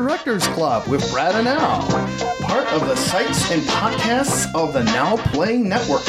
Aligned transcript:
Directors 0.00 0.46
Club 0.46 0.88
with 0.88 1.12
Brad 1.12 1.34
and 1.34 1.46
Al, 1.46 1.86
part 2.40 2.66
of 2.72 2.88
the 2.88 2.96
sites 2.96 3.50
and 3.50 3.60
podcasts 3.64 4.50
of 4.54 4.72
the 4.72 4.82
Now 4.82 5.18
Playing 5.26 5.68
Network. 5.68 6.08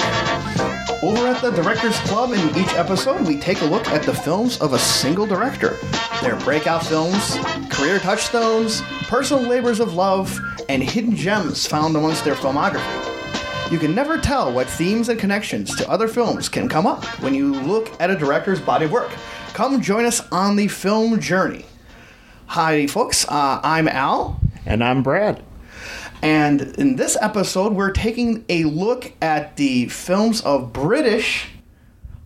Over 1.03 1.27
at 1.27 1.41
the 1.41 1.51
Directors 1.51 1.99
Club, 1.99 2.31
in 2.31 2.39
each 2.57 2.73
episode, 2.75 3.27
we 3.27 3.37
take 3.37 3.59
a 3.59 3.65
look 3.65 3.85
at 3.89 4.03
the 4.03 4.13
films 4.13 4.57
of 4.61 4.71
a 4.71 4.79
single 4.79 5.25
director, 5.25 5.77
their 6.21 6.37
breakout 6.37 6.85
films, 6.85 7.37
career 7.69 7.99
touchstones, 7.99 8.81
personal 9.09 9.43
labors 9.43 9.81
of 9.81 9.93
love, 9.93 10.39
and 10.69 10.81
hidden 10.81 11.13
gems 11.13 11.67
found 11.67 11.93
amongst 11.97 12.23
their 12.23 12.35
filmography. 12.35 13.69
You 13.69 13.77
can 13.77 13.93
never 13.93 14.17
tell 14.17 14.53
what 14.53 14.67
themes 14.67 15.09
and 15.09 15.19
connections 15.19 15.75
to 15.75 15.89
other 15.89 16.07
films 16.07 16.47
can 16.47 16.69
come 16.69 16.87
up 16.87 17.03
when 17.19 17.33
you 17.33 17.55
look 17.55 17.91
at 17.99 18.09
a 18.09 18.15
director's 18.15 18.61
body 18.61 18.85
of 18.85 18.91
work. 18.93 19.11
Come 19.51 19.81
join 19.81 20.05
us 20.05 20.21
on 20.31 20.55
the 20.55 20.69
film 20.69 21.19
journey. 21.19 21.65
Hi, 22.51 22.85
folks. 22.85 23.25
Uh, 23.29 23.61
I'm 23.63 23.87
Al. 23.87 24.37
And 24.65 24.83
I'm 24.83 25.03
Brad. 25.03 25.41
And 26.21 26.61
in 26.77 26.97
this 26.97 27.15
episode, 27.21 27.71
we're 27.71 27.93
taking 27.93 28.43
a 28.49 28.65
look 28.65 29.13
at 29.21 29.55
the 29.55 29.87
films 29.87 30.41
of 30.41 30.73
British 30.73 31.47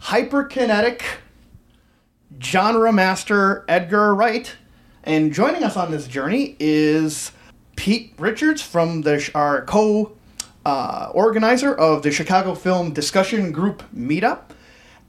hyperkinetic 0.01 1.03
genre 2.41 2.91
master 2.91 3.65
Edgar 3.67 4.15
Wright. 4.15 4.51
And 5.03 5.31
joining 5.31 5.63
us 5.63 5.77
on 5.77 5.91
this 5.91 6.07
journey 6.07 6.55
is 6.59 7.31
Pete 7.75 8.15
Richards 8.17 8.63
from 8.63 9.03
the 9.03 9.29
our 9.35 9.61
co 9.61 10.13
uh, 10.65 11.11
organizer 11.13 11.71
of 11.75 12.01
the 12.01 12.09
Chicago 12.09 12.55
Film 12.55 12.93
Discussion 12.93 13.51
Group 13.51 13.83
Meetup, 13.95 14.45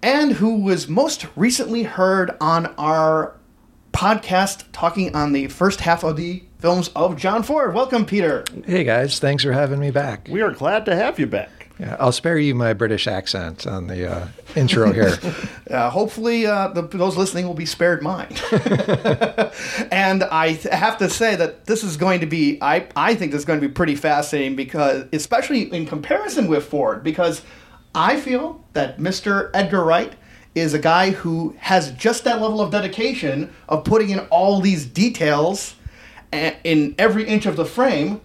and 0.02 0.32
who 0.32 0.60
was 0.60 0.88
most 0.88 1.26
recently 1.36 1.84
heard 1.84 2.36
on 2.38 2.66
our 2.76 3.35
podcast 3.96 4.64
talking 4.72 5.16
on 5.16 5.32
the 5.32 5.48
first 5.48 5.80
half 5.80 6.04
of 6.04 6.16
the 6.16 6.42
films 6.58 6.90
of 6.94 7.16
John 7.16 7.42
Ford. 7.42 7.72
Welcome, 7.72 8.04
Peter. 8.04 8.44
Hey 8.66 8.84
guys, 8.84 9.18
thanks 9.18 9.42
for 9.42 9.52
having 9.52 9.80
me 9.80 9.90
back. 9.90 10.28
We 10.30 10.42
are 10.42 10.50
glad 10.50 10.84
to 10.84 10.94
have 10.94 11.18
you 11.18 11.26
back. 11.26 11.70
Yeah, 11.78 11.96
I'll 11.98 12.12
spare 12.12 12.36
you 12.36 12.54
my 12.54 12.74
British 12.74 13.06
accent 13.06 13.66
on 13.66 13.86
the 13.86 14.10
uh, 14.10 14.28
intro 14.54 14.92
here. 14.92 15.16
uh, 15.70 15.88
hopefully, 15.88 16.44
uh, 16.44 16.68
the, 16.68 16.82
those 16.82 17.16
listening 17.16 17.46
will 17.46 17.54
be 17.54 17.64
spared 17.64 18.02
mine. 18.02 18.34
and 19.90 20.24
I 20.24 20.58
th- 20.60 20.74
have 20.74 20.98
to 20.98 21.08
say 21.08 21.34
that 21.36 21.64
this 21.64 21.82
is 21.82 21.96
going 21.96 22.20
to 22.20 22.26
be, 22.26 22.58
I, 22.60 22.86
I 22.96 23.14
think 23.14 23.32
this 23.32 23.40
is 23.40 23.44
going 23.46 23.60
to 23.60 23.66
be 23.66 23.72
pretty 23.72 23.94
fascinating 23.94 24.56
because, 24.56 25.06
especially 25.12 25.72
in 25.72 25.86
comparison 25.86 26.48
with 26.48 26.64
Ford, 26.64 27.02
because 27.02 27.42
I 27.94 28.20
feel 28.20 28.62
that 28.74 28.98
Mr. 28.98 29.50
Edgar 29.54 29.84
Wright 29.84 30.14
is 30.56 30.72
a 30.72 30.78
guy 30.78 31.10
who 31.10 31.54
has 31.58 31.92
just 31.92 32.24
that 32.24 32.40
level 32.40 32.62
of 32.62 32.72
dedication 32.72 33.54
of 33.68 33.84
putting 33.84 34.08
in 34.08 34.20
all 34.30 34.60
these 34.60 34.86
details 34.86 35.76
in 36.32 36.94
every 36.98 37.24
inch 37.28 37.44
of 37.44 37.56
the 37.56 37.64
frame 37.64 38.20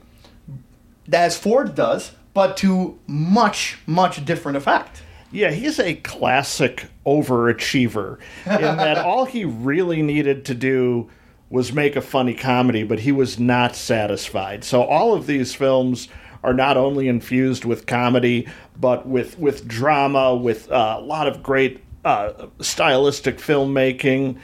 as 1.11 1.37
Ford 1.37 1.75
does, 1.75 2.13
but 2.33 2.55
to 2.57 2.97
much, 3.05 3.79
much 3.85 4.23
different 4.23 4.57
effect. 4.57 5.03
Yeah, 5.29 5.51
he's 5.51 5.77
a 5.77 5.95
classic 5.95 6.87
overachiever 7.05 8.17
in 8.45 8.61
that 8.61 8.97
all 8.97 9.25
he 9.25 9.43
really 9.43 10.01
needed 10.01 10.45
to 10.45 10.53
do 10.53 11.09
was 11.49 11.73
make 11.73 11.97
a 11.97 12.01
funny 12.01 12.33
comedy, 12.33 12.83
but 12.83 13.01
he 13.01 13.11
was 13.11 13.39
not 13.39 13.75
satisfied. 13.75 14.63
So 14.63 14.83
all 14.83 15.13
of 15.13 15.27
these 15.27 15.53
films 15.53 16.07
are 16.43 16.53
not 16.53 16.77
only 16.77 17.09
infused 17.09 17.65
with 17.65 17.85
comedy, 17.85 18.47
but 18.79 19.05
with 19.05 19.37
with 19.37 19.67
drama, 19.67 20.33
with 20.33 20.71
uh, 20.71 20.95
a 20.97 21.01
lot 21.01 21.27
of 21.27 21.43
great 21.43 21.81
uh, 22.03 22.47
stylistic 22.59 23.37
filmmaking, 23.37 24.39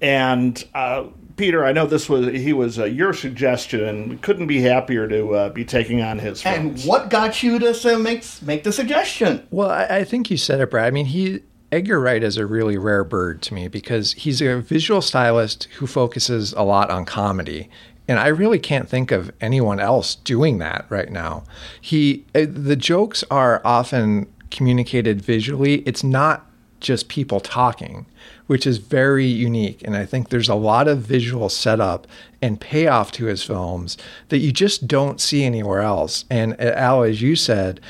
and 0.00 0.64
uh, 0.74 1.04
Peter, 1.36 1.64
I 1.64 1.72
know 1.72 1.86
this 1.86 2.08
was 2.08 2.26
he 2.26 2.52
was 2.52 2.78
uh, 2.78 2.84
your 2.84 3.12
suggestion, 3.12 3.84
and 3.84 4.22
couldn't 4.22 4.46
be 4.46 4.60
happier 4.60 5.08
to 5.08 5.34
uh, 5.34 5.48
be 5.48 5.64
taking 5.64 6.02
on 6.02 6.18
his. 6.18 6.42
Films. 6.42 6.82
And 6.82 6.88
what 6.88 7.10
got 7.10 7.42
you 7.42 7.58
to 7.58 7.98
make 7.98 8.24
make 8.42 8.62
the 8.62 8.72
suggestion? 8.72 9.46
Well, 9.50 9.70
I, 9.70 9.84
I 9.84 10.04
think 10.04 10.30
you 10.30 10.36
said 10.36 10.60
it, 10.60 10.70
Brad. 10.70 10.86
I 10.86 10.90
mean, 10.90 11.06
he 11.06 11.42
Edgar 11.72 12.00
Wright 12.00 12.22
is 12.22 12.36
a 12.36 12.46
really 12.46 12.76
rare 12.76 13.04
bird 13.04 13.42
to 13.42 13.54
me 13.54 13.68
because 13.68 14.12
he's 14.14 14.42
a 14.42 14.60
visual 14.60 15.00
stylist 15.00 15.64
who 15.76 15.86
focuses 15.86 16.52
a 16.54 16.62
lot 16.62 16.90
on 16.90 17.04
comedy. 17.04 17.70
And 18.08 18.18
I 18.18 18.26
really 18.26 18.58
can't 18.58 18.88
think 18.88 19.12
of 19.12 19.32
anyone 19.40 19.78
else 19.78 20.16
doing 20.16 20.58
that 20.58 20.84
right 20.88 21.10
now. 21.10 21.44
He 21.80 22.26
uh, 22.34 22.46
the 22.48 22.76
jokes 22.76 23.22
are 23.30 23.62
often 23.64 24.26
communicated 24.50 25.22
visually. 25.22 25.76
It's 25.86 26.02
not 26.02 26.49
just 26.80 27.08
people 27.08 27.40
talking, 27.40 28.06
which 28.46 28.66
is 28.66 28.78
very 28.78 29.26
unique. 29.26 29.82
And 29.84 29.96
I 29.96 30.04
think 30.06 30.28
there's 30.28 30.48
a 30.48 30.54
lot 30.54 30.88
of 30.88 30.98
visual 30.98 31.48
setup 31.48 32.06
and 32.42 32.60
payoff 32.60 33.12
to 33.12 33.26
his 33.26 33.42
films 33.42 33.96
that 34.28 34.38
you 34.38 34.52
just 34.52 34.86
don't 34.86 35.20
see 35.20 35.44
anywhere 35.44 35.80
else. 35.80 36.24
And 36.30 36.54
uh, 36.54 36.72
Al, 36.74 37.02
as 37.02 37.22
you 37.22 37.36
said, 37.36 37.80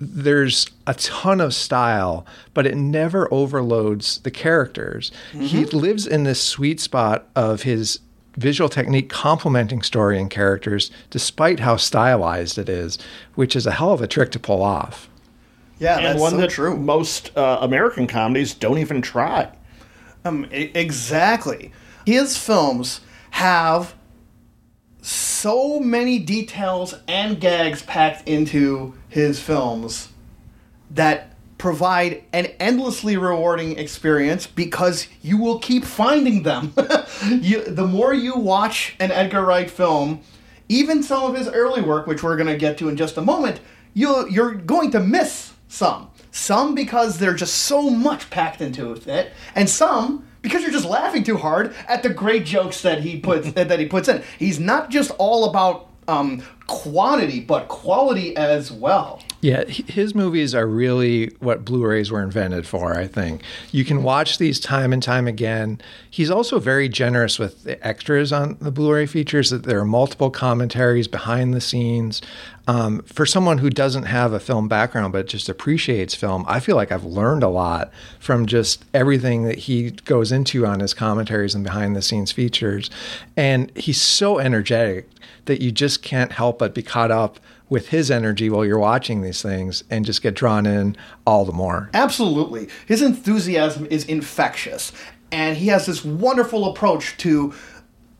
there's 0.00 0.68
a 0.86 0.94
ton 0.94 1.40
of 1.40 1.54
style, 1.54 2.26
but 2.54 2.66
it 2.66 2.76
never 2.76 3.32
overloads 3.32 4.18
the 4.18 4.30
characters. 4.30 5.10
Mm-hmm. 5.32 5.42
He 5.42 5.64
lives 5.66 6.06
in 6.06 6.24
this 6.24 6.40
sweet 6.40 6.80
spot 6.80 7.28
of 7.34 7.62
his 7.62 8.00
visual 8.36 8.68
technique 8.68 9.08
complementing 9.08 9.82
story 9.82 10.18
and 10.18 10.30
characters, 10.30 10.90
despite 11.10 11.60
how 11.60 11.76
stylized 11.76 12.58
it 12.58 12.68
is, 12.68 12.98
which 13.34 13.56
is 13.56 13.66
a 13.66 13.72
hell 13.72 13.92
of 13.92 14.02
a 14.02 14.06
trick 14.06 14.30
to 14.32 14.38
pull 14.38 14.62
off. 14.62 15.08
Yeah, 15.78 15.98
and 15.98 16.18
one 16.18 16.32
so 16.32 16.36
that 16.38 16.50
true. 16.50 16.76
most 16.76 17.36
uh, 17.36 17.58
American 17.60 18.06
comedies 18.06 18.54
don't 18.54 18.78
even 18.78 19.02
try. 19.02 19.50
Um, 20.24 20.46
I- 20.50 20.70
exactly. 20.74 21.72
His 22.04 22.36
films 22.36 23.00
have 23.32 23.94
so 25.02 25.78
many 25.78 26.18
details 26.18 26.94
and 27.06 27.40
gags 27.40 27.82
packed 27.82 28.26
into 28.28 28.94
his 29.08 29.38
films 29.40 30.08
that 30.90 31.36
provide 31.58 32.24
an 32.32 32.46
endlessly 32.58 33.16
rewarding 33.16 33.78
experience 33.78 34.46
because 34.46 35.08
you 35.22 35.36
will 35.38 35.58
keep 35.58 35.84
finding 35.84 36.42
them. 36.42 36.72
you, 37.26 37.62
the 37.64 37.86
more 37.86 38.12
you 38.12 38.36
watch 38.36 38.94
an 39.00 39.10
Edgar 39.10 39.42
Wright 39.42 39.70
film, 39.70 40.20
even 40.68 41.02
some 41.02 41.22
of 41.22 41.36
his 41.36 41.48
early 41.48 41.82
work, 41.82 42.06
which 42.06 42.22
we're 42.22 42.36
going 42.36 42.48
to 42.48 42.56
get 42.56 42.76
to 42.78 42.88
in 42.88 42.96
just 42.96 43.16
a 43.16 43.22
moment, 43.22 43.60
you 43.94 44.28
you're 44.28 44.54
going 44.54 44.90
to 44.90 45.00
miss 45.00 45.52
some. 45.76 46.10
Some 46.30 46.74
because 46.74 47.18
there's 47.18 47.40
just 47.40 47.54
so 47.54 47.90
much 47.90 48.30
packed 48.30 48.60
into 48.60 48.92
it, 48.92 49.32
and 49.54 49.68
some 49.68 50.26
because 50.42 50.62
you're 50.62 50.70
just 50.70 50.86
laughing 50.86 51.22
too 51.22 51.36
hard 51.36 51.74
at 51.88 52.02
the 52.02 52.08
great 52.08 52.44
jokes 52.44 52.82
that 52.82 53.02
he 53.02 53.18
puts 53.20 53.52
that 53.52 53.78
he 53.78 53.86
puts 53.86 54.08
in. 54.08 54.22
He's 54.38 54.58
not 54.58 54.90
just 54.90 55.10
all 55.18 55.48
about 55.48 55.90
um, 56.08 56.42
quantity, 56.66 57.40
but 57.40 57.68
quality 57.68 58.36
as 58.36 58.72
well. 58.72 59.22
Yeah, 59.42 59.64
his 59.64 60.14
movies 60.14 60.54
are 60.54 60.66
really 60.66 61.26
what 61.40 61.64
Blu-rays 61.64 62.10
were 62.10 62.22
invented 62.22 62.66
for, 62.66 62.96
I 62.98 63.06
think. 63.06 63.42
You 63.70 63.84
can 63.84 64.02
watch 64.02 64.38
these 64.38 64.58
time 64.58 64.92
and 64.92 65.02
time 65.02 65.28
again. 65.28 65.80
He's 66.10 66.30
also 66.30 66.58
very 66.58 66.88
generous 66.88 67.38
with 67.38 67.62
the 67.64 67.86
extras 67.86 68.32
on 68.32 68.56
the 68.60 68.70
Blu-ray 68.70 69.06
features 69.06 69.50
that 69.50 69.64
there 69.64 69.78
are 69.78 69.84
multiple 69.84 70.30
commentaries 70.30 71.06
behind 71.06 71.52
the 71.52 71.60
scenes. 71.60 72.22
Um, 72.66 73.02
for 73.02 73.26
someone 73.26 73.58
who 73.58 73.70
doesn't 73.70 74.04
have 74.04 74.32
a 74.32 74.40
film 74.40 74.68
background 74.68 75.12
but 75.12 75.28
just 75.28 75.48
appreciates 75.48 76.14
film, 76.14 76.44
I 76.48 76.58
feel 76.58 76.74
like 76.74 76.90
I've 76.90 77.04
learned 77.04 77.42
a 77.42 77.48
lot 77.48 77.92
from 78.18 78.46
just 78.46 78.84
everything 78.94 79.44
that 79.44 79.58
he 79.58 79.90
goes 79.90 80.32
into 80.32 80.66
on 80.66 80.80
his 80.80 80.94
commentaries 80.94 81.54
and 81.54 81.62
behind 81.62 81.94
the 81.94 82.02
scenes 82.02 82.32
features. 82.32 82.90
And 83.36 83.70
he's 83.76 84.00
so 84.00 84.38
energetic 84.38 85.08
that 85.44 85.60
you 85.60 85.70
just 85.70 86.02
can't 86.02 86.32
help 86.32 86.58
but 86.58 86.74
be 86.74 86.82
caught 86.82 87.10
up 87.10 87.38
with 87.68 87.88
his 87.88 88.10
energy 88.10 88.48
while 88.48 88.64
you're 88.64 88.78
watching 88.78 89.22
these 89.22 89.42
things 89.42 89.82
and 89.90 90.04
just 90.04 90.22
get 90.22 90.34
drawn 90.34 90.66
in 90.66 90.96
all 91.26 91.44
the 91.44 91.52
more. 91.52 91.90
Absolutely. 91.94 92.68
His 92.86 93.02
enthusiasm 93.02 93.86
is 93.90 94.04
infectious. 94.04 94.92
And 95.32 95.56
he 95.56 95.66
has 95.68 95.86
this 95.86 96.04
wonderful 96.04 96.70
approach 96.70 97.16
to 97.18 97.52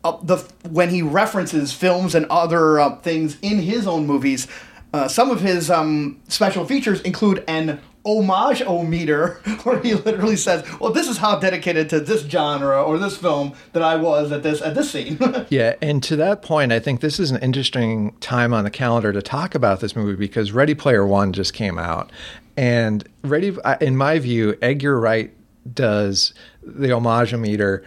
uh, 0.03 0.17
the 0.21 0.37
when 0.69 0.89
he 0.89 1.01
references 1.01 1.73
films 1.73 2.13
and 2.13 2.25
other 2.27 2.79
uh, 2.79 2.97
things 2.97 3.37
in 3.41 3.59
his 3.59 3.87
own 3.87 4.05
movies. 4.05 4.47
Uh, 4.93 5.07
some 5.07 5.29
of 5.31 5.41
his 5.41 5.69
um, 5.69 6.21
special 6.27 6.65
features 6.65 7.01
include 7.01 7.43
an 7.47 7.79
homage 8.07 8.61
o 8.61 8.83
meter, 8.83 9.39
where 9.63 9.79
he 9.81 9.93
literally 9.93 10.37
says, 10.37 10.63
"Well, 10.79 10.91
this 10.91 11.07
is 11.07 11.17
how 11.17 11.37
dedicated 11.39 11.89
to 11.89 11.99
this 11.99 12.23
genre 12.23 12.81
or 12.81 12.97
this 12.97 13.17
film 13.17 13.53
that 13.73 13.83
I 13.83 13.95
was 13.95 14.31
at 14.31 14.43
this 14.43 14.61
at 14.61 14.75
this 14.75 14.91
scene." 14.91 15.17
yeah, 15.49 15.75
and 15.81 16.01
to 16.03 16.15
that 16.15 16.41
point, 16.41 16.71
I 16.71 16.79
think 16.79 17.01
this 17.01 17.19
is 17.19 17.31
an 17.31 17.37
interesting 17.41 18.15
time 18.19 18.53
on 18.53 18.63
the 18.63 18.71
calendar 18.71 19.11
to 19.11 19.21
talk 19.21 19.53
about 19.53 19.81
this 19.81 19.95
movie 19.95 20.15
because 20.15 20.51
Ready 20.51 20.73
Player 20.73 21.05
One 21.05 21.33
just 21.33 21.53
came 21.53 21.77
out, 21.77 22.11
and 22.55 23.07
Ready, 23.23 23.55
in 23.81 23.97
my 23.97 24.19
view, 24.19 24.57
Edgar 24.61 24.99
Wright 24.99 25.33
does 25.73 26.33
the 26.63 26.91
homage 26.91 27.33
meter 27.33 27.83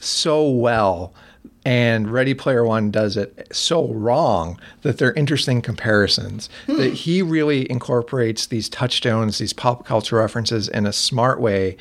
so 0.00 0.48
well 0.50 1.14
and 1.64 2.12
Ready 2.12 2.34
Player 2.34 2.64
One 2.64 2.90
does 2.90 3.16
it 3.16 3.48
so 3.52 3.88
wrong 3.92 4.58
that 4.82 4.98
they're 4.98 5.12
interesting 5.12 5.62
comparisons. 5.62 6.48
Hmm. 6.66 6.76
That 6.76 6.92
he 6.92 7.22
really 7.22 7.70
incorporates 7.70 8.46
these 8.46 8.68
touchstones, 8.68 9.38
these 9.38 9.52
pop 9.52 9.86
culture 9.86 10.16
references 10.16 10.68
in 10.68 10.86
a 10.86 10.92
smart 10.92 11.40
way, 11.40 11.76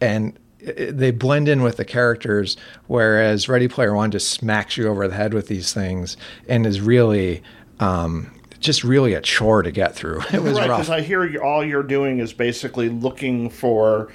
and 0.00 0.38
they 0.64 1.10
blend 1.10 1.48
in 1.48 1.62
with 1.62 1.76
the 1.76 1.84
characters, 1.84 2.56
whereas 2.86 3.48
Ready 3.48 3.68
Player 3.68 3.94
One 3.94 4.10
just 4.10 4.30
smacks 4.30 4.76
you 4.76 4.86
over 4.86 5.08
the 5.08 5.14
head 5.14 5.34
with 5.34 5.48
these 5.48 5.72
things 5.72 6.16
and 6.48 6.66
is 6.66 6.80
really 6.80 7.42
um, 7.80 8.30
just 8.60 8.84
really 8.84 9.14
a 9.14 9.20
chore 9.20 9.62
to 9.62 9.70
get 9.70 9.94
through. 9.94 10.20
It 10.32 10.42
was 10.42 10.58
right, 10.58 10.68
rough. 10.68 10.80
because 10.80 10.90
I 10.90 11.00
hear 11.00 11.42
all 11.42 11.64
you're 11.64 11.82
doing 11.82 12.20
is 12.20 12.32
basically 12.32 12.88
looking 12.88 13.50
for 13.50 14.12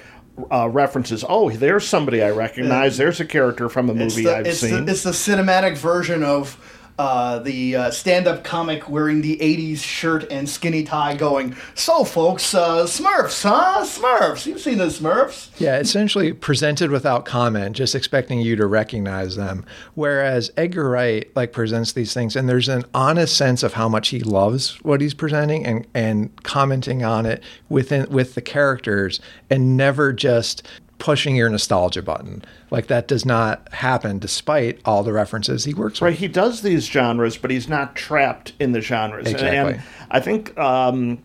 uh, 0.50 0.68
references. 0.68 1.24
Oh, 1.28 1.50
there's 1.50 1.86
somebody 1.86 2.22
I 2.22 2.30
recognize. 2.30 2.96
There's 2.96 3.20
a 3.20 3.24
character 3.24 3.68
from 3.68 3.90
a 3.90 3.94
movie 3.94 4.24
the, 4.24 4.36
I've 4.36 4.46
it's, 4.46 4.60
seen. 4.60 4.84
the, 4.84 4.92
it's 4.92 5.02
the 5.02 5.10
cinematic 5.10 5.76
version 5.76 6.22
of 6.22 6.56
uh, 6.98 7.38
the 7.38 7.76
uh, 7.76 7.90
stand-up 7.90 8.42
comic 8.44 8.88
wearing 8.88 9.22
the 9.22 9.36
'80s 9.38 9.78
shirt 9.78 10.30
and 10.30 10.48
skinny 10.48 10.82
tie, 10.82 11.14
going, 11.14 11.56
"So, 11.74 12.04
folks, 12.04 12.54
uh, 12.54 12.84
Smurfs, 12.84 13.42
huh? 13.42 13.84
Smurfs. 13.84 14.46
You've 14.46 14.60
seen 14.60 14.78
the 14.78 14.86
Smurfs." 14.86 15.48
Yeah, 15.58 15.78
essentially 15.78 16.32
presented 16.32 16.90
without 16.90 17.24
comment, 17.24 17.76
just 17.76 17.94
expecting 17.94 18.40
you 18.40 18.56
to 18.56 18.66
recognize 18.66 19.36
them. 19.36 19.64
Whereas 19.94 20.50
Edgar 20.56 20.90
Wright 20.90 21.30
like 21.36 21.52
presents 21.52 21.92
these 21.92 22.12
things, 22.12 22.34
and 22.34 22.48
there's 22.48 22.68
an 22.68 22.84
honest 22.94 23.36
sense 23.36 23.62
of 23.62 23.74
how 23.74 23.88
much 23.88 24.08
he 24.08 24.20
loves 24.20 24.76
what 24.82 25.00
he's 25.00 25.14
presenting, 25.14 25.64
and 25.64 25.86
and 25.94 26.42
commenting 26.42 27.04
on 27.04 27.26
it 27.26 27.42
within 27.68 28.10
with 28.10 28.34
the 28.34 28.42
characters, 28.42 29.20
and 29.50 29.76
never 29.76 30.12
just 30.12 30.66
pushing 30.98 31.36
your 31.36 31.48
nostalgia 31.48 32.02
button. 32.02 32.44
Like 32.70 32.88
that 32.88 33.06
does 33.08 33.24
not 33.24 33.72
happen, 33.72 34.18
despite 34.18 34.80
all 34.84 35.02
the 35.02 35.12
references 35.12 35.64
he 35.64 35.72
works 35.74 36.02
Right, 36.02 36.10
with. 36.10 36.18
he 36.18 36.28
does 36.28 36.62
these 36.62 36.86
genres, 36.86 37.36
but 37.36 37.50
he's 37.50 37.68
not 37.68 37.94
trapped 37.96 38.52
in 38.58 38.72
the 38.72 38.80
genres. 38.80 39.26
And- 39.26 39.34
Exactly. 39.36 39.74
And 39.74 39.82
I 40.10 40.20
think 40.20 40.56
um, 40.58 41.18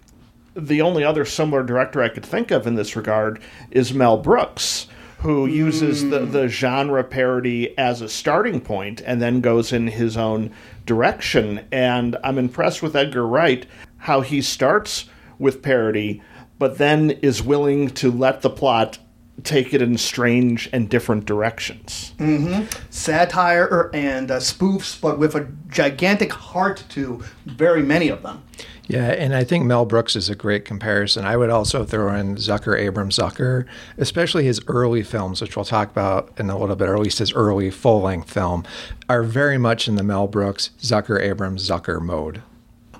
the 0.56 0.82
only 0.82 1.04
other 1.04 1.26
similar 1.26 1.64
director 1.64 2.02
I 2.04 2.10
could 2.10 2.26
think 2.26 2.52
of 2.52 2.68
in 2.68 2.76
this 2.76 2.96
regard 2.96 3.42
is 3.72 3.94
Mel 3.94 4.18
Brooks, 4.18 4.88
who 5.20 5.48
uses 5.48 6.10
the, 6.10 6.20
the 6.20 6.48
genre 6.48 7.04
parody 7.04 7.76
as 7.78 8.02
a 8.02 8.10
starting 8.10 8.60
point 8.62 9.02
and 9.06 9.22
then 9.22 9.42
goes 9.42 9.72
in 9.74 9.88
his 9.88 10.18
own 10.18 10.52
direction. 10.86 11.66
And 11.72 12.18
I'm 12.24 12.38
impressed 12.38 12.84
with 12.84 12.96
Edgar 12.96 13.26
Wright, 13.26 13.66
how 13.98 14.22
he 14.22 14.42
starts 14.42 15.06
with 15.40 15.62
parody, 15.64 16.22
but 16.60 16.78
then 16.78 17.10
is 17.12 17.42
willing 17.42 17.90
to 17.92 18.12
let 18.12 18.42
the 18.42 18.50
plot 18.50 19.00
take 19.44 19.74
it 19.74 19.82
in 19.82 19.98
strange 19.98 20.70
and 20.72 20.90
different 20.90 21.26
directions. 21.26 22.14
mhm 22.20 22.72
Satire 22.92 23.90
and 23.94 24.30
uh, 24.30 24.38
spoofs, 24.38 25.00
but 25.00 25.18
with 25.18 25.36
a 25.36 25.48
gigantic 25.70 26.32
heart 26.32 26.84
to 26.90 27.24
very 27.46 27.82
many 27.82 28.10
of 28.10 28.22
them. 28.22 28.44
Yeah, 28.88 29.12
and 29.12 29.34
I 29.34 29.46
think 29.46 29.66
Mel 29.66 29.86
Brooks 29.86 30.16
is 30.16 30.30
a 30.30 30.36
great 30.36 30.66
comparison. 30.66 31.26
I 31.26 31.38
would 31.38 31.50
also 31.50 31.86
throw 31.86 32.14
in 32.14 32.36
Zucker, 32.36 32.78
Abrams 32.78 33.18
Zucker, 33.18 33.66
especially 33.98 34.44
his 34.44 34.62
early 34.68 35.04
films, 35.04 35.42
which 35.42 35.56
we'll 35.56 35.64
talk 35.66 35.90
about 35.90 36.34
in 36.38 36.50
a 36.50 36.58
little 36.58 36.76
bit, 36.76 36.90
or 36.90 36.96
at 36.96 37.02
least 37.02 37.20
his 37.20 37.32
early 37.32 37.72
full 37.72 38.02
length 38.02 38.30
film, 38.30 38.66
are 39.08 39.24
very 39.24 39.58
much 39.58 39.88
in 39.88 39.96
the 39.96 40.04
Mel 40.04 40.28
Brooks, 40.28 40.72
Zucker, 40.82 41.20
Abrams, 41.20 41.68
Zucker 41.68 42.02
mode. 42.02 42.44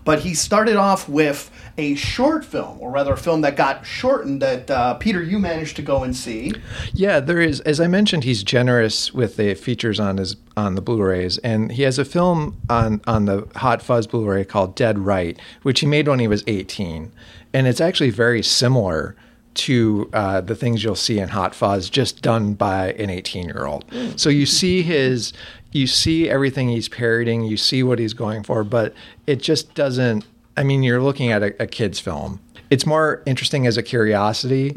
But 0.06 0.20
he 0.20 0.34
started 0.34 0.78
off 0.78 1.08
with 1.08 1.52
a 1.78 1.96
short 1.96 2.46
film, 2.46 2.80
or 2.80 2.92
rather, 2.92 3.14
a 3.14 3.18
film 3.18 3.42
that 3.42 3.56
got 3.56 3.86
shortened 3.86 4.42
that 4.42 4.70
uh, 4.70 4.94
Peter, 4.96 5.24
you 5.24 5.40
managed 5.40 5.76
to 5.78 5.82
go 5.82 6.04
and 6.04 6.16
see. 6.16 6.54
Yeah, 6.94 7.20
there 7.20 7.42
is. 7.42 7.60
As 7.62 7.80
I 7.80 7.88
mentioned, 7.88 8.24
he's 8.24 8.44
generous 8.44 9.14
with 9.14 9.38
the 9.38 9.56
features 9.56 10.00
on 10.00 10.18
his 10.18 10.36
on 10.56 10.76
the 10.76 10.82
Blu-rays, 10.82 11.40
and 11.40 11.72
he 11.72 11.82
has 11.84 11.98
a 11.98 12.06
film 12.06 12.62
on 12.70 13.02
on 13.08 13.26
the 13.26 13.48
Hot 13.56 13.82
Fuzz 13.82 14.08
Blu-ray 14.08 14.46
called 14.46 14.76
Dead 14.76 15.00
Right, 15.00 15.40
which 15.64 15.80
he 15.80 15.88
made 15.88 16.08
when 16.08 16.20
he 16.20 16.28
was 16.28 16.44
18, 16.48 17.12
and 17.54 17.68
it's 17.68 17.82
actually 17.82 18.12
very 18.12 18.44
similar 18.44 19.16
to 19.56 20.10
uh, 20.14 20.42
the 20.42 20.56
things 20.56 20.84
you'll 20.84 20.96
see 20.96 21.20
in 21.20 21.30
Hot 21.30 21.54
Fuzz, 21.54 21.90
just 21.90 22.22
done 22.22 22.54
by 22.54 22.94
an 22.94 23.10
18-year-old. 23.10 23.86
So 24.16 24.30
you 24.30 24.46
see 24.48 24.82
his, 24.82 25.32
you 25.72 25.86
see 25.86 26.28
everything 26.28 26.70
he's 26.70 26.90
parroting, 26.90 27.44
you 27.44 27.58
see 27.58 27.84
what 27.84 28.00
he's 28.00 28.14
going 28.14 28.44
for, 28.44 28.64
but 28.64 28.94
it 29.28 29.42
just 29.42 29.74
doesn't. 29.76 30.26
I 30.56 30.64
mean, 30.64 30.84
you're 30.84 31.02
looking 31.02 31.32
at 31.32 31.44
a, 31.44 31.64
a 31.64 31.68
kid's 31.68 32.00
film. 32.00 32.40
It's 32.70 32.86
more 32.86 33.22
interesting 33.26 33.68
as 33.68 33.78
a 33.78 33.84
curiosity 33.84 34.74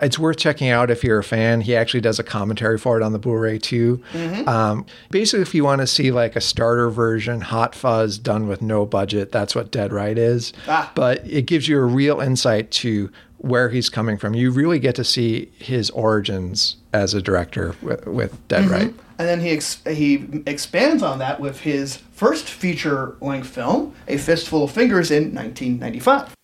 it's 0.00 0.18
worth 0.18 0.38
checking 0.38 0.68
out 0.68 0.90
if 0.90 1.04
you're 1.04 1.18
a 1.18 1.24
fan. 1.24 1.60
He 1.60 1.76
actually 1.76 2.00
does 2.00 2.18
a 2.18 2.22
commentary 2.22 2.78
for 2.78 2.96
it 2.96 3.02
on 3.02 3.12
the 3.12 3.18
Blu-ray 3.18 3.58
too. 3.58 4.02
Um, 4.46 4.86
basically, 5.10 5.42
if 5.42 5.54
you 5.54 5.64
want 5.64 5.80
to 5.80 5.86
see 5.86 6.10
like 6.10 6.36
a 6.36 6.40
starter 6.40 6.90
version, 6.90 7.40
Hot 7.40 7.74
Fuzz 7.74 8.18
done 8.18 8.48
with 8.48 8.62
no 8.62 8.86
budget, 8.86 9.32
that's 9.32 9.54
what 9.54 9.70
Dead 9.70 9.92
Right 9.92 10.16
is. 10.16 10.52
Ah. 10.66 10.90
But 10.94 11.26
it 11.26 11.42
gives 11.42 11.68
you 11.68 11.78
a 11.78 11.84
real 11.84 12.20
insight 12.20 12.70
to 12.72 13.10
where 13.40 13.70
he's 13.70 13.88
coming 13.88 14.18
from. 14.18 14.34
You 14.34 14.50
really 14.50 14.78
get 14.78 14.94
to 14.96 15.04
see 15.04 15.50
his 15.58 15.88
origins 15.90 16.76
as 16.92 17.14
a 17.14 17.22
director 17.22 17.74
with, 17.80 18.06
with 18.06 18.48
Dead 18.48 18.64
mm-hmm. 18.64 18.72
Right. 18.72 18.94
And 19.18 19.28
then 19.28 19.40
he 19.40 19.50
ex- 19.50 19.82
he 19.86 20.42
expands 20.46 21.02
on 21.02 21.18
that 21.18 21.40
with 21.40 21.60
his 21.60 21.96
first 22.12 22.48
feature 22.48 23.16
length 23.20 23.48
film, 23.48 23.94
A 24.08 24.16
Fistful 24.16 24.64
of 24.64 24.70
Fingers, 24.70 25.10
in 25.10 25.34
1995. 25.34 26.34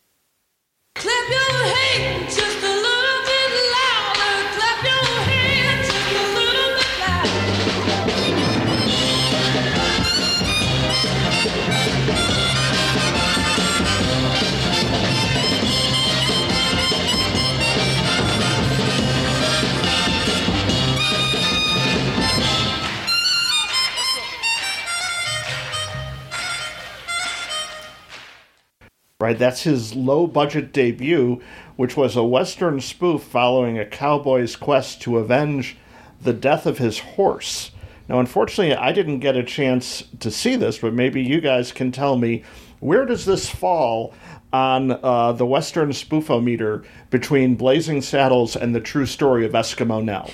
Right, 29.19 29.39
that's 29.39 29.63
his 29.63 29.95
low 29.95 30.27
budget 30.27 30.75
debut, 30.75 31.41
which 31.77 31.97
was 31.97 32.17
a 32.17 32.23
Western 32.23 32.83
spoof 32.83 33.23
following 33.23 33.79
a 33.79 33.87
cowboy's 33.87 34.57
quest 34.57 35.01
to 35.03 35.17
avenge 35.17 35.79
the 36.21 36.35
death 36.35 36.67
of 36.67 36.77
his 36.77 36.99
horse. 36.99 37.71
Now, 38.11 38.21
unfortunately, 38.21 38.77
I 38.77 38.93
didn't 38.93 39.21
get 39.21 39.35
a 39.35 39.43
chance 39.43 40.05
to 40.21 40.31
see 40.31 40.55
this, 40.55 40.77
but 40.77 40.93
maybe 40.93 41.23
you 41.23 41.41
guys 41.41 41.73
can 41.73 41.93
tell 41.93 42.19
me 42.19 42.45
where 42.81 43.07
does 43.07 43.25
this 43.25 43.49
fall 43.49 44.13
on 44.53 44.91
uh, 44.91 45.33
the 45.33 45.47
Western 45.47 45.93
spoofometer 45.93 46.85
between 47.09 47.55
Blazing 47.55 48.03
Saddles 48.03 48.55
and 48.55 48.75
the 48.75 48.81
true 48.81 49.07
story 49.07 49.47
of 49.47 49.53
Eskimo 49.53 50.05
Nell? 50.05 50.31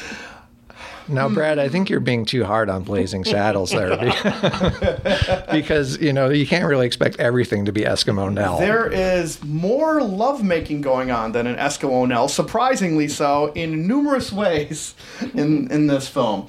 Now, 1.08 1.28
Brad, 1.28 1.58
I 1.58 1.68
think 1.68 1.88
you're 1.88 2.00
being 2.00 2.24
too 2.24 2.44
hard 2.44 2.68
on 2.68 2.82
Blazing 2.82 3.24
Saddles 3.24 3.70
there, 3.70 3.96
because 5.50 5.98
you 6.00 6.12
know 6.12 6.30
you 6.30 6.46
can't 6.46 6.66
really 6.66 6.86
expect 6.86 7.20
everything 7.20 7.64
to 7.66 7.72
be 7.72 7.82
Eskimo 7.82 8.32
Nell. 8.32 8.58
There 8.58 8.90
is 8.90 9.42
more 9.44 10.02
lovemaking 10.02 10.80
going 10.80 11.10
on 11.10 11.32
than 11.32 11.46
in 11.46 11.56
Eskimo 11.56 12.06
Nell, 12.08 12.28
surprisingly 12.28 13.08
so, 13.08 13.52
in 13.52 13.86
numerous 13.86 14.32
ways 14.32 14.94
in, 15.34 15.70
in 15.70 15.86
this 15.86 16.08
film. 16.08 16.48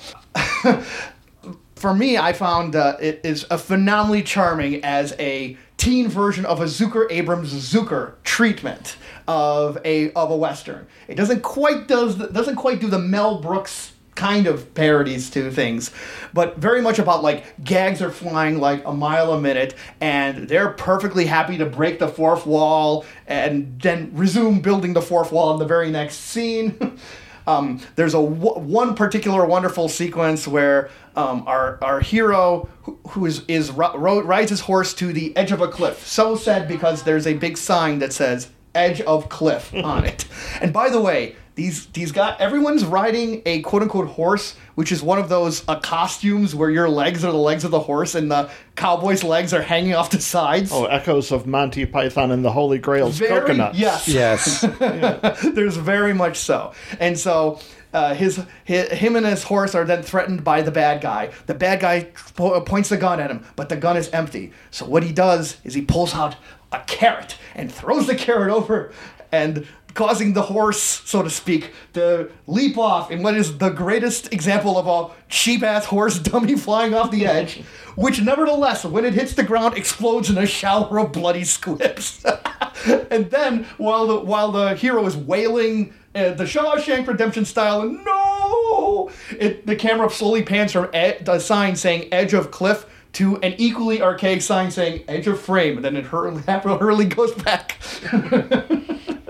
For 1.76 1.94
me, 1.94 2.18
I 2.18 2.34
found 2.34 2.76
uh, 2.76 2.98
it 3.00 3.22
is 3.24 3.46
a 3.52 3.58
phenomenally 3.58 4.24
charming 4.24 4.84
as 4.84 5.14
a 5.20 5.56
teen 5.78 6.08
version 6.08 6.44
of 6.46 6.60
a 6.60 6.66
Zucker 6.66 7.06
Abrams 7.12 7.54
Zucker 7.54 8.14
treatment 8.24 8.98
of 9.28 9.78
a 9.86 10.12
of 10.14 10.32
a 10.32 10.36
western. 10.36 10.88
It 11.08 11.16
doesn't 11.16 11.44
quite 11.44 11.88
does 11.88 12.16
doesn't 12.16 12.56
quite 12.56 12.80
do 12.80 12.88
the 12.88 13.00
Mel 13.00 13.40
Brooks 13.40 13.94
kind 14.18 14.48
of 14.48 14.74
parodies 14.74 15.30
to 15.30 15.50
things, 15.52 15.92
but 16.34 16.58
very 16.58 16.82
much 16.82 17.00
about 17.00 17.24
like 17.24 17.64
gags 17.64 18.02
are 18.02 18.12
flying 18.12 18.60
like 18.60 18.84
a 18.86 18.94
mile 18.94 19.32
a 19.32 19.40
minute, 19.40 19.76
and 20.02 20.50
they're 20.50 20.70
perfectly 20.70 21.26
happy 21.26 21.58
to 21.58 21.66
break 21.66 22.00
the 22.00 22.08
fourth 22.08 22.46
wall 22.46 23.06
and 23.28 23.80
then 23.80 24.12
resume 24.14 24.60
building 24.60 24.94
the 24.94 25.02
fourth 25.02 25.32
wall 25.32 25.54
in 25.54 25.60
the 25.60 25.66
very 25.66 25.92
next 25.92 26.16
scene. 26.16 27.00
um, 27.48 27.80
there's 27.96 28.16
a 28.16 28.22
w- 28.22 28.60
one 28.60 28.96
particular 28.96 29.46
wonderful 29.46 29.88
sequence 29.88 30.48
where 30.48 30.90
um, 31.16 31.44
our 31.46 31.78
our 31.84 32.00
hero 32.00 32.68
who, 32.82 33.00
who 33.10 33.26
is 33.28 33.44
is 33.48 33.72
rides 33.72 34.50
his 34.50 34.62
horse 34.62 34.94
to 34.96 35.14
the 35.14 35.36
edge 35.38 35.52
of 35.52 35.62
a 35.62 35.68
cliff. 35.68 36.06
So 36.06 36.36
sad 36.36 36.68
because 36.68 37.04
there's 37.04 37.28
a 37.28 37.36
big 37.36 37.56
sign 37.56 38.00
that 38.00 38.14
says 38.14 38.50
"edge 38.74 39.00
of 39.02 39.30
cliff" 39.30 39.74
on 39.76 40.06
it. 40.06 40.26
And 40.60 40.74
by 40.74 40.90
the 40.90 41.00
way, 41.00 41.36
these 41.58 41.88
these 41.88 42.12
guys, 42.12 42.36
everyone's 42.40 42.86
riding 42.86 43.42
a 43.48 43.62
quote 43.64 43.82
unquote 43.82 44.08
horse, 44.10 44.56
which 44.76 44.92
is 44.92 45.02
one 45.02 45.18
of 45.18 45.28
those 45.28 45.68
uh, 45.68 45.80
costumes 45.80 46.54
where 46.54 46.70
your 46.70 46.88
legs 46.88 47.26
are 47.26 47.32
the 47.32 47.38
legs 47.38 47.64
of 47.64 47.72
the 47.72 47.80
horse 47.80 48.14
and 48.14 48.30
the 48.32 48.50
cowboy's 48.76 49.24
legs 49.24 49.54
are 49.56 49.64
hanging 49.64 49.96
off 49.96 50.12
the 50.12 50.22
sides. 50.22 50.70
Oh, 50.72 50.86
echoes 50.86 51.32
of 51.32 51.48
Monty 51.48 51.88
Python 51.88 52.30
and 52.30 52.46
the 52.46 52.52
Holy 52.52 52.78
Grail's 52.78 53.18
Very- 53.18 53.42
coconuts. 53.42 53.78
Yes. 53.78 54.08
yes, 54.08 54.62
There's 55.56 55.78
very 55.78 56.14
much 56.14 56.38
so. 56.38 56.74
And 57.00 57.18
so 57.18 57.60
uh, 57.92 58.14
his, 58.14 58.38
hi 58.68 58.74
him 58.96 59.16
and 59.16 59.26
his 59.26 59.42
horse 59.44 59.74
are 59.74 59.84
then 59.84 60.04
threatened 60.04 60.44
by 60.44 60.62
the 60.62 60.72
bad 60.72 61.02
guy. 61.02 61.32
The 61.48 61.56
bad 61.56 61.80
guy 61.80 62.04
po- 62.36 62.62
points 62.62 62.90
the 62.90 62.98
gun 62.98 63.20
at 63.20 63.32
him, 63.32 63.44
but 63.56 63.70
the 63.70 63.78
gun 63.78 63.98
is 63.98 64.10
empty. 64.10 64.52
So 64.70 64.86
what 64.86 65.02
he 65.02 65.12
does 65.12 65.58
is 65.64 65.74
he 65.74 65.82
pulls 65.82 66.14
out 66.14 66.36
a 66.72 66.82
carrot 66.86 67.36
and 67.56 67.72
throws 67.72 68.06
the 68.06 68.16
carrot 68.16 68.52
over 68.52 68.92
and 69.32 69.66
causing 69.98 70.34
the 70.34 70.44
horse, 70.44 70.80
so 70.80 71.24
to 71.24 71.30
speak, 71.30 71.72
to 71.94 72.30
leap 72.46 72.78
off 72.78 73.10
in 73.10 73.24
what 73.24 73.36
is 73.36 73.58
the 73.58 73.70
greatest 73.70 74.32
example 74.32 74.78
of 74.78 74.86
a 74.88 75.14
cheap 75.28 75.64
ass 75.64 75.86
horse 75.86 76.20
dummy 76.30 76.56
flying 76.56 76.94
off 76.94 77.10
the 77.10 77.26
edge, 77.26 77.64
which 77.96 78.22
nevertheless, 78.22 78.86
when 78.86 79.04
it 79.04 79.16
hits 79.16 79.34
the 79.34 79.44
ground, 79.44 79.76
explodes 79.76 80.30
in 80.30 80.38
a 80.38 80.46
shower 80.46 81.00
of 81.00 81.12
bloody 81.12 81.44
squibs. 81.44 82.24
and 82.86 83.30
then, 83.32 83.66
while 83.78 84.06
the 84.06 84.20
while 84.20 84.52
the 84.52 84.76
hero 84.76 85.04
is 85.08 85.18
wailing 85.18 85.94
uh, 86.14 86.32
the 86.34 86.44
Shawshank 86.44 87.08
Redemption 87.08 87.44
style, 87.44 87.82
and 87.82 88.06
no, 88.06 89.10
it, 89.32 89.66
the 89.66 89.76
camera 89.76 90.12
slowly 90.12 90.44
pans 90.44 90.72
from 90.74 90.90
ed- 90.94 91.26
the 91.26 91.40
sign 91.40 91.76
saying 91.76 92.08
"Edge 92.14 92.34
of 92.34 92.52
Cliff." 92.52 92.86
To 93.14 93.38
an 93.38 93.56
equally 93.58 94.00
archaic 94.00 94.44
sign 94.44 94.70
saying 94.70 95.06
"Edge 95.08 95.26
of 95.26 95.42
Frame," 95.42 95.78
and 95.78 95.86
then 95.86 95.96
it 95.96 96.06
hurriedly, 96.06 96.44
hurriedly 96.44 97.06
goes 97.06 97.34
back. 97.34 97.80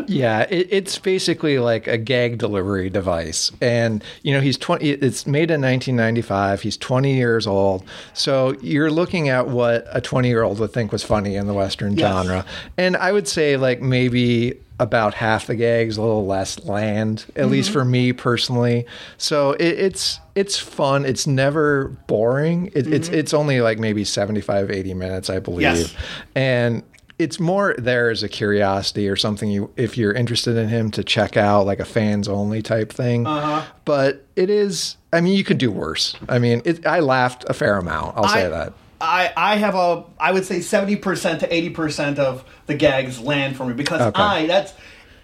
Yeah, 0.08 0.46
it, 0.50 0.68
it's 0.72 0.98
basically 0.98 1.60
like 1.60 1.88
a 1.88 1.98
gag 1.98 2.38
delivery 2.38 2.90
device. 2.90 3.52
And, 3.62 4.04
you 4.24 4.34
know, 4.34 4.42
he's 4.42 4.58
20, 4.58 4.90
it's 4.90 5.28
made 5.28 5.52
in 5.52 5.62
1995. 5.62 6.62
He's 6.62 6.78
20 6.78 7.16
years 7.16 7.46
old. 7.46 7.84
So 8.14 8.56
you're 8.62 8.92
looking 8.92 9.30
at 9.30 9.48
what 9.48 9.86
a 9.92 10.02
20 10.02 10.28
year 10.28 10.44
old 10.44 10.60
would 10.60 10.72
think 10.72 10.92
was 10.92 11.04
funny 11.04 11.36
in 11.36 11.48
the 11.48 11.54
Western 11.54 11.98
Yes. 11.98 12.10
genre. 12.10 12.46
And 12.78 12.98
I 12.98 13.12
would 13.12 13.28
say, 13.28 13.58
like, 13.58 13.82
maybe 13.82 14.60
about 14.80 15.16
half 15.16 15.48
the 15.48 15.56
gags, 15.56 15.98
a 15.98 16.02
little 16.02 16.26
less 16.26 16.64
land, 16.66 17.26
at 17.30 17.42
mm-hmm. 17.44 17.52
least 17.52 17.72
for 17.72 17.84
me 17.84 18.14
personally. 18.14 18.86
So 19.18 19.54
it, 19.54 19.80
it's, 19.80 20.20
it's 20.36 20.58
fun. 20.58 21.04
It's 21.04 21.26
never 21.26 21.88
boring. 22.08 22.68
It, 22.68 22.86
It's, 22.88 23.08
mm-hmm. 23.08 23.18
it's 23.18 23.34
only 23.34 23.62
like 23.62 23.80
maybe 23.80 24.04
75, 24.04 24.70
80 24.70 24.94
minutes, 24.94 25.30
I 25.30 25.40
believe. 25.40 25.62
Yes. 25.62 25.96
And 26.36 26.84
it's 27.20 27.40
more 27.40 27.74
there 27.80 28.10
as 28.12 28.22
a 28.24 28.30
curiosity 28.30 29.10
or 29.10 29.16
something 29.16 29.50
you 29.50 29.72
if 29.76 29.98
you're 29.98 30.14
interested 30.14 30.56
in 30.56 30.68
him 30.70 30.92
to 30.92 31.04
check 31.04 31.36
out 31.38 31.66
like 31.66 31.80
a 31.80 31.86
fans 31.86 32.28
only 32.28 32.62
type 32.62 32.92
thing 32.94 33.26
Uh-huh. 33.26 33.64
but 33.86 34.24
it 34.36 34.50
is 34.50 34.98
i 35.12 35.20
mean 35.22 35.34
you 35.36 35.44
could 35.44 35.58
do 35.58 35.72
worse 35.72 36.16
i 36.30 36.38
mean 36.40 36.62
it, 36.66 36.86
i 36.86 37.00
laughed 37.00 37.44
a 37.50 37.54
fair 37.54 37.78
amount 37.78 38.16
i'll 38.18 38.28
say 38.28 38.48
that 38.50 38.74
I, 39.00 39.32
I 39.38 39.56
have 39.58 39.76
a 39.76 40.04
I 40.20 40.32
would 40.32 40.44
say 40.46 40.60
seventy 40.60 40.96
percent 40.96 41.42
to 41.42 41.54
eighty 41.54 41.70
percent 41.70 42.18
of 42.18 42.44
the 42.66 42.74
gags 42.74 43.20
land 43.20 43.56
for 43.56 43.64
me 43.64 43.76
because 43.76 44.02
Okay. 44.02 44.20
I 44.20 44.48
that's 44.48 44.74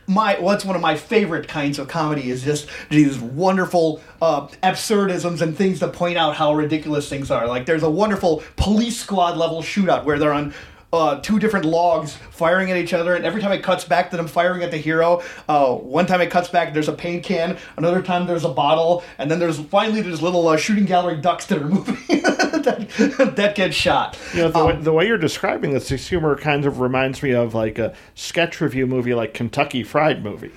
my 0.06 0.40
what's 0.40 0.64
one 0.64 0.76
of 0.76 0.82
my 0.84 0.96
favorite 0.96 1.48
kinds 1.48 1.80
of 1.80 1.88
comedy 1.88 2.30
is 2.30 2.44
just 2.44 2.68
these 2.92 3.18
wonderful 3.20 4.00
uh, 4.22 4.46
absurdisms 4.62 5.42
and 5.42 5.58
things 5.58 5.80
that 5.80 5.92
point 5.92 6.20
out 6.20 6.36
how 6.36 6.54
ridiculous 6.54 7.10
things 7.10 7.32
are. 7.32 7.48
Like 7.48 7.66
there's 7.66 7.82
a 7.82 7.90
wonderful 7.90 8.44
police 8.58 9.00
squad 9.02 9.38
level 9.38 9.64
shootout 9.64 10.04
where 10.06 10.20
they're 10.20 10.34
on. 10.34 10.54
Uh, 10.94 11.20
two 11.22 11.40
different 11.40 11.66
logs 11.66 12.14
firing 12.30 12.70
at 12.70 12.78
each 12.78 12.94
other, 12.94 13.16
and 13.16 13.26
every 13.26 13.42
time 13.42 13.52
it 13.52 13.64
cuts 13.64 13.84
back 13.84 14.12
to 14.12 14.16
them 14.16 14.28
firing 14.28 14.62
at 14.62 14.70
the 14.70 14.78
hero, 14.78 15.24
uh, 15.50 15.74
one 15.74 16.06
time 16.06 16.22
it 16.22 16.30
cuts 16.30 16.50
back, 16.50 16.72
there's 16.72 16.88
a 16.88 16.94
paint 16.94 17.24
can, 17.24 17.58
another 17.78 18.00
time 18.00 18.28
there's 18.28 18.46
a 18.46 18.50
bottle, 18.50 19.04
and 19.18 19.32
then 19.32 19.40
there's 19.40 19.60
finally 19.60 20.02
there's 20.04 20.22
little 20.22 20.48
uh, 20.48 20.56
shooting 20.56 20.86
gallery 20.86 21.18
ducks 21.20 21.48
that 21.48 21.58
are 21.58 21.66
moving 21.68 21.98
that, 22.22 23.34
that 23.36 23.56
get 23.56 23.74
shot. 23.74 24.20
You 24.36 24.42
know, 24.44 24.52
the, 24.52 24.60
Um, 24.60 24.68
way, 24.68 24.76
the 24.76 24.94
way 24.94 25.08
you're 25.08 25.18
describing 25.18 25.74
this, 25.74 25.90
this 25.90 26.08
humor 26.08 26.36
kind 26.36 26.64
of 26.64 26.80
reminds 26.80 27.24
me 27.24 27.32
of 27.32 27.56
like 27.56 27.80
a 27.80 27.96
sketch 28.14 28.62
review 28.62 28.86
movie, 28.86 29.16
like 29.16 29.34
Kentucky 29.34 29.82
Fried 29.84 30.24
Movie. 30.24 30.52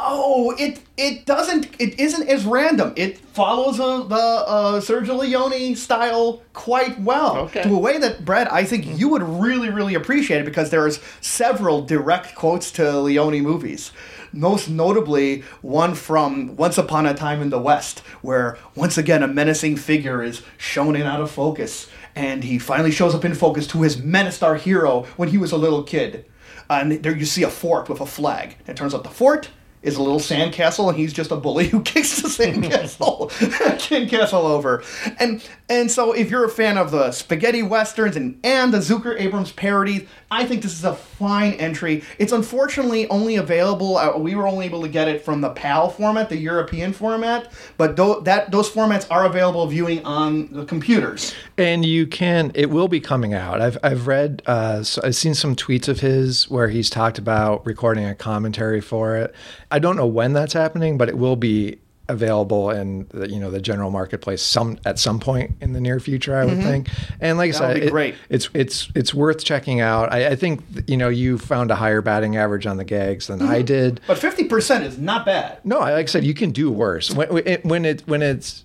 Oh, 0.00 0.54
it 0.56 0.80
it 0.96 1.26
doesn't. 1.26 1.68
It 1.80 1.98
isn't 1.98 2.28
as 2.28 2.44
random. 2.44 2.92
It 2.94 3.18
follows 3.18 3.80
uh, 3.80 4.04
the 4.04 4.14
uh, 4.14 4.80
Sergio 4.80 5.18
Leone 5.18 5.74
style 5.74 6.40
quite 6.52 7.00
well. 7.00 7.38
Okay. 7.38 7.64
To 7.64 7.74
a 7.74 7.78
way 7.78 7.98
that 7.98 8.24
Brad, 8.24 8.46
I 8.46 8.62
think 8.62 8.86
you 8.98 9.08
would 9.08 9.24
really, 9.24 9.70
really 9.70 9.96
appreciate 9.96 10.40
it 10.40 10.44
because 10.44 10.70
there's 10.70 11.00
several 11.20 11.82
direct 11.82 12.36
quotes 12.36 12.70
to 12.72 13.00
Leone 13.00 13.40
movies. 13.40 13.90
Most 14.32 14.68
notably, 14.68 15.40
one 15.62 15.94
from 15.94 16.54
Once 16.54 16.78
Upon 16.78 17.04
a 17.04 17.14
Time 17.14 17.42
in 17.42 17.50
the 17.50 17.58
West, 17.58 18.00
where 18.22 18.56
once 18.76 18.98
again 18.98 19.24
a 19.24 19.28
menacing 19.28 19.76
figure 19.76 20.22
is 20.22 20.42
shown 20.56 20.94
in 20.94 21.02
out 21.02 21.20
of 21.20 21.30
focus, 21.30 21.88
and 22.14 22.44
he 22.44 22.60
finally 22.60 22.92
shows 22.92 23.16
up 23.16 23.24
in 23.24 23.34
focus 23.34 23.66
to 23.68 23.82
his 23.82 24.00
menaced 24.00 24.44
our 24.44 24.54
hero 24.54 25.06
when 25.16 25.30
he 25.30 25.38
was 25.38 25.50
a 25.50 25.56
little 25.56 25.82
kid. 25.82 26.24
And 26.70 27.02
there 27.02 27.16
you 27.16 27.24
see 27.24 27.42
a 27.42 27.50
fort 27.50 27.88
with 27.88 28.00
a 28.00 28.06
flag. 28.06 28.56
It 28.66 28.76
turns 28.76 28.94
out 28.94 29.02
the 29.02 29.10
fort 29.10 29.48
is 29.82 29.96
a 29.96 30.02
little 30.02 30.18
sandcastle, 30.20 30.88
and 30.88 30.96
he's 30.98 31.12
just 31.12 31.30
a 31.30 31.36
bully 31.36 31.68
who 31.68 31.82
kicks 31.82 32.20
the 32.20 32.28
sandcastle, 32.28 33.30
sandcastle 33.78 34.32
over. 34.44 34.82
And 35.18 35.46
and 35.68 35.90
so, 35.90 36.12
if 36.12 36.30
you're 36.30 36.44
a 36.44 36.48
fan 36.50 36.78
of 36.78 36.90
the 36.90 37.12
spaghetti 37.12 37.62
westerns 37.62 38.16
and 38.16 38.38
and 38.44 38.72
the 38.72 38.78
Zucker 38.78 39.18
Abrams 39.20 39.52
parodies, 39.52 40.08
I 40.30 40.44
think 40.46 40.62
this 40.62 40.72
is 40.72 40.84
a 40.84 40.94
fine 40.94 41.52
entry. 41.54 42.02
It's 42.18 42.32
unfortunately 42.32 43.08
only 43.08 43.36
available. 43.36 43.96
Uh, 43.96 44.16
we 44.18 44.34
were 44.34 44.46
only 44.48 44.66
able 44.66 44.82
to 44.82 44.88
get 44.88 45.08
it 45.08 45.24
from 45.24 45.40
the 45.40 45.50
PAL 45.50 45.90
format, 45.90 46.28
the 46.28 46.36
European 46.38 46.92
format, 46.92 47.52
but 47.76 47.96
tho- 47.96 48.20
that 48.20 48.50
those 48.50 48.70
formats 48.70 49.06
are 49.10 49.24
available 49.26 49.66
viewing 49.66 50.04
on 50.04 50.48
the 50.52 50.64
computers. 50.64 51.34
and 51.56 51.84
you 51.84 52.06
can 52.06 52.50
it 52.54 52.70
will 52.70 52.88
be 52.88 53.00
coming 53.00 53.34
out 53.34 53.60
i've 53.60 53.76
i've 53.82 54.06
read 54.06 54.42
uh 54.46 54.82
so 54.82 55.00
i've 55.04 55.14
seen 55.16 55.34
some 55.34 55.54
tweets 55.56 55.88
of 55.88 56.00
his 56.00 56.48
where 56.48 56.68
he's 56.68 56.88
talked 56.88 57.18
about 57.18 57.64
recording 57.66 58.04
a 58.04 58.14
commentary 58.14 58.80
for 58.80 59.16
it 59.16 59.34
i 59.70 59.78
don't 59.78 59.96
know 59.96 60.06
when 60.06 60.32
that's 60.32 60.52
happening 60.52 60.96
but 60.98 61.08
it 61.08 61.16
will 61.18 61.36
be 61.36 61.78
available 62.10 62.70
in 62.70 63.06
the, 63.10 63.28
you 63.28 63.38
know 63.38 63.50
the 63.50 63.60
general 63.60 63.90
marketplace 63.90 64.40
some 64.42 64.78
at 64.86 64.98
some 64.98 65.20
point 65.20 65.54
in 65.60 65.74
the 65.74 65.80
near 65.80 66.00
future 66.00 66.34
i 66.34 66.42
would 66.44 66.62
think 66.62 66.88
and 67.20 67.36
like 67.36 67.50
i 67.50 67.52
Mm-hmm. 67.52 67.60
That 67.62 67.68
would 67.68 67.76
said 67.76 67.82
it- 67.88 67.90
great. 67.90 68.14
it's 68.30 68.48
it's 68.54 68.90
it's 68.94 69.12
worth 69.12 69.44
checking 69.44 69.80
out 69.82 70.10
I, 70.10 70.28
I 70.28 70.34
think 70.36 70.64
you 70.86 70.96
know 70.96 71.10
you 71.10 71.36
found 71.36 71.70
a 71.70 71.74
higher 71.74 72.00
batting 72.00 72.36
average 72.38 72.64
on 72.66 72.78
the 72.78 72.84
gags 72.84 73.26
than 73.26 73.40
Mm-hmm. 73.40 73.50
i 73.50 73.60
did 73.60 74.00
But 74.06 74.16
fifty 74.16 74.44
percent 74.44 74.84
is 74.84 74.96
not 74.98 75.26
bad. 75.26 75.58
no, 75.64 75.80
I- 75.80 75.92
like 75.92 76.04
I 76.04 76.06
said, 76.06 76.24
you 76.24 76.32
can 76.32 76.50
do 76.50 76.70
worse 76.70 77.10
when 77.10 77.28
when 77.62 77.84
it 77.84 78.02
when 78.08 78.22
it's 78.22 78.64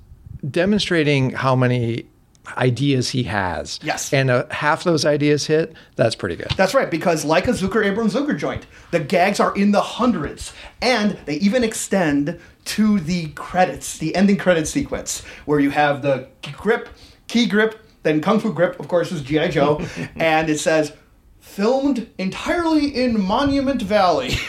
demonstrating 0.50 1.32
how 1.32 1.56
many 1.56 2.06
ideas 2.58 3.10
he 3.10 3.24
has. 3.24 3.80
Yes. 3.84 4.12
and 4.14 4.30
uh, 4.30 4.46
half 4.52 4.84
those 4.84 5.06
ideas 5.06 5.46
hit. 5.48 5.74
That's 5.96 6.16
pretty 6.16 6.36
good. 6.36 6.52
That's 6.58 6.74
right, 6.74 6.90
because 6.90 7.24
like 7.26 7.48
a 7.48 7.52
Zucker 7.52 7.86
Abrams 7.86 8.14
Zucker 8.14 8.38
joint, 8.38 8.66
the 8.92 9.00
gags 9.00 9.40
are 9.40 9.56
in 9.56 9.72
the 9.72 9.82
hundreds, 9.82 10.54
and 10.82 11.18
they 11.26 11.36
even 11.36 11.64
extend 11.64 12.40
to 12.66 13.00
the 13.00 13.28
credits, 13.30 13.98
the 13.98 14.16
ending 14.16 14.38
credit 14.38 14.68
sequence, 14.68 15.22
where 15.46 15.60
you 15.60 15.70
have 15.70 16.02
the 16.02 16.28
grip, 16.58 16.90
key 17.28 17.46
grip, 17.46 17.80
then 18.04 18.22
Kung 18.22 18.40
Fu 18.40 18.54
grip, 18.54 18.80
of 18.80 18.88
course, 18.88 19.12
is 19.12 19.22
G.I. 19.22 19.50
Joe, 19.50 19.82
and 20.16 20.50
it 20.50 20.60
says, 20.60 20.94
filmed 21.40 22.10
entirely 22.18 22.88
in 22.88 23.22
Monument 23.22 23.82
Valley. 23.82 24.32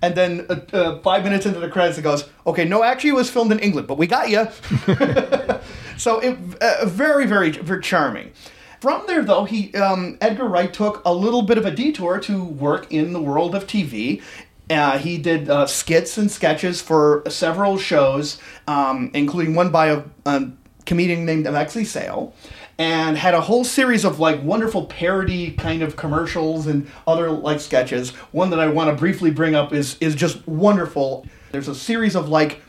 And 0.00 0.14
then 0.14 0.46
uh, 0.48 0.60
uh, 0.72 1.00
five 1.00 1.24
minutes 1.24 1.44
into 1.44 1.58
the 1.58 1.68
credits, 1.68 1.98
it 1.98 2.02
goes, 2.02 2.28
okay, 2.46 2.64
no, 2.64 2.84
actually, 2.84 3.10
it 3.10 3.14
was 3.14 3.28
filmed 3.30 3.50
in 3.50 3.58
England, 3.58 3.88
but 3.88 3.98
we 3.98 4.06
got 4.06 4.30
you. 4.30 4.46
So 5.98 6.20
it 6.20 6.38
uh, 6.60 6.86
very, 6.86 7.26
very, 7.26 7.50
very 7.50 7.82
charming. 7.82 8.32
From 8.80 9.02
there, 9.08 9.24
though, 9.24 9.44
he 9.44 9.74
um, 9.74 10.16
Edgar 10.20 10.44
Wright 10.44 10.72
took 10.72 11.02
a 11.04 11.12
little 11.12 11.42
bit 11.42 11.58
of 11.58 11.66
a 11.66 11.70
detour 11.70 12.20
to 12.20 12.44
work 12.44 12.90
in 12.92 13.12
the 13.12 13.20
world 13.20 13.54
of 13.54 13.66
TV. 13.66 14.22
Uh, 14.70 14.98
he 14.98 15.18
did 15.18 15.50
uh, 15.50 15.66
skits 15.66 16.16
and 16.16 16.30
sketches 16.30 16.80
for 16.80 17.24
several 17.28 17.78
shows, 17.78 18.38
um, 18.68 19.10
including 19.14 19.54
one 19.54 19.70
by 19.70 19.86
a, 19.86 20.04
a 20.26 20.50
comedian 20.86 21.24
named 21.24 21.46
Alexei 21.46 21.82
Sayle, 21.82 22.34
and 22.78 23.16
had 23.16 23.34
a 23.34 23.40
whole 23.40 23.64
series 23.64 24.04
of 24.04 24.20
like 24.20 24.40
wonderful 24.44 24.86
parody 24.86 25.52
kind 25.52 25.82
of 25.82 25.96
commercials 25.96 26.68
and 26.68 26.88
other 27.06 27.30
like 27.30 27.58
sketches. 27.58 28.10
One 28.30 28.50
that 28.50 28.60
I 28.60 28.68
want 28.68 28.90
to 28.90 28.96
briefly 28.96 29.32
bring 29.32 29.56
up 29.56 29.72
is 29.72 29.96
is 30.00 30.14
just 30.14 30.46
wonderful. 30.46 31.26
There's 31.50 31.68
a 31.68 31.74
series 31.74 32.14
of 32.14 32.28
like 32.28 32.60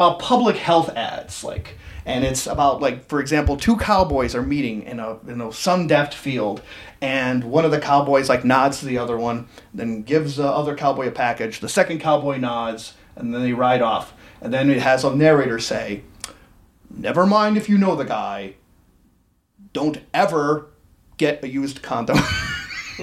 uh, 0.00 0.14
public 0.14 0.56
health 0.56 0.90
ads, 0.96 1.44
like, 1.44 1.76
and 2.06 2.24
it's 2.24 2.46
about 2.46 2.80
like, 2.80 3.08
for 3.08 3.20
example, 3.20 3.56
two 3.56 3.76
cowboys 3.76 4.34
are 4.36 4.42
meeting 4.42 4.84
in 4.84 5.00
a 5.00 5.18
in 5.26 5.40
a 5.40 5.52
sun-deft 5.52 6.14
field, 6.14 6.62
and 7.00 7.42
one 7.42 7.64
of 7.64 7.72
the 7.72 7.80
cowboys 7.80 8.28
like 8.28 8.44
nods 8.44 8.78
to 8.78 8.86
the 8.86 8.96
other 8.96 9.18
one, 9.18 9.48
then 9.74 10.02
gives 10.02 10.36
the 10.36 10.46
other 10.46 10.76
cowboy 10.76 11.08
a 11.08 11.10
package. 11.10 11.58
The 11.58 11.68
second 11.68 12.00
cowboy 12.00 12.36
nods, 12.38 12.94
and 13.16 13.34
then 13.34 13.42
they 13.42 13.52
ride 13.52 13.82
off, 13.82 14.14
and 14.40 14.54
then 14.54 14.70
it 14.70 14.80
has 14.80 15.02
a 15.02 15.14
narrator 15.14 15.58
say, 15.58 16.04
"Never 16.88 17.26
mind 17.26 17.56
if 17.56 17.68
you 17.68 17.76
know 17.76 17.96
the 17.96 18.04
guy. 18.04 18.54
Don't 19.72 19.98
ever 20.14 20.68
get 21.16 21.42
a 21.42 21.48
used 21.48 21.82
condom." 21.82 22.18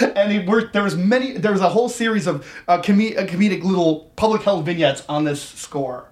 and 0.00 0.32
it 0.32 0.48
worked. 0.48 0.72
There 0.72 0.82
was 0.82 0.96
many. 0.96 1.32
There 1.32 1.52
was 1.52 1.60
a 1.60 1.68
whole 1.68 1.90
series 1.90 2.26
of 2.26 2.50
uh, 2.66 2.80
com- 2.80 2.98
comedic 2.98 3.62
little 3.62 4.10
public 4.16 4.40
health 4.40 4.64
vignettes 4.64 5.04
on 5.06 5.24
this 5.24 5.42
score. 5.42 6.08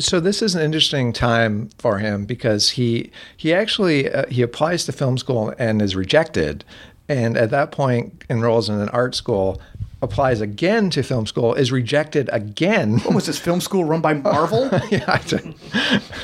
So 0.00 0.20
this 0.20 0.42
is 0.42 0.54
an 0.54 0.62
interesting 0.62 1.12
time 1.12 1.70
for 1.78 1.98
him 1.98 2.24
because 2.24 2.70
he 2.70 3.10
he 3.36 3.52
actually 3.52 4.10
uh, 4.10 4.26
he 4.28 4.42
applies 4.42 4.84
to 4.84 4.92
film 4.92 5.18
school 5.18 5.52
and 5.58 5.82
is 5.82 5.96
rejected, 5.96 6.64
and 7.08 7.36
at 7.36 7.50
that 7.50 7.72
point 7.72 8.24
enrolls 8.30 8.68
in 8.68 8.80
an 8.80 8.88
art 8.90 9.16
school, 9.16 9.60
applies 10.00 10.40
again 10.40 10.90
to 10.90 11.02
film 11.02 11.26
school, 11.26 11.54
is 11.54 11.72
rejected 11.72 12.30
again. 12.32 12.98
What 13.00 13.14
was 13.14 13.26
this 13.26 13.38
film 13.38 13.60
school 13.60 13.84
run 13.84 14.00
by 14.00 14.14
Marvel? 14.14 14.68
yeah, 14.90 15.04
I 15.08 15.54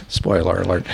spoiler 0.09 0.62
alert. 0.62 0.87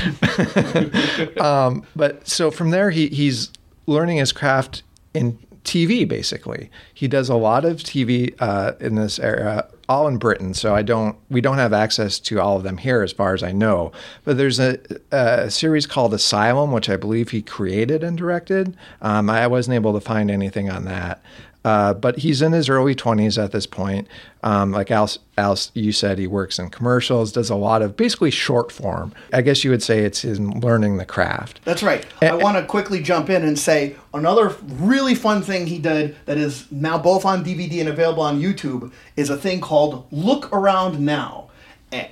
um, 1.40 1.84
but 1.94 2.26
so 2.26 2.50
from 2.50 2.70
there, 2.70 2.90
he 2.90 3.08
he's 3.08 3.50
learning 3.86 4.18
his 4.18 4.32
craft 4.32 4.82
in 5.12 5.38
TV, 5.64 6.08
basically. 6.08 6.70
He 6.92 7.08
does 7.08 7.28
a 7.28 7.34
lot 7.34 7.64
of 7.64 7.78
TV 7.78 8.34
uh, 8.40 8.72
in 8.80 8.94
this 8.94 9.18
era, 9.18 9.68
all 9.88 10.08
in 10.08 10.16
Britain. 10.16 10.54
So 10.54 10.74
I 10.74 10.82
don't, 10.82 11.16
we 11.28 11.40
don't 11.40 11.58
have 11.58 11.72
access 11.72 12.18
to 12.20 12.40
all 12.40 12.56
of 12.56 12.62
them 12.62 12.78
here, 12.78 13.02
as 13.02 13.12
far 13.12 13.34
as 13.34 13.42
I 13.42 13.52
know. 13.52 13.92
But 14.24 14.36
there's 14.36 14.58
a, 14.58 14.78
a 15.10 15.50
series 15.50 15.86
called 15.86 16.14
Asylum, 16.14 16.72
which 16.72 16.88
I 16.88 16.96
believe 16.96 17.30
he 17.30 17.42
created 17.42 18.02
and 18.02 18.16
directed. 18.16 18.76
Um, 19.02 19.28
I 19.28 19.46
wasn't 19.46 19.74
able 19.74 19.92
to 19.94 20.00
find 20.00 20.30
anything 20.30 20.70
on 20.70 20.84
that. 20.86 21.22
Uh, 21.64 21.92
but 21.92 22.18
he's 22.18 22.40
in 22.40 22.52
his 22.52 22.68
early 22.68 22.94
20s 22.94 23.42
at 23.42 23.52
this 23.52 23.66
point. 23.66 24.08
Um, 24.42 24.72
like 24.72 24.90
Al, 24.90 25.10
Al, 25.36 25.58
you 25.74 25.92
said, 25.92 26.18
he 26.18 26.26
works 26.26 26.58
in 26.58 26.70
commercials, 26.70 27.32
does 27.32 27.50
a 27.50 27.54
lot 27.54 27.82
of 27.82 27.96
basically 27.96 28.30
short 28.30 28.72
form. 28.72 29.12
I 29.32 29.42
guess 29.42 29.62
you 29.62 29.70
would 29.70 29.82
say 29.82 30.00
it's 30.00 30.22
his 30.22 30.40
learning 30.40 30.96
the 30.96 31.04
craft. 31.04 31.60
That's 31.64 31.82
right. 31.82 32.06
I 32.22 32.34
want 32.34 32.56
to 32.56 32.64
quickly 32.64 33.02
jump 33.02 33.28
in 33.28 33.44
and 33.44 33.58
say 33.58 33.96
another 34.14 34.56
really 34.62 35.14
fun 35.14 35.42
thing 35.42 35.66
he 35.66 35.78
did 35.78 36.16
that 36.24 36.38
is 36.38 36.70
now 36.72 36.96
both 36.96 37.26
on 37.26 37.44
DVD 37.44 37.80
and 37.80 37.88
available 37.90 38.22
on 38.22 38.40
YouTube 38.40 38.90
is 39.16 39.28
a 39.28 39.36
thing 39.36 39.60
called 39.60 40.06
Look 40.10 40.50
Around 40.52 40.98
Now. 40.98 41.50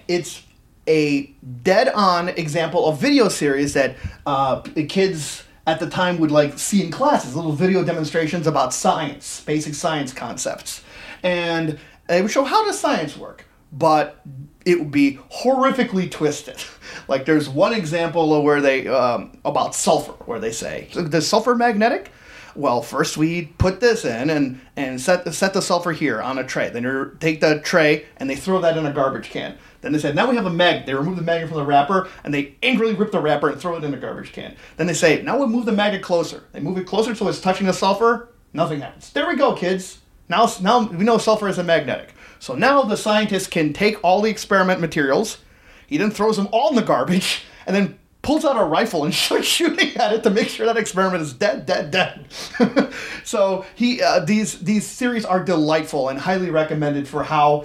It's 0.08 0.42
a 0.86 1.26
dead 1.62 1.88
on 1.94 2.30
example 2.30 2.86
of 2.86 2.98
video 2.98 3.28
series 3.28 3.74
that 3.74 3.96
uh, 4.26 4.60
kids 4.88 5.44
at 5.68 5.80
the 5.80 5.90
time 5.90 6.18
would 6.18 6.30
like 6.30 6.58
see 6.58 6.82
in 6.82 6.90
classes, 6.90 7.36
little 7.36 7.52
video 7.52 7.84
demonstrations 7.84 8.46
about 8.46 8.72
science, 8.72 9.42
basic 9.44 9.74
science 9.74 10.14
concepts. 10.14 10.82
And 11.22 11.78
they 12.06 12.22
would 12.22 12.30
show 12.30 12.44
how 12.44 12.64
does 12.64 12.80
science 12.80 13.18
work, 13.18 13.44
but 13.70 14.24
it 14.64 14.78
would 14.78 14.90
be 14.90 15.18
horrifically 15.30 16.10
twisted. 16.10 16.56
like 17.08 17.26
there's 17.26 17.50
one 17.50 17.74
example 17.74 18.34
of 18.34 18.44
where 18.44 18.62
they 18.62 18.88
um, 18.88 19.38
about 19.44 19.74
sulfur, 19.74 20.12
where 20.24 20.40
they 20.40 20.52
say, 20.52 20.88
"Does 20.94 21.28
sulfur 21.28 21.54
magnetic?" 21.54 22.10
Well, 22.56 22.80
first 22.80 23.18
we 23.18 23.52
put 23.58 23.80
this 23.80 24.06
in 24.06 24.30
and 24.30 24.62
and 24.74 24.98
set 24.98 25.32
set 25.34 25.52
the 25.52 25.60
sulfur 25.60 25.92
here 25.92 26.22
on 26.22 26.38
a 26.38 26.44
tray. 26.44 26.70
Then 26.70 26.84
you 26.84 27.14
take 27.20 27.42
the 27.42 27.60
tray 27.60 28.06
and 28.16 28.30
they 28.30 28.36
throw 28.36 28.58
that 28.62 28.78
in 28.78 28.86
a 28.86 28.92
garbage 28.92 29.28
can. 29.28 29.58
Then 29.80 29.92
they 29.92 29.98
said, 29.98 30.14
now 30.14 30.28
we 30.28 30.36
have 30.36 30.46
a 30.46 30.50
magnet. 30.50 30.86
They 30.86 30.94
remove 30.94 31.16
the 31.16 31.22
magnet 31.22 31.48
from 31.48 31.58
the 31.58 31.64
wrapper 31.64 32.08
and 32.24 32.34
they 32.34 32.56
angrily 32.62 32.94
rip 32.94 33.12
the 33.12 33.20
wrapper 33.20 33.48
and 33.48 33.60
throw 33.60 33.76
it 33.76 33.84
in 33.84 33.90
the 33.90 33.96
garbage 33.96 34.32
can. 34.32 34.56
Then 34.76 34.86
they 34.86 34.94
say, 34.94 35.22
now 35.22 35.38
we'll 35.38 35.48
move 35.48 35.66
the 35.66 35.72
magnet 35.72 36.02
closer. 36.02 36.44
They 36.52 36.60
move 36.60 36.78
it 36.78 36.86
closer 36.86 37.14
so 37.14 37.28
it's 37.28 37.40
touching 37.40 37.66
the 37.66 37.72
sulfur. 37.72 38.28
Nothing 38.52 38.80
happens. 38.80 39.10
There 39.12 39.28
we 39.28 39.36
go, 39.36 39.54
kids. 39.54 39.98
Now, 40.28 40.50
now 40.60 40.86
we 40.86 41.04
know 41.04 41.18
sulfur 41.18 41.48
is 41.48 41.58
a 41.58 41.64
magnetic. 41.64 42.14
So 42.40 42.54
now 42.54 42.82
the 42.82 42.96
scientist 42.96 43.50
can 43.50 43.72
take 43.72 44.02
all 44.02 44.20
the 44.20 44.30
experiment 44.30 44.80
materials. 44.80 45.38
He 45.86 45.96
then 45.96 46.10
throws 46.10 46.36
them 46.36 46.48
all 46.52 46.70
in 46.70 46.76
the 46.76 46.82
garbage 46.82 47.44
and 47.66 47.74
then 47.74 47.98
pulls 48.22 48.44
out 48.44 48.60
a 48.60 48.64
rifle 48.64 49.04
and 49.04 49.14
starts 49.14 49.46
shooting 49.46 49.96
at 49.96 50.12
it 50.12 50.22
to 50.24 50.30
make 50.30 50.48
sure 50.48 50.66
that 50.66 50.76
experiment 50.76 51.22
is 51.22 51.32
dead, 51.32 51.66
dead, 51.66 51.90
dead. 51.90 52.26
so 53.24 53.64
he 53.74 54.02
uh, 54.02 54.20
these 54.20 54.60
these 54.60 54.86
series 54.86 55.24
are 55.24 55.42
delightful 55.42 56.08
and 56.08 56.18
highly 56.18 56.50
recommended 56.50 57.08
for 57.08 57.22
how 57.22 57.64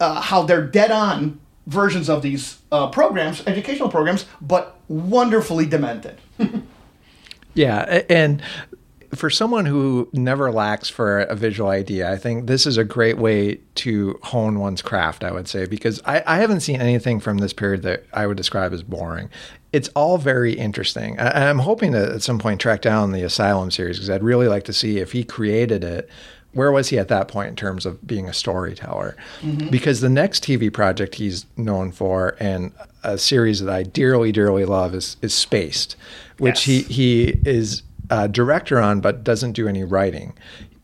uh, 0.00 0.20
how 0.20 0.42
they're 0.42 0.66
dead 0.66 0.90
on 0.90 1.40
versions 1.66 2.08
of 2.08 2.22
these 2.22 2.58
uh, 2.70 2.88
programs, 2.88 3.42
educational 3.46 3.88
programs, 3.88 4.26
but 4.40 4.78
wonderfully 4.88 5.66
demented. 5.66 6.18
Yeah, 7.54 8.02
and 8.10 8.42
for 9.14 9.30
someone 9.30 9.64
who 9.66 10.08
never 10.12 10.50
lacks 10.50 10.88
for 10.88 11.20
a 11.20 11.36
visual 11.36 11.70
idea, 11.70 12.10
I 12.10 12.16
think 12.16 12.46
this 12.46 12.66
is 12.66 12.76
a 12.76 12.84
great 12.84 13.16
way 13.16 13.60
to 13.76 14.18
hone 14.24 14.58
one's 14.58 14.82
craft, 14.82 15.24
I 15.24 15.30
would 15.30 15.48
say, 15.48 15.66
because 15.66 16.00
I, 16.04 16.22
I 16.26 16.38
haven't 16.38 16.60
seen 16.60 16.80
anything 16.80 17.20
from 17.20 17.38
this 17.38 17.52
period 17.52 17.82
that 17.82 18.04
I 18.12 18.26
would 18.26 18.36
describe 18.36 18.72
as 18.72 18.82
boring. 18.82 19.30
It's 19.72 19.88
all 19.94 20.18
very 20.18 20.52
interesting. 20.54 21.18
I, 21.18 21.48
I'm 21.48 21.60
hoping 21.60 21.92
to 21.92 22.14
at 22.14 22.22
some 22.22 22.38
point 22.38 22.60
track 22.60 22.82
down 22.82 23.12
the 23.12 23.22
Asylum 23.22 23.70
series 23.70 23.98
because 23.98 24.10
I'd 24.10 24.24
really 24.24 24.48
like 24.48 24.64
to 24.64 24.72
see 24.72 24.98
if 24.98 25.12
he 25.12 25.22
created 25.22 25.84
it. 25.84 26.08
Where 26.54 26.72
was 26.72 26.88
he 26.88 26.98
at 26.98 27.08
that 27.08 27.28
point 27.28 27.48
in 27.50 27.56
terms 27.56 27.84
of 27.84 28.06
being 28.06 28.28
a 28.28 28.32
storyteller? 28.32 29.16
Mm-hmm. 29.42 29.68
Because 29.68 30.00
the 30.00 30.08
next 30.08 30.44
TV 30.44 30.72
project 30.72 31.16
he's 31.16 31.46
known 31.56 31.92
for 31.92 32.36
and 32.40 32.72
a 33.02 33.18
series 33.18 33.60
that 33.60 33.72
I 33.72 33.82
dearly, 33.82 34.32
dearly 34.32 34.64
love 34.64 34.94
is, 34.94 35.16
is 35.20 35.34
Spaced, 35.34 35.96
which 36.38 36.66
Yes. 36.66 36.86
he, 36.88 36.94
he 36.94 37.40
is 37.44 37.82
a 38.10 38.28
director 38.28 38.80
on, 38.80 39.00
but 39.00 39.24
doesn't 39.24 39.52
do 39.52 39.68
any 39.68 39.84
writing. 39.84 40.32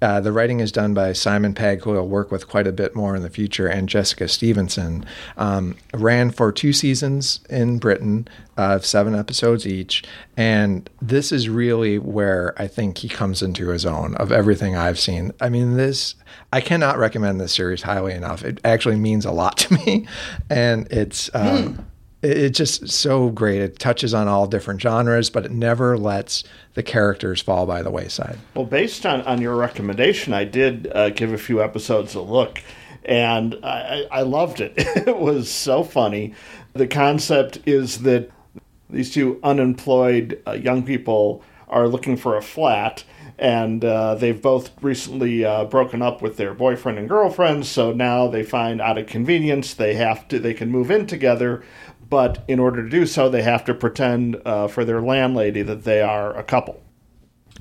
Uh, 0.02 0.20
the 0.20 0.32
writing 0.32 0.60
is 0.60 0.72
done 0.72 0.94
by 0.94 1.12
Simon 1.12 1.54
Pegg, 1.54 1.82
who 1.82 1.90
will 1.90 2.08
work 2.08 2.30
with 2.30 2.48
quite 2.48 2.66
a 2.66 2.72
bit 2.72 2.94
more 2.96 3.14
in 3.14 3.22
the 3.22 3.30
future, 3.30 3.66
and 3.66 3.88
Jessica 3.88 4.28
Stevenson. 4.28 5.04
Um, 5.36 5.76
ran 5.94 6.30
for 6.30 6.52
two 6.52 6.72
seasons 6.72 7.40
in 7.50 7.78
Britain 7.78 8.26
of 8.56 8.84
seven 8.84 9.14
episodes 9.14 9.66
each. 9.66 10.02
And 10.36 10.88
this 11.00 11.32
is 11.32 11.48
really 11.48 11.98
where 11.98 12.54
I 12.60 12.66
think 12.66 12.98
he 12.98 13.08
comes 13.08 13.42
into 13.42 13.68
his 13.68 13.84
own 13.86 14.14
of 14.16 14.32
everything 14.32 14.76
I've 14.76 14.98
seen. 14.98 15.32
I 15.40 15.48
mean, 15.48 15.76
this, 15.76 16.14
I 16.52 16.60
cannot 16.60 16.98
recommend 16.98 17.40
this 17.40 17.52
series 17.52 17.82
highly 17.82 18.12
enough. 18.12 18.44
It 18.44 18.60
actually 18.64 18.96
means 18.96 19.24
a 19.24 19.32
lot 19.32 19.56
to 19.58 19.74
me. 19.74 20.06
And 20.48 20.86
it's, 20.90 21.30
um, 21.34 21.74
it- 21.78 21.84
it's 22.22 22.58
just 22.58 22.88
so 22.88 23.30
great. 23.30 23.62
It 23.62 23.78
touches 23.78 24.12
on 24.12 24.28
all 24.28 24.46
different 24.46 24.80
genres, 24.80 25.30
but 25.30 25.46
it 25.46 25.50
never 25.50 25.96
lets 25.96 26.44
the 26.74 26.82
characters 26.82 27.40
fall 27.40 27.66
by 27.66 27.82
the 27.82 27.90
wayside. 27.90 28.38
Well, 28.54 28.66
based 28.66 29.06
on, 29.06 29.22
on 29.22 29.40
your 29.40 29.56
recommendation, 29.56 30.32
I 30.32 30.44
did 30.44 30.90
uh, 30.94 31.10
give 31.10 31.32
a 31.32 31.38
few 31.38 31.62
episodes 31.62 32.14
a 32.14 32.20
look, 32.20 32.62
and 33.04 33.58
I, 33.62 34.06
I 34.10 34.22
loved 34.22 34.60
it. 34.60 34.74
it 34.76 35.18
was 35.18 35.50
so 35.50 35.82
funny. 35.82 36.34
The 36.74 36.86
concept 36.86 37.60
is 37.66 38.02
that 38.02 38.30
these 38.90 39.12
two 39.12 39.40
unemployed 39.42 40.42
uh, 40.46 40.52
young 40.52 40.82
people 40.82 41.42
are 41.68 41.88
looking 41.88 42.16
for 42.16 42.36
a 42.36 42.42
flat, 42.42 43.04
and 43.38 43.84
uh, 43.84 44.16
they've 44.16 44.42
both 44.42 44.70
recently 44.82 45.44
uh, 45.44 45.64
broken 45.64 46.02
up 46.02 46.20
with 46.20 46.36
their 46.36 46.52
boyfriend 46.52 46.98
and 46.98 47.08
girlfriend. 47.08 47.64
So 47.64 47.92
now 47.92 48.28
they 48.28 48.42
find 48.42 48.80
out 48.80 48.98
of 48.98 49.06
convenience 49.06 49.72
they 49.72 49.94
have 49.94 50.28
to 50.28 50.38
they 50.38 50.52
can 50.52 50.70
move 50.70 50.90
in 50.90 51.06
together, 51.06 51.62
but 52.10 52.44
in 52.48 52.58
order 52.58 52.82
to 52.82 52.88
do 52.88 53.06
so, 53.06 53.28
they 53.28 53.42
have 53.42 53.64
to 53.64 53.74
pretend 53.74 54.36
uh, 54.44 54.68
for 54.68 54.84
their 54.84 55.00
landlady 55.00 55.62
that 55.62 55.84
they 55.84 56.02
are 56.02 56.36
a 56.36 56.42
couple. 56.42 56.82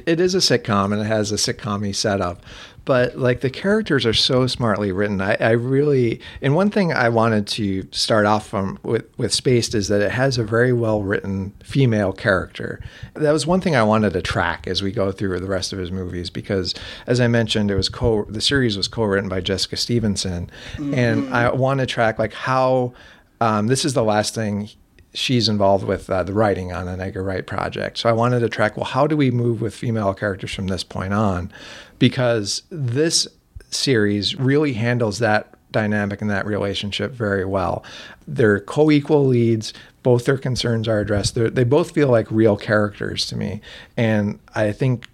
It 0.06 0.20
is 0.20 0.36
a 0.36 0.40
sitcom 0.40 0.92
and 0.92 1.02
it 1.02 1.06
has 1.06 1.32
a 1.32 1.36
sitcom 1.36 1.94
setup, 1.94 2.42
but 2.86 3.18
like 3.18 3.42
the 3.42 3.50
characters 3.50 4.06
are 4.06 4.14
so 4.14 4.48
smartly 4.48 4.92
written. 4.92 5.22
I, 5.22 5.36
I 5.40 5.52
really, 5.52 6.20
and 6.42 6.56
one 6.56 6.72
thing 6.72 6.94
I 6.94 7.10
wanted 7.10 7.48
to 7.48 7.88
start 7.92 8.26
off 8.26 8.48
from 8.48 8.80
with, 8.82 9.06
with 9.18 9.34
Spaced 9.34 9.76
is 9.76 9.88
that 9.90 10.02
it 10.02 10.12
has 10.12 10.38
a 10.38 10.44
very 10.44 10.74
well 10.74 11.04
written 11.04 11.54
female 11.64 12.14
character. 12.14 12.80
That 13.14 13.32
was 13.32 13.46
one 13.46 13.62
thing 13.62 13.76
I 13.76 13.84
wanted 13.84 14.14
to 14.14 14.22
track 14.22 14.68
as 14.68 14.82
we 14.82 14.92
go 14.92 15.12
through 15.12 15.40
the 15.40 15.48
rest 15.48 15.74
of 15.74 15.80
his 15.80 15.92
movies 15.92 16.30
because, 16.30 16.74
as 17.06 17.20
I 17.20 17.28
mentioned, 17.28 17.70
it 17.70 17.76
was 17.76 17.90
co 17.90 18.24
the 18.24 18.42
series 18.42 18.78
was 18.78 18.88
co 18.88 19.04
written 19.04 19.30
by 19.30 19.42
Jessica 19.42 19.78
Stevenson, 19.78 20.50
and 20.78 21.34
I 21.34 21.52
want 21.52 21.82
to 21.82 21.86
track 21.86 22.20
like 22.20 22.34
how. 22.34 22.94
Um, 23.42 23.68
this 23.68 23.86
is 23.86 23.94
the 23.94 24.04
last 24.04 24.36
thing 24.36 24.70
she's 25.14 25.50
involved 25.50 25.86
with 25.86 26.10
uh, 26.10 26.24
the 26.24 26.34
writing 26.34 26.72
on 26.72 26.88
an 26.88 27.02
Edgar 27.02 27.24
Wright 27.24 27.46
project. 27.46 27.98
So 27.98 28.10
I 28.10 28.14
wanted 28.14 28.42
to 28.42 28.50
track, 28.50 28.78
well, 28.78 28.86
how 28.86 29.08
do 29.08 29.18
we 29.18 29.32
move 29.32 29.62
with 29.62 29.74
female 29.74 30.14
characters 30.14 30.54
from 30.54 30.68
this 30.68 30.84
point 30.84 31.14
on? 31.14 31.52
Because 31.98 32.64
this 32.70 33.28
series 33.72 34.36
really 34.36 34.74
handles 34.74 35.20
that 35.20 35.54
dynamic 35.72 36.22
and 36.22 36.30
that 36.30 36.46
relationship 36.46 37.12
very 37.12 37.46
well. 37.46 37.84
They're 38.28 38.60
co 38.60 38.92
equal 38.92 39.26
leads. 39.26 39.74
Both 40.04 40.26
their 40.26 40.38
concerns 40.38 40.88
are 40.88 41.00
addressed. 41.00 41.36
They're, 41.36 41.50
they 41.50 41.64
both 41.64 41.92
feel 41.92 42.08
like 42.10 42.30
real 42.32 42.56
characters 42.56 43.26
to 43.28 43.36
me. 43.36 43.62
And 43.98 44.40
I 44.56 44.72
think 44.72 45.08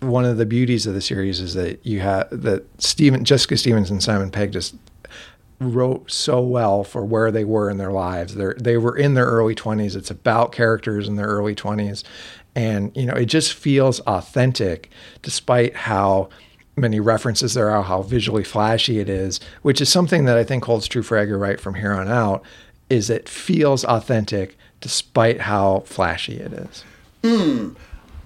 one 0.00 0.24
of 0.24 0.36
the 0.36 0.46
beauties 0.46 0.86
of 0.86 0.94
the 0.94 1.00
series 1.00 1.40
is 1.40 1.54
that 1.54 1.84
you 1.86 2.00
have 2.00 2.28
that 2.30 2.64
Steven, 2.82 3.24
Jessica 3.24 3.56
Stevens 3.56 3.90
and 3.90 4.02
Simon 4.02 4.30
Pegg 4.30 4.52
just 4.52 4.74
wrote 5.58 6.10
so 6.10 6.40
well 6.40 6.84
for 6.84 7.04
where 7.04 7.30
they 7.30 7.44
were 7.44 7.70
in 7.70 7.78
their 7.78 7.92
lives. 7.92 8.34
They 8.34 8.52
they 8.58 8.76
were 8.76 8.96
in 8.96 9.14
their 9.14 9.26
early 9.26 9.54
20s. 9.54 9.96
It's 9.96 10.10
about 10.10 10.52
characters 10.52 11.08
in 11.08 11.16
their 11.16 11.26
early 11.26 11.54
20s 11.54 12.04
and 12.56 12.90
you 12.96 13.04
know, 13.04 13.12
it 13.12 13.26
just 13.26 13.52
feels 13.52 14.00
authentic 14.00 14.90
despite 15.22 15.76
how 15.76 16.30
many 16.74 16.98
references 16.98 17.54
there 17.54 17.70
are, 17.70 17.82
how 17.82 18.02
visually 18.02 18.42
flashy 18.42 18.98
it 18.98 19.10
is, 19.10 19.40
which 19.62 19.80
is 19.80 19.90
something 19.90 20.24
that 20.24 20.38
I 20.38 20.44
think 20.44 20.64
holds 20.64 20.88
true 20.88 21.02
for 21.02 21.18
Edgar 21.18 21.38
Wright 21.38 21.60
from 21.60 21.74
here 21.74 21.92
on 21.92 22.08
out 22.08 22.42
is 22.88 23.10
it 23.10 23.28
feels 23.28 23.84
authentic 23.84 24.56
despite 24.80 25.42
how 25.42 25.80
flashy 25.80 26.38
it 26.40 26.52
is. 26.52 26.84
Hmm. 27.22 27.70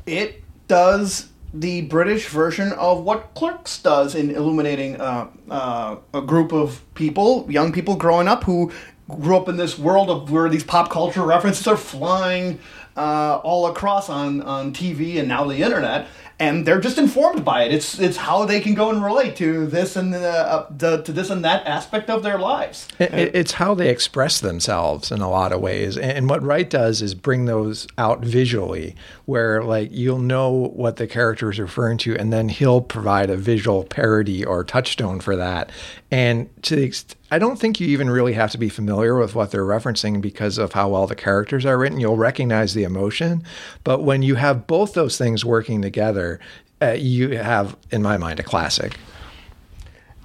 it 0.07 0.43
does 0.69 1.30
the 1.53 1.83
British 1.83 2.29
version 2.29 2.73
of 2.73 3.03
what 3.03 3.35
Clerks 3.35 3.83
does 3.83 4.15
in 4.15 4.31
illuminating 4.31 5.01
uh, 5.01 5.29
uh, 5.51 5.97
a 6.15 6.21
group 6.21 6.53
of 6.53 6.83
people, 6.95 7.47
young 7.51 7.73
people 7.73 7.97
growing 7.97 8.29
up 8.29 8.45
who 8.45 8.71
grew 9.09 9.37
up 9.37 9.49
in 9.49 9.57
this 9.57 9.79
world 9.79 10.09
of 10.09 10.31
where 10.31 10.49
these 10.49 10.63
pop 10.63 10.91
culture 10.91 11.25
references 11.25 11.67
are 11.67 11.77
flying 11.77 12.61
uh, 12.97 13.41
all 13.43 13.67
across 13.67 14.09
on, 14.09 14.41
on 14.43 14.73
TV 14.73 15.19
and 15.19 15.27
now 15.27 15.45
the 15.45 15.63
internet. 15.63 16.07
And 16.41 16.67
they're 16.67 16.81
just 16.81 16.99
informed 16.99 17.45
by 17.45 17.65
it. 17.65 17.73
It's 17.73 17.99
it's 18.01 18.17
how 18.17 18.47
they 18.47 18.61
can 18.61 18.75
go 18.75 18.91
and 18.91 19.05
relate 19.05 19.37
to 19.37 19.67
this 19.67 19.95
and 19.95 20.13
the, 20.13 20.27
uh, 20.29 20.67
the 20.71 21.03
to 21.03 21.13
this 21.13 21.31
and 21.31 21.45
that 21.45 21.67
aspect 21.67 22.09
of 22.11 22.23
their 22.23 22.39
lives. 22.39 22.89
It, 22.99 23.13
it- 23.15 23.35
it's 23.37 23.53
how 23.53 23.75
they 23.75 23.91
express 23.91 24.41
themselves 24.41 25.13
in 25.13 25.21
a 25.21 25.31
lot 25.31 25.53
of 25.53 25.61
ways. 25.61 25.97
And, 25.97 26.29
what 26.31 26.43
Wright 26.43 26.69
does 26.69 27.03
is 27.03 27.15
bring 27.15 27.45
those 27.45 27.87
out 27.99 28.21
visually, 28.25 28.95
where 29.27 29.63
like 29.63 29.91
you'll 29.93 30.19
know 30.19 30.51
what 30.51 30.97
the 30.97 31.07
character 31.07 31.51
is 31.51 31.59
referring 31.61 31.99
to, 31.99 32.17
and 32.17 32.33
then 32.33 32.49
he'll 32.49 32.81
provide 32.81 33.29
a 33.31 33.37
visual 33.37 33.85
parody 33.85 34.45
or 34.45 34.65
touchstone 34.65 35.21
for 35.21 35.37
that. 35.37 35.71
And 36.11 36.49
to 36.63 36.75
the 36.77 36.89
ext- 36.89 37.15
I 37.33 37.39
don't 37.39 37.59
think 37.59 37.79
you 37.79 37.87
even 37.89 38.11
really 38.11 38.33
have 38.33 38.51
to 38.51 38.59
be 38.59 38.69
familiar 38.69 39.17
with 39.17 39.37
what 39.37 39.53
they're 39.53 39.65
referencing 39.65 40.21
because 40.21 40.59
of 40.59 40.73
how 40.73 40.89
well 40.89 41.07
the 41.07 41.15
characters 41.15 41.65
are 41.65 41.79
written. 41.79 42.01
You'll 42.01 42.17
recognize 42.17 42.75
the 42.75 42.83
emotion, 42.83 43.45
but 43.85 44.03
when 44.03 44.23
you 44.23 44.35
have 44.35 44.67
both 44.67 44.95
those 44.95 45.17
things 45.17 45.45
working 45.45 45.81
together, 45.81 46.41
uh, 46.83 46.93
you 46.93 47.37
have, 47.39 47.77
in 47.91 48.03
my 48.03 48.19
mind, 48.19 48.41
a 48.41 48.43
classic. 48.43 48.97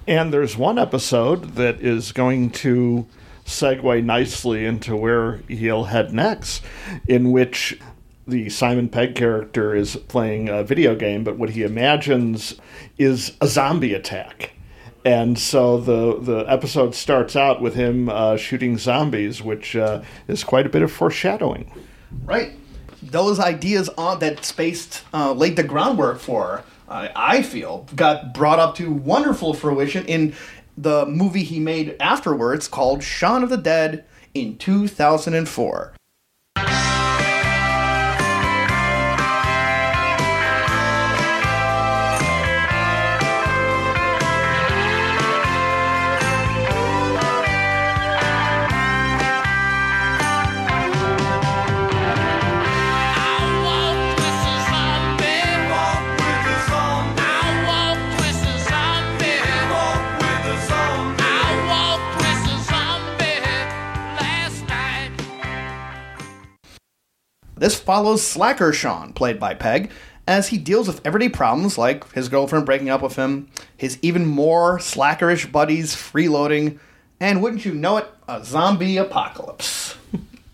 And 0.08 0.32
there's 0.32 0.56
one 0.56 0.78
episode 0.78 1.54
that 1.54 1.80
is 1.80 2.10
going 2.12 2.50
to 2.50 3.06
segue 3.44 4.04
nicely 4.04 4.64
into 4.64 4.96
where 4.96 5.36
he'll 5.48 5.84
head 5.84 6.12
next, 6.12 6.64
in 7.06 7.30
which 7.30 7.78
the 8.26 8.48
Simon 8.48 8.88
Pegg 8.88 9.14
character 9.14 9.76
is 9.76 9.94
playing 10.08 10.48
a 10.48 10.64
video 10.64 10.96
game, 10.96 11.22
but 11.22 11.38
what 11.38 11.50
he 11.50 11.62
imagines 11.62 12.56
is 12.98 13.36
a 13.40 13.46
zombie 13.46 13.94
attack. 13.94 14.55
And 15.06 15.38
so 15.38 15.78
the 15.78 16.18
the 16.18 16.38
episode 16.50 16.96
starts 16.96 17.36
out 17.36 17.62
with 17.62 17.76
him 17.76 18.08
uh, 18.08 18.36
shooting 18.36 18.76
zombies, 18.76 19.40
which 19.40 19.76
uh, 19.76 20.02
is 20.26 20.42
quite 20.42 20.66
a 20.66 20.68
bit 20.68 20.82
of 20.82 20.90
foreshadowing. 20.90 21.70
Right. 22.24 22.54
Those 23.00 23.38
ideas 23.38 23.88
on 23.90 24.18
that 24.18 24.44
Spaced 24.44 25.04
uh, 25.14 25.32
laid 25.32 25.54
the 25.54 25.62
groundwork 25.62 26.18
for, 26.18 26.64
I 26.88 27.10
I 27.14 27.42
feel, 27.42 27.86
got 27.94 28.34
brought 28.34 28.58
up 28.58 28.74
to 28.78 28.90
wonderful 28.90 29.54
fruition 29.54 30.04
in 30.06 30.34
the 30.76 31.06
movie 31.06 31.44
he 31.44 31.60
made 31.60 31.94
afterwards 32.00 32.66
called 32.66 33.04
Shaun 33.04 33.44
of 33.44 33.48
the 33.48 33.56
Dead 33.56 34.04
in 34.34 34.58
2004. 34.58 35.94
Follows 67.86 68.26
Slacker 68.26 68.72
Shaun, 68.72 69.12
played 69.12 69.38
by 69.38 69.54
Pegg, 69.54 69.92
as 70.26 70.48
he 70.48 70.58
deals 70.58 70.88
with 70.88 71.00
everyday 71.06 71.28
problems 71.28 71.78
like 71.78 72.10
his 72.14 72.28
girlfriend 72.28 72.66
breaking 72.66 72.90
up 72.90 73.00
with 73.00 73.14
him, 73.14 73.48
his 73.76 73.96
even 74.02 74.26
more 74.26 74.78
slackerish 74.78 75.52
buddies 75.52 75.94
freeloading, 75.94 76.80
and 77.20 77.40
wouldn't 77.40 77.64
you 77.64 77.72
know 77.72 77.98
it, 77.98 78.08
a 78.26 78.44
zombie 78.44 78.96
apocalypse. 78.96 79.96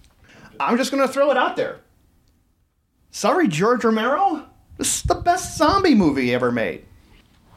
I'm 0.61 0.77
just 0.77 0.91
gonna 0.91 1.09
throw 1.09 1.31
it 1.31 1.39
out 1.39 1.57
there. 1.57 1.81
Sorry, 3.13 3.49
George 3.49 3.83
Romero. 3.83 4.45
This 4.77 4.97
is 4.97 5.03
the 5.05 5.15
best 5.15 5.57
zombie 5.57 5.95
movie 5.95 6.35
ever 6.35 6.53
made. 6.53 6.85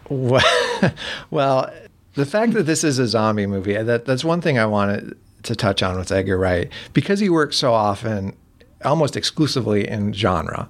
Well, 0.08 0.42
well, 1.32 1.70
the 2.14 2.26
fact 2.26 2.54
that 2.54 2.64
this 2.64 2.86
is 2.86 2.98
a 2.98 3.08
zombie 3.08 3.46
movie, 3.46 3.76
that 3.76 4.06
that's 4.06 4.24
one 4.24 4.40
thing 4.40 4.58
I 4.58 4.68
wanted 4.68 5.18
to 5.44 5.54
touch 5.54 5.84
on 5.84 5.98
with 5.98 6.14
Edgar 6.14 6.38
Wright 6.38 6.72
because 6.94 7.20
he 7.20 7.28
works 7.28 7.58
so 7.58 7.74
often, 7.74 8.38
almost 8.86 9.16
exclusively 9.16 9.88
in 9.88 10.14
genre. 10.14 10.70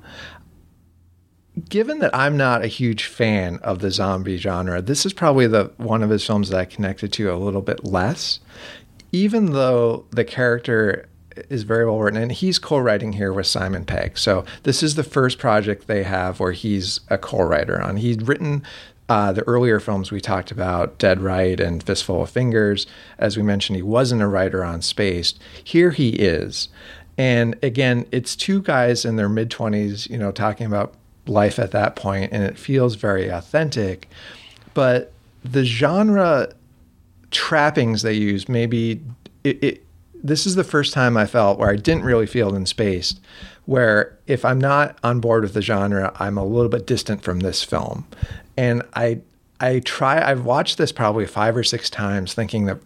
Given 1.70 2.00
that 2.00 2.14
I'm 2.14 2.36
not 2.36 2.64
a 2.64 2.68
huge 2.68 3.06
fan 3.06 3.60
of 3.64 3.80
the 3.80 3.92
zombie 3.92 4.38
genre, 4.38 4.82
this 4.82 5.06
is 5.06 5.14
probably 5.14 5.48
the 5.48 5.72
one 5.78 6.04
of 6.04 6.10
his 6.10 6.26
films 6.26 6.50
that 6.50 6.60
I 6.60 6.66
connected 6.66 7.14
to 7.14 7.32
a 7.32 7.38
little 7.38 7.62
bit 7.62 7.86
less. 7.86 8.40
Even 9.12 9.54
though 9.54 10.06
the 10.12 10.26
character 10.26 11.08
is 11.50 11.64
very 11.64 11.86
well 11.86 12.00
written, 12.00 12.22
and 12.22 12.32
he's 12.32 12.60
co-writing 12.60 13.14
here 13.14 13.32
with 13.32 13.48
Simon 13.48 13.86
Pegg. 13.86 14.18
So 14.18 14.46
this 14.64 14.82
is 14.82 14.96
the 14.96 15.04
first 15.04 15.38
project 15.38 15.88
they 15.88 16.04
have 16.04 16.40
where 16.40 16.52
he's 16.52 17.02
a 17.10 17.18
co-writer 17.18 17.82
on. 17.82 17.98
He'd 17.98 18.28
written 18.28 18.64
uh, 19.08 19.32
the 19.32 19.44
earlier 19.44 19.80
films 19.80 20.12
we 20.12 20.20
talked 20.20 20.52
about, 20.52 20.98
Dead 20.98 21.22
Right 21.22 21.60
and 21.60 21.84
Fistful 21.84 22.24
of 22.24 22.30
Fingers. 22.30 22.88
As 23.18 23.38
we 23.38 23.44
mentioned, 23.44 23.76
he 23.76 23.84
wasn't 23.84 24.22
a 24.22 24.28
writer 24.28 24.64
on 24.64 24.82
Spaced. 24.82 25.40
Here 25.64 25.92
he 25.92 26.10
is. 26.10 26.70
And 27.18 27.58
again, 27.64 28.06
it's 28.12 28.36
two 28.36 28.62
guys 28.62 29.06
in 29.06 29.16
their 29.16 29.30
mid 29.30 29.50
20s, 29.50 30.10
you 30.10 30.18
know, 30.18 30.32
talking 30.32 30.68
about 30.68 30.94
life 31.28 31.60
at 31.60 31.72
that 31.72 31.96
point, 31.96 32.32
and 32.32 32.44
it 32.44 32.58
feels 32.58 32.96
very 32.96 33.30
authentic. 33.30 34.10
But 34.74 35.14
the 35.44 35.64
genre 35.64 36.54
trappings 37.32 38.02
they 38.02 38.14
use, 38.14 38.50
maybe 38.50 39.02
it, 39.44 39.64
it 39.64 39.86
this 40.24 40.46
is 40.46 40.56
the 40.56 40.64
first 40.64 40.92
time 40.94 41.18
I 41.18 41.26
felt 41.26 41.60
where 41.60 41.70
I 41.70 41.76
didn't 41.76 42.04
really 42.04 42.26
feel 42.26 42.56
in 42.56 42.66
space, 42.66 43.16
where 43.66 44.18
if 44.26 44.44
I'm 44.44 44.60
not 44.60 44.98
on 45.04 45.20
board 45.20 45.44
with 45.44 45.54
the 45.54 45.62
genre, 45.62 46.12
I'm 46.20 46.38
a 46.38 46.46
little 46.46 46.70
bit 46.70 46.88
distant 46.88 47.22
from 47.22 47.42
this 47.42 47.64
film. 47.64 48.08
And 48.58 48.82
I 48.96 49.22
I 49.60 49.80
try 49.80 50.22
I've 50.22 50.46
watched 50.46 50.78
this 50.78 50.92
probably 50.92 51.26
five 51.26 51.56
or 51.56 51.64
six 51.64 51.90
times 51.90 52.34
thinking 52.34 52.66
that 52.66 52.80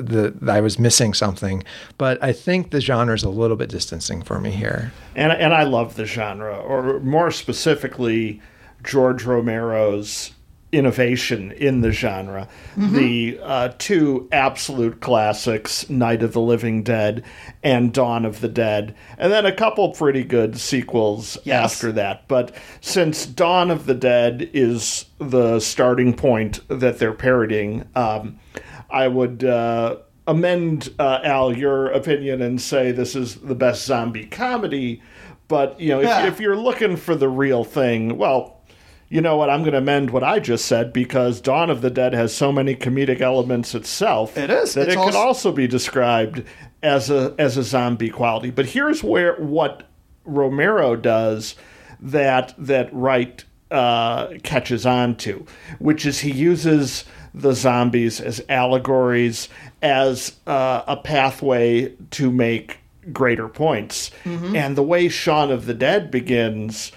the, 0.00 0.34
I 0.52 0.60
was 0.60 0.78
missing 0.78 1.14
something, 1.14 1.62
but 1.98 2.22
I 2.22 2.32
think 2.32 2.70
the 2.70 2.80
genre 2.80 3.14
is 3.14 3.22
a 3.22 3.30
little 3.30 3.56
bit 3.56 3.68
distancing 3.70 4.22
for 4.22 4.40
me 4.40 4.50
here. 4.50 4.92
and 5.14 5.32
and 5.32 5.52
I 5.54 5.62
love 5.64 5.96
the 5.96 6.06
genre, 6.06 6.56
or 6.56 7.00
more 7.00 7.30
specifically, 7.30 8.40
George 8.82 9.24
Romero's 9.24 10.32
innovation 10.72 11.50
in 11.50 11.80
the 11.80 11.90
genre. 11.90 12.46
The 12.76 13.40
uh, 13.42 13.72
two 13.78 14.28
absolute 14.30 15.00
classics, 15.00 15.90
Night 15.90 16.22
of 16.22 16.32
the 16.32 16.40
Living 16.40 16.84
Dead 16.84 17.24
and 17.64 17.92
Dawn 17.92 18.24
of 18.24 18.40
the 18.40 18.48
Dead, 18.48 18.94
and 19.18 19.32
then 19.32 19.44
a 19.46 19.52
couple 19.52 19.90
pretty 19.90 20.22
good 20.22 20.58
sequels 20.60 21.36
Yes. 21.42 21.72
after 21.74 21.90
that. 21.92 22.28
But 22.28 22.54
since 22.80 23.26
Dawn 23.26 23.72
of 23.72 23.86
the 23.86 23.94
Dead 23.96 24.48
is 24.52 25.06
the 25.18 25.58
starting 25.58 26.14
point 26.14 26.60
that 26.68 27.00
they're 27.00 27.14
parodying, 27.14 27.84
um, 27.96 28.38
I 28.92 29.08
would. 29.08 29.44
Uh, 29.44 29.96
Amend 30.26 30.90
uh, 31.00 31.18
Al 31.24 31.56
your 31.56 31.86
opinion 31.88 32.40
and 32.40 32.60
say 32.60 32.92
this 32.92 33.16
is 33.16 33.36
the 33.36 33.54
best 33.54 33.84
zombie 33.84 34.26
comedy, 34.26 35.02
but 35.48 35.80
you 35.80 35.88
know 35.88 35.98
if, 36.00 36.06
Yeah. 36.06 36.26
if 36.28 36.38
you're 36.38 36.56
looking 36.56 36.96
for 36.96 37.16
the 37.16 37.28
real 37.28 37.64
thing, 37.64 38.16
well, 38.16 38.60
you 39.08 39.20
know 39.22 39.36
what? 39.36 39.50
I'm 39.50 39.60
going 39.62 39.72
to 39.72 39.78
amend 39.78 40.10
what 40.10 40.22
I 40.22 40.38
just 40.38 40.66
said 40.66 40.92
because 40.92 41.40
Dawn 41.40 41.68
of 41.68 41.80
the 41.80 41.90
Dead 41.90 42.12
has 42.12 42.32
so 42.32 42.52
many 42.52 42.76
comedic 42.76 43.20
elements 43.20 43.74
itself. 43.74 44.38
It 44.38 44.50
is. 44.50 44.74
that 44.74 44.82
It's 44.82 44.92
it 44.94 44.98
could 44.98 45.16
also- 45.16 45.18
also 45.18 45.52
be 45.52 45.66
described 45.66 46.44
as 46.80 47.10
a 47.10 47.34
as 47.36 47.56
a 47.56 47.64
zombie 47.64 48.10
quality. 48.10 48.50
But 48.50 48.66
here's 48.66 49.02
where 49.02 49.34
what 49.36 49.88
Romero 50.24 50.94
does 50.94 51.56
that 51.98 52.54
that 52.56 52.88
Wright 52.92 53.42
uh, 53.72 54.34
catches 54.44 54.86
on 54.86 55.16
to, 55.16 55.44
which 55.80 56.06
is 56.06 56.20
he 56.20 56.30
uses 56.30 57.04
the 57.34 57.52
zombies 57.54 58.20
as 58.20 58.42
allegories, 58.48 59.48
as 59.82 60.36
uh, 60.46 60.82
a 60.86 60.96
pathway 60.96 61.92
to 62.12 62.30
make 62.30 62.78
greater 63.12 63.48
points. 63.48 64.10
And 64.56 64.76
the 64.76 64.82
way 64.82 65.08
Shaun 65.08 65.50
of 65.50 65.66
the 65.66 65.74
Dead 65.74 66.10
begins 66.10 66.92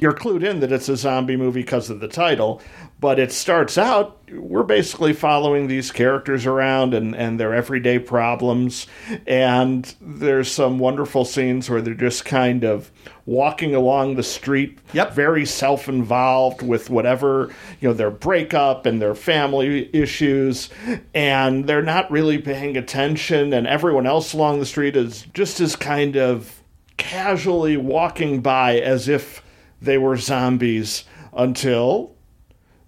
you're 0.00 0.14
clued 0.14 0.42
in 0.42 0.60
that 0.60 0.72
it's 0.72 0.88
a 0.88 0.96
zombie 0.96 1.36
movie 1.36 1.60
because 1.60 1.90
of 1.90 2.00
the 2.00 2.08
title, 2.08 2.60
but 3.00 3.18
it 3.18 3.32
starts 3.32 3.78
out 3.78 4.20
we're 4.32 4.62
basically 4.62 5.12
following 5.12 5.66
these 5.66 5.90
characters 5.90 6.46
around 6.46 6.94
and, 6.94 7.14
and 7.16 7.38
their 7.40 7.54
everyday 7.54 7.98
problems. 7.98 8.86
And 9.26 9.92
there's 10.00 10.50
some 10.50 10.78
wonderful 10.78 11.24
scenes 11.24 11.68
where 11.68 11.82
they're 11.82 11.94
just 11.94 12.24
kind 12.24 12.64
of 12.64 12.90
walking 13.26 13.74
along 13.74 14.14
the 14.14 14.22
street, 14.22 14.78
Yep. 14.92 15.14
very 15.14 15.44
self 15.44 15.88
involved 15.88 16.62
with 16.62 16.90
whatever, 16.90 17.52
you 17.80 17.88
know, 17.88 17.94
their 17.94 18.10
breakup 18.10 18.86
and 18.86 19.00
their 19.00 19.14
family 19.14 19.90
issues. 19.94 20.68
And 21.14 21.66
they're 21.66 21.82
not 21.82 22.10
really 22.10 22.38
paying 22.38 22.76
attention. 22.76 23.52
And 23.52 23.66
everyone 23.66 24.06
else 24.06 24.32
along 24.32 24.60
the 24.60 24.66
street 24.66 24.96
is 24.96 25.26
just 25.34 25.60
as 25.60 25.76
kind 25.76 26.16
of 26.16 26.62
casually 26.96 27.76
walking 27.76 28.40
by 28.40 28.78
as 28.78 29.08
if 29.08 29.42
they 29.80 29.96
were 29.98 30.16
zombies 30.16 31.04
until 31.32 32.14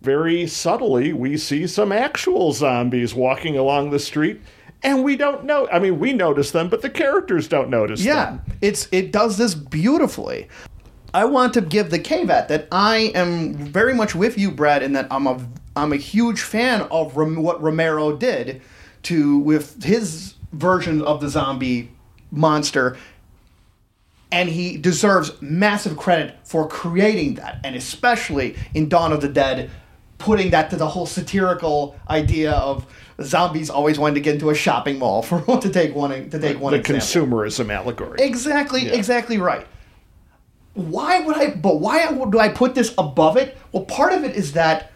very 0.03 0.47
subtly 0.47 1.13
we 1.13 1.37
see 1.37 1.67
some 1.67 1.93
actual 1.93 2.53
zombies 2.53 3.15
walking 3.15 3.57
along 3.57 3.91
the 3.91 3.99
street 3.99 4.41
and 4.83 5.05
we 5.05 5.17
don't 5.17 5.45
know 5.45 5.69
i 5.73 5.79
mean 5.79 5.99
we 5.99 6.13
notice 6.13 6.51
them 6.51 6.69
but 6.69 6.83
the 6.83 6.91
characters 6.91 7.47
don't 7.49 7.71
notice 7.71 8.01
them. 8.01 8.09
Yeah, 8.09 8.25
them 8.25 8.43
it's 8.61 8.89
it 8.93 9.13
does 9.13 9.39
this 9.39 9.55
beautifully. 9.55 10.49
I 11.15 11.27
want 11.27 11.53
to 11.55 11.61
give 11.61 11.91
the 11.91 11.99
caveat 11.99 12.49
that 12.49 12.69
I 12.73 13.13
am 13.15 13.55
very 13.55 13.93
much 13.93 14.15
with 14.15 14.39
you, 14.39 14.51
Brad, 14.51 14.83
in 14.83 14.93
that 14.95 15.09
I'm 15.11 15.27
a 15.27 15.47
I'm 15.77 15.93
a 15.93 15.97
huge 15.97 16.41
fan 16.41 16.83
of 16.91 17.17
Rom- 17.17 17.43
what 17.43 17.63
Romero 17.63 18.17
did 18.17 18.63
to 19.05 19.39
with 19.39 19.83
his 19.83 20.35
version 20.53 21.03
of 21.03 21.21
the 21.21 21.29
zombie 21.29 21.91
monster, 22.31 22.97
and 24.31 24.49
he 24.49 24.79
deserves 24.79 25.33
massive 25.43 25.97
credit 25.99 26.37
for 26.45 26.67
creating 26.67 27.35
that, 27.35 27.61
and 27.63 27.77
especially 27.77 28.57
in 28.73 28.89
Dawn 28.89 29.13
of 29.13 29.21
the 29.21 29.29
Dead, 29.29 29.71
putting 30.23 30.51
that 30.51 30.71
to 30.71 30.77
the 30.77 30.89
whole 30.89 31.07
satirical 31.07 31.97
idea 32.09 32.53
of 32.53 32.87
zombies 33.21 33.69
always 33.69 33.99
wanting 33.99 34.15
to 34.15 34.21
get 34.21 34.35
into 34.35 34.51
a 34.51 34.55
shopping 34.55 34.99
mall 34.99 35.23
for 35.23 35.41
to 35.61 35.69
take 35.69 35.95
one 35.95 36.31
to 36.31 36.39
take 36.39 36.59
one 36.61 36.73
the 36.73 36.79
example. 36.79 37.27
consumerism 37.27 37.75
allegory. 37.75 38.19
Exactly, 38.21 38.89
exactly 38.89 39.39
right. 39.39 39.67
Why 40.75 41.21
would 41.21 41.37
I? 41.37 41.51
But 41.51 41.81
why 41.81 42.11
do 42.13 42.39
I 42.39 42.49
put 42.49 42.75
this 42.75 42.95
above 42.97 43.37
it? 43.37 43.59
Well, 43.73 43.85
part 43.85 44.13
of 44.13 44.25
it 44.25 44.37
is 44.37 44.53
that 44.53 44.93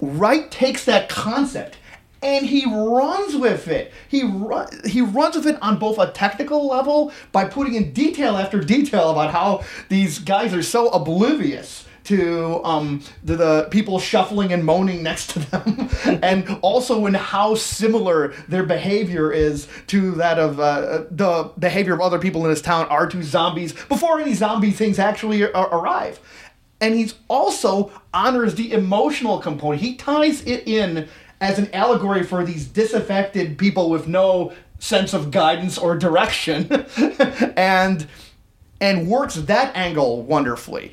Wright 0.00 0.50
takes 0.50 0.84
that 0.84 1.08
concept 1.08 1.78
and 2.22 2.44
he 2.46 2.64
runs 2.66 3.36
with 3.36 3.68
it. 3.68 3.92
He 4.08 4.24
run, 4.24 4.68
he 4.84 5.00
runs 5.00 5.36
with 5.36 5.46
it 5.46 5.58
on 5.62 5.78
both 5.78 5.98
a 5.98 6.10
technical 6.10 6.66
level 6.66 7.12
by 7.32 7.44
putting 7.44 7.74
in 7.74 7.92
detail 7.92 8.36
after 8.36 8.60
detail 8.60 9.10
about 9.10 9.30
how 9.30 9.64
these 9.88 10.18
guys 10.18 10.52
are 10.52 10.62
so 10.62 10.88
oblivious 10.88 11.84
to 12.08 12.64
um, 12.64 13.02
the, 13.22 13.36
the 13.36 13.68
people 13.70 13.98
shuffling 13.98 14.52
and 14.52 14.64
moaning 14.64 15.02
next 15.02 15.30
to 15.30 15.38
them, 15.38 15.88
and 16.22 16.58
also 16.62 17.04
in 17.06 17.14
how 17.14 17.54
similar 17.54 18.34
their 18.48 18.62
behavior 18.62 19.30
is 19.30 19.68
to 19.88 20.12
that 20.12 20.38
of 20.38 20.58
uh, 20.58 21.04
the 21.10 21.50
behavior 21.58 21.92
of 21.92 22.00
other 22.00 22.18
people 22.18 22.44
in 22.44 22.50
this 22.50 22.62
town 22.62 22.86
are 22.86 23.06
to 23.06 23.22
zombies 23.22 23.72
before 23.72 24.20
any 24.20 24.32
zombie 24.32 24.70
things 24.70 24.98
actually 24.98 25.42
arrive. 25.42 26.18
And 26.80 26.94
he's 26.94 27.14
also 27.28 27.92
honors 28.14 28.54
the 28.54 28.72
emotional 28.72 29.38
component. 29.38 29.82
He 29.82 29.96
ties 29.96 30.42
it 30.46 30.66
in 30.66 31.08
as 31.40 31.58
an 31.58 31.72
allegory 31.74 32.22
for 32.22 32.44
these 32.44 32.66
disaffected 32.66 33.58
people 33.58 33.90
with 33.90 34.08
no 34.08 34.52
sense 34.78 35.12
of 35.12 35.30
guidance 35.30 35.76
or 35.76 35.96
direction, 35.96 36.72
and 37.56 38.06
and 38.80 39.08
works 39.08 39.34
that 39.34 39.76
angle 39.76 40.22
wonderfully. 40.22 40.92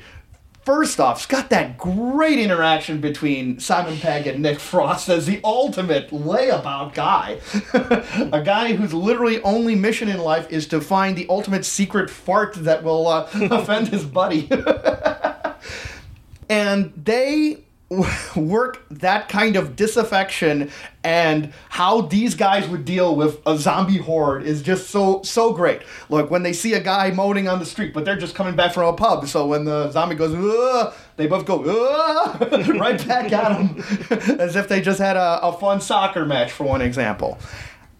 First 0.66 0.98
off, 0.98 1.18
it's 1.18 1.26
got 1.26 1.48
that 1.50 1.78
great 1.78 2.40
interaction 2.40 3.00
between 3.00 3.60
Simon 3.60 4.00
Pegg 4.00 4.26
and 4.26 4.42
Nick 4.42 4.58
Frost 4.58 5.08
as 5.08 5.24
the 5.24 5.40
ultimate 5.44 6.10
layabout 6.10 6.92
guy. 6.92 7.38
a 8.32 8.42
guy 8.42 8.72
whose 8.72 8.92
literally 8.92 9.40
only 9.42 9.76
mission 9.76 10.08
in 10.08 10.18
life 10.18 10.50
is 10.50 10.66
to 10.66 10.80
find 10.80 11.16
the 11.16 11.24
ultimate 11.28 11.64
secret 11.64 12.10
fart 12.10 12.54
that 12.54 12.82
will 12.82 13.06
uh, 13.06 13.28
offend 13.34 13.86
his 13.90 14.04
buddy. 14.04 14.50
and 16.48 16.92
they 16.96 17.58
work 18.36 18.84
that 18.90 19.28
kind 19.28 19.54
of 19.54 19.76
disaffection 19.76 20.70
and 21.04 21.52
how 21.68 22.00
these 22.00 22.34
guys 22.34 22.68
would 22.68 22.84
deal 22.84 23.14
with 23.14 23.40
a 23.46 23.56
zombie 23.56 23.98
horde 23.98 24.42
is 24.42 24.60
just 24.60 24.90
so 24.90 25.22
so 25.22 25.52
great. 25.52 25.82
Look, 26.08 26.28
when 26.28 26.42
they 26.42 26.52
see 26.52 26.74
a 26.74 26.80
guy 26.80 27.12
moaning 27.12 27.46
on 27.46 27.60
the 27.60 27.64
street, 27.64 27.94
but 27.94 28.04
they're 28.04 28.16
just 28.16 28.34
coming 28.34 28.56
back 28.56 28.74
from 28.74 28.86
a 28.86 28.92
pub, 28.92 29.28
so 29.28 29.46
when 29.46 29.64
the 29.64 29.90
zombie 29.92 30.16
goes, 30.16 30.34
"Ugh," 30.34 30.94
they 31.16 31.28
both 31.28 31.46
go 31.46 31.62
right 32.78 33.06
back 33.06 33.32
at 33.32 33.56
him, 33.56 33.84
as 34.40 34.56
if 34.56 34.66
they 34.68 34.80
just 34.80 34.98
had 34.98 35.16
a, 35.16 35.40
a 35.42 35.52
fun 35.52 35.80
soccer 35.80 36.24
match, 36.24 36.50
for 36.50 36.64
one 36.64 36.82
example. 36.82 37.38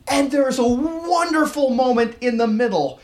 And 0.09 0.33
there's 0.33 0.59
a 0.59 0.67
wonderful 0.67 1.71
moment 1.71 2.17
in 2.21 2.39
the 2.39 2.47
middle 2.49 3.01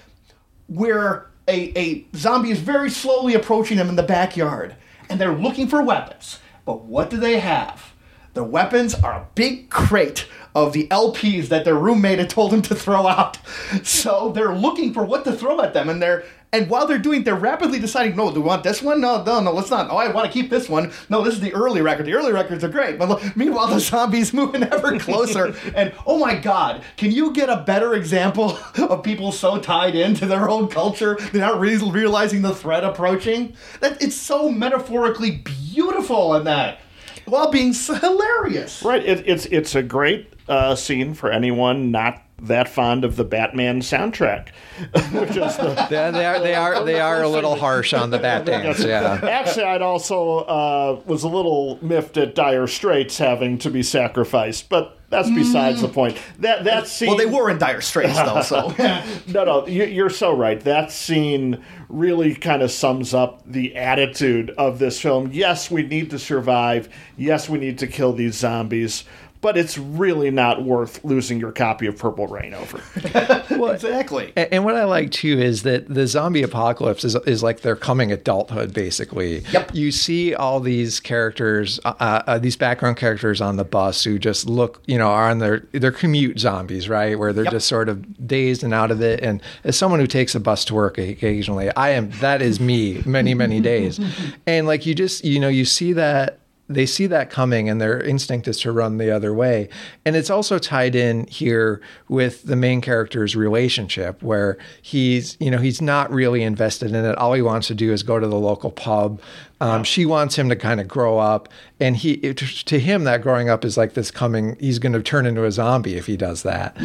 where 0.66 1.30
a, 1.46 1.78
a 1.78 2.06
zombie 2.16 2.50
is 2.50 2.58
very 2.58 2.90
slowly 2.90 3.34
approaching 3.34 3.76
them 3.76 3.88
in 3.88 3.96
the 3.96 4.02
backyard 4.02 4.76
and 5.12 5.20
they're 5.20 5.34
looking 5.34 5.68
for 5.68 5.82
weapons. 5.82 6.38
But 6.64 6.84
what 6.84 7.10
do 7.10 7.16
they 7.16 7.38
have? 7.40 7.92
The 8.34 8.44
weapons 8.44 8.94
are 8.94 9.12
a 9.12 9.28
big 9.34 9.68
crate 9.68 10.26
of 10.54 10.72
the 10.72 10.86
LPs 10.88 11.48
that 11.48 11.64
their 11.64 11.74
roommate 11.74 12.18
had 12.18 12.30
told 12.30 12.50
them 12.50 12.62
to 12.62 12.74
throw 12.74 13.06
out. 13.06 13.38
So 13.84 14.32
they're 14.34 14.54
looking 14.54 14.92
for 14.92 15.04
what 15.04 15.24
to 15.24 15.32
throw 15.32 15.60
at 15.62 15.72
them, 15.72 15.88
and 15.88 16.00
they're 16.00 16.24
and 16.54 16.68
while 16.68 16.86
they're 16.86 16.98
doing, 16.98 17.24
they're 17.24 17.34
rapidly 17.34 17.78
deciding, 17.78 18.14
no, 18.14 18.30
do 18.30 18.42
we 18.42 18.46
want 18.46 18.62
this 18.62 18.82
one? 18.82 19.00
No, 19.00 19.22
no, 19.24 19.40
no, 19.40 19.52
let's 19.52 19.70
not. 19.70 19.90
Oh, 19.90 19.96
I 19.96 20.12
want 20.12 20.26
to 20.26 20.32
keep 20.32 20.50
this 20.50 20.68
one. 20.68 20.92
No, 21.08 21.22
this 21.22 21.32
is 21.32 21.40
the 21.40 21.54
early 21.54 21.80
record. 21.80 22.04
The 22.04 22.12
early 22.12 22.30
records 22.30 22.62
are 22.62 22.68
great. 22.68 22.98
But 22.98 23.08
look, 23.08 23.36
meanwhile, 23.36 23.68
the 23.68 23.80
zombies 23.80 24.34
moving 24.34 24.62
ever 24.62 24.98
closer. 24.98 25.54
and 25.74 25.94
oh 26.06 26.18
my 26.18 26.34
God, 26.34 26.82
can 26.98 27.10
you 27.10 27.32
get 27.32 27.48
a 27.48 27.56
better 27.56 27.94
example 27.94 28.58
of 28.78 29.02
people 29.02 29.32
so 29.32 29.58
tied 29.58 29.94
into 29.94 30.26
their 30.26 30.50
own 30.50 30.68
culture 30.68 31.16
they're 31.32 31.40
not 31.40 31.58
really 31.58 31.90
realizing 31.90 32.42
the 32.42 32.54
threat 32.54 32.84
approaching? 32.84 33.54
That 33.80 34.02
it's 34.02 34.16
so 34.16 34.50
metaphorically 34.50 35.42
beautiful 35.42 36.34
in 36.34 36.44
that, 36.44 36.80
while 37.24 37.50
being 37.50 37.72
hilarious. 37.72 38.82
Right. 38.82 39.02
It, 39.02 39.26
it's 39.26 39.46
it's 39.46 39.74
a 39.74 39.82
great 39.82 40.34
uh, 40.48 40.74
scene 40.74 41.14
for 41.14 41.30
anyone 41.30 41.90
not 41.90 42.21
that 42.42 42.68
fond 42.68 43.04
of 43.04 43.16
the 43.16 43.24
Batman 43.24 43.80
soundtrack, 43.80 44.48
which 45.12 45.30
is 45.36 45.56
the. 45.56 45.86
They, 45.88 46.10
they 46.10 46.24
are 46.26 46.40
they 46.40 46.54
are 46.54 46.84
they 46.84 47.00
are 47.00 47.22
a 47.22 47.28
little 47.28 47.56
harsh 47.56 47.92
on 47.94 48.10
the 48.10 48.18
bat 48.18 48.44
dance. 48.44 48.80
Yeah. 48.84 49.20
Actually, 49.22 49.64
I'd 49.64 49.82
also 49.82 50.38
uh, 50.40 51.00
was 51.06 51.22
a 51.22 51.28
little 51.28 51.78
miffed 51.82 52.16
at 52.16 52.34
Dire 52.34 52.66
Straits 52.66 53.16
having 53.18 53.58
to 53.58 53.70
be 53.70 53.82
sacrificed, 53.82 54.68
but 54.68 54.98
that's 55.08 55.28
besides 55.30 55.82
the 55.82 55.88
point. 55.88 56.16
That 56.40 56.64
that 56.64 56.86
scene. 56.88 57.08
Well, 57.08 57.18
they 57.18 57.26
were 57.26 57.50
in 57.50 57.58
dire 57.58 57.80
straits 57.82 58.16
though, 58.16 58.40
so 58.42 58.68
No, 59.28 59.44
no, 59.44 59.66
you- 59.66 59.84
you're 59.84 60.08
so 60.10 60.34
right. 60.34 60.58
That 60.60 60.90
scene 60.90 61.62
really 61.90 62.34
kind 62.34 62.62
of 62.62 62.70
sums 62.70 63.12
up 63.14 63.42
the 63.46 63.76
attitude 63.76 64.50
of 64.56 64.78
this 64.78 65.00
film. 65.00 65.30
Yes, 65.32 65.70
we 65.70 65.82
need 65.82 66.10
to 66.10 66.18
survive. 66.18 66.88
Yes, 67.18 67.48
we 67.48 67.58
need 67.58 67.78
to 67.80 67.86
kill 67.86 68.14
these 68.14 68.34
zombies. 68.36 69.04
But 69.42 69.58
it's 69.58 69.76
really 69.76 70.30
not 70.30 70.64
worth 70.64 71.04
losing 71.04 71.38
your 71.38 71.52
copy 71.52 71.86
of 71.86 71.98
Purple 71.98 72.26
Rain 72.28 72.54
over. 72.54 72.80
exactly. 73.74 74.32
And, 74.36 74.48
and 74.52 74.64
what 74.64 74.76
I 74.76 74.84
like 74.84 75.10
too 75.10 75.38
is 75.38 75.62
that 75.64 75.92
the 75.92 76.06
zombie 76.06 76.42
apocalypse 76.42 77.04
is, 77.04 77.14
is 77.26 77.42
like 77.42 77.60
their 77.60 77.76
coming 77.76 78.10
adulthood, 78.12 78.72
basically. 78.72 79.40
Yep. 79.52 79.74
You 79.74 79.90
see 79.92 80.34
all 80.34 80.60
these 80.60 81.00
characters, 81.00 81.80
uh, 81.84 82.22
uh, 82.26 82.38
these 82.38 82.56
background 82.56 82.96
characters 82.96 83.40
on 83.40 83.56
the 83.56 83.64
bus 83.64 84.04
who 84.04 84.18
just 84.18 84.46
look, 84.46 84.80
you 84.86 84.96
know, 84.96 85.08
are 85.08 85.28
on 85.28 85.38
their 85.38 85.60
their 85.72 85.92
commute 85.92 86.38
zombies, 86.38 86.88
right? 86.88 87.18
Where 87.18 87.32
they're 87.32 87.42
Yep. 87.44 87.52
just 87.52 87.66
sort 87.68 87.88
of 87.88 88.26
dazed 88.26 88.62
and 88.62 88.72
out 88.72 88.90
of 88.92 89.02
it. 89.02 89.20
And 89.20 89.42
as 89.64 89.76
someone 89.76 89.98
who 90.00 90.06
takes 90.06 90.34
a 90.36 90.40
bus 90.40 90.64
to 90.66 90.74
work 90.74 90.96
occasionally, 90.98 91.68
I 91.74 91.90
am 91.90 92.10
that 92.20 92.40
is 92.40 92.60
me 92.60 93.02
many 93.04 93.34
many 93.34 93.60
days. 93.60 93.98
And 94.46 94.66
like 94.66 94.86
you 94.86 94.94
just, 94.94 95.24
you 95.24 95.40
know, 95.40 95.48
you 95.48 95.64
see 95.64 95.92
that 95.94 96.38
they 96.68 96.86
see 96.86 97.06
that 97.06 97.28
coming 97.28 97.68
and 97.68 97.80
their 97.80 98.00
instinct 98.00 98.48
is 98.48 98.60
to 98.60 98.72
run 98.72 98.96
the 98.96 99.10
other 99.10 99.34
way. 99.34 99.68
And 100.04 100.16
it's 100.16 100.30
also 100.30 100.58
tied 100.58 100.94
in 100.94 101.26
here 101.26 101.82
with 102.08 102.44
the 102.44 102.56
main 102.56 102.80
character's 102.80 103.36
relationship 103.36 104.22
where 104.22 104.56
he's, 104.80 105.36
you 105.40 105.50
know, 105.50 105.58
he's 105.58 105.82
not 105.82 106.10
really 106.10 106.42
invested 106.42 106.90
in 106.94 107.04
it. 107.04 107.18
All 107.18 107.34
he 107.34 107.42
wants 107.42 107.66
to 107.66 107.74
do 107.74 107.92
is 107.92 108.02
go 108.02 108.18
to 108.18 108.26
the 108.26 108.38
local 108.38 108.70
pub. 108.70 109.20
Um, 109.60 109.84
she 109.84 110.06
wants 110.06 110.36
him 110.36 110.48
to 110.48 110.56
kind 110.56 110.80
of 110.80 110.88
grow 110.88 111.18
up. 111.18 111.48
And 111.78 111.96
he, 111.96 112.12
it, 112.14 112.38
to 112.38 112.78
him, 112.78 113.04
that 113.04 113.22
growing 113.22 113.48
up 113.48 113.64
is 113.64 113.76
like 113.76 113.94
this 113.94 114.10
coming, 114.10 114.56
he's 114.58 114.78
going 114.78 114.92
to 114.92 115.02
turn 115.02 115.26
into 115.26 115.44
a 115.44 115.52
zombie 115.52 115.96
if 115.96 116.06
he 116.06 116.16
does 116.16 116.42
that. 116.42 116.76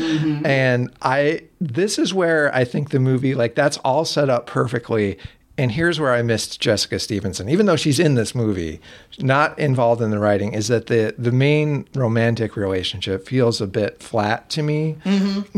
And 0.45 0.91
I, 1.01 1.43
this 1.61 1.97
is 1.97 2.13
where 2.13 2.53
I 2.53 2.65
think 2.65 2.89
the 2.89 2.99
movie, 2.99 3.35
like, 3.35 3.55
that's 3.55 3.77
all 3.77 4.05
set 4.05 4.29
up 4.29 4.47
perfectly. 4.47 5.17
And 5.59 5.71
here's 5.71 5.99
where 5.99 6.13
I 6.13 6.21
missed 6.21 6.61
Jessica 6.61 6.99
Stevenson, 6.99 7.49
even 7.49 7.65
though 7.65 7.75
she's 7.75 7.99
in 7.99 8.13
this 8.13 8.35
movie, 8.35 8.79
not 9.17 9.57
involved 9.57 10.01
in 10.03 10.11
the 10.11 10.19
writing, 10.19 10.53
is 10.53 10.67
that 10.67 10.85
the 10.87 11.15
the 11.17 11.31
main 11.31 11.87
romantic 11.95 12.55
relationship 12.55 13.25
feels 13.27 13.59
a 13.59 13.65
bit 13.67 14.01
flat 14.03 14.49
to 14.51 14.61
me 14.61 14.97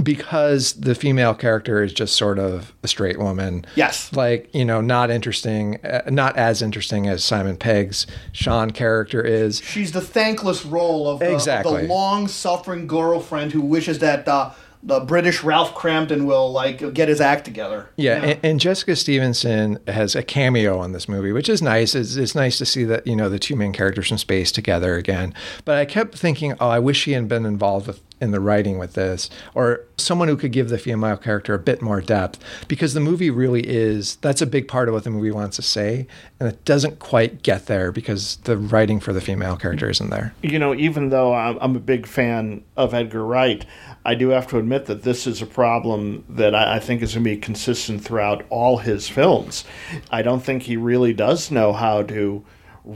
because 0.02 0.74
the 0.74 0.96
female 0.96 1.34
character 1.34 1.84
is 1.84 1.94
just 1.94 2.16
sort 2.16 2.40
of 2.40 2.74
a 2.84 2.88
straight 2.88 3.20
woman. 3.20 3.66
Yes. 3.76 4.12
Like, 4.14 4.50
you 4.54 4.66
know, 4.66 4.82
not 4.82 5.10
interesting, 5.12 5.84
uh, 5.86 6.04
not 6.10 6.38
as 6.38 6.62
interesting 6.62 7.08
as 7.08 7.24
Simon 7.24 7.58
Pegg's 7.58 8.08
Shaun 8.32 8.72
character 8.72 9.22
is. 9.22 9.62
She's 9.62 9.92
the 9.92 10.02
thankless 10.02 10.66
role 10.66 11.10
of 11.10 11.20
the, 11.20 11.34
Exactly. 11.34 11.82
the 11.84 11.88
long-suffering 11.88 12.88
girlfriend 12.88 13.52
who 13.52 13.62
wishes 13.62 14.00
that 14.00 14.28
uh, 14.28 14.52
the 14.82 15.02
British 15.02 15.44
Ralph 15.44 15.76
Kramden 15.76 16.26
will 16.26 16.52
like 16.52 16.94
get 16.94 17.10
his 17.10 17.20
act 17.20 17.46
together. 17.46 17.90
Yeah, 17.98 18.24
And, 18.24 18.40
and 18.44 18.60
Jessica 18.60 18.96
Stevenson 18.96 19.80
has 19.88 20.16
a 20.16 20.24
cameo 20.24 20.82
in 20.84 20.94
this 20.94 21.10
movie, 21.10 21.32
which 21.32 21.50
is 21.50 21.62
nice. 21.62 21.96
It's, 21.96 22.16
it's 22.16 22.34
nice 22.34 22.58
to 22.60 22.66
see 22.66 22.86
that 22.86 23.06
you 23.06 23.16
know 23.16 23.30
the 23.30 23.40
two 23.40 23.56
main 23.56 23.74
characters 23.74 24.08
from 24.08 24.18
Spaced 24.18 24.56
together 24.56 24.96
again. 24.96 25.34
But 25.66 25.78
I 25.78 25.86
kept 25.86 26.18
thinking, 26.18 26.54
oh, 26.60 26.70
I 26.70 26.80
wish 26.80 26.98
she 26.98 27.12
had 27.12 27.28
been 27.28 27.46
involved 27.46 27.88
with 27.88 28.02
in 28.22 28.32
the 28.32 28.40
writing 28.40 28.78
with 28.78 28.94
this, 28.94 29.30
or 29.54 29.86
someone 29.98 30.28
who 30.28 30.38
could 30.38 30.52
give 30.52 30.70
the 30.70 30.78
female 30.78 31.18
character 31.18 31.54
a 31.54 31.60
bit 31.60 31.82
more 31.82 32.02
depth, 32.02 32.40
because 32.68 32.94
the 32.94 33.00
movie 33.00 33.30
really 33.30 33.68
is 33.68 34.18
that's 34.18 34.42
a 34.42 34.46
big 34.46 34.68
part 34.68 34.88
of 34.88 34.94
what 34.94 35.04
the 35.04 35.10
movie 35.10 35.32
wants 35.32 35.56
to 35.56 35.62
say, 35.62 36.08
and 36.40 36.50
it 36.50 36.64
doesn't 36.66 37.00
quite 37.00 37.44
get 37.44 37.68
there 37.68 37.92
because 37.92 38.38
the 38.44 38.58
writing 38.58 39.00
for 39.00 39.14
the 39.14 39.22
female 39.22 39.56
character 39.56 39.90
isn't 39.90 40.10
there. 40.10 40.34
you 40.42 40.60
know, 40.60 40.74
even 40.76 41.10
though 41.10 41.34
I'm, 41.34 41.76
a 41.76 41.80
big 41.80 42.08
fan 42.08 42.64
of 42.76 42.94
Edgar 42.94 43.24
Wright, 43.24 43.66
I 44.06 44.16
do 44.16 44.30
have 44.30 44.48
to 44.48 44.58
admit 44.58 44.86
that 44.88 45.04
this 45.04 45.28
is 45.28 45.42
a 45.42 45.46
problem 45.46 46.26
that 46.30 46.56
I 46.56 46.80
think 46.80 47.02
is 47.02 47.14
going 47.14 47.24
to 47.24 47.30
be 47.30 47.38
consistent 47.38 48.04
throughout 48.04 48.46
all 48.50 48.78
his 48.78 49.08
films. 49.08 49.66
I 50.10 50.22
don't 50.22 50.44
think 50.44 50.64
he 50.64 50.78
really 50.78 51.14
does 51.14 51.52
know 51.52 51.74
how 51.74 52.04
to 52.04 52.44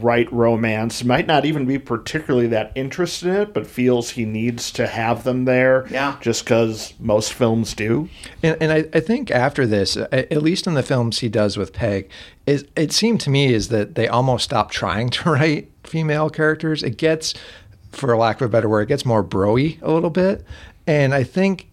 write 0.01 0.31
romance. 0.33 1.03
Might 1.03 1.27
not 1.27 1.45
even 1.45 1.65
be 1.65 1.77
particularly 1.77 2.47
that 2.47 2.71
interested 2.73 3.29
in 3.29 3.35
it, 3.35 3.53
but 3.53 3.67
feels 3.67 4.11
he 4.11 4.25
needs 4.25 4.71
to 4.71 4.87
have 4.87 5.23
them 5.23 5.45
there. 5.45 5.87
Yeah. 5.89 6.17
Just 6.19 6.43
because 6.43 6.93
most 6.99 7.33
films 7.33 7.73
do. 7.73 8.09
And, 8.41 8.57
and 8.59 8.71
I, 8.71 8.85
I 8.93 8.99
think 8.99 9.29
after 9.29 9.67
this, 9.67 9.95
at 9.95 10.41
least 10.41 10.65
in 10.65 10.73
the 10.73 10.83
films 10.83 11.19
he 11.19 11.29
does 11.29 11.57
with 11.57 11.73
Pegg, 11.73 12.09
is 12.47 12.65
it 12.75 12.91
seemed 12.91 13.21
to 13.21 13.29
me 13.29 13.53
is 13.53 13.69
that 13.69 13.95
they 13.95 14.07
almost 14.07 14.45
stopped 14.45 14.73
trying 14.73 15.09
to 15.11 15.29
write 15.29 15.71
female 15.83 16.29
characters. 16.29 16.81
It 16.81 16.97
gets, 16.97 17.35
for 17.91 18.15
lack 18.17 18.41
of 18.41 18.47
a 18.47 18.49
better 18.49 18.69
word, 18.69 18.81
it 18.81 18.87
gets 18.87 19.05
more 19.05 19.23
broy 19.23 19.79
a 19.81 19.91
little 19.91 20.09
bit, 20.09 20.43
and 20.87 21.13
I 21.13 21.23
think 21.23 21.69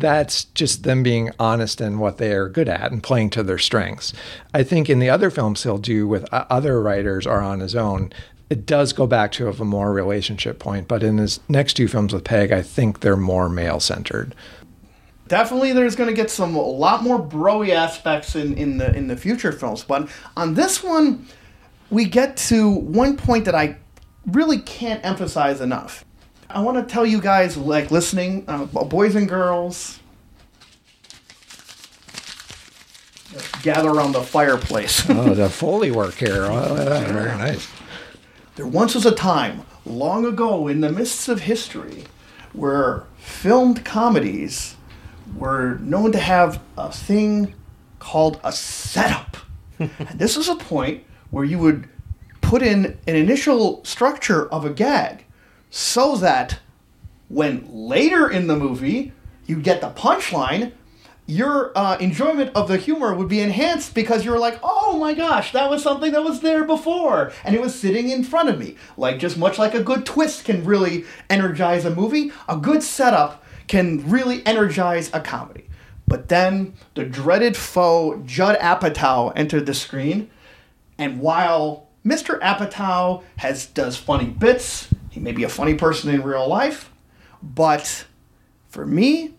that's 0.00 0.44
just 0.44 0.82
them 0.82 1.02
being 1.02 1.30
honest 1.38 1.80
in 1.80 1.98
what 1.98 2.18
they 2.18 2.32
are 2.32 2.48
good 2.48 2.68
at 2.68 2.92
and 2.92 3.02
playing 3.02 3.30
to 3.30 3.42
their 3.42 3.58
strengths. 3.58 4.12
I 4.52 4.62
think 4.62 4.88
in 4.90 4.98
the 4.98 5.10
other 5.10 5.30
films 5.30 5.62
he'll 5.62 5.78
do 5.78 6.06
with 6.08 6.32
uh, 6.32 6.44
other 6.50 6.80
writers 6.80 7.26
or 7.26 7.40
on 7.40 7.60
his 7.60 7.74
own, 7.74 8.12
it 8.50 8.66
does 8.66 8.92
go 8.92 9.06
back 9.06 9.32
to 9.32 9.48
a 9.48 9.64
more 9.64 9.92
relationship 9.92 10.58
point. 10.58 10.86
But 10.88 11.02
in 11.02 11.18
his 11.18 11.40
next 11.48 11.74
two 11.74 11.88
films 11.88 12.12
with 12.12 12.24
Pegg, 12.24 12.52
I 12.52 12.62
think 12.62 13.00
they're 13.00 13.16
more 13.16 13.48
male 13.48 13.80
centered. 13.80 14.34
definitely 15.28 15.72
there's 15.72 15.96
going 15.96 16.08
to 16.10 16.14
get 16.14 16.30
some 16.30 16.54
a 16.54 16.60
lot 16.60 17.02
more 17.02 17.18
broy 17.18 17.70
aspects 17.70 18.36
in, 18.36 18.54
in 18.58 18.78
the 18.78 18.94
in 18.94 19.08
the 19.08 19.16
future 19.16 19.52
films 19.52 19.82
but 19.82 20.08
on 20.36 20.54
this 20.54 20.82
one 20.82 21.26
we 21.90 22.04
get 22.04 22.36
to 22.36 22.68
one 22.68 23.16
point 23.16 23.44
that 23.46 23.54
i 23.54 23.74
really 24.26 24.58
can't 24.58 25.04
emphasize 25.04 25.60
enough 25.62 26.04
i 26.54 26.60
want 26.60 26.76
to 26.76 26.92
tell 26.92 27.04
you 27.04 27.20
guys 27.20 27.56
like 27.56 27.90
listening 27.90 28.44
uh, 28.48 28.64
boys 28.64 29.14
and 29.14 29.28
girls 29.28 30.00
gather 33.62 33.90
around 33.90 34.12
the 34.12 34.22
fireplace 34.22 35.04
Oh, 35.10 35.34
the 35.34 35.48
Foley 35.48 35.90
work 35.90 36.14
here. 36.14 36.44
Oh, 36.44 36.74
very 37.08 37.36
nice. 37.36 37.68
There 38.56 38.66
once 38.66 38.94
was 38.94 39.06
a 39.06 39.14
time, 39.14 39.62
long 39.84 40.24
ago 40.24 40.68
in 40.68 40.80
the 40.80 40.92
mists 40.92 41.28
of 41.28 41.40
history, 41.40 42.04
where 42.52 43.04
filmed 43.16 43.84
comedies 43.84 44.76
were 45.36 45.78
known 45.78 46.12
to 46.12 46.18
have 46.18 46.60
a 46.78 46.92
thing 46.92 47.54
called 47.98 48.38
a 48.44 48.52
setup. 48.52 49.38
and 49.78 49.90
this 50.14 50.36
is 50.36 50.48
a 50.48 50.54
point 50.54 51.02
where 51.30 51.44
you 51.44 51.58
would 51.58 51.88
put 52.40 52.62
in 52.62 52.98
an 53.08 53.16
initial 53.16 53.84
structure 53.84 54.46
of 54.50 54.64
a 54.64 54.70
gag 54.70 55.23
so 55.76 56.14
that 56.14 56.60
when 57.28 57.66
later 57.68 58.30
in 58.30 58.46
the 58.46 58.54
movie 58.54 59.10
you 59.44 59.60
get 59.60 59.80
the 59.80 59.90
punchline, 59.90 60.70
your 61.26 61.76
uh, 61.76 61.96
enjoyment 61.96 62.52
of 62.54 62.68
the 62.68 62.76
humor 62.76 63.12
would 63.12 63.26
be 63.26 63.40
enhanced 63.40 63.92
because 63.92 64.24
you're 64.24 64.38
like, 64.38 64.56
oh 64.62 64.96
my 65.00 65.14
gosh, 65.14 65.50
that 65.50 65.68
was 65.68 65.82
something 65.82 66.12
that 66.12 66.22
was 66.22 66.42
there 66.42 66.62
before, 66.62 67.32
and 67.42 67.56
it 67.56 67.60
was 67.60 67.74
sitting 67.74 68.08
in 68.08 68.22
front 68.22 68.48
of 68.48 68.56
me. 68.56 68.76
Like 68.96 69.18
just 69.18 69.36
much 69.36 69.58
like 69.58 69.74
a 69.74 69.82
good 69.82 70.06
twist 70.06 70.44
can 70.44 70.64
really 70.64 71.06
energize 71.28 71.84
a 71.84 71.92
movie, 71.92 72.30
a 72.48 72.56
good 72.56 72.84
setup 72.84 73.44
can 73.66 74.08
really 74.08 74.46
energize 74.46 75.10
a 75.12 75.20
comedy. 75.20 75.66
But 76.06 76.28
then 76.28 76.74
the 76.94 77.04
dreaded 77.04 77.56
foe 77.56 78.22
Judd 78.24 78.60
Apatow 78.60 79.32
entered 79.34 79.66
the 79.66 79.74
screen, 79.74 80.30
and 80.98 81.18
while 81.18 81.88
Mr. 82.06 82.38
Apatow 82.38 83.24
has 83.38 83.66
does 83.66 83.96
funny 83.96 84.26
bits, 84.26 84.93
he 85.14 85.20
may 85.20 85.30
be 85.30 85.44
a 85.44 85.48
funny 85.48 85.74
person 85.74 86.12
in 86.12 86.24
real 86.24 86.48
life, 86.48 86.90
but 87.40 88.04
for 88.68 88.84
me, 88.84 89.34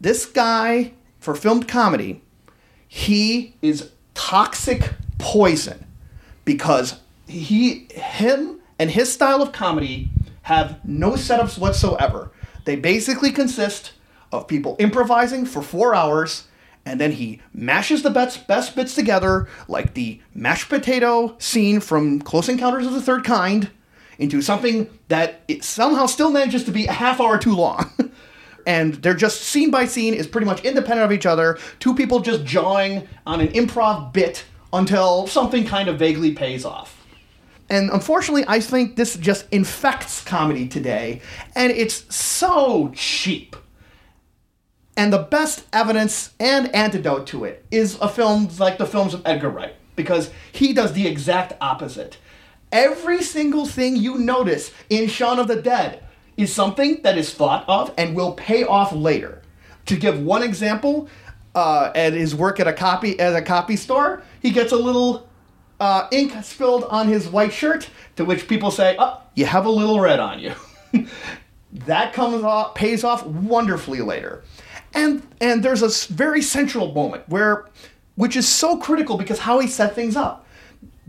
this 0.00 0.24
guy 0.24 0.92
for 1.18 1.34
filmed 1.34 1.66
comedy, 1.66 2.22
he 2.86 3.56
is 3.60 3.90
toxic 4.14 4.94
poison 5.18 5.84
because 6.44 7.00
he 7.26 7.88
him 7.90 8.60
and 8.78 8.92
his 8.92 9.12
style 9.12 9.42
of 9.42 9.50
comedy 9.50 10.10
have 10.42 10.78
no 10.84 11.14
setups 11.14 11.58
whatsoever. 11.58 12.30
They 12.64 12.76
basically 12.76 13.32
consist 13.32 13.94
of 14.30 14.46
people 14.46 14.76
improvising 14.78 15.44
for 15.44 15.60
four 15.60 15.92
hours, 15.92 16.46
and 16.86 17.00
then 17.00 17.10
he 17.10 17.42
mashes 17.52 18.04
the 18.04 18.10
best, 18.10 18.46
best 18.46 18.76
bits 18.76 18.94
together, 18.94 19.48
like 19.66 19.94
the 19.94 20.20
mashed 20.34 20.68
potato 20.68 21.34
scene 21.40 21.80
from 21.80 22.20
Close 22.20 22.48
Encounters 22.48 22.86
of 22.86 22.92
the 22.92 23.02
Third 23.02 23.24
Kind, 23.24 23.70
into 24.20 24.42
something 24.42 24.88
that 25.08 25.40
it 25.48 25.64
somehow 25.64 26.06
still 26.06 26.30
manages 26.30 26.62
to 26.64 26.70
be 26.70 26.86
a 26.86 26.92
half 26.92 27.20
hour 27.20 27.38
too 27.38 27.56
long. 27.56 27.90
and 28.66 28.94
they're 28.96 29.14
just 29.14 29.40
scene 29.40 29.70
by 29.70 29.86
scene 29.86 30.14
is 30.14 30.26
pretty 30.26 30.46
much 30.46 30.62
independent 30.62 31.04
of 31.04 31.12
each 31.12 31.26
other. 31.26 31.58
Two 31.80 31.94
people 31.94 32.20
just 32.20 32.44
jawing 32.44 33.08
on 33.26 33.40
an 33.40 33.48
improv 33.48 34.12
bit 34.12 34.44
until 34.72 35.26
something 35.26 35.66
kind 35.66 35.88
of 35.88 35.98
vaguely 35.98 36.32
pays 36.32 36.64
off. 36.64 36.96
And 37.70 37.90
unfortunately, 37.90 38.44
I 38.46 38.60
think 38.60 38.96
this 38.96 39.16
just 39.16 39.46
infects 39.52 40.22
comedy 40.22 40.66
today, 40.66 41.22
and 41.54 41.70
it's 41.70 42.14
so 42.14 42.92
cheap. 42.94 43.56
And 44.96 45.12
the 45.12 45.18
best 45.18 45.64
evidence 45.72 46.34
and 46.40 46.74
antidote 46.74 47.28
to 47.28 47.44
it 47.44 47.64
is 47.70 47.96
a 48.00 48.08
film 48.08 48.48
like 48.58 48.78
the 48.78 48.86
films 48.86 49.14
of 49.14 49.22
Edgar 49.24 49.50
Wright, 49.50 49.76
because 49.94 50.30
he 50.50 50.72
does 50.72 50.92
the 50.94 51.06
exact 51.06 51.52
opposite. 51.60 52.18
Every 52.72 53.22
single 53.22 53.66
thing 53.66 53.96
you 53.96 54.18
notice 54.18 54.72
in 54.88 55.08
Shaun 55.08 55.38
of 55.38 55.48
the 55.48 55.60
Dead 55.60 56.04
is 56.36 56.52
something 56.52 57.02
that 57.02 57.18
is 57.18 57.34
thought 57.34 57.64
of 57.68 57.92
and 57.98 58.14
will 58.14 58.32
pay 58.32 58.64
off 58.64 58.92
later. 58.92 59.42
To 59.86 59.96
give 59.96 60.20
one 60.20 60.42
example, 60.42 61.08
uh, 61.54 61.90
at 61.94 62.12
his 62.12 62.34
work 62.34 62.60
at 62.60 62.68
a 62.68 62.72
copy 62.72 63.18
at 63.18 63.34
a 63.34 63.42
copy 63.42 63.76
store, 63.76 64.22
he 64.40 64.50
gets 64.50 64.72
a 64.72 64.76
little 64.76 65.28
uh, 65.80 66.06
ink 66.12 66.32
spilled 66.44 66.84
on 66.84 67.08
his 67.08 67.28
white 67.28 67.52
shirt, 67.52 67.88
to 68.16 68.24
which 68.24 68.46
people 68.46 68.70
say, 68.70 68.96
"Oh, 68.98 69.20
you 69.34 69.46
have 69.46 69.66
a 69.66 69.70
little 69.70 70.00
red 70.00 70.20
on 70.20 70.38
you." 70.38 70.54
that 71.72 72.12
comes 72.12 72.42
off, 72.44 72.74
pays 72.74 73.04
off 73.04 73.24
wonderfully 73.26 74.00
later, 74.00 74.42
and 74.94 75.26
and 75.40 75.62
there's 75.62 75.82
a 75.82 76.12
very 76.12 76.42
central 76.42 76.92
moment 76.92 77.28
where, 77.28 77.66
which 78.14 78.36
is 78.36 78.48
so 78.48 78.76
critical 78.76 79.16
because 79.16 79.40
how 79.40 79.58
he 79.58 79.66
set 79.66 79.94
things 79.94 80.16
up. 80.16 80.46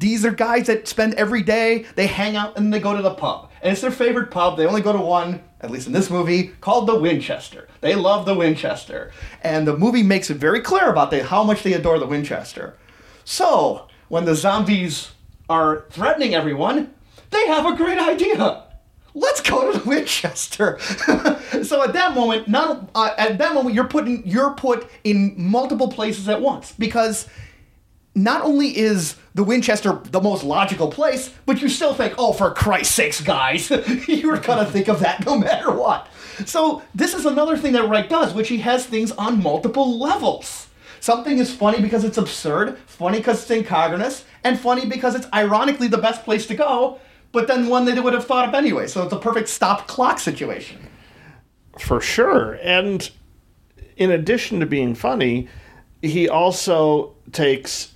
These 0.01 0.25
are 0.25 0.31
guys 0.31 0.65
that 0.65 0.87
spend 0.87 1.13
every 1.13 1.43
day, 1.43 1.85
they 1.93 2.07
hang 2.07 2.35
out 2.35 2.57
and 2.57 2.73
they 2.73 2.79
go 2.79 2.95
to 2.95 3.03
the 3.03 3.13
pub. 3.13 3.51
And 3.61 3.71
it's 3.71 3.81
their 3.81 3.91
favorite 3.91 4.31
pub. 4.31 4.57
They 4.57 4.65
only 4.65 4.81
go 4.81 4.91
to 4.91 4.99
one, 4.99 5.43
at 5.61 5.69
least 5.69 5.85
in 5.85 5.93
this 5.93 6.09
movie, 6.09 6.47
called 6.59 6.87
the 6.87 6.99
Winchester. 6.99 7.67
They 7.81 7.93
love 7.93 8.25
the 8.25 8.33
Winchester. 8.33 9.11
And 9.43 9.67
the 9.67 9.77
movie 9.77 10.01
makes 10.01 10.31
it 10.31 10.37
very 10.37 10.59
clear 10.59 10.89
about 10.89 11.13
how 11.13 11.43
much 11.43 11.61
they 11.61 11.73
adore 11.73 11.99
the 11.99 12.07
Winchester. 12.07 12.75
So, 13.25 13.87
when 14.07 14.25
the 14.25 14.33
zombies 14.33 15.11
are 15.47 15.85
threatening 15.91 16.33
everyone, 16.33 16.95
they 17.29 17.45
have 17.45 17.67
a 17.67 17.75
great 17.75 17.99
idea. 17.99 18.63
Let's 19.13 19.41
go 19.41 19.71
to 19.71 19.77
the 19.77 19.87
Winchester. 19.87 20.79
so 21.63 21.83
at 21.83 21.93
that 21.93 22.15
moment, 22.15 22.47
not 22.47 22.89
uh, 22.95 23.13
at 23.19 23.37
that 23.37 23.53
moment, 23.53 23.75
you're 23.75 23.87
putting 23.87 24.25
you're 24.25 24.55
put 24.55 24.89
in 25.03 25.35
multiple 25.37 25.89
places 25.89 26.27
at 26.27 26.41
once 26.41 26.71
because 26.71 27.27
not 28.13 28.41
only 28.41 28.78
is 28.78 29.15
the 29.34 29.43
Winchester 29.43 30.02
the 30.04 30.21
most 30.21 30.43
logical 30.43 30.89
place, 30.89 31.34
but 31.45 31.62
you 31.62 31.69
still 31.69 31.93
think, 31.93 32.13
oh, 32.17 32.34
for 32.34 32.52
Christ's 32.54 32.93
sakes, 32.93 33.21
guys, 33.21 33.69
you're 34.08 34.38
gonna 34.38 34.65
think 34.65 34.89
of 34.89 35.00
that 35.00 35.26
no 35.26 35.38
matter 35.38 35.71
what. 35.71 36.08
So 36.45 36.82
this 36.93 37.13
is 37.13 37.26
another 37.26 37.58
thing 37.58 37.74
that 37.74 37.88
Wright 37.88 38.10
does, 38.10 38.34
which 38.34 38.50
he 38.50 38.58
has 38.60 38.86
things 38.86 39.12
on 39.13 39.41
multiple 39.41 39.97
levels. 39.97 40.67
Something 41.00 41.39
is 41.39 41.54
funny 41.54 41.82
because 41.82 42.04
it's 42.04 42.17
absurd, 42.17 42.78
funny 42.86 43.17
because 43.19 43.41
it's 43.41 43.52
incongruous, 43.52 44.26
and 44.43 44.60
funny 44.60 44.86
because 44.86 45.15
it's 45.15 45.28
ironically 45.34 45.88
the 45.88 45.97
best 45.97 46.24
place 46.24 46.45
to 46.47 46.56
go, 46.56 47.00
but 47.32 47.47
then 47.47 47.67
one 47.67 47.86
that 47.86 47.95
they 47.95 48.02
would 48.02 48.13
have 48.13 48.26
thought 48.26 48.47
of 48.47 48.54
anyway. 48.54 48.88
So 48.88 49.04
it's 49.04 49.13
a 49.13 49.19
perfect 49.19 49.50
stop 49.50 49.88
clock 49.88 50.19
situation. 50.19 50.89
For 51.80 52.02
sure. 52.02 52.60
And 52.62 53.10
in 53.95 54.12
addition 54.12 54.60
to 54.60 54.65
being 54.65 54.93
funny, 54.93 55.47
he 56.01 56.28
also 56.28 57.16
takes 57.32 57.90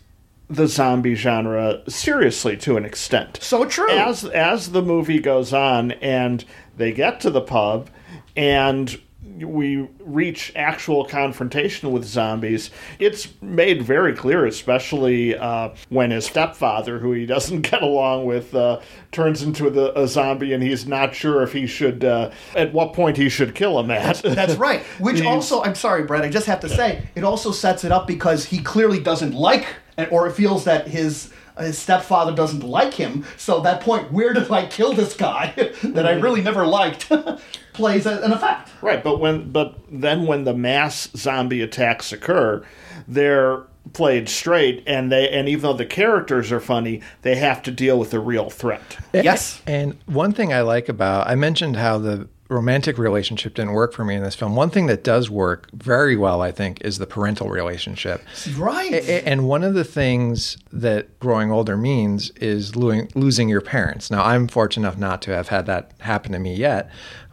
the 0.49 0.67
zombie 0.67 1.15
genre 1.15 1.81
seriously 1.87 2.55
to 2.57 2.77
an 2.77 2.85
extent. 2.85 3.39
So 3.41 3.65
true. 3.65 3.89
As 3.89 4.23
as 4.25 4.71
the 4.71 4.81
movie 4.81 5.19
goes 5.19 5.53
on 5.53 5.91
and 5.93 6.45
they 6.77 6.91
get 6.91 7.19
to 7.21 7.29
the 7.29 7.41
pub 7.41 7.89
and 8.35 8.99
we 9.43 9.88
reach 9.99 10.51
actual 10.55 11.05
confrontation 11.05 11.91
with 11.91 12.05
zombies, 12.05 12.69
it's 12.99 13.29
made 13.41 13.81
very 13.81 14.13
clear, 14.13 14.45
especially 14.45 15.38
uh, 15.38 15.69
when 15.89 16.11
his 16.11 16.25
stepfather, 16.25 16.99
who 16.99 17.11
he 17.11 17.25
doesn't 17.25 17.61
get 17.69 17.81
along 17.81 18.25
with, 18.25 18.53
uh, 18.55 18.79
turns 19.11 19.41
into 19.41 19.69
the, 19.69 19.97
a 19.99 20.07
zombie 20.07 20.53
and 20.53 20.63
he's 20.63 20.88
not 20.88 21.13
sure 21.13 21.43
if 21.43 21.53
he 21.53 21.67
should, 21.67 22.03
uh, 22.03 22.31
at 22.55 22.71
what 22.73 22.93
point 22.93 23.17
he 23.17 23.29
should 23.29 23.55
kill 23.55 23.79
him 23.79 23.91
at. 23.91 24.17
That's 24.23 24.55
right. 24.55 24.81
Which 24.99 25.21
also, 25.21 25.63
I'm 25.63 25.75
sorry, 25.75 26.03
Brett, 26.03 26.23
I 26.23 26.29
just 26.29 26.47
have 26.47 26.59
to 26.61 26.69
say, 26.69 27.07
it 27.15 27.23
also 27.23 27.51
sets 27.51 27.83
it 27.83 27.91
up 27.91 28.07
because 28.07 28.45
he 28.45 28.59
clearly 28.59 28.99
doesn't 28.99 29.33
like, 29.33 29.65
or 30.11 30.29
feels 30.29 30.65
that 30.65 30.88
his 30.88 31.31
his 31.58 31.78
stepfather 31.78 32.34
doesn't 32.34 32.64
like 32.64 32.93
him. 32.93 33.26
So 33.38 33.60
that 33.62 33.82
point, 33.82 34.12
where 34.12 34.34
did 34.34 34.51
I 34.51 34.66
kill 34.66 34.93
this 34.93 35.16
guy 35.16 35.53
that 35.84 36.06
I 36.06 36.14
mm-hmm. 36.14 36.24
really 36.24 36.41
never 36.41 36.66
liked, 36.66 37.12
plays 37.74 38.06
a- 38.06 38.22
an 38.22 38.32
effect. 38.32 38.72
Right, 38.82 39.03
but 39.03 39.20
when 39.20 39.51
but 39.51 39.78
then 39.89 40.26
when 40.26 40.43
the 40.43 40.53
mass 40.53 41.10
zombie 41.16 41.62
attacks 41.62 42.12
occur, 42.12 42.66
they're 43.08 43.64
played 43.93 44.28
straight 44.28 44.84
and 44.88 45.12
they 45.12 45.30
and 45.30 45.47
even 45.47 45.62
though 45.62 45.74
the 45.74 45.86
characters 45.86 46.51
are 46.51 46.60
funny, 46.60 47.01
they 47.22 47.36
have 47.36 47.62
to 47.64 47.72
deal 47.72 47.99
with 47.99 48.14
a 48.14 48.20
real 48.20 48.49
threat. 48.49 48.97
Yes. 49.14 49.62
And 49.68 49.97
one 50.06 50.32
thing 50.32 50.53
I 50.53 50.62
like 50.62 50.89
about 50.89 51.28
I 51.28 51.36
mentioned 51.36 51.78
how 51.78 51.97
the 51.97 52.28
romantic 52.49 52.97
relationship 52.97 53.55
didn't 53.55 53.73
work 53.73 53.91
for 53.93 54.03
me 54.05 54.15
in 54.15 54.23
this 54.23 54.35
film. 54.35 54.55
One 54.55 54.69
thing 54.69 54.85
that 54.87 55.03
does 55.03 55.29
work 55.29 55.67
very 55.73 56.15
well, 56.15 56.41
I 56.41 56.51
think, 56.51 56.81
is 56.81 56.97
the 56.99 57.07
parental 57.07 57.49
relationship. 57.49 58.21
Right. 58.55 58.93
A- 58.93 59.27
And 59.27 59.47
one 59.47 59.63
of 59.63 59.73
the 59.73 59.83
things 59.83 60.57
that 60.71 61.19
growing 61.19 61.51
older 61.51 61.75
means 61.75 62.29
is 62.37 62.75
lo- 62.75 63.07
losing 63.15 63.49
your 63.49 63.61
parents. 63.61 64.11
Now, 64.11 64.23
I'm 64.23 64.47
fortunate 64.47 64.87
enough 64.87 64.97
not 64.99 65.21
to 65.23 65.31
have 65.35 65.47
had 65.47 65.65
that 65.65 65.91
happen 65.99 66.31
to 66.33 66.39
me 66.39 66.53
yet, 66.55 66.89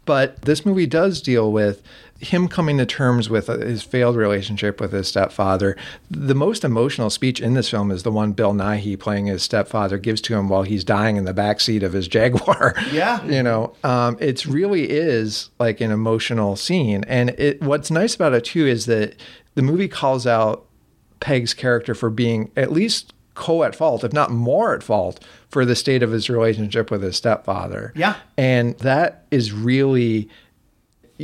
but 0.06 0.42
this 0.42 0.64
movie 0.64 0.86
does 0.86 1.20
deal 1.20 1.52
with 1.52 1.82
him 2.22 2.46
coming 2.48 2.78
to 2.78 2.86
terms 2.86 3.28
with 3.28 3.50
uh, 3.50 3.58
his 3.58 3.82
failed 3.82 4.16
relationship 4.16 4.80
with 4.80 4.92
his 4.92 5.08
stepfather. 5.08 5.76
The 6.10 6.34
most 6.34 6.64
emotional 6.64 7.10
speech 7.10 7.40
in 7.40 7.54
this 7.54 7.68
film 7.68 7.90
is 7.90 8.04
the 8.04 8.12
one 8.12 8.32
Bill 8.32 8.52
Nighy 8.52 8.98
playing 8.98 9.26
his 9.26 9.42
stepfather 9.42 9.98
gives 9.98 10.20
to 10.22 10.34
him 10.34 10.48
while 10.48 10.62
he's 10.62 10.84
dying 10.84 11.16
in 11.16 11.24
the 11.24 11.34
backseat 11.34 11.82
of 11.82 11.92
his 11.92 12.08
Jaguar. 12.08 12.74
Yeah. 12.92 13.24
you 13.24 13.42
know, 13.42 13.74
um, 13.84 14.18
it 14.20 14.44
really 14.44 14.90
is 14.90 15.50
like 15.58 15.80
an 15.80 15.90
emotional 15.90 16.56
scene. 16.56 17.04
And 17.08 17.30
it, 17.30 17.62
what's 17.62 17.90
nice 17.90 18.14
about 18.14 18.34
it 18.34 18.44
too 18.44 18.66
is 18.66 18.86
that 18.86 19.16
the 19.54 19.62
movie 19.62 19.88
calls 19.88 20.26
out 20.26 20.66
Pegg's 21.20 21.54
character 21.54 21.94
for 21.94 22.10
being 22.10 22.50
at 22.56 22.70
least 22.70 23.14
co 23.34 23.62
at 23.62 23.74
fault, 23.74 24.04
if 24.04 24.12
not 24.12 24.30
more 24.30 24.74
at 24.74 24.82
fault, 24.82 25.24
for 25.48 25.64
the 25.64 25.74
state 25.74 26.02
of 26.02 26.10
his 26.10 26.28
relationship 26.28 26.90
with 26.90 27.02
his 27.02 27.16
stepfather. 27.16 27.92
Yeah. 27.96 28.16
And 28.36 28.76
that 28.78 29.24
is 29.30 29.52
really 29.52 30.28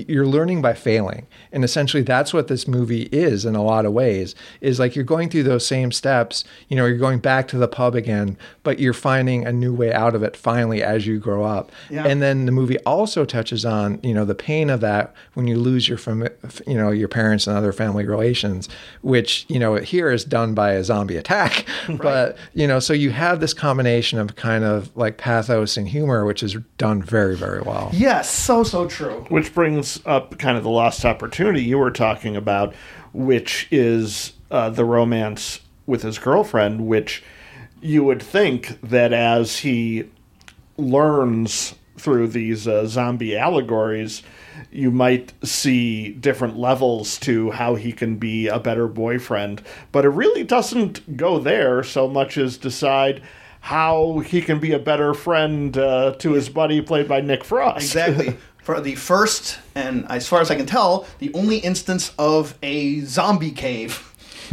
you're 0.08 0.26
learning 0.26 0.62
by 0.62 0.74
failing. 0.74 1.26
And 1.52 1.64
essentially 1.64 2.02
that's 2.02 2.32
what 2.34 2.48
this 2.48 2.68
movie 2.68 3.04
is 3.12 3.44
in 3.44 3.54
a 3.56 3.62
lot 3.62 3.86
of 3.86 3.92
ways 3.92 4.34
is 4.60 4.78
like 4.78 4.94
you're 4.94 5.04
going 5.04 5.28
through 5.30 5.42
those 5.44 5.66
same 5.66 5.90
steps 5.92 6.44
you 6.68 6.76
know 6.76 6.84
you're 6.86 6.98
going 6.98 7.18
back 7.18 7.48
to 7.48 7.58
the 7.58 7.68
pub 7.68 7.94
again 7.94 8.36
but 8.62 8.78
you're 8.78 8.92
finding 8.92 9.46
a 9.46 9.52
new 9.52 9.72
way 9.74 9.92
out 9.92 10.14
of 10.14 10.22
it 10.22 10.36
finally 10.36 10.82
as 10.82 11.06
you 11.06 11.18
grow 11.18 11.44
up. 11.44 11.72
Yeah. 11.90 12.06
and 12.06 12.20
then 12.20 12.46
the 12.46 12.52
movie 12.52 12.78
also 12.80 13.24
touches 13.24 13.64
on 13.64 13.98
you 14.02 14.12
know 14.14 14.24
the 14.24 14.34
pain 14.34 14.68
of 14.70 14.80
that 14.80 15.14
when 15.34 15.46
you 15.46 15.56
lose 15.56 15.88
your 15.88 15.98
fam- 15.98 16.28
you 16.66 16.74
know 16.74 16.90
your 16.90 17.08
parents 17.08 17.46
and 17.46 17.56
other 17.56 17.72
family 17.72 18.04
relations 18.06 18.68
which 19.02 19.46
you 19.48 19.58
know 19.58 19.76
here 19.76 20.10
is 20.10 20.24
done 20.24 20.54
by 20.54 20.72
a 20.72 20.84
zombie 20.84 21.16
attack. 21.16 21.64
But 21.88 22.36
you 22.54 22.66
know 22.66 22.78
so 22.80 22.92
you 22.92 23.10
have 23.10 23.40
this 23.40 23.54
combination 23.54 24.18
of 24.18 24.36
kind 24.36 24.64
of 24.64 24.94
like 24.96 25.16
pathos 25.18 25.76
and 25.76 25.88
humor 25.88 26.24
which 26.24 26.42
is 26.42 26.56
done 26.76 27.02
very 27.02 27.36
very 27.36 27.60
well. 27.62 27.90
Yes, 27.92 28.30
so, 28.30 28.62
so 28.62 28.86
true. 28.86 29.24
Which 29.28 29.54
brings 29.54 29.87
up 30.06 30.38
kind 30.38 30.56
of 30.56 30.64
the 30.64 30.70
lost 30.70 31.04
opportunity 31.04 31.62
you 31.62 31.78
were 31.78 31.90
talking 31.90 32.36
about, 32.36 32.74
which 33.12 33.66
is 33.70 34.32
uh, 34.50 34.70
the 34.70 34.84
romance 34.84 35.60
with 35.86 36.02
his 36.02 36.18
girlfriend, 36.18 36.86
which 36.86 37.22
you 37.80 38.04
would 38.04 38.22
think 38.22 38.78
that 38.82 39.12
as 39.12 39.58
he 39.58 40.10
learns 40.76 41.74
through 41.96 42.28
these 42.28 42.68
uh, 42.68 42.86
zombie 42.86 43.36
allegories, 43.36 44.22
you 44.70 44.90
might 44.90 45.32
see 45.44 46.10
different 46.10 46.58
levels 46.58 47.18
to 47.18 47.50
how 47.50 47.74
he 47.74 47.92
can 47.92 48.16
be 48.16 48.48
a 48.48 48.58
better 48.58 48.86
boyfriend. 48.86 49.62
But 49.92 50.04
it 50.04 50.10
really 50.10 50.44
doesn't 50.44 51.16
go 51.16 51.38
there 51.38 51.82
so 51.82 52.08
much 52.08 52.38
as 52.38 52.56
decide 52.56 53.22
how 53.60 54.20
he 54.20 54.40
can 54.40 54.60
be 54.60 54.72
a 54.72 54.78
better 54.78 55.14
friend 55.14 55.76
uh, 55.76 56.12
to 56.18 56.32
his 56.32 56.48
buddy 56.48 56.80
played 56.80 57.08
by 57.08 57.20
Nick 57.20 57.44
Frost. 57.44 57.84
Exactly. 57.84 58.36
For 58.68 58.82
the 58.82 58.96
first, 58.96 59.58
and 59.74 60.04
as 60.10 60.28
far 60.28 60.42
as 60.42 60.50
I 60.50 60.54
can 60.54 60.66
tell, 60.66 61.06
the 61.20 61.32
only 61.32 61.56
instance 61.56 62.12
of 62.18 62.54
a 62.62 63.00
zombie 63.00 63.50
cave. 63.50 64.14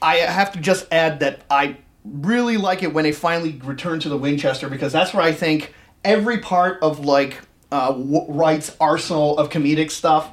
I 0.00 0.18
have 0.18 0.52
to 0.52 0.60
just 0.60 0.86
add 0.92 1.18
that 1.18 1.40
I 1.50 1.78
really 2.04 2.56
like 2.56 2.84
it 2.84 2.94
when 2.94 3.02
they 3.02 3.10
finally 3.10 3.60
return 3.64 3.98
to 3.98 4.08
the 4.08 4.16
Winchester 4.16 4.68
because 4.68 4.92
that's 4.92 5.12
where 5.12 5.24
I 5.24 5.32
think 5.32 5.74
every 6.04 6.38
part 6.38 6.80
of 6.80 7.04
like 7.04 7.40
uh, 7.72 7.92
Wright's 8.28 8.76
arsenal 8.80 9.36
of 9.36 9.50
comedic 9.50 9.90
stuff 9.90 10.30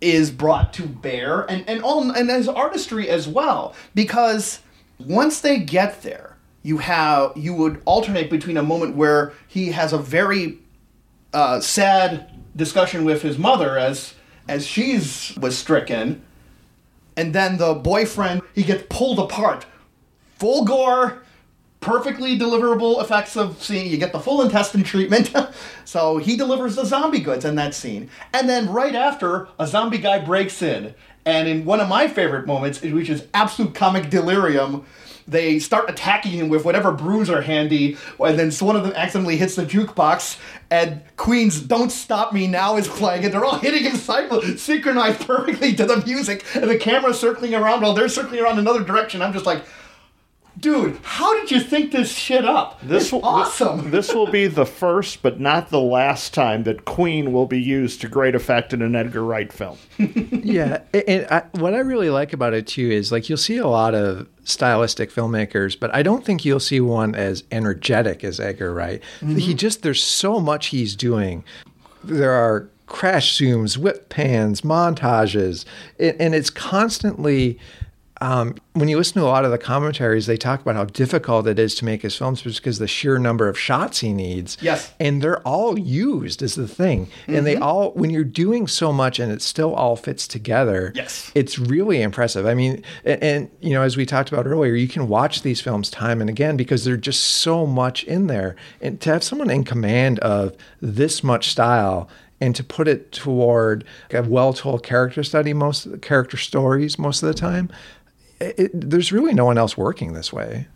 is 0.00 0.30
brought 0.30 0.72
to 0.74 0.86
bear, 0.86 1.40
and 1.50 1.68
and 1.68 1.82
all 1.82 2.08
and 2.08 2.30
his 2.30 2.46
artistry 2.46 3.08
as 3.08 3.26
well. 3.26 3.74
Because 3.96 4.60
once 5.00 5.40
they 5.40 5.58
get 5.58 6.02
there, 6.02 6.36
you 6.62 6.78
have 6.78 7.32
you 7.34 7.52
would 7.54 7.82
alternate 7.84 8.30
between 8.30 8.56
a 8.56 8.62
moment 8.62 8.94
where 8.94 9.32
he 9.48 9.72
has 9.72 9.92
a 9.92 9.98
very 9.98 10.61
uh, 11.32 11.60
sad 11.60 12.30
discussion 12.54 13.04
with 13.04 13.22
his 13.22 13.38
mother 13.38 13.78
as 13.78 14.14
as 14.48 14.66
she's 14.66 15.36
was 15.40 15.56
stricken, 15.56 16.22
and 17.16 17.34
then 17.34 17.58
the 17.58 17.74
boyfriend 17.74 18.42
he 18.54 18.62
gets 18.62 18.84
pulled 18.88 19.18
apart, 19.18 19.66
full 20.36 20.64
gore, 20.64 21.22
perfectly 21.80 22.38
deliverable 22.38 23.00
effects 23.00 23.36
of 23.36 23.62
seeing 23.62 23.90
you 23.90 23.96
get 23.96 24.12
the 24.12 24.18
full 24.20 24.42
intestine 24.42 24.82
treatment. 24.82 25.32
so 25.84 26.18
he 26.18 26.36
delivers 26.36 26.76
the 26.76 26.84
zombie 26.84 27.20
goods 27.20 27.44
in 27.44 27.54
that 27.54 27.74
scene, 27.74 28.10
and 28.32 28.48
then 28.48 28.68
right 28.70 28.94
after 28.94 29.48
a 29.58 29.66
zombie 29.66 29.98
guy 29.98 30.18
breaks 30.18 30.60
in, 30.62 30.94
and 31.24 31.48
in 31.48 31.64
one 31.64 31.80
of 31.80 31.88
my 31.88 32.08
favorite 32.08 32.46
moments, 32.46 32.80
which 32.82 33.10
is 33.10 33.26
absolute 33.34 33.74
comic 33.74 34.10
delirium. 34.10 34.84
They 35.26 35.58
start 35.58 35.88
attacking 35.88 36.32
him 36.32 36.48
with 36.48 36.64
whatever 36.64 36.92
brews 36.92 37.30
are 37.30 37.42
handy, 37.42 37.96
and 38.18 38.38
then 38.38 38.50
one 38.52 38.76
of 38.76 38.82
them 38.82 38.92
accidentally 38.94 39.36
hits 39.36 39.56
the 39.56 39.64
jukebox, 39.64 40.38
and 40.70 41.02
Queen's 41.16 41.60
"Don't 41.60 41.90
Stop 41.90 42.32
Me 42.32 42.46
Now" 42.46 42.76
is 42.76 42.88
playing, 42.88 43.24
and 43.24 43.32
they're 43.32 43.44
all 43.44 43.58
hitting 43.58 43.84
in 43.84 43.96
cycle, 43.96 44.42
synchronized 44.56 45.26
perfectly 45.26 45.74
to 45.74 45.84
the 45.84 46.04
music, 46.04 46.44
and 46.54 46.68
the 46.68 46.78
camera's 46.78 47.20
circling 47.20 47.54
around 47.54 47.82
while 47.82 47.94
they're 47.94 48.08
circling 48.08 48.40
around 48.40 48.58
another 48.58 48.82
direction. 48.82 49.22
I'm 49.22 49.32
just 49.32 49.46
like, 49.46 49.64
dude, 50.58 50.98
how 51.02 51.38
did 51.40 51.50
you 51.50 51.60
think 51.60 51.92
this 51.92 52.12
shit 52.12 52.44
up? 52.44 52.80
This 52.82 53.04
It's 53.04 53.12
will, 53.12 53.24
awesome. 53.24 53.90
This 53.92 54.14
will 54.14 54.30
be 54.30 54.46
the 54.46 54.66
first, 54.66 55.22
but 55.22 55.40
not 55.40 55.70
the 55.70 55.80
last 55.80 56.34
time 56.34 56.64
that 56.64 56.84
Queen 56.84 57.32
will 57.32 57.46
be 57.46 57.60
used 57.60 58.00
to 58.02 58.08
great 58.08 58.34
effect 58.34 58.72
in 58.72 58.82
an 58.82 58.94
Edgar 58.94 59.24
Wright 59.24 59.52
film. 59.52 59.78
yeah 59.98 60.80
and- 60.92 61.04
and 61.08 61.26
I, 61.30 61.42
what 61.52 61.74
i 61.74 61.78
really 61.78 62.10
like 62.10 62.32
about 62.32 62.54
it 62.54 62.66
too 62.66 62.90
is 62.90 63.12
like 63.12 63.28
you'll 63.28 63.38
see 63.38 63.56
a 63.56 63.66
lot 63.66 63.94
of 63.94 64.26
stylistic 64.44 65.10
filmmakers 65.12 65.78
but 65.78 65.94
i 65.94 66.02
don't 66.02 66.24
think 66.24 66.44
you'll 66.44 66.60
see 66.60 66.80
one 66.80 67.14
as 67.14 67.44
energetic 67.50 68.24
as 68.24 68.40
edgar 68.40 68.72
wright 68.72 69.02
he 69.20 69.26
mm-hmm. 69.26 69.56
just 69.56 69.82
there's 69.82 70.02
so 70.02 70.40
much 70.40 70.66
he's 70.68 70.96
doing 70.96 71.44
there 72.02 72.32
are 72.32 72.68
crash 72.86 73.38
zooms 73.38 73.76
whip 73.76 74.08
pans 74.08 74.62
montages 74.62 75.64
and, 75.98 76.20
and 76.20 76.34
it's 76.34 76.50
constantly 76.50 77.58
um, 78.22 78.54
when 78.74 78.88
you 78.88 78.96
listen 78.96 79.14
to 79.14 79.26
a 79.26 79.28
lot 79.28 79.44
of 79.44 79.50
the 79.50 79.58
commentaries, 79.58 80.26
they 80.26 80.36
talk 80.36 80.60
about 80.60 80.76
how 80.76 80.84
difficult 80.84 81.48
it 81.48 81.58
is 81.58 81.74
to 81.74 81.84
make 81.84 82.02
his 82.02 82.16
films 82.16 82.40
just 82.40 82.60
because 82.60 82.78
the 82.78 82.86
sheer 82.86 83.18
number 83.18 83.48
of 83.48 83.58
shots 83.58 83.98
he 83.98 84.12
needs. 84.12 84.56
Yes. 84.60 84.92
And 85.00 85.20
they're 85.20 85.40
all 85.40 85.76
used 85.76 86.40
is 86.40 86.54
the 86.54 86.68
thing. 86.68 87.08
And 87.26 87.44
they 87.44 87.56
all, 87.56 87.90
when 87.94 88.10
you're 88.10 88.22
doing 88.22 88.68
so 88.68 88.92
much 88.92 89.18
and 89.18 89.32
it 89.32 89.42
still 89.42 89.74
all 89.74 89.96
fits 89.96 90.28
together, 90.28 90.92
Yes. 90.94 91.32
it's 91.34 91.58
really 91.58 92.00
impressive. 92.00 92.46
I 92.46 92.54
mean, 92.54 92.84
and, 93.04 93.22
and, 93.24 93.50
you 93.60 93.70
know, 93.70 93.82
as 93.82 93.96
we 93.96 94.06
talked 94.06 94.30
about 94.30 94.46
earlier, 94.46 94.74
you 94.74 94.86
can 94.88 95.08
watch 95.08 95.42
these 95.42 95.60
films 95.60 95.90
time 95.90 96.20
and 96.20 96.30
again 96.30 96.56
because 96.56 96.84
there's 96.84 97.00
just 97.00 97.24
so 97.24 97.66
much 97.66 98.04
in 98.04 98.28
there. 98.28 98.54
And 98.80 99.00
to 99.00 99.10
have 99.10 99.24
someone 99.24 99.50
in 99.50 99.64
command 99.64 100.20
of 100.20 100.56
this 100.80 101.24
much 101.24 101.48
style 101.50 102.08
and 102.40 102.56
to 102.56 102.64
put 102.64 102.88
it 102.88 103.12
toward 103.12 103.84
a 104.12 104.20
well-told 104.22 104.82
character 104.82 105.22
study, 105.22 105.52
most 105.52 106.02
character 106.02 106.36
stories, 106.36 106.98
most 106.98 107.22
of 107.22 107.26
the 107.28 107.34
time, 107.34 107.70
it, 108.42 108.54
it- 108.58 108.90
there's 108.90 109.12
really 109.12 109.34
no 109.34 109.44
one 109.44 109.58
else 109.58 109.76
working 109.76 110.12
this 110.12 110.32
way. 110.32 110.66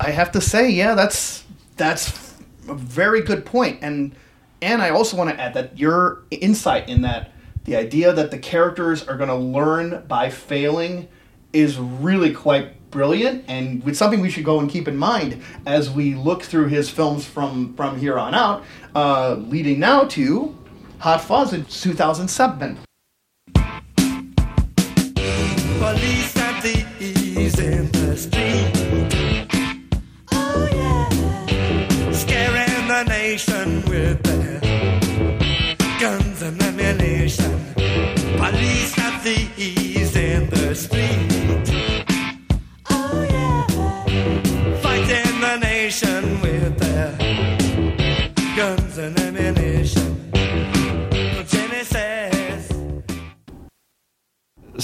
I 0.00 0.10
have 0.10 0.30
to 0.32 0.40
say, 0.40 0.70
yeah, 0.70 0.94
that's 0.94 1.44
that's 1.76 2.34
a 2.68 2.74
very 2.74 3.22
good 3.22 3.44
point, 3.44 3.78
and 3.82 4.14
and 4.62 4.80
I 4.82 4.90
also 4.90 5.16
want 5.16 5.30
to 5.30 5.40
add 5.40 5.54
that 5.54 5.78
your 5.78 6.22
insight 6.30 6.88
in 6.88 7.02
that 7.02 7.32
the 7.64 7.76
idea 7.76 8.12
that 8.12 8.30
the 8.30 8.38
characters 8.38 9.06
are 9.06 9.16
going 9.16 9.28
to 9.28 9.34
learn 9.36 10.04
by 10.06 10.30
failing 10.30 11.08
is 11.52 11.78
really 11.78 12.32
quite 12.32 12.90
brilliant, 12.90 13.44
and 13.48 13.86
it's 13.88 13.98
something 13.98 14.20
we 14.20 14.30
should 14.30 14.44
go 14.44 14.60
and 14.60 14.70
keep 14.70 14.86
in 14.88 14.96
mind 14.96 15.42
as 15.66 15.90
we 15.90 16.14
look 16.14 16.42
through 16.42 16.68
his 16.68 16.88
films 16.88 17.24
from 17.26 17.74
from 17.74 17.98
here 17.98 18.18
on 18.18 18.34
out, 18.34 18.64
uh, 18.94 19.34
leading 19.34 19.80
now 19.80 20.04
to 20.04 20.56
Hot 21.00 21.20
Fuzz 21.20 21.52
in 21.52 21.64
2007. 21.64 22.78
Police 25.80 26.47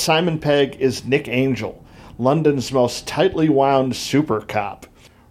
Simon 0.05 0.39
Pegg 0.39 0.77
is 0.81 1.03
Nick 1.07 1.29
Angel, 1.29 1.83
London's 2.19 2.73
most 2.73 3.07
tightly 3.07 3.49
wound 3.49 3.97
super 3.97 4.41
cop. 4.41 4.87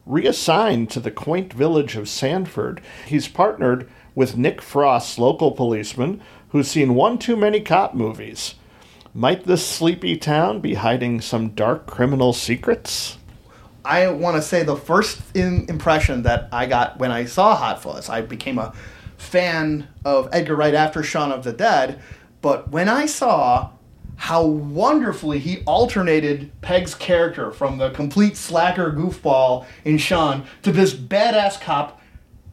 Reassigned 0.06 0.90
to 0.92 1.00
the 1.00 1.12
quaint 1.12 1.54
village 1.54 1.96
of 1.96 2.10
Sandford, 2.10 2.82
he's 3.06 3.28
partnered 3.28 3.90
with 4.16 4.38
Nick 4.38 4.62
Frost's 4.62 5.18
local 5.18 5.52
policeman 5.52 6.22
who's 6.50 6.68
seen 6.68 6.94
one 6.96 7.18
too 7.18 7.36
many 7.36 7.62
cop 7.62 7.94
movies. 7.94 8.56
Might 9.14 9.46
this 9.46 9.66
sleepy 9.66 10.18
town 10.18 10.60
be 10.60 10.74
hiding 10.74 11.22
some 11.22 11.50
dark 11.50 11.86
criminal 11.86 12.34
secrets? 12.34 13.18
I 13.86 14.08
want 14.08 14.38
to 14.38 14.42
say 14.42 14.64
the 14.64 14.76
first 14.76 15.22
in, 15.36 15.66
impression 15.70 16.24
that 16.24 16.50
I 16.52 16.66
got 16.66 17.00
when 17.00 17.12
I 17.12 17.26
saw 17.26 17.56
Hot 17.56 17.82
Fuzz, 17.82 18.10
I 18.10 18.22
became 18.22 18.58
a 18.58 18.74
fan 19.18 19.88
of 20.04 20.30
Edgar 20.32 20.56
Wright 20.56 20.74
after 20.74 21.04
Shaun 21.04 21.32
of 21.32 21.44
the 21.44 21.54
Dead. 21.54 22.02
But 22.42 22.72
when 22.72 22.90
I 22.90 23.06
saw 23.06 23.72
how 24.16 24.46
wonderfully 24.46 25.40
he 25.40 25.64
alternated 25.66 26.52
Pegg's 26.62 26.96
character 26.96 27.52
from 27.52 27.78
the 27.78 27.90
complete 27.92 28.38
slacker 28.38 28.92
goofball 28.92 29.66
in 29.84 29.98
Shaun 29.98 30.46
to 30.62 30.72
this 30.72 30.94
badass 30.94 31.60
cop, 31.60 32.02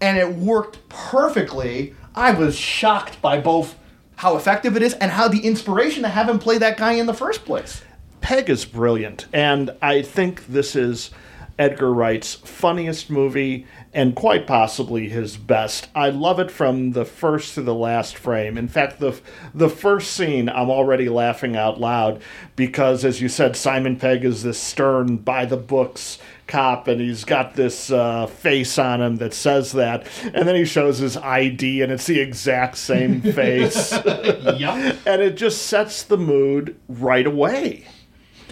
and 0.00 0.18
it 0.18 0.34
worked 0.34 0.88
perfectly, 0.88 1.94
I 2.14 2.32
was 2.32 2.56
shocked 2.56 3.20
by 3.22 3.40
both 3.40 3.76
how 4.16 4.36
effective 4.36 4.76
it 4.76 4.82
is 4.82 4.94
and 4.94 5.10
how 5.10 5.28
the 5.28 5.40
inspiration 5.40 6.02
to 6.02 6.08
have 6.08 6.28
him 6.28 6.38
play 6.38 6.58
that 6.58 6.76
guy 6.76 6.92
in 6.92 7.06
the 7.06 7.14
first 7.14 7.44
place. 7.44 7.82
Pegg 8.20 8.50
is 8.50 8.64
brilliant, 8.64 9.26
and 9.32 9.70
I 9.80 10.02
think 10.02 10.46
this 10.46 10.76
is 10.76 11.10
Edgar 11.58 11.92
Wright's 11.92 12.34
funniest 12.34 13.10
movie 13.10 13.66
and 13.92 14.14
quite 14.14 14.46
possibly 14.46 15.08
his 15.08 15.36
best. 15.36 15.88
I 15.94 16.10
love 16.10 16.38
it 16.38 16.50
from 16.50 16.92
the 16.92 17.04
first 17.04 17.54
to 17.54 17.62
the 17.62 17.74
last 17.74 18.16
frame. 18.16 18.56
In 18.56 18.68
fact, 18.68 19.00
the 19.00 19.20
the 19.52 19.68
first 19.68 20.12
scene 20.12 20.48
I'm 20.48 20.70
already 20.70 21.08
laughing 21.08 21.56
out 21.56 21.80
loud 21.80 22.22
because, 22.56 23.04
as 23.04 23.20
you 23.20 23.28
said, 23.28 23.56
Simon 23.56 23.96
Pegg 23.96 24.24
is 24.24 24.42
this 24.42 24.60
stern, 24.60 25.16
by 25.16 25.44
the 25.44 25.56
books 25.56 26.18
cop, 26.46 26.88
and 26.88 27.00
he's 27.00 27.24
got 27.24 27.54
this 27.54 27.90
uh, 27.92 28.26
face 28.26 28.76
on 28.78 29.00
him 29.00 29.16
that 29.16 29.32
says 29.32 29.72
that, 29.72 30.06
and 30.34 30.46
then 30.48 30.54
he 30.56 30.64
shows 30.64 30.98
his 30.98 31.16
ID, 31.16 31.80
and 31.82 31.92
it's 31.92 32.06
the 32.06 32.18
exact 32.20 32.76
same 32.76 33.20
face, 33.32 33.92
Yep. 33.92 34.96
and 35.06 35.22
it 35.22 35.36
just 35.36 35.62
sets 35.66 36.02
the 36.02 36.16
mood 36.16 36.76
right 36.88 37.26
away. 37.26 37.86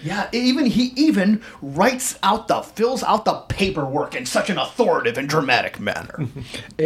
Yeah, 0.03 0.29
even 0.33 0.67
he 0.67 0.93
even 0.97 1.43
writes 1.63 2.19
out 2.23 2.49
the 2.49 2.63
fills 2.63 3.03
out 3.03 3.25
the 3.25 3.35
paperwork 3.49 4.15
in 4.15 4.27
such 4.27 4.51
an 4.51 4.59
authoritative 4.59 5.19
and 5.19 5.29
dramatic 5.29 5.79
manner. 5.81 6.27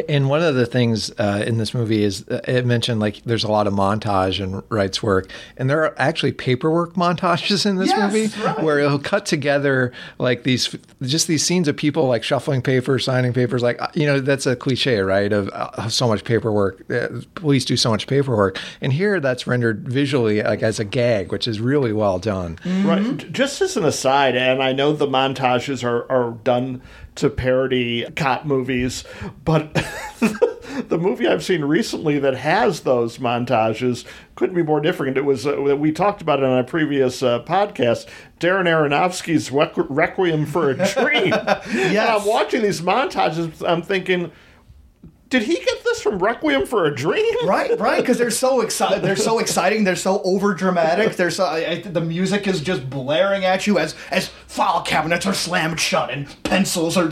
And 0.09 0.29
one 0.29 0.43
of 0.43 0.55
the 0.55 0.65
things 0.67 1.11
uh, 1.19 1.45
in 1.47 1.59
this 1.59 1.75
movie 1.75 2.03
is 2.03 2.27
uh, 2.29 2.41
it 2.49 2.65
mentioned 2.65 2.99
like 3.01 3.23
there's 3.25 3.45
a 3.45 3.51
lot 3.51 3.67
of 3.67 3.75
montage 3.75 4.43
and 4.43 4.63
Wright's 4.71 5.03
work, 5.03 5.31
and 5.57 5.69
there 5.69 5.85
are 5.85 5.95
actually 5.99 6.33
paperwork 6.33 6.95
montages 6.95 7.67
in 7.67 7.77
this 7.77 7.89
Yes, 7.91 8.13
movie 8.13 8.43
right. 8.43 8.63
where 8.63 8.79
he'll 8.81 8.99
cut 8.99 9.27
together 9.27 9.93
like 10.19 10.43
these 10.45 10.75
just 11.03 11.27
these 11.29 11.45
scenes 11.45 11.69
of 11.69 11.77
people 11.77 12.07
like 12.07 12.23
shuffling 12.25 12.63
papers, 12.63 13.05
signing 13.05 13.33
papers. 13.33 13.63
Like 13.63 13.81
uh, 13.83 13.89
you 13.95 14.07
know 14.07 14.21
that's 14.21 14.47
a 14.47 14.57
cliche, 14.57 15.01
right? 15.01 15.33
Of 15.33 15.49
uh, 15.53 15.89
so 15.89 16.09
much 16.09 16.25
paperwork. 16.25 16.91
Uh, 16.91 17.09
police 17.35 17.65
do 17.65 17.77
so 17.77 17.91
much 17.91 18.07
paperwork, 18.07 18.59
and 18.81 18.93
here 18.93 19.21
that's 19.21 19.47
rendered 19.47 19.89
visually 19.89 20.43
like 20.43 20.63
as 20.63 20.81
a 20.81 20.85
gag, 20.85 21.31
which 21.33 21.47
is 21.47 21.61
really 21.61 21.93
well 21.93 22.19
done. 22.19 22.59
Right. 22.65 23.02
J- 23.03 23.29
Just 23.31 23.61
as 23.61 23.77
an 23.77 23.85
aside, 23.85 24.37
and 24.37 24.63
I 24.63 24.73
know 24.73 24.93
the 24.93 25.07
montages 25.07 25.85
are, 25.85 26.11
are 26.11 26.33
done 26.45 26.83
to 27.17 27.29
parody 27.29 28.07
cop 28.17 28.45
movies, 28.47 29.05
but 29.45 29.75
the 30.89 30.99
movie 30.99 31.29
I've 31.29 31.45
seen 31.45 31.63
recently 31.65 32.19
that 32.19 32.35
has 32.37 32.81
those 32.81 33.19
montages 33.19 34.05
couldn't 34.35 34.55
be 34.57 34.63
more 34.63 34.81
different. 34.81 35.19
It 35.19 35.25
was 35.25 35.47
uh, 35.47 35.61
we 35.77 35.93
talked 35.93 36.23
about 36.23 36.39
it 36.39 36.45
on 36.47 36.59
a 36.59 36.65
previous 36.65 37.23
uh, 37.23 37.43
podcast. 37.43 38.07
Darren 38.41 38.65
Aronofsky's 38.67 39.51
Requ- 39.51 39.87
Requiem 39.89 40.47
for 40.47 40.71
a 40.71 40.75
Dream. 40.75 41.35
And 41.93 41.99
I'm 41.99 42.25
watching 42.27 42.63
these 42.63 42.81
montages. 42.81 43.67
I'm 43.69 43.83
thinking. 43.83 44.33
Did 45.33 45.45
he 45.45 45.55
get 45.55 45.83
this 45.83 46.03
from 46.03 46.19
Requiem 46.19 46.67
for 46.67 46.85
a 46.85 46.95
Dream? 46.95 47.25
right, 47.49 47.79
right, 47.81 48.03
because 48.03 48.19
they're 48.19 48.31
so 48.31 48.61
excited. 48.61 49.03
They're 49.03 49.17
so 49.17 49.39
exciting. 49.39 49.83
They're 49.85 49.97
so 49.97 50.21
over 50.25 50.53
dramatic. 50.53 51.17
They're 51.17 51.31
so 51.31 51.45
I, 51.47 51.67
I- 51.71 51.81
the 51.81 52.03
music 52.03 52.47
is 52.47 52.61
just 52.61 52.91
blaring 52.91 53.47
at 53.47 53.67
you 53.67 53.79
as 53.79 53.95
as 54.11 54.29
file 54.47 54.83
cabinets 54.83 55.25
are 55.25 55.33
slammed 55.33 55.81
shut 55.81 56.11
and 56.11 56.27
pencils 56.43 56.99
are 56.99 57.11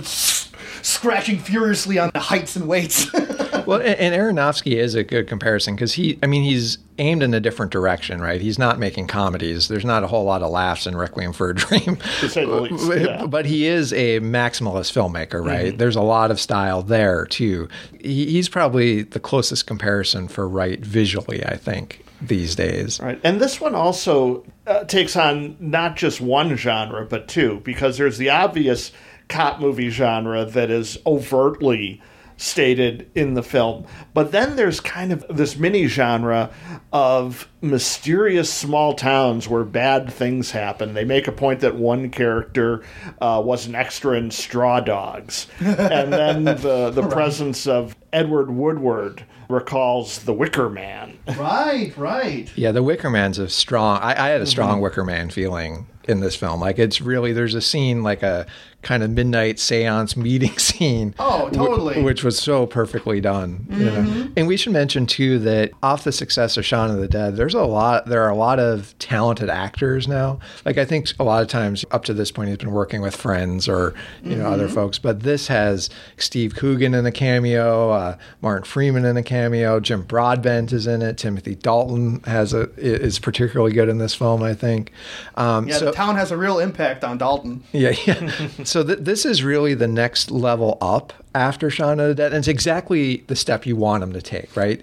scratching 0.83 1.39
furiously 1.39 1.99
on 1.99 2.11
the 2.13 2.21
heights 2.21 2.57
and 2.57 2.69
weights. 2.69 3.07
Well, 3.67 3.81
and, 3.81 4.01
and 4.01 4.15
Aronofsky 4.15 4.73
is 4.73 4.95
a 4.95 5.05
good 5.05 5.29
comparison 5.29 5.77
because 5.77 5.93
he, 5.93 6.19
I 6.23 6.27
mean, 6.27 6.43
he's 6.43 6.79
aimed 6.99 7.23
in 7.23 7.33
a 7.35 7.41
different 7.41 7.71
direction, 7.71 8.21
right? 8.21 8.41
He's 8.41 8.59
not 8.59 8.79
making 8.79 9.07
comedies. 9.07 9.69
There's 9.69 9.85
not 9.85 10.03
a 10.03 10.07
whole 10.07 10.25
lot 10.25 10.43
of 10.43 10.51
laughs 10.51 10.87
in 10.87 10.97
Requiem 10.97 11.33
for 11.33 11.51
a 11.51 11.55
Dream. 11.55 11.97
To 12.21 12.29
say 12.29 12.45
the 12.45 12.61
least. 12.61 12.93
yeah. 13.01 13.27
But 13.27 13.47
he 13.47 13.67
is 13.67 13.93
a 13.93 14.21
maximalist 14.21 14.93
filmmaker, 14.93 15.45
right? 15.45 15.77
There's 15.77 15.97
a 15.97 16.03
lot 16.03 16.31
of 16.31 16.41
style 16.41 16.83
there 16.83 17.27
too. 17.27 17.69
He's 18.01 18.49
probably 18.49 19.03
the 19.03 19.21
closest 19.21 19.67
comparison 19.67 20.29
for 20.29 20.49
Wright 20.49 20.81
visually, 20.81 21.45
I 21.45 21.57
think, 21.57 22.05
these 22.21 22.55
days. 22.55 23.01
Right. 23.01 23.21
And 23.25 23.41
this 23.41 23.61
one 23.61 23.75
also 23.75 24.45
uh, 24.67 24.85
takes 24.85 25.17
on 25.17 25.57
not 25.61 25.97
just 25.97 26.21
one 26.21 26.57
genre, 26.57 27.07
but 27.07 27.29
two, 27.29 27.61
because 27.65 27.99
there's 27.99 28.19
the 28.19 28.31
obvious 28.31 28.93
cop 29.31 29.61
movie 29.61 29.89
genre 29.89 30.45
that 30.45 30.71
is 30.71 30.99
overtly 31.07 32.03
stated 32.41 33.11
in 33.15 33.35
the 33.35 33.43
film. 33.43 33.85
But 34.15 34.33
then 34.33 34.57
there's 34.57 34.81
kind 34.81 35.13
of 35.13 35.25
this 35.29 35.59
mini 35.59 35.87
genre 35.87 36.51
of 36.91 37.47
mysterious 37.61 38.51
small 38.51 38.95
towns 38.95 39.47
where 39.47 39.63
bad 39.63 40.11
things 40.11 40.51
happen. 40.51 40.95
They 40.95 41.05
make 41.05 41.29
a 41.29 41.33
point 41.33 41.61
that 41.61 41.77
one 41.77 42.09
character 42.11 42.83
uh, 43.21 43.43
was 43.45 43.67
an 43.67 43.75
extra 43.75 44.17
in 44.17 44.31
Straw 44.31 44.81
Dogs. 44.81 45.49
and 45.61 46.13
then 46.13 46.45
the, 46.45 46.91
the 46.91 47.07
presence 47.09 47.67
of 47.67 47.95
Edward 48.11 48.51
Woodward 48.51 49.23
recalls 49.51 50.21
The 50.21 50.33
Wicker 50.33 50.71
Man. 50.71 51.19
right, 51.37 51.93
right. 51.99 52.51
Yeah, 52.57 52.73
the 52.73 52.83
Wicker 52.83 53.11
Man's 53.11 53.39
a 53.39 53.51
strong. 53.51 53.99
I, 54.01 54.13
I 54.13 54.29
had 54.31 54.41
a 54.41 54.47
strong 54.47 54.81
Wicker 54.81 55.05
Man 55.05 55.29
feeling 55.29 55.87
in 56.05 56.21
this 56.21 56.37
film. 56.37 56.61
Like 56.61 56.79
it's 56.79 57.01
really 57.01 57.33
there's 57.33 57.55
a 57.55 57.61
scene 57.61 58.03
like 58.03 58.23
a 58.23 58.47
kind 58.83 59.03
of 59.03 59.11
midnight 59.11 59.57
séance 59.57 60.17
meeting 60.17 60.53
scene. 60.59 61.15
Oh, 61.19 61.51
totally. 61.51 62.03
which 62.03 62.25
was 62.25 62.39
so 62.39 62.67
perfectly 62.67 63.21
done. 63.21 63.67
You 63.71 63.85
know? 63.85 64.29
And 64.37 64.47
we 64.47 64.57
should 64.57 64.73
mention 64.73 65.07
too 65.07 65.39
that 65.41 65.71
off 65.83 66.05
the 66.05 66.13
success 66.13 66.57
of 66.57 66.65
Shaun 66.65 66.91
of 66.91 66.97
the 66.99 67.09
Dead, 67.09 67.37
there's 67.37 67.55
a 67.55 67.63
lot. 67.65 68.07
There 68.07 68.23
are 68.23 68.31
a 68.31 68.37
lot 68.37 68.59
of 68.59 68.95
talented 68.99 69.51
actors 69.51 70.09
now. 70.09 70.39
Like 70.65 70.79
I 70.79 70.85
think 70.85 71.09
a 71.19 71.25
lot 71.25 71.43
of 71.43 71.49
times 71.49 71.85
up 71.91 72.05
to 72.05 72.15
this 72.15 72.31
point 72.31 72.49
he's 72.49 72.59
been 72.59 72.71
working 72.73 73.03
with 73.03 73.15
friends 73.17 73.69
or 73.69 73.95
you 74.23 74.37
know 74.37 74.47
other 74.51 74.69
folks, 74.69 74.99
but 74.99 75.21
this 75.21 75.49
has 75.49 75.91
Steve 76.17 76.55
Coogan 76.55 76.95
in 76.95 77.05
a 77.07 77.13
cameo, 77.13 77.91
uh, 77.91 78.17
Martin 78.41 78.65
Freeman 78.65 79.05
in 79.05 79.17
a 79.17 79.23
cameo, 79.23 79.81
Jim 79.81 80.03
Broadbent 80.03 80.73
is 80.73 80.87
in 80.87 81.03
it, 81.03 81.19
Timothy 81.19 81.55
Dalton 81.55 82.23
has 82.25 82.55
a 82.55 82.71
is 82.77 83.19
particularly 83.19 83.73
good 83.73 83.89
in 83.89 83.99
this 83.99 84.15
film. 84.15 84.43
I 84.43 84.55
think. 84.55 84.93
Um, 85.35 85.69
Yeah, 85.69 85.77
so, 85.77 85.85
the 85.87 85.93
town 85.93 86.17
has 86.17 86.31
a 86.31 86.37
real 86.37 86.59
impact 86.59 87.05
on 87.05 87.19
Dalton. 87.19 87.63
yeah, 87.73 87.95
yeah. 88.07 88.31
so 88.71 88.85
th- 88.85 89.01
this 89.01 89.27
is 89.27 89.43
really 89.43 89.75
the 89.75 89.89
next 89.89 90.31
level 90.31 90.79
up 90.81 91.13
after 91.35 91.71
Shaun 91.71 92.01
of 92.01 92.09
the 92.09 92.15
Dead, 92.15 92.33
and 92.33 92.39
it's 92.39 92.49
exactly 92.49 93.25
the 93.27 93.37
step 93.37 93.67
you 93.67 93.77
want 93.77 94.03
him 94.03 94.13
to 94.13 94.23
take, 94.23 94.57
right? 94.57 94.83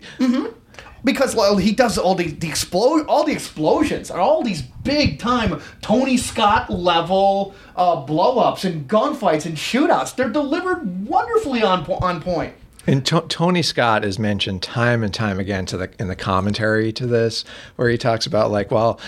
because 1.03 1.35
well, 1.35 1.57
he 1.57 1.71
does 1.71 1.97
all 1.97 2.15
the 2.15 2.31
the 2.31 2.49
explode 2.49 3.05
all 3.07 3.23
the 3.23 3.31
explosions 3.31 4.11
and 4.11 4.19
all 4.19 4.43
these 4.43 4.61
big 4.61 5.19
time 5.19 5.61
Tony 5.81 6.17
Scott 6.17 6.69
level 6.69 7.55
uh, 7.75 7.95
blow 7.95 8.39
ups 8.39 8.65
and 8.65 8.88
gunfights 8.89 9.45
and 9.45 9.55
shootouts. 9.55 10.15
They're 10.15 10.29
delivered 10.29 11.07
wonderfully 11.07 11.63
on 11.63 11.85
po- 11.85 11.99
on 12.01 12.21
point. 12.21 12.53
And 12.88 13.05
to- 13.05 13.25
Tony 13.27 13.61
Scott 13.61 14.05
is 14.05 14.17
mentioned 14.17 14.63
time 14.63 15.03
and 15.03 15.13
time 15.13 15.39
again 15.39 15.65
to 15.67 15.77
the 15.77 15.89
in 15.99 16.07
the 16.07 16.15
commentary 16.15 16.91
to 16.93 17.05
this, 17.05 17.43
where 17.75 17.89
he 17.89 17.97
talks 17.97 18.25
about 18.25 18.49
like, 18.49 18.71
well, 18.71 18.99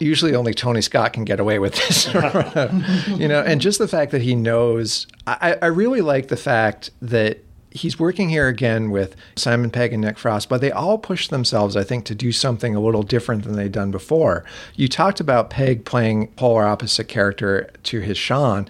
usually 0.00 0.34
only 0.34 0.52
Tony 0.52 0.82
Scott 0.82 1.12
can 1.12 1.24
get 1.24 1.40
away 1.40 1.58
with 1.58 1.74
this, 1.76 2.06
you 3.08 3.28
know. 3.28 3.42
And 3.42 3.60
just 3.60 3.78
the 3.78 3.88
fact 3.88 4.10
that 4.12 4.22
he 4.22 4.34
knows, 4.34 5.06
I, 5.26 5.56
I 5.62 5.66
really 5.66 6.00
like 6.00 6.28
the 6.28 6.36
fact 6.36 6.90
that 7.00 7.44
he's 7.70 7.98
working 7.98 8.28
here 8.28 8.48
again 8.48 8.90
with 8.90 9.14
Simon 9.36 9.70
Pegg 9.70 9.92
and 9.92 10.02
Nick 10.02 10.18
Frost, 10.18 10.48
but 10.48 10.60
they 10.60 10.72
all 10.72 10.98
push 10.98 11.28
themselves, 11.28 11.76
I 11.76 11.84
think, 11.84 12.04
to 12.06 12.14
do 12.14 12.32
something 12.32 12.74
a 12.74 12.80
little 12.80 13.02
different 13.02 13.44
than 13.44 13.56
they'd 13.56 13.72
done 13.72 13.90
before. 13.90 14.44
You 14.74 14.88
talked 14.88 15.20
about 15.20 15.50
Pegg 15.50 15.84
playing 15.84 16.28
polar 16.28 16.64
opposite 16.64 17.08
character 17.08 17.70
to 17.84 18.00
his 18.00 18.16
Shaun. 18.18 18.68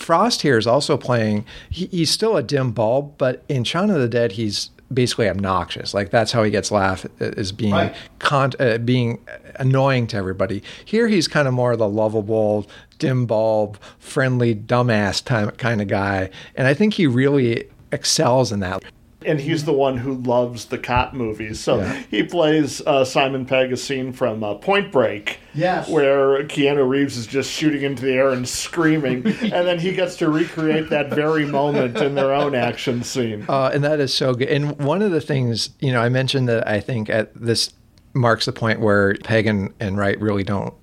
Frost 0.00 0.42
here 0.42 0.56
is 0.56 0.66
also 0.66 0.96
playing, 0.96 1.44
he, 1.68 1.86
he's 1.86 2.10
still 2.10 2.36
a 2.36 2.42
dim 2.42 2.72
bulb, 2.72 3.16
but 3.18 3.44
in 3.48 3.64
Shaun 3.64 3.90
of 3.90 4.00
the 4.00 4.08
Dead, 4.08 4.32
he's 4.32 4.70
basically 4.92 5.28
obnoxious. 5.28 5.92
Like 5.94 6.10
that's 6.10 6.32
how 6.32 6.42
he 6.42 6.50
gets 6.50 6.70
laughed 6.72 7.06
is 7.20 7.52
being 7.52 7.72
Right. 7.72 7.94
con- 8.18 8.52
uh, 8.58 8.78
being 8.78 9.20
annoying 9.56 10.06
to 10.08 10.16
everybody. 10.16 10.62
Here 10.84 11.06
he's 11.06 11.28
kind 11.28 11.46
of 11.46 11.54
more 11.54 11.72
of 11.72 11.78
the 11.78 11.88
lovable, 11.88 12.66
dim 12.98 13.26
bulb, 13.26 13.78
friendly, 13.98 14.54
dumbass 14.54 15.22
time, 15.24 15.50
kind 15.52 15.80
of 15.82 15.86
guy, 15.88 16.30
and 16.56 16.66
I 16.66 16.74
think 16.74 16.94
he 16.94 17.06
really 17.06 17.68
excels 17.92 18.50
in 18.52 18.60
that. 18.60 18.82
And 19.24 19.38
he's 19.40 19.64
the 19.66 19.72
one 19.72 19.98
who 19.98 20.14
loves 20.14 20.66
the 20.66 20.78
cop 20.78 21.12
movies. 21.12 21.60
So 21.60 21.78
Yeah. 21.78 22.02
he 22.10 22.22
plays 22.22 22.80
uh, 22.86 23.04
Simon 23.04 23.44
Pegg 23.44 23.72
a 23.72 23.76
scene 23.76 24.12
from 24.12 24.42
uh, 24.42 24.54
Point 24.54 24.90
Break, 24.90 25.40
Yes. 25.54 25.88
where 25.88 26.42
Keanu 26.44 26.88
Reeves 26.88 27.16
is 27.16 27.26
just 27.26 27.50
shooting 27.50 27.82
into 27.82 28.02
the 28.04 28.12
air 28.12 28.30
and 28.30 28.48
screaming, 28.48 29.26
and 29.42 29.66
then 29.66 29.78
he 29.78 29.92
gets 29.92 30.16
to 30.16 30.30
recreate 30.30 30.88
that 30.90 31.10
very 31.10 31.44
moment 31.44 31.98
in 31.98 32.14
their 32.14 32.32
own 32.32 32.54
action 32.54 33.02
scene. 33.02 33.44
Uh, 33.48 33.70
and 33.74 33.84
that 33.84 34.00
is 34.00 34.14
so 34.14 34.32
good. 34.34 34.48
And 34.48 34.78
one 34.78 35.02
of 35.02 35.10
the 35.10 35.20
things, 35.20 35.70
you 35.80 35.92
know, 35.92 36.00
I 36.00 36.08
mentioned 36.08 36.48
that 36.48 36.66
I 36.66 36.80
think 36.80 37.10
at 37.10 37.34
this 37.34 37.72
marks 38.14 38.46
the 38.46 38.52
point 38.52 38.80
where 38.80 39.14
Pegg 39.22 39.46
and, 39.46 39.72
and 39.80 39.96
Wright 39.98 40.20
really 40.20 40.42
don't 40.44 40.74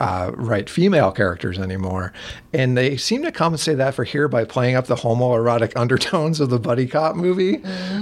uh, 0.00 0.32
write 0.34 0.68
female 0.70 1.12
characters 1.12 1.58
anymore. 1.58 2.12
And 2.52 2.76
they 2.76 2.96
seem 2.96 3.22
to 3.22 3.30
compensate 3.30 3.76
that 3.78 3.94
for 3.94 4.02
here 4.04 4.26
by 4.26 4.44
playing 4.44 4.74
up 4.74 4.86
the 4.86 4.96
homoerotic 4.96 5.72
undertones 5.76 6.40
of 6.40 6.50
the 6.50 6.58
buddy 6.58 6.86
cop 6.86 7.14
movie, 7.16 7.58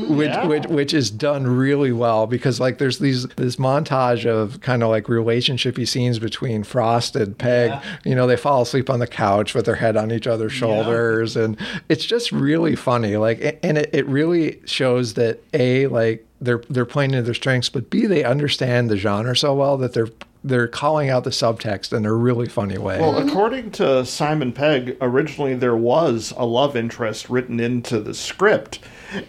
which, 0.08 0.28
Yeah. 0.28 0.46
which 0.46 0.66
which 0.66 0.94
is 0.94 1.10
done 1.10 1.46
really 1.46 1.92
well 1.92 2.26
because 2.26 2.60
like 2.60 2.78
there's 2.78 2.98
these 3.00 3.26
this 3.36 3.56
montage 3.56 4.24
of 4.26 4.60
kind 4.60 4.82
of 4.82 4.88
like 4.90 5.04
relationshipy 5.04 5.86
scenes 5.86 6.18
between 6.18 6.62
Frost 6.62 7.16
and 7.16 7.36
Pegg. 7.36 7.70
Yeah. 7.70 7.82
You 8.04 8.14
know, 8.14 8.26
they 8.26 8.36
fall 8.36 8.62
asleep 8.62 8.88
on 8.88 9.00
the 9.00 9.06
couch 9.08 9.54
with 9.54 9.66
their 9.66 9.74
head 9.74 9.96
on 9.96 10.12
each 10.12 10.26
other's 10.28 10.52
shoulders 10.52 11.36
and 11.36 11.56
it's 11.88 12.04
just 12.04 12.30
really 12.32 12.76
funny. 12.76 13.16
Like 13.16 13.58
and 13.62 13.76
it, 13.76 13.90
it 13.92 14.06
really 14.06 14.60
shows 14.66 15.14
that 15.14 15.40
A, 15.52 15.88
like 15.88 16.24
they're 16.40 16.62
they're 16.68 16.84
playing 16.84 17.12
to 17.12 17.22
their 17.22 17.34
strengths, 17.34 17.68
but 17.68 17.90
B, 17.90 18.06
they 18.06 18.24
understand 18.24 18.90
the 18.90 18.96
genre 18.96 19.36
so 19.36 19.54
well 19.54 19.76
that 19.78 19.92
they're 19.92 20.08
they're 20.44 20.68
calling 20.68 21.10
out 21.10 21.24
the 21.24 21.30
subtext 21.30 21.92
in 21.92 22.06
a 22.06 22.12
really 22.12 22.48
funny 22.48 22.78
way. 22.78 23.00
Well, 23.00 23.18
according 23.18 23.72
to 23.72 24.06
Simon 24.06 24.52
Pegg, 24.52 24.96
originally 25.00 25.54
there 25.54 25.76
was 25.76 26.32
a 26.36 26.46
love 26.46 26.76
interest 26.76 27.28
written 27.28 27.58
into 27.58 28.00
the 28.00 28.14
script, 28.14 28.78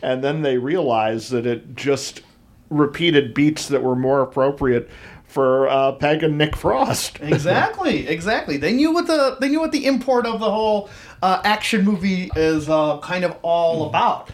and 0.02 0.24
then 0.24 0.44
they 0.44 0.58
realized 0.58 1.32
that 1.32 1.46
it 1.46 1.76
just 1.76 2.22
repeated 2.70 3.34
beats 3.34 3.68
that 3.68 3.82
were 3.82 3.96
more 3.96 4.22
appropriate 4.22 4.90
for 5.30 5.68
uh, 5.70 5.92
Pegg 5.94 6.24
and 6.24 6.38
Nick 6.38 6.56
Frost. 6.56 7.20
exactly, 7.22 8.08
exactly. 8.08 8.58
They 8.58 8.74
knew 8.74 8.92
what 8.92 9.08
the 9.08 9.38
they 9.40 9.48
knew 9.50 9.60
what 9.60 9.72
the 9.72 9.86
import 9.86 10.26
of 10.26 10.40
the 10.40 10.50
whole 10.50 10.90
uh, 11.22 11.42
action 11.44 11.86
movie 11.86 12.30
is 12.36 12.70
uh, 12.70 13.00
kind 13.00 13.24
of 13.24 13.38
all 13.42 13.88
about, 13.88 14.30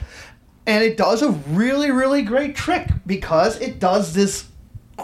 and 0.66 0.84
it 0.84 0.98
does 0.98 1.22
a 1.22 1.32
really 1.32 1.92
really 1.92 2.22
great 2.22 2.56
trick 2.56 2.90
because 3.06 3.60
it 3.60 3.80
does 3.80 4.14
this 4.14 4.48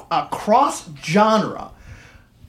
uh, 0.10 0.26
cross 0.28 0.90
genre 1.04 1.72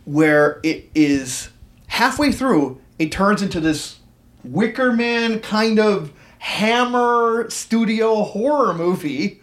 where 0.04 0.60
it 0.62 0.90
is 0.94 1.50
halfway 1.88 2.32
through 2.32 2.80
it 2.98 3.10
turns 3.12 3.42
into 3.42 3.60
this 3.60 3.98
Wicker 4.44 4.92
Man 4.92 5.40
kind 5.40 5.78
of 5.78 6.12
Hammer 6.38 7.48
studio 7.50 8.24
horror 8.24 8.74
movie 8.74 9.40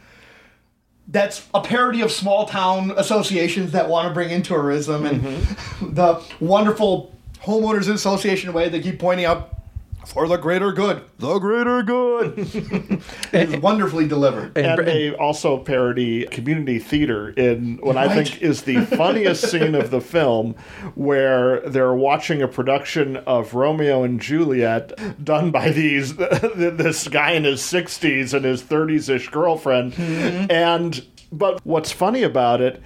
that's 1.07 1.47
a 1.53 1.61
parody 1.61 2.01
of 2.01 2.11
small 2.11 2.45
town 2.45 2.91
associations 2.95 3.71
that 3.71 3.89
want 3.89 4.07
to 4.07 4.13
bring 4.13 4.29
in 4.29 4.43
tourism 4.43 5.05
and 5.05 5.21
the 5.81 6.21
wonderful 6.39 7.15
homeowners 7.41 7.91
association 7.91 8.51
way 8.53 8.69
they 8.69 8.81
keep 8.81 8.99
pointing 8.99 9.25
out 9.25 9.58
for 10.05 10.27
the 10.27 10.37
greater 10.37 10.71
good. 10.71 11.03
The 11.17 11.39
greater 11.39 11.83
good 11.83 12.33
it's 13.33 13.55
wonderfully 13.57 14.07
delivered. 14.07 14.57
And 14.57 14.85
they 14.85 15.13
also 15.13 15.57
parody 15.57 16.25
community 16.25 16.79
theater 16.79 17.29
in 17.29 17.77
what 17.77 17.97
I 17.97 18.13
think 18.13 18.41
is 18.41 18.63
the 18.63 18.85
funniest 18.97 19.49
scene 19.49 19.75
of 19.75 19.91
the 19.91 20.01
film, 20.01 20.55
where 20.95 21.61
they're 21.61 21.93
watching 21.93 22.41
a 22.41 22.47
production 22.47 23.17
of 23.17 23.53
Romeo 23.53 24.03
and 24.03 24.19
Juliet 24.19 25.23
done 25.23 25.51
by 25.51 25.69
these 25.69 26.15
this 26.15 27.07
guy 27.07 27.31
in 27.31 27.43
his 27.43 27.61
sixties 27.61 28.33
and 28.33 28.45
his 28.45 28.61
thirties 28.61 29.09
ish 29.09 29.29
girlfriend, 29.29 29.93
mm-hmm. 29.93 30.51
and 30.51 31.05
but 31.31 31.63
what's 31.63 31.91
funny 31.91 32.23
about 32.23 32.61
it 32.61 32.81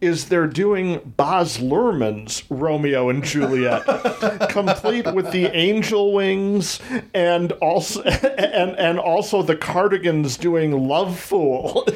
is 0.00 0.26
they're 0.26 0.46
doing 0.46 1.14
Baz 1.16 1.58
Luhrmann's 1.58 2.42
Romeo 2.50 3.08
and 3.08 3.24
Juliet, 3.24 3.84
complete 4.50 5.12
with 5.14 5.30
the 5.32 5.46
angel 5.56 6.12
wings 6.12 6.80
and 7.14 7.52
also 7.52 8.02
and 8.02 8.76
and 8.78 8.98
also 8.98 9.42
the 9.42 9.56
Cardigans 9.56 10.36
doing 10.36 10.72
Lovefool. 10.72 11.86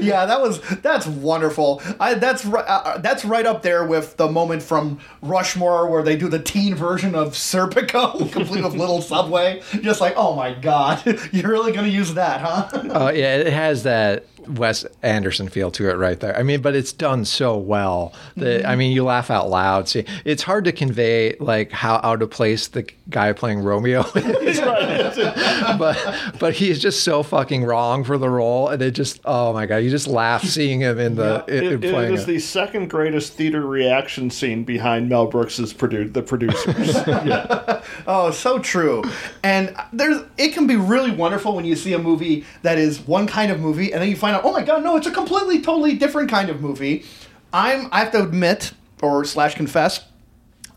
yeah, 0.02 0.26
that 0.26 0.40
was 0.40 0.60
that's 0.80 1.06
wonderful. 1.06 1.80
I, 2.00 2.14
that's 2.14 2.44
uh, 2.44 2.98
that's 3.00 3.24
right 3.24 3.46
up 3.46 3.62
there 3.62 3.84
with 3.84 4.16
the 4.16 4.28
moment 4.28 4.62
from 4.62 4.98
Rushmore 5.22 5.88
where 5.88 6.02
they 6.02 6.16
do 6.16 6.28
the 6.28 6.40
teen 6.40 6.74
version 6.74 7.14
of 7.14 7.34
Serpico, 7.34 8.30
complete 8.32 8.64
with 8.64 8.74
little 8.74 9.00
subway. 9.00 9.62
Just 9.80 10.00
like, 10.00 10.14
oh 10.16 10.34
my 10.34 10.52
god, 10.52 11.04
you're 11.32 11.50
really 11.50 11.72
gonna 11.72 11.88
use 11.88 12.14
that, 12.14 12.40
huh? 12.40 12.68
Oh 12.90 13.10
yeah, 13.10 13.36
it 13.36 13.52
has 13.52 13.84
that 13.84 14.26
Wes 14.48 14.84
Anderson 15.02 15.48
feel 15.48 15.70
to 15.72 15.88
it 15.90 15.94
right 15.94 16.18
there. 16.18 16.36
I 16.36 16.42
mean, 16.42 16.60
but 16.60 16.74
it's 16.74 16.92
done 16.92 17.24
so 17.24 17.56
well 17.56 18.12
that 18.36 18.64
I 18.64 18.70
mm-hmm. 18.70 18.78
mean, 18.78 18.92
you 18.92 19.04
laugh 19.04 19.30
out 19.30 19.50
loud. 19.50 19.88
See, 19.88 20.04
it's 20.24 20.42
hard 20.42 20.64
to 20.64 20.72
convey 20.72 21.36
like 21.40 21.72
how 21.72 22.00
out 22.02 22.22
of 22.22 22.30
place 22.30 22.68
the 22.68 22.88
guy 23.10 23.32
playing 23.32 23.60
Romeo 23.60 24.04
is, 24.14 24.60
but 25.78 26.32
but 26.38 26.54
he's 26.54 26.80
just 26.80 27.04
so 27.04 27.22
fucking 27.22 27.64
wrong 27.64 28.04
for 28.04 28.18
the 28.18 28.28
role, 28.28 28.68
and 28.68 28.80
it 28.82 28.92
just 28.92 29.20
oh 29.24 29.52
my 29.52 29.66
god, 29.66 29.76
you 29.78 29.90
just 29.90 30.06
laugh 30.06 30.42
seeing 30.42 30.80
him 30.80 30.98
in 30.98 31.16
the 31.16 31.44
in, 31.48 31.54
It, 31.54 31.64
in 31.64 31.84
it 31.84 31.92
playing 31.92 32.14
is 32.14 32.22
it. 32.22 32.26
the 32.26 32.38
second 32.38 32.88
greatest 32.88 33.34
theater 33.34 33.66
reaction 33.66 34.30
scene 34.30 34.64
behind 34.64 35.08
Mel 35.08 35.26
Brooks's 35.26 35.72
produ- 35.72 36.12
the 36.12 36.22
producers. 36.22 36.94
yeah. 37.06 37.82
Oh, 38.06 38.30
so 38.30 38.58
true. 38.58 39.02
And 39.42 39.74
there's 39.92 40.22
it 40.38 40.52
can 40.52 40.66
be 40.66 40.76
really 40.76 41.10
wonderful 41.10 41.54
when 41.54 41.64
you 41.64 41.76
see 41.76 41.92
a 41.92 41.98
movie 41.98 42.44
that 42.62 42.78
is 42.78 43.00
one 43.00 43.26
kind 43.26 43.50
of 43.50 43.60
movie 43.60 43.92
and 43.92 44.02
then 44.02 44.08
you 44.08 44.16
find 44.16 44.33
out, 44.34 44.44
oh 44.44 44.52
my 44.52 44.62
god, 44.62 44.82
no, 44.82 44.96
it's 44.96 45.06
a 45.06 45.10
completely, 45.10 45.60
totally 45.60 45.94
different 45.94 46.30
kind 46.30 46.50
of 46.50 46.60
movie. 46.60 47.04
I'm 47.52 47.88
I 47.92 48.00
have 48.00 48.12
to 48.12 48.22
admit 48.22 48.72
or 49.00 49.24
slash 49.24 49.54
confess, 49.54 50.04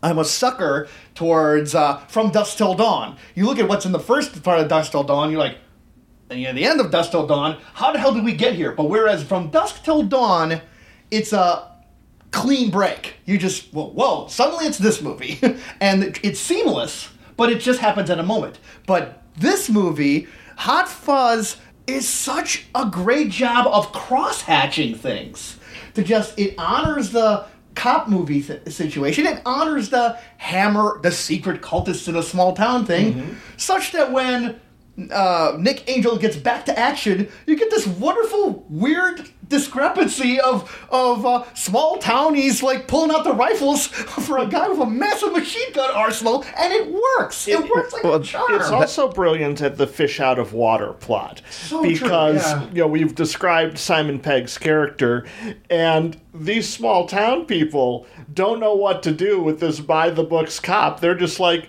I'm 0.02 0.18
a 0.18 0.24
sucker 0.24 0.88
towards 1.14 1.74
uh, 1.74 1.98
From 2.08 2.30
Dusk 2.30 2.56
Till 2.56 2.74
Dawn. 2.74 3.16
You 3.34 3.46
look 3.46 3.58
at 3.58 3.68
what's 3.68 3.86
in 3.86 3.92
the 3.92 3.98
first 3.98 4.42
part 4.42 4.60
of 4.60 4.68
Dusk 4.68 4.92
Till 4.92 5.02
Dawn, 5.02 5.30
you're 5.30 5.40
like, 5.40 5.56
and 6.30 6.40
you 6.40 6.46
at 6.46 6.54
the 6.54 6.64
end 6.64 6.80
of 6.80 6.90
Dusk 6.90 7.10
Till 7.10 7.26
Dawn, 7.26 7.58
how 7.74 7.92
the 7.92 7.98
hell 7.98 8.12
did 8.12 8.24
we 8.24 8.34
get 8.34 8.54
here? 8.54 8.72
But 8.72 8.84
whereas 8.84 9.24
From 9.24 9.50
Dusk 9.50 9.82
Till 9.82 10.02
Dawn, 10.02 10.60
it's 11.10 11.32
a 11.32 11.72
clean 12.30 12.70
break. 12.70 13.14
You 13.24 13.38
just, 13.38 13.72
whoa, 13.72 13.88
whoa 13.88 14.28
suddenly 14.28 14.66
it's 14.66 14.78
this 14.78 15.00
movie. 15.02 15.40
and 15.80 16.18
it's 16.22 16.38
seamless, 16.38 17.08
but 17.36 17.50
it 17.50 17.60
just 17.60 17.80
happens 17.80 18.10
in 18.10 18.18
a 18.18 18.24
moment. 18.24 18.58
But 18.86 19.22
this 19.36 19.68
movie, 19.70 20.28
Hot 20.58 20.88
Fuzz, 20.88 21.56
is 21.88 22.08
such 22.08 22.66
a 22.74 22.86
great 22.86 23.30
job 23.30 23.66
of 23.66 23.92
cross 23.92 24.42
hatching 24.42 24.94
things. 24.94 25.58
To 25.94 26.04
just, 26.04 26.38
it 26.38 26.54
honors 26.58 27.10
the 27.10 27.46
cop 27.74 28.08
movie 28.08 28.42
th- 28.42 28.68
situation, 28.68 29.26
it 29.26 29.40
honors 29.46 29.88
the 29.88 30.18
hammer, 30.36 31.00
the 31.02 31.10
secret 31.10 31.62
cultists 31.62 32.08
in 32.08 32.16
a 32.16 32.22
small 32.22 32.54
town 32.54 32.84
thing, 32.84 33.14
mm-hmm. 33.14 33.34
such 33.56 33.92
that 33.92 34.12
when 34.12 34.60
uh, 35.10 35.56
Nick 35.58 35.88
Angel 35.88 36.16
gets 36.16 36.36
back 36.36 36.64
to 36.66 36.78
action, 36.78 37.28
you 37.46 37.56
get 37.56 37.70
this 37.70 37.86
wonderful, 37.86 38.66
weird 38.68 39.28
discrepancy 39.48 40.40
of 40.40 40.86
of 40.90 41.24
uh, 41.24 41.44
small 41.54 41.98
townies 41.98 42.62
like 42.62 42.86
pulling 42.86 43.10
out 43.10 43.24
the 43.24 43.32
rifles 43.32 43.86
for 43.86 44.38
a 44.38 44.46
guy 44.46 44.68
with 44.68 44.80
a 44.80 44.86
massive 44.86 45.32
machine 45.32 45.72
gun 45.72 45.90
arsenal, 45.94 46.44
and 46.56 46.72
it 46.72 46.92
works. 46.92 47.46
It, 47.48 47.68
works 47.68 47.92
like 47.92 48.04
a 48.04 48.20
charm. 48.22 48.54
It's 48.54 48.70
also 48.70 49.10
brilliant 49.10 49.60
at 49.60 49.76
the 49.76 49.86
fish 49.86 50.20
out 50.20 50.38
of 50.38 50.52
water 50.52 50.92
plot 50.94 51.42
So 51.50 51.80
true, 51.80 51.92
because 51.92 52.42
yeah. 52.42 52.68
you 52.68 52.80
know 52.82 52.86
we've 52.86 53.14
described 53.14 53.78
Simon 53.78 54.18
Pegg's 54.18 54.58
character, 54.58 55.26
and 55.70 56.20
these 56.34 56.68
small 56.68 57.06
town 57.06 57.46
people 57.46 58.06
don't 58.32 58.60
know 58.60 58.74
what 58.74 59.02
to 59.04 59.12
do 59.12 59.40
with 59.40 59.60
this 59.60 59.80
by 59.80 60.10
the 60.10 60.24
books 60.24 60.60
cop. 60.60 61.00
They're 61.00 61.14
just 61.14 61.40
like. 61.40 61.68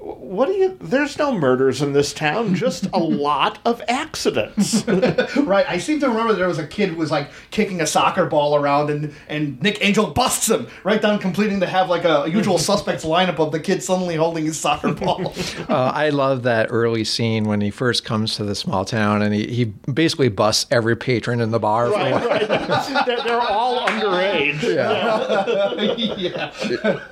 What 0.00 0.46
do 0.46 0.52
you? 0.54 0.78
There's 0.80 1.18
no 1.18 1.32
murders 1.32 1.82
in 1.82 1.92
this 1.92 2.14
town. 2.14 2.54
Just 2.54 2.86
a 2.92 2.98
lot 2.98 3.58
of 3.64 3.82
accidents. 3.88 4.84
Right. 5.36 5.66
I 5.68 5.78
seem 5.78 6.00
to 6.00 6.08
remember 6.08 6.32
there 6.34 6.48
was 6.48 6.58
a 6.58 6.66
kid 6.66 6.90
who 6.90 6.96
was 6.96 7.10
like 7.10 7.30
kicking 7.50 7.80
a 7.80 7.86
soccer 7.86 8.26
ball 8.26 8.56
around, 8.56 8.90
and 8.90 9.14
and 9.28 9.60
Nick 9.62 9.84
Angel 9.84 10.06
busts 10.06 10.48
him 10.48 10.68
right 10.84 11.00
down, 11.00 11.18
completing 11.18 11.60
to 11.60 11.66
have 11.66 11.88
like 11.88 12.04
a 12.04 12.28
usual 12.28 12.58
suspects 12.70 13.04
lineup 13.04 13.38
of 13.38 13.52
the 13.52 13.60
kid 13.60 13.82
suddenly 13.82 14.16
holding 14.16 14.44
his 14.44 14.58
soccer 14.58 14.92
ball. 14.92 15.32
Uh, 15.68 15.92
I 15.94 16.10
love 16.10 16.42
that 16.44 16.68
early 16.70 17.04
scene 17.04 17.44
when 17.44 17.60
he 17.60 17.70
first 17.70 18.04
comes 18.04 18.36
to 18.36 18.44
the 18.44 18.54
small 18.54 18.84
town 18.84 19.22
and 19.22 19.34
he, 19.34 19.46
he 19.46 19.64
basically 19.64 20.28
busts 20.28 20.66
every 20.70 20.96
patron 20.96 21.40
in 21.40 21.50
the 21.50 21.58
bar. 21.58 21.86
for 21.88 21.94
right, 21.94 22.48
right. 22.48 23.06
They're, 23.06 23.22
they're 23.22 23.40
all 23.40 23.86
underage. 23.86 24.62
yeah. 24.62 26.50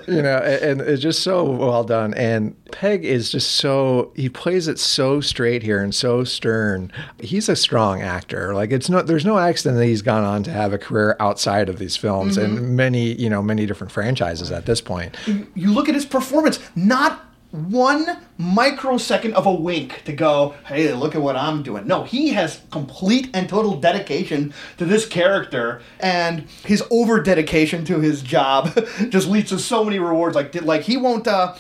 you 0.07 0.23
know, 0.23 0.39
and, 0.39 0.63
and 0.63 0.81
it's 0.83 1.03
just 1.03 1.23
so 1.23 1.45
well 1.45 1.85
done. 1.85 2.15
And 2.15 2.55
Pegg 2.79 3.05
is 3.05 3.33
just 3.33 3.57
so 3.57 4.13
he 4.15 4.29
plays 4.29 4.69
it 4.69 4.79
so 4.79 5.21
straight 5.21 5.65
here 5.65 5.83
and 5.83 5.93
so 5.93 6.23
stern. 6.23 6.93
He's 7.19 7.49
a 7.49 7.57
strong 7.57 8.03
actor. 8.03 8.55
Like 8.55 8.71
it's 8.71 8.89
no, 8.89 9.03
there's 9.03 9.25
no 9.25 9.37
accident 9.37 9.79
that 9.79 9.87
he's 9.87 10.01
gone 10.01 10.23
on 10.23 10.45
to 10.45 10.53
have 10.53 10.73
a 10.73 10.79
career 10.79 11.17
outside 11.19 11.69
of 11.69 11.81
these 11.81 11.97
films 11.97 12.37
and 12.37 12.77
many, 12.77 13.15
you 13.15 13.29
know, 13.29 13.43
many 13.43 13.67
different 13.67 13.91
franchises 13.91 14.53
at 14.53 14.67
this 14.67 14.81
point. 14.81 15.17
you 15.27 15.73
look 15.73 15.89
at 15.89 15.97
his 15.97 16.07
performance, 16.07 16.61
not 16.77 17.25
one 17.51 18.07
microsecond 18.37 19.35
of 19.35 19.47
a 19.47 19.53
wink 19.53 20.05
to 20.05 20.13
go, 20.13 20.55
hey, 20.67 20.93
look 20.93 21.17
at 21.17 21.21
what 21.21 21.35
I'm 21.35 21.65
doing. 21.65 21.85
No, 21.85 22.05
he 22.05 22.29
has 22.29 22.61
complete 22.71 23.29
and 23.35 23.49
total 23.49 23.81
dedication 23.81 24.55
to 24.77 24.85
this 24.85 25.05
character, 25.05 25.83
and 25.99 26.47
his 26.65 26.85
over 26.93 27.21
dedication 27.21 27.85
to 27.87 27.99
his 27.99 28.23
job 28.23 28.73
just 29.09 29.27
leads 29.27 29.49
to 29.49 29.59
so 29.59 29.83
many 29.83 29.99
rewards. 29.99 30.37
Like, 30.37 30.55
like 30.63 30.83
he 30.83 30.97
won't. 30.97 31.27
Uh, 31.27 31.57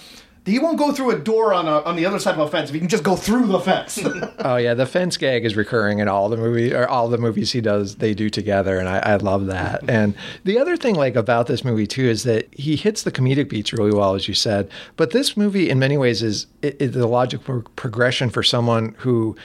he 0.49 0.59
won't 0.59 0.78
go 0.78 0.92
through 0.92 1.11
a 1.11 1.18
door 1.18 1.53
on 1.53 1.66
a, 1.66 1.80
on 1.82 1.96
the 1.96 2.07
other 2.07 2.18
side 2.18 2.34
of 2.34 2.40
a 2.40 2.49
fence 2.51 2.70
if 2.70 2.74
he 2.74 2.80
can 2.80 2.88
just 2.88 3.05
go 3.05 3.16
through 3.16 3.46
the 3.46 3.61
fence. 3.61 3.99
Oh 4.40 4.57
yeah, 4.57 4.74
the 4.74 4.86
fence 4.86 5.16
gag 5.16 5.44
is 5.44 5.57
recurring 5.57 5.99
in 5.99 6.07
all 6.07 6.28
the 6.28 6.36
movie 6.36 6.72
or 6.72 6.88
all 6.88 7.09
the 7.09 7.18
movies 7.18 7.53
he 7.53 7.61
does. 7.61 7.96
They 7.96 8.14
do 8.14 8.30
together, 8.30 8.78
and 8.78 8.88
I, 8.88 8.99
I 8.99 9.16
love 9.16 9.46
that. 9.46 9.82
And 9.88 10.14
the 10.44 10.59
other 10.59 10.76
thing 10.76 10.94
like 10.94 11.16
about 11.16 11.49
this 11.49 11.64
movie 11.64 11.86
too 11.86 12.05
is 12.05 12.22
that 12.22 12.53
he 12.55 12.76
hits 12.76 13.03
the 13.03 13.11
comedic 13.11 13.49
beats 13.49 13.72
really 13.72 13.92
well, 13.92 14.14
as 14.14 14.28
you 14.28 14.34
said. 14.34 14.70
But 14.96 15.11
this 15.11 15.36
movie, 15.36 15.68
in 15.68 15.78
many 15.78 15.99
ways, 15.99 16.22
is, 16.22 16.46
is 16.62 16.92
the 16.92 17.07
logical 17.07 17.62
progression 17.74 18.30
for 18.30 18.42
someone 18.42 18.94
who, 18.99 19.36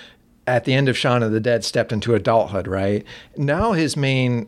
at 0.46 0.66
the 0.66 0.74
end 0.74 0.90
of 0.90 0.98
Shaun 0.98 1.24
of 1.24 1.32
the 1.32 1.40
Dead, 1.40 1.66
stepped 1.66 1.92
into 1.92 2.14
adulthood. 2.14 2.68
Right 2.68 3.04
now, 3.36 3.72
his 3.72 3.98
main 3.98 4.48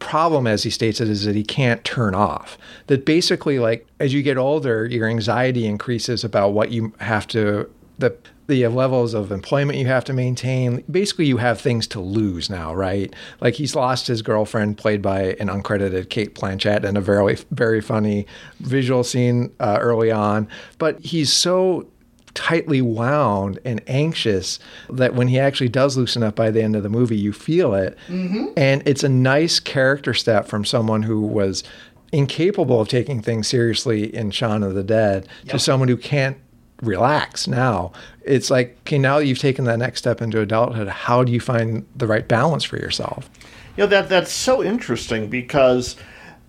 problem 0.00 0.46
as 0.46 0.64
he 0.64 0.70
states 0.70 1.00
it 1.00 1.08
is 1.08 1.24
that 1.24 1.36
he 1.36 1.44
can't 1.44 1.84
turn 1.84 2.14
off. 2.14 2.58
That 2.88 3.04
basically 3.04 3.58
like 3.60 3.86
as 4.00 4.12
you 4.12 4.22
get 4.22 4.36
older 4.36 4.86
your 4.86 5.08
anxiety 5.08 5.66
increases 5.66 6.24
about 6.24 6.48
what 6.48 6.72
you 6.72 6.92
have 6.98 7.26
to 7.28 7.70
the 7.98 8.16
the 8.48 8.66
levels 8.66 9.14
of 9.14 9.30
employment 9.30 9.78
you 9.78 9.86
have 9.86 10.04
to 10.06 10.12
maintain. 10.12 10.82
Basically 10.90 11.26
you 11.26 11.36
have 11.36 11.60
things 11.60 11.86
to 11.88 12.00
lose 12.00 12.50
now 12.50 12.74
right? 12.74 13.14
Like 13.40 13.54
he's 13.54 13.76
lost 13.76 14.08
his 14.08 14.22
girlfriend 14.22 14.78
played 14.78 15.02
by 15.02 15.36
an 15.38 15.46
uncredited 15.46 16.08
cate 16.08 16.34
blanchett 16.34 16.84
in 16.84 16.96
a 16.96 17.00
very 17.00 17.36
very 17.52 17.80
funny 17.80 18.26
visual 18.58 19.04
scene 19.04 19.52
uh, 19.60 19.78
early 19.80 20.10
on. 20.10 20.48
But 20.78 20.98
he's 21.00 21.32
so 21.32 21.86
tightly 22.34 22.80
wound 22.80 23.58
and 23.64 23.80
anxious 23.86 24.58
that 24.88 25.14
when 25.14 25.28
he 25.28 25.38
actually 25.38 25.68
does 25.68 25.96
loosen 25.96 26.22
up 26.22 26.36
by 26.36 26.50
the 26.50 26.62
end 26.62 26.76
of 26.76 26.82
the 26.82 26.88
movie, 26.88 27.16
you 27.16 27.32
feel 27.32 27.74
it. 27.74 27.96
And 28.56 28.82
it's 28.86 29.02
a 29.02 29.08
nice 29.08 29.60
character 29.60 30.14
step 30.14 30.46
from 30.46 30.64
someone 30.64 31.02
who 31.02 31.20
was 31.22 31.64
incapable 32.12 32.80
of 32.80 32.88
taking 32.88 33.22
things 33.22 33.46
seriously 33.48 34.14
in 34.14 34.30
Shaun 34.30 34.62
of 34.62 34.74
the 34.74 34.82
Dead 34.82 35.28
to 35.48 35.58
someone 35.58 35.88
who 35.88 35.96
can't 35.96 36.36
relax 36.82 37.46
now. 37.46 37.92
It's 38.22 38.50
like, 38.50 38.76
okay, 38.80 38.98
now 38.98 39.18
that 39.18 39.26
you've 39.26 39.38
taken 39.38 39.64
that 39.66 39.78
next 39.78 40.00
step 40.00 40.22
into 40.22 40.40
adulthood, 40.40 40.88
how 40.88 41.24
do 41.24 41.32
you 41.32 41.40
find 41.40 41.86
the 41.94 42.06
right 42.06 42.26
balance 42.26 42.64
for 42.64 42.76
yourself? 42.76 43.28
You 43.76 43.84
know 43.84 43.86
that 43.88 44.08
that's 44.08 44.32
so 44.32 44.62
interesting 44.62 45.28
because 45.28 45.96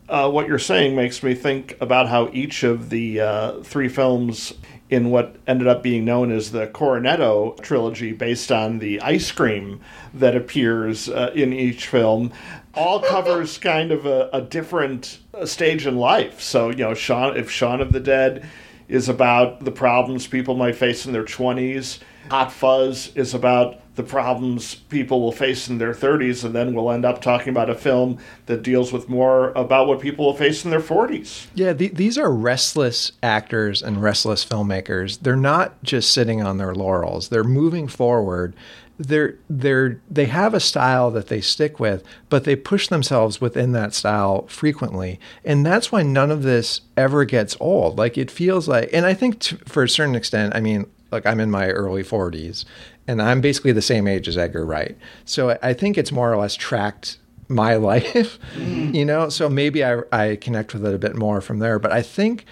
uh, 0.10 0.30
what 0.30 0.48
you're 0.48 0.60
saying 0.60 0.96
makes 0.96 1.24
me 1.24 1.34
think 1.34 1.78
about 1.80 2.10
how 2.10 2.30
each 2.34 2.64
of 2.64 2.90
the 2.90 3.22
uh, 3.22 3.62
three 3.64 3.88
films 3.88 4.54
in 4.92 5.10
what 5.10 5.38
ended 5.48 5.68
up 5.68 5.82
being 5.82 6.04
known 6.04 6.32
as 6.32 6.52
the 6.52 6.68
Cornetto 6.68 7.60
trilogy, 7.62 8.12
based 8.12 8.52
on 8.52 8.80
the 8.80 9.00
ice 9.02 9.32
cream 9.32 9.80
that 10.14 10.36
appears 10.36 11.08
uh, 11.08 11.32
in 11.34 11.54
each 11.54 11.88
film, 11.88 12.32
all 12.76 13.00
covers 13.00 13.58
kind 13.58 13.92
of 13.92 14.06
a, 14.06 14.30
a 14.34 14.42
different 14.42 15.20
uh, 15.34 15.46
stage 15.46 15.88
in 15.88 15.98
life. 15.98 16.42
So 16.42 16.70
you 16.70 16.78
know, 16.78 16.94
Shaun, 16.94 17.38
if 17.38 17.50
Shaun 17.50 17.80
of 17.80 17.94
the 17.94 18.02
Dead 18.02 18.46
is 18.90 19.08
about 19.08 19.64
the 19.64 19.72
problems 19.72 20.28
people 20.28 20.58
might 20.58 20.76
face 20.76 21.06
in 21.06 21.14
their 21.14 21.24
20s. 21.24 22.00
Hot 22.32 22.50
Fuzz 22.50 23.12
is 23.14 23.34
about 23.34 23.82
the 23.96 24.04
problems 24.04 24.76
people 24.76 25.20
will 25.20 25.34
face 25.34 25.68
in 25.68 25.80
their 25.80 25.92
30s, 25.92 26.46
and 26.46 26.56
then 26.56 26.74
we'll 26.74 26.90
end 26.90 27.04
up 27.04 27.22
talking 27.22 27.50
about 27.50 27.70
a 27.70 27.76
film 27.76 28.20
that 28.46 28.64
deals 28.64 28.94
with 28.94 29.10
more 29.10 29.50
about 29.50 29.86
what 29.86 30.00
people 30.00 30.28
will 30.28 30.34
face 30.34 30.64
in 30.64 30.72
their 30.72 30.80
40s. 30.80 31.48
Yeah, 31.56 31.74
the, 31.74 31.90
these 31.90 32.18
are 32.18 32.34
restless 32.34 33.12
actors 33.22 33.82
and 33.82 34.02
restless 34.02 34.46
filmmakers. 34.46 35.20
They're 35.20 35.36
not 35.36 35.84
just 35.84 36.14
sitting 36.14 36.42
on 36.42 36.58
their 36.58 36.74
laurels. 36.74 37.28
They're 37.28 37.44
moving 37.44 37.90
forward. 37.90 38.56
They're 38.98 39.36
they're 39.50 40.00
they 40.10 40.28
have 40.28 40.54
a 40.54 40.62
style 40.62 41.12
that 41.12 41.28
they 41.28 41.42
stick 41.42 41.82
with, 41.82 42.02
but 42.30 42.46
they 42.46 42.56
push 42.56 42.88
themselves 42.88 43.42
within 43.42 43.74
that 43.74 43.94
style 43.94 44.48
frequently, 44.48 45.20
and 45.44 45.66
that's 45.66 45.92
why 45.92 46.04
none 46.04 46.32
of 46.32 46.44
this 46.44 46.80
ever 46.96 47.26
gets 47.26 47.58
old. 47.60 47.98
Like 47.98 48.18
it 48.18 48.32
feels 48.32 48.70
like, 48.70 48.90
and 48.94 49.06
I 49.06 49.16
think 49.16 49.44
for 49.68 49.84
a 49.84 49.90
certain 49.90 50.16
extent, 50.16 50.56
I 50.56 50.62
mean, 50.62 50.86
like 51.12 51.26
I'm 51.26 51.40
in 51.40 51.52
my 51.52 51.70
early 51.70 52.04
40s, 52.04 52.66
and 53.08 53.22
I'm 53.22 53.42
basically 53.42 53.72
the 53.72 53.82
same 53.82 54.08
age 54.08 54.28
as 54.28 54.38
Edgar 54.38 54.66
Wright, 54.66 54.98
so 55.26 55.58
I- 55.62 55.74
think 55.74 55.98
it's 55.98 56.12
more 56.12 56.32
or 56.32 56.38
less 56.38 56.56
tracked 56.56 57.18
my 57.48 57.76
life, 57.92 58.40
you 58.58 59.04
know. 59.06 59.30
So 59.30 59.50
maybe 59.50 59.84
I 59.84 60.02
I 60.12 60.38
connect 60.38 60.74
with 60.74 60.86
it 60.86 60.94
a 60.94 60.98
bit 61.00 61.16
more 61.16 61.42
from 61.42 61.60
there. 61.60 61.80
But 61.80 61.92
I 61.92 62.02
think 62.02 62.46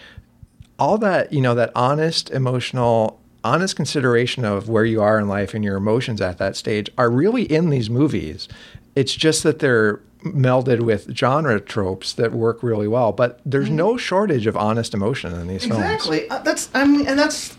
all 0.78 0.98
that 0.98 1.32
you 1.34 1.42
know 1.42 1.56
that 1.56 1.72
honest 1.76 2.30
emotional 2.32 3.20
honest 3.44 3.76
consideration 3.76 4.44
of 4.44 4.68
where 4.68 4.84
you 4.86 5.02
are 5.02 5.18
in 5.20 5.28
life 5.28 5.54
and 5.54 5.64
your 5.64 5.78
emotions 5.78 6.20
at 6.22 6.38
that 6.38 6.56
stage 6.58 6.90
are 6.98 7.10
really 7.10 7.44
in 7.44 7.70
these 7.70 7.90
movies 7.90 8.48
it's 8.96 9.14
just 9.16 9.44
that 9.44 9.60
they're 9.60 10.02
melded 10.26 10.82
with 10.82 11.16
genre 11.16 11.60
tropes 11.60 12.12
that 12.14 12.34
work 12.34 12.62
really 12.64 12.88
well 12.88 13.12
but 13.14 13.40
there's 13.46 13.70
no 13.70 13.96
shortage 13.96 14.46
of 14.46 14.58
honest 14.58 14.94
emotion 14.94 15.34
in 15.34 15.48
these 15.48 15.66
films 15.66 15.82
Exactly. 15.84 16.30
Uh, 16.30 16.40
that's 16.40 16.70
I 16.74 16.84
mean, 16.86 17.08
and 17.08 17.18
that's 17.18 17.56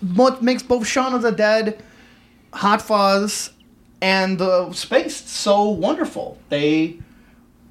what 0.00 0.42
makes 0.42 0.62
both 0.62 0.86
Shaun 0.86 1.14
of 1.14 1.22
the 1.22 1.32
Dead, 1.32 1.82
Hot 2.52 2.82
Fuzz, 2.82 3.50
and 4.00 4.40
Spaced 4.74 5.28
so 5.28 5.68
wonderful. 5.68 6.38
They 6.48 6.98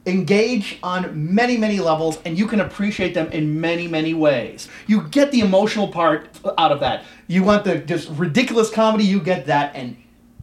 engage 0.05 0.79
on 0.83 1.33
many, 1.33 1.57
many 1.57 1.79
levels, 1.79 2.19
and 2.23 2.37
you 2.37 2.47
can 2.47 2.61
appreciate 2.61 3.13
them 3.13 3.29
in 3.31 3.59
many, 3.59 3.87
many 3.87 4.13
ways. 4.13 4.69
You 4.87 5.03
get 5.03 5.31
the 5.31 5.41
emotional 5.41 5.89
part 5.89 6.29
out 6.57 6.71
of 6.71 6.79
that. 6.79 7.03
You 7.27 7.43
want 7.43 7.65
the 7.65 7.79
just 7.79 8.09
ridiculous 8.09 8.69
comedy, 8.69 9.03
you 9.03 9.19
get 9.19 9.45
that, 9.47 9.75
and 9.75 9.97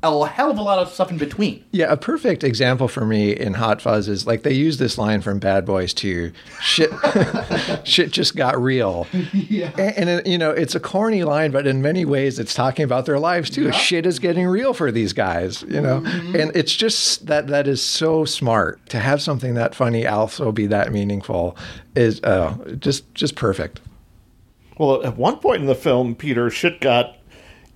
a 0.05 0.29
hell 0.29 0.51
of 0.51 0.59
a 0.59 0.63
lot 0.63 0.79
of 0.79 0.89
stuff 0.91 1.11
in 1.11 1.19
between. 1.19 1.65
Yeah, 1.71 1.93
a 1.93 1.97
perfect 1.97 2.45
example 2.45 2.89
for 2.89 3.05
me 3.05 3.33
in 3.33 3.55
Hot 3.55 3.81
Fuzz 3.81 4.09
is 4.09 4.27
like 4.27 4.43
they 4.43 4.53
use 4.53 4.79
this 4.79 4.99
line 4.99 5.21
from 5.21 5.39
Bad 5.39 5.65
Boys 5.65 5.95
to 5.95 6.33
shit 6.61 6.91
shit 7.85 8.11
just 8.11 8.37
got 8.37 8.61
real. 8.61 9.07
Yeah. 9.33 9.71
And, 9.79 9.97
and 9.97 10.09
it, 10.09 10.27
you 10.27 10.39
know, 10.39 10.51
it's 10.51 10.75
a 10.75 10.81
corny 10.81 11.23
line, 11.23 11.51
but 11.51 11.67
in 11.67 11.83
many 11.83 12.05
ways 12.05 12.39
it's 12.39 12.55
talking 12.55 12.85
about 12.85 13.05
their 13.07 13.19
lives 13.19 13.51
too. 13.51 13.73
Shit 13.73 14.07
is 14.07 14.19
getting 14.19 14.47
real 14.47 14.73
for 14.75 14.91
these 14.91 15.13
guys, 15.13 15.63
you 15.63 15.81
know. 15.81 16.03
And 16.07 16.55
it's 16.55 16.75
just 16.75 17.27
that 17.27 17.49
that 17.49 17.67
is 17.67 17.83
so 17.83 18.25
smart 18.25 18.85
to 18.89 18.99
have 18.99 19.21
something 19.21 19.55
that 19.55 19.75
funny 19.75 20.07
also 20.07 20.51
be 20.51 20.67
that 20.69 20.93
meaningful 20.93 21.57
is 21.95 22.23
uh, 22.23 22.57
just 22.79 23.13
just 23.15 23.35
perfect. 23.37 23.81
Well, 24.79 25.05
at 25.05 25.17
one 25.17 25.37
point 25.39 25.61
in 25.61 25.67
the 25.67 25.75
film, 25.75 26.15
Peter, 26.15 26.51
shit 26.51 26.81
got 26.81 27.17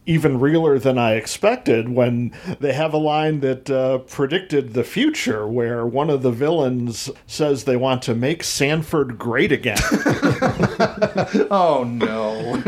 even 0.08 0.40
realer 0.40 0.78
than 0.78 0.96
I 0.96 1.12
expected 1.12 1.90
when 1.90 2.32
they 2.60 2.72
have 2.72 2.94
a 2.94 2.98
line 2.98 3.40
that 3.40 3.68
uh, 3.68 3.98
predicted 3.98 4.72
the 4.72 4.82
future, 4.82 5.46
where 5.46 5.84
one 5.86 6.08
of 6.08 6.22
the 6.22 6.32
villains 6.32 7.10
says 7.26 7.64
they 7.64 7.76
want 7.76 8.00
to 8.04 8.14
make 8.14 8.42
Sandford 8.42 9.18
great 9.18 9.52
again. 9.52 9.78
Oh 11.50 11.84
no. 11.84 12.54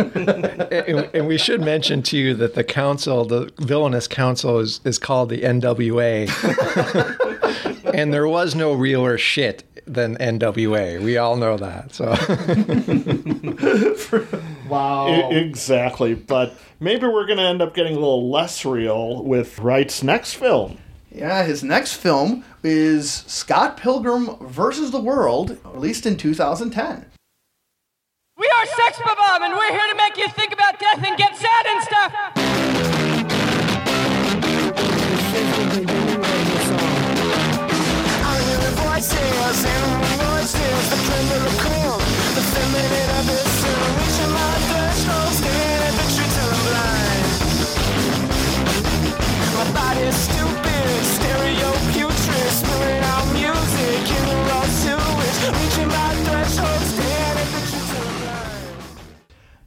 and, 0.70 1.09
and 1.14 1.26
we 1.26 1.38
should 1.38 1.61
mention 1.61 2.03
to 2.05 2.16
you 2.16 2.34
that 2.34 2.55
the 2.55 2.64
council, 2.64 3.24
the 3.24 3.51
villainous 3.59 4.07
council, 4.07 4.59
is, 4.59 4.80
is 4.84 4.99
called 4.99 5.30
the 5.30 5.43
NWA. 5.43 6.28
and 7.95 8.12
there 8.12 8.28
was 8.28 8.55
no 8.55 8.72
realer 8.72 9.16
shit 9.18 9.64
than 9.86 10.16
NWA. 10.18 11.01
We 11.01 11.16
all 11.16 11.36
know 11.36 11.57
that. 11.57 11.95
So 11.95 12.14
wow. 14.70 15.06
I- 15.08 15.34
exactly. 15.34 16.14
But 16.14 16.54
maybe 16.78 17.06
we're 17.06 17.26
going 17.26 17.38
to 17.38 17.44
end 17.44 17.62
up 17.62 17.74
getting 17.74 17.92
a 17.92 17.98
little 17.98 18.30
less 18.30 18.64
real 18.64 19.22
with 19.22 19.58
Wright's 19.58 20.02
next 20.02 20.34
film. 20.34 20.78
Yeah, 21.12 21.42
his 21.42 21.64
next 21.64 21.94
film 21.94 22.44
is 22.62 23.10
Scott 23.26 23.76
Pilgrim 23.76 24.36
versus 24.40 24.92
the 24.92 25.00
World, 25.00 25.58
released 25.64 26.06
in 26.06 26.16
2010. 26.16 27.06
We 28.38 28.46
are 28.46 28.66
Sex 28.66 28.98
Bob, 29.04 29.42
and 29.42 29.52
we're 29.52 29.70
here 29.70 29.88
to 29.90 29.96
make 29.96 30.16
you 30.16 30.28
think 30.28 30.52
about 30.52 30.78
death 30.78 31.04
and 31.04 31.16
get 31.18 31.36
sad 31.36 31.66
and 31.66 31.82
stuff. 31.82 33.10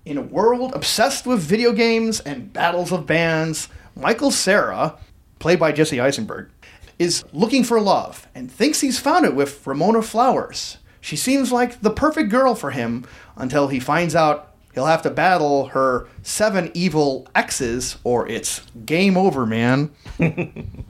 In 0.05 0.17
a 0.17 0.21
world 0.21 0.73
obsessed 0.75 1.25
with 1.25 1.39
video 1.39 1.71
games 1.71 2.19
and 2.19 2.51
battles 2.51 2.91
of 2.91 3.05
bands, 3.05 3.69
Michael 3.95 4.31
Cera, 4.31 4.97
played 5.39 5.59
by 5.59 5.71
Jesse 5.71 6.01
Eisenberg, 6.01 6.49
is 6.99 7.23
looking 7.31 7.63
for 7.63 7.79
love 7.79 8.27
and 8.35 8.51
thinks 8.51 8.81
he's 8.81 8.99
found 8.99 9.25
it 9.25 9.33
with 9.33 9.65
Ramona 9.65 10.01
Flowers. 10.01 10.77
She 10.99 11.15
seems 11.15 11.51
like 11.51 11.81
the 11.81 11.89
perfect 11.89 12.29
girl 12.29 12.53
for 12.53 12.71
him 12.71 13.05
until 13.37 13.69
he 13.69 13.79
finds 13.79 14.13
out 14.13 14.53
he'll 14.73 14.87
have 14.87 15.01
to 15.03 15.09
battle 15.09 15.67
her 15.67 16.07
seven 16.21 16.69
evil 16.73 17.27
exes 17.33 17.97
or 18.03 18.27
it's 18.27 18.59
game 18.85 19.15
over, 19.17 19.45
man. 19.45 19.91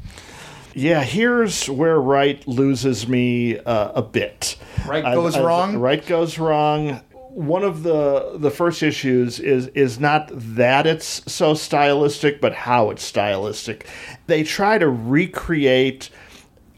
Yeah, 0.76 1.03
here's 1.03 1.70
where 1.70 1.99
Wright 1.99 2.45
loses 2.47 3.07
me 3.07 3.59
uh, 3.59 3.91
a 3.93 4.01
bit. 4.01 4.57
Right 4.88 5.03
goes 5.03 5.38
wrong? 5.38 5.78
Right 5.78 6.03
goes 6.05 6.39
wrong. 6.39 6.99
One 7.34 7.64
of 7.64 7.82
the 7.82 8.38
the 8.38 8.52
first 8.52 8.84
issues 8.84 9.40
is 9.40 9.68
is 9.70 10.00
not 10.00 10.30
that 10.34 10.86
it's 10.86 11.32
so 11.32 11.56
stylistic, 11.56 12.40
but 12.40 12.54
how 12.54 12.92
it's 12.92 13.04
stylistic. 13.04 13.88
They 14.28 14.44
try 14.44 14.78
to 14.78 14.88
recreate 14.88 16.12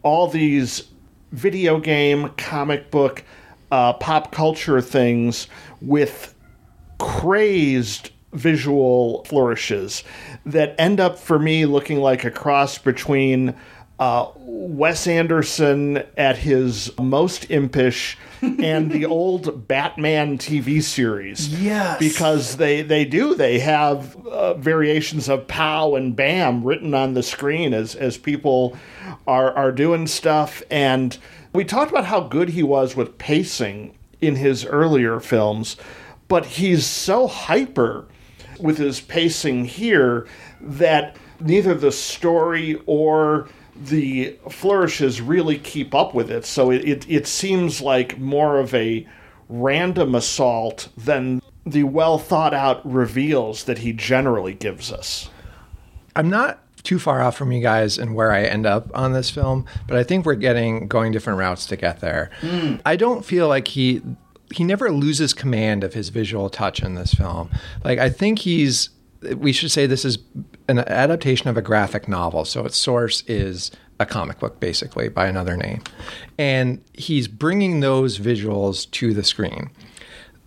all 0.02 0.30
these 0.30 0.88
video 1.34 1.78
game, 1.80 2.30
comic 2.38 2.90
book, 2.90 3.26
uh, 3.70 3.94
pop 3.94 4.32
culture 4.32 4.80
things 4.80 5.48
with 5.82 6.34
crazed 7.00 8.12
visual 8.32 9.26
flourishes 9.26 10.04
that 10.46 10.76
end 10.78 11.02
up 11.02 11.18
for 11.18 11.38
me 11.38 11.66
looking 11.66 12.00
like 12.00 12.24
a 12.24 12.32
cross 12.32 12.78
between 12.78 13.54
uh, 14.00 14.30
Wes 14.36 15.08
Anderson 15.08 16.04
at 16.18 16.38
his 16.38 16.92
most 17.00 17.50
impish 17.50 18.18
and 18.42 18.92
the 18.92 19.06
old 19.06 19.68
Batman 19.68 20.38
TV 20.38 20.82
series. 20.84 21.48
Yes. 21.62 21.98
Because 21.98 22.58
they, 22.58 22.82
they 22.82 23.06
do. 23.06 23.36
They 23.36 23.60
have 23.60 24.16
uh, 24.28 24.56
variations 24.56 25.30
of 25.30 25.48
pow 25.48 25.96
and 25.96 26.16
bam 26.16 26.64
written 26.64 26.94
on 26.94 27.14
the 27.14 27.24
screen 27.24 27.74
as, 27.74 27.96
as 27.96 28.18
people 28.18 28.78
are, 29.28 29.54
are 29.54 29.72
doing 29.72 30.08
stuff. 30.08 30.62
And 30.70 31.18
we 31.54 31.64
talked 31.64 31.92
about 31.92 32.06
how 32.06 32.22
good 32.22 32.50
he 32.50 32.64
was 32.64 32.96
with 32.96 33.18
pacing 33.18 33.98
in 34.20 34.36
his 34.36 34.66
earlier 34.66 35.20
films, 35.20 35.78
but 36.28 36.46
he's 36.46 36.86
so 36.86 37.28
hyper 37.28 38.08
with 38.60 38.78
his 38.78 39.00
pacing 39.00 39.66
here 39.66 40.28
that 40.60 41.16
neither 41.40 41.74
the 41.74 41.92
story 41.92 42.82
or 42.86 43.48
the 43.76 44.38
flourishes 44.50 45.22
really 45.22 45.58
keep 45.58 45.94
up 45.94 46.14
with 46.14 46.32
it. 46.32 46.46
So 46.46 46.72
it, 46.72 46.88
it, 46.88 47.10
it 47.10 47.28
seems 47.28 47.82
like 47.82 48.18
more 48.18 48.60
of 48.60 48.74
a 48.74 49.08
random 49.50 50.16
assault 50.16 50.90
than 50.98 51.42
the 51.66 51.84
well 51.84 52.18
thought 52.18 52.54
out 52.54 52.86
reveals 52.90 53.66
that 53.66 53.80
he 53.80 53.92
generally 53.92 54.54
gives 54.54 54.92
us. 54.92 55.30
I'm 56.16 56.30
not 56.30 56.62
too 56.84 57.00
far 57.00 57.22
off 57.22 57.36
from 57.36 57.52
you 57.52 57.62
guys 57.62 57.98
and 57.98 58.16
where 58.16 58.32
I 58.32 58.44
end 58.44 58.66
up 58.66 58.90
on 58.94 59.14
this 59.14 59.30
film, 59.30 59.66
but 59.88 59.98
I 59.98 60.04
think 60.04 60.26
we're 60.26 60.36
getting 60.36 60.88
going 60.88 61.12
different 61.12 61.40
routes 61.40 61.66
to 61.68 61.76
get 61.76 62.00
there. 62.00 62.30
Hmm. 62.42 62.76
I 62.86 62.96
don't 62.96 63.26
feel 63.26 63.48
like 63.48 63.68
he 63.68 64.02
he 64.54 64.64
never 64.64 64.92
loses 64.92 65.34
command 65.34 65.84
of 65.84 65.96
his 65.96 66.10
visual 66.10 66.50
touch 66.50 66.82
in 66.82 66.94
this 66.96 67.14
film. 67.14 67.50
Like 67.84 68.00
I 68.00 68.10
think 68.10 68.40
he's 68.40 68.90
we 69.36 69.52
should 69.52 69.72
say 69.72 69.88
this 69.88 70.06
is 70.06 70.20
an 70.68 70.80
adaptation 70.80 71.50
of 71.50 71.58
a 71.58 71.62
graphic 71.62 72.08
novel, 72.08 72.46
so 72.46 72.66
its 72.66 72.78
source 72.78 73.24
is 73.28 73.72
a 74.00 74.06
comic 74.06 74.40
book 74.40 74.60
basically 74.60 75.10
by 75.10 75.28
another 75.28 75.56
name. 75.56 75.82
And 76.38 76.84
he's 76.94 77.28
bringing 77.28 77.80
those 77.80 78.20
visuals 78.20 78.90
to 78.92 79.14
the 79.14 79.24
screen. 79.24 79.70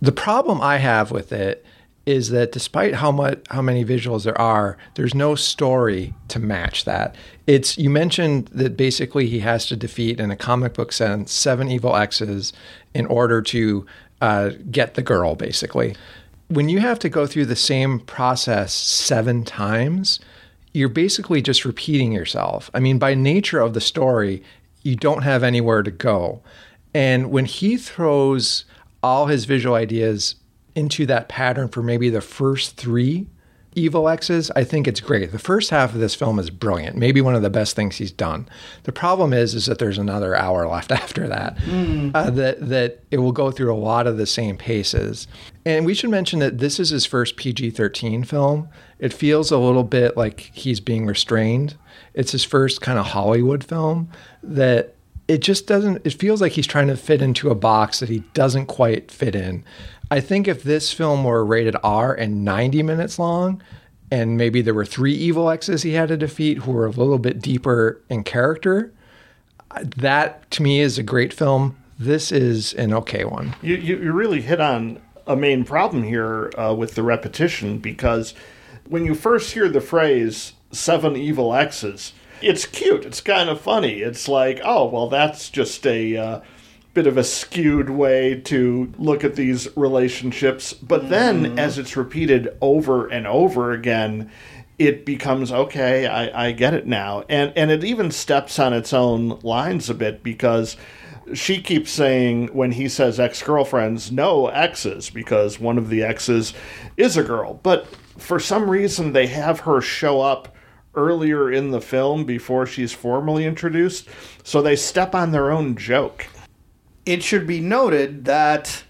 The 0.01 0.11
problem 0.11 0.61
I 0.61 0.77
have 0.77 1.11
with 1.11 1.31
it 1.31 1.65
is 2.05 2.29
that 2.29 2.51
despite 2.51 2.95
how 2.95 3.11
much 3.11 3.39
how 3.49 3.61
many 3.61 3.85
visuals 3.85 4.23
there 4.23 4.39
are, 4.39 4.77
there's 4.95 5.13
no 5.13 5.35
story 5.35 6.13
to 6.29 6.39
match 6.39 6.85
that. 6.85 7.15
It's 7.45 7.77
you 7.77 7.89
mentioned 7.89 8.47
that 8.47 8.77
basically 8.77 9.27
he 9.27 9.39
has 9.39 9.67
to 9.67 9.75
defeat 9.75 10.19
in 10.19 10.31
a 10.31 10.35
comic 10.35 10.73
book 10.73 10.91
sense 10.91 11.31
seven 11.31 11.69
evil 11.69 11.95
exes 11.95 12.53
in 12.93 13.05
order 13.07 13.41
to 13.43 13.85
uh, 14.21 14.51
get 14.71 14.95
the 14.95 15.01
girl, 15.01 15.35
basically. 15.35 15.95
When 16.49 16.67
you 16.67 16.79
have 16.79 16.99
to 16.99 17.09
go 17.09 17.27
through 17.27 17.45
the 17.45 17.55
same 17.55 17.99
process 17.99 18.73
seven 18.73 19.43
times, 19.43 20.19
you're 20.73 20.89
basically 20.89 21.41
just 21.41 21.63
repeating 21.63 22.11
yourself. 22.11 22.71
I 22.73 22.79
mean, 22.79 22.97
by 22.97 23.13
nature 23.13 23.59
of 23.59 23.73
the 23.73 23.81
story, 23.81 24.43
you 24.81 24.95
don't 24.95 25.21
have 25.21 25.43
anywhere 25.43 25.83
to 25.83 25.91
go. 25.91 26.41
And 26.93 27.31
when 27.31 27.45
he 27.45 27.77
throws 27.77 28.65
all 29.03 29.27
his 29.27 29.45
visual 29.45 29.75
ideas 29.75 30.35
into 30.75 31.05
that 31.05 31.29
pattern 31.29 31.67
for 31.67 31.83
maybe 31.83 32.09
the 32.09 32.21
first 32.21 32.77
three 32.77 33.27
evil 33.75 34.09
exes, 34.09 34.51
I 34.55 34.63
think 34.63 34.87
it's 34.87 34.99
great. 34.99 35.31
The 35.31 35.39
first 35.39 35.69
half 35.69 35.93
of 35.93 35.99
this 35.99 36.15
film 36.15 36.39
is 36.39 36.49
brilliant, 36.49 36.97
maybe 36.97 37.21
one 37.21 37.35
of 37.35 37.41
the 37.41 37.49
best 37.49 37.75
things 37.75 37.97
he's 37.97 38.11
done. 38.11 38.49
The 38.83 38.91
problem 38.91 39.33
is, 39.33 39.53
is 39.53 39.67
that 39.67 39.79
there's 39.79 39.97
another 39.97 40.35
hour 40.35 40.67
left 40.67 40.91
after 41.03 41.27
that. 41.27 41.57
Uh, 42.15 42.29
that 42.31 42.69
that 42.69 43.03
it 43.11 43.17
will 43.17 43.31
go 43.31 43.51
through 43.51 43.73
a 43.73 43.77
lot 43.77 44.07
of 44.07 44.17
the 44.17 44.25
same 44.25 44.57
paces. 44.57 45.27
And 45.65 45.85
we 45.85 45.93
should 45.93 46.09
mention 46.09 46.39
that 46.39 46.59
this 46.59 46.79
is 46.79 46.89
his 46.89 47.05
first 47.05 47.35
PG-13 47.35 48.25
film. 48.25 48.69
It 48.97 49.13
feels 49.13 49.51
a 49.51 49.57
little 49.57 49.83
bit 49.83 50.15
like 50.15 50.51
he's 50.53 50.79
being 50.79 51.05
restrained. 51.05 51.75
It's 52.13 52.31
his 52.31 52.43
first 52.43 52.81
kind 52.81 52.97
of 52.97 53.07
Hollywood 53.07 53.63
film 53.63 54.09
that 54.41 54.95
it 55.27 55.39
just 55.39 55.67
doesn't 55.67 56.05
it 56.05 56.13
feels 56.13 56.41
like 56.41 56.53
he's 56.53 56.65
trying 56.65 56.87
to 56.87 56.97
fit 56.97 57.21
into 57.21 57.49
a 57.51 57.55
box 57.55 57.99
that 57.99 58.09
he 58.09 58.19
doesn't 58.33 58.65
quite 58.65 59.11
fit 59.11 59.35
in. 59.35 59.63
I 60.09 60.21
think 60.21 60.47
if 60.47 60.63
this 60.63 60.91
film 60.91 61.23
were 61.23 61.45
rated 61.45 61.75
R 61.83 62.13
and 62.13 62.43
90 62.43 62.81
minutes 62.81 63.19
long 63.19 63.61
and 64.09 64.37
maybe 64.37 64.61
there 64.61 64.73
were 64.73 64.85
three 64.85 65.13
evil 65.13 65.49
exes 65.49 65.83
he 65.83 65.93
had 65.93 66.09
to 66.09 66.17
defeat 66.17 66.59
who 66.59 66.71
were 66.71 66.87
a 66.87 66.91
little 66.91 67.19
bit 67.19 67.41
deeper 67.41 68.01
in 68.09 68.23
character, 68.23 68.91
that 69.81 70.49
to 70.51 70.63
me 70.63 70.79
is 70.79 70.97
a 70.97 71.03
great 71.03 71.31
film. 71.31 71.77
This 71.99 72.31
is 72.31 72.73
an 72.73 72.93
okay 72.93 73.23
one. 73.23 73.55
You, 73.61 73.75
you, 73.75 73.97
you 73.97 74.11
really 74.11 74.41
hit 74.41 74.59
on 74.59 74.99
a 75.29 75.35
main 75.35 75.63
problem 75.63 76.03
here 76.03 76.51
uh, 76.57 76.73
with 76.75 76.95
the 76.95 77.03
repetition 77.03 77.77
because 77.77 78.33
when 78.87 79.05
you 79.05 79.13
first 79.13 79.53
hear 79.53 79.69
the 79.69 79.79
phrase 79.79 80.53
seven 80.71 81.15
evil 81.15 81.53
exes, 81.53 82.13
it's 82.41 82.65
cute. 82.65 83.05
It's 83.05 83.21
kind 83.21 83.47
of 83.47 83.61
funny. 83.61 84.01
It's 84.01 84.27
like, 84.27 84.59
oh, 84.63 84.87
well, 84.87 85.07
that's 85.07 85.49
just 85.49 85.85
a 85.85 86.17
uh, 86.17 86.41
bit 86.95 87.05
of 87.05 87.15
a 87.15 87.23
skewed 87.23 87.91
way 87.91 88.41
to 88.45 88.91
look 88.97 89.23
at 89.23 89.35
these 89.35 89.67
relationships. 89.77 90.73
But 90.73 91.09
then 91.09 91.59
as 91.59 91.77
it's 91.77 91.95
repeated 91.95 92.57
over 92.59 93.07
and 93.07 93.27
over 93.27 93.71
again, 93.71 94.31
it 94.79 95.05
becomes 95.05 95.51
okay, 95.51 96.07
I, 96.07 96.47
I 96.47 96.51
get 96.53 96.73
it 96.73 96.87
now. 96.87 97.23
And 97.29 97.53
and 97.55 97.69
it 97.69 97.83
even 97.83 98.09
steps 98.09 98.57
on 98.57 98.73
its 98.73 98.93
own 98.93 99.39
lines 99.43 99.89
a 99.89 99.93
bit 99.93 100.23
because 100.23 100.75
she 101.33 101.61
keeps 101.61 101.91
saying 101.91 102.47
when 102.53 102.71
he 102.73 102.87
says 102.89 103.19
ex 103.19 103.41
girlfriends, 103.43 104.11
no 104.11 104.47
exes, 104.47 105.09
because 105.09 105.59
one 105.59 105.77
of 105.77 105.89
the 105.89 106.03
exes 106.03 106.53
is 106.97 107.17
a 107.17 107.23
girl. 107.23 107.59
But 107.63 107.87
for 108.17 108.39
some 108.39 108.69
reason, 108.69 109.13
they 109.13 109.27
have 109.27 109.61
her 109.61 109.81
show 109.81 110.21
up 110.21 110.55
earlier 110.95 111.51
in 111.51 111.71
the 111.71 111.81
film 111.81 112.25
before 112.25 112.65
she's 112.65 112.91
formally 112.93 113.45
introduced. 113.45 114.09
So 114.43 114.61
they 114.61 114.75
step 114.75 115.13
on 115.15 115.31
their 115.31 115.51
own 115.51 115.75
joke. 115.75 116.27
it 117.05 117.23
should 117.23 117.47
be 117.47 117.59
noted 117.59 118.25
that 118.25 118.83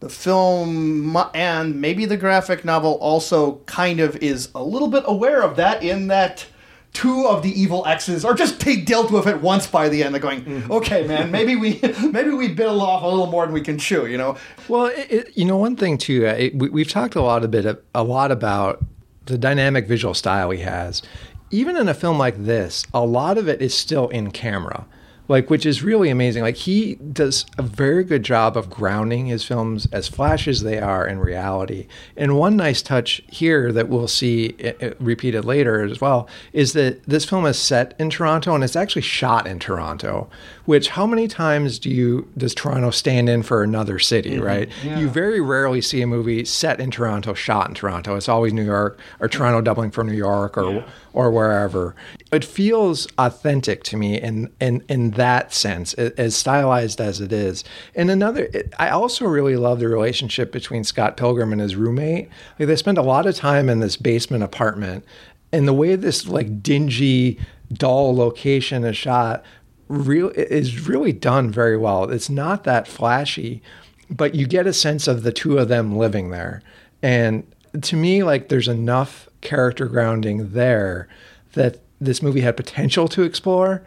the 0.00 0.08
film 0.08 1.16
and 1.34 1.80
maybe 1.80 2.04
the 2.04 2.16
graphic 2.16 2.64
novel 2.64 2.94
also 2.94 3.56
kind 3.66 4.00
of 4.00 4.16
is 4.16 4.48
a 4.54 4.62
little 4.62 4.88
bit 4.88 5.04
aware 5.06 5.42
of 5.42 5.56
that 5.56 5.82
in 5.82 6.08
that 6.08 6.46
two 6.92 7.26
of 7.26 7.42
the 7.42 7.60
evil 7.60 7.86
exes 7.86 8.24
are 8.24 8.34
just 8.34 8.60
they 8.60 8.76
dealt 8.76 9.10
with 9.10 9.26
it 9.26 9.40
once 9.40 9.66
by 9.66 9.88
the 9.88 10.02
end. 10.02 10.14
They're 10.14 10.20
going, 10.20 10.64
okay, 10.70 11.06
man, 11.06 11.30
maybe 11.30 11.56
we 11.56 11.80
maybe 12.10 12.30
we 12.30 12.48
bit 12.48 12.68
off 12.68 13.02
a 13.02 13.06
little 13.06 13.26
more 13.26 13.44
than 13.46 13.54
we 13.54 13.60
can 13.60 13.78
chew, 13.78 14.06
you 14.06 14.18
know? 14.18 14.36
Well, 14.68 14.86
it, 14.86 15.10
it, 15.10 15.36
you 15.36 15.44
know, 15.44 15.56
one 15.56 15.76
thing 15.76 15.98
too, 15.98 16.26
uh, 16.26 16.32
it, 16.32 16.54
we, 16.54 16.68
we've 16.68 16.90
talked 16.90 17.14
a 17.14 17.22
lot 17.22 17.44
a 17.44 17.48
bit 17.48 17.84
a 17.94 18.04
lot 18.04 18.30
about 18.30 18.84
the 19.26 19.38
dynamic 19.38 19.86
visual 19.86 20.14
style 20.14 20.50
he 20.50 20.60
has. 20.60 21.02
Even 21.50 21.76
in 21.76 21.88
a 21.88 21.94
film 21.94 22.18
like 22.18 22.44
this, 22.44 22.84
a 22.94 23.04
lot 23.04 23.36
of 23.36 23.48
it 23.48 23.60
is 23.60 23.74
still 23.74 24.08
in 24.08 24.30
camera. 24.30 24.86
Like 25.28 25.50
which 25.50 25.64
is 25.64 25.82
really 25.82 26.10
amazing. 26.10 26.42
Like 26.42 26.56
he 26.56 26.96
does 26.96 27.46
a 27.58 27.62
very 27.62 28.04
good 28.04 28.22
job 28.22 28.56
of 28.56 28.68
grounding 28.68 29.26
his 29.26 29.44
films 29.44 29.86
as 29.92 30.08
flash 30.08 30.48
as 30.48 30.62
they 30.62 30.78
are 30.78 31.06
in 31.06 31.18
reality. 31.18 31.86
And 32.16 32.36
one 32.36 32.56
nice 32.56 32.82
touch 32.82 33.22
here 33.28 33.72
that 33.72 33.88
we'll 33.88 34.08
see 34.08 34.54
repeated 34.98 35.44
later 35.44 35.82
as 35.82 36.00
well 36.00 36.28
is 36.52 36.72
that 36.72 37.02
this 37.04 37.24
film 37.24 37.46
is 37.46 37.58
set 37.58 37.94
in 37.98 38.10
Toronto 38.10 38.54
and 38.54 38.64
it's 38.64 38.76
actually 38.76 39.02
shot 39.02 39.46
in 39.46 39.58
Toronto. 39.58 40.28
Which 40.64 40.90
how 40.90 41.06
many 41.06 41.26
times 41.26 41.78
do 41.78 41.90
you 41.90 42.28
does 42.38 42.54
Toronto 42.54 42.90
stand 42.90 43.28
in 43.28 43.42
for 43.42 43.62
another 43.62 43.98
city, 43.98 44.32
mm-hmm. 44.32 44.44
right? 44.44 44.68
You 44.84 45.08
very 45.08 45.40
rarely 45.40 45.80
see 45.80 46.02
a 46.02 46.06
movie 46.06 46.44
set 46.44 46.80
in 46.80 46.90
Toronto, 46.90 47.34
shot 47.34 47.68
in 47.68 47.74
Toronto. 47.74 48.14
It's 48.14 48.28
always 48.28 48.52
New 48.52 48.64
York 48.64 48.98
or 49.18 49.28
Toronto 49.28 49.60
doubling 49.60 49.90
for 49.90 50.04
New 50.04 50.12
York 50.12 50.56
or 50.56 50.84
or 51.12 51.30
wherever. 51.30 51.94
It 52.30 52.44
feels 52.44 53.06
authentic 53.18 53.82
to 53.84 53.96
me 53.96 54.20
in 54.20 54.52
in 54.60 54.84
in 54.88 55.10
that 55.12 55.52
sense, 55.52 55.94
as 55.94 56.36
stylized 56.36 57.00
as 57.00 57.20
it 57.20 57.32
is. 57.32 57.64
And 57.94 58.10
another, 58.10 58.48
it, 58.52 58.72
I 58.78 58.88
also 58.90 59.26
really 59.26 59.56
love 59.56 59.80
the 59.80 59.88
relationship 59.88 60.52
between 60.52 60.84
Scott 60.84 61.16
Pilgrim 61.16 61.52
and 61.52 61.60
his 61.60 61.76
roommate. 61.76 62.28
Like 62.58 62.68
they 62.68 62.76
spend 62.76 62.98
a 62.98 63.02
lot 63.02 63.26
of 63.26 63.34
time 63.34 63.68
in 63.68 63.80
this 63.80 63.96
basement 63.96 64.42
apartment, 64.42 65.04
and 65.52 65.66
the 65.66 65.74
way 65.74 65.96
this 65.96 66.26
like 66.26 66.62
dingy, 66.62 67.38
dull 67.72 68.14
location 68.14 68.84
is 68.84 68.96
shot 68.96 69.44
real 69.92 70.30
is 70.30 70.88
really 70.88 71.12
done 71.12 71.50
very 71.50 71.76
well. 71.76 72.10
It's 72.10 72.30
not 72.30 72.64
that 72.64 72.88
flashy, 72.88 73.62
but 74.10 74.34
you 74.34 74.46
get 74.46 74.66
a 74.66 74.72
sense 74.72 75.06
of 75.06 75.22
the 75.22 75.32
two 75.32 75.58
of 75.58 75.68
them 75.68 75.96
living 75.96 76.30
there. 76.30 76.62
And 77.02 77.46
to 77.82 77.96
me, 77.96 78.22
like 78.22 78.48
there's 78.48 78.68
enough 78.68 79.28
character 79.40 79.86
grounding 79.86 80.52
there 80.52 81.08
that 81.52 81.78
this 82.00 82.22
movie 82.22 82.40
had 82.40 82.56
potential 82.56 83.06
to 83.08 83.22
explore. 83.22 83.84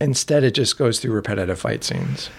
Instead, 0.00 0.44
it 0.44 0.52
just 0.52 0.78
goes 0.78 1.00
through 1.00 1.12
repetitive 1.12 1.58
fight 1.58 1.82
scenes. 1.82 2.30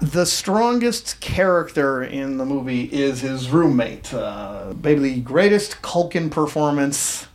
the 0.00 0.26
strongest 0.26 1.20
character 1.20 2.02
in 2.02 2.36
the 2.36 2.44
movie 2.44 2.84
is 2.84 3.20
his 3.20 3.50
roommate. 3.50 4.12
Uh, 4.12 4.74
maybe 4.82 5.00
the 5.00 5.20
greatest 5.20 5.80
Culkin 5.82 6.28
performance. 6.30 7.28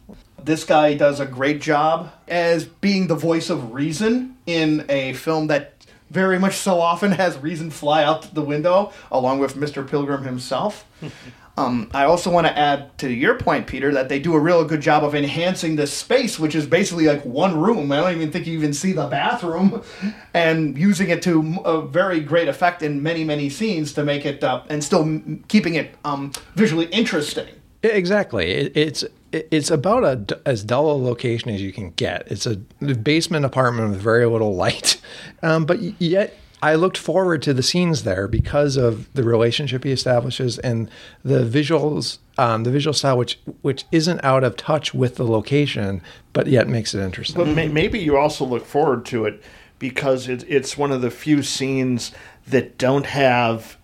This 0.44 0.64
guy 0.64 0.94
does 0.94 1.20
a 1.20 1.26
great 1.26 1.62
job 1.62 2.12
as 2.28 2.66
being 2.66 3.08
the 3.08 3.16
voice 3.16 3.50
of 3.50 3.74
reason 3.74 4.37
in 4.48 4.86
a 4.90 5.14
film 5.14 5.48
that 5.48 5.86
very 6.10 6.40
much 6.40 6.56
so 6.56 6.82
often 6.82 7.12
has 7.24 7.38
reason 7.38 7.70
fly 7.70 8.04
out 8.04 8.34
the 8.34 8.42
window, 8.42 8.92
along 9.12 9.40
with 9.40 9.56
Mr. 9.56 9.88
Pilgrim 9.88 10.24
himself. 10.24 10.86
Um, 11.60 11.90
I 11.92 12.04
also 12.04 12.30
want 12.30 12.46
to 12.46 12.56
add 12.56 12.96
to 13.00 13.10
your 13.12 13.34
point, 13.34 13.66
Peter, 13.66 13.92
that 13.94 14.10
they 14.10 14.20
do 14.20 14.36
a 14.36 14.40
real 14.40 14.64
good 14.64 14.80
job 14.80 15.04
of 15.04 15.16
enhancing 15.16 15.76
the 15.76 15.88
space, 15.88 16.38
which 16.38 16.54
is 16.54 16.68
basically 16.68 17.08
like 17.08 17.26
one 17.26 17.60
room. 17.60 17.92
I 17.92 17.96
don't 17.98 18.16
even 18.16 18.32
think 18.32 18.46
you 18.46 18.54
even 18.54 18.74
see 18.74 18.92
the 18.92 19.08
bathroom, 19.08 19.82
and 20.36 20.78
using 20.78 21.10
it 21.10 21.24
to 21.24 21.58
a 21.66 21.82
very 21.82 22.20
great 22.20 22.48
effect 22.48 22.84
in 22.84 23.02
many, 23.02 23.24
many 23.24 23.50
scenes 23.50 23.92
to 23.94 24.04
make 24.04 24.24
it 24.24 24.44
uh, 24.44 24.62
and 24.70 24.84
still 24.84 25.20
keeping 25.48 25.74
it 25.74 25.96
um, 26.06 26.32
visually 26.54 26.86
interesting. 26.88 27.48
Exactly. 27.82 28.52
It, 28.52 28.78
it's 28.78 29.02
it- 29.02 29.12
it's 29.52 29.72
about 29.72 30.04
a 30.04 30.40
as 30.46 30.64
dull 30.64 30.92
a 30.92 30.98
location 30.98 31.50
as 31.50 31.62
you 31.62 31.72
can 31.72 31.92
get. 31.92 32.28
It's 32.28 32.46
a 32.46 32.56
basement 32.56 33.46
apartment 33.46 33.92
with 33.92 34.02
very 34.02 34.26
little 34.26 34.56
light, 34.56 35.00
um, 35.44 35.66
but 35.66 35.82
yet 36.02 36.38
I 36.62 36.76
looked 36.76 36.98
forward 36.98 37.44
to 37.44 37.54
the 37.54 37.62
scenes 37.62 38.04
there 38.04 38.28
because 38.28 38.78
of 38.78 39.12
the 39.14 39.24
relationship 39.24 39.84
he 39.84 39.92
establishes 39.92 40.58
and 40.60 40.90
the 41.24 41.44
visuals, 41.44 42.18
um, 42.38 42.64
the 42.64 42.72
visual 42.72 42.94
style, 42.94 43.18
which 43.18 43.40
which 43.62 43.86
isn't 43.92 44.24
out 44.24 44.44
of 44.44 44.58
touch 44.58 44.94
with 44.94 45.16
the 45.16 45.26
location, 45.26 46.02
but 46.34 46.48
yet 46.48 46.68
makes 46.68 46.96
it 46.96 47.02
interesting. 47.02 47.44
But 47.44 47.54
may, 47.54 47.68
maybe 47.68 48.00
you 48.00 48.18
also 48.18 48.44
look 48.44 48.66
forward 48.66 49.06
to 49.08 49.26
it 49.26 49.44
because 49.78 50.28
it, 50.28 50.44
it's 50.48 50.78
one 50.78 50.92
of 50.92 51.02
the 51.02 51.12
few 51.12 51.44
scenes 51.44 52.12
that 52.48 52.78
don't 52.80 53.06
have 53.06 53.78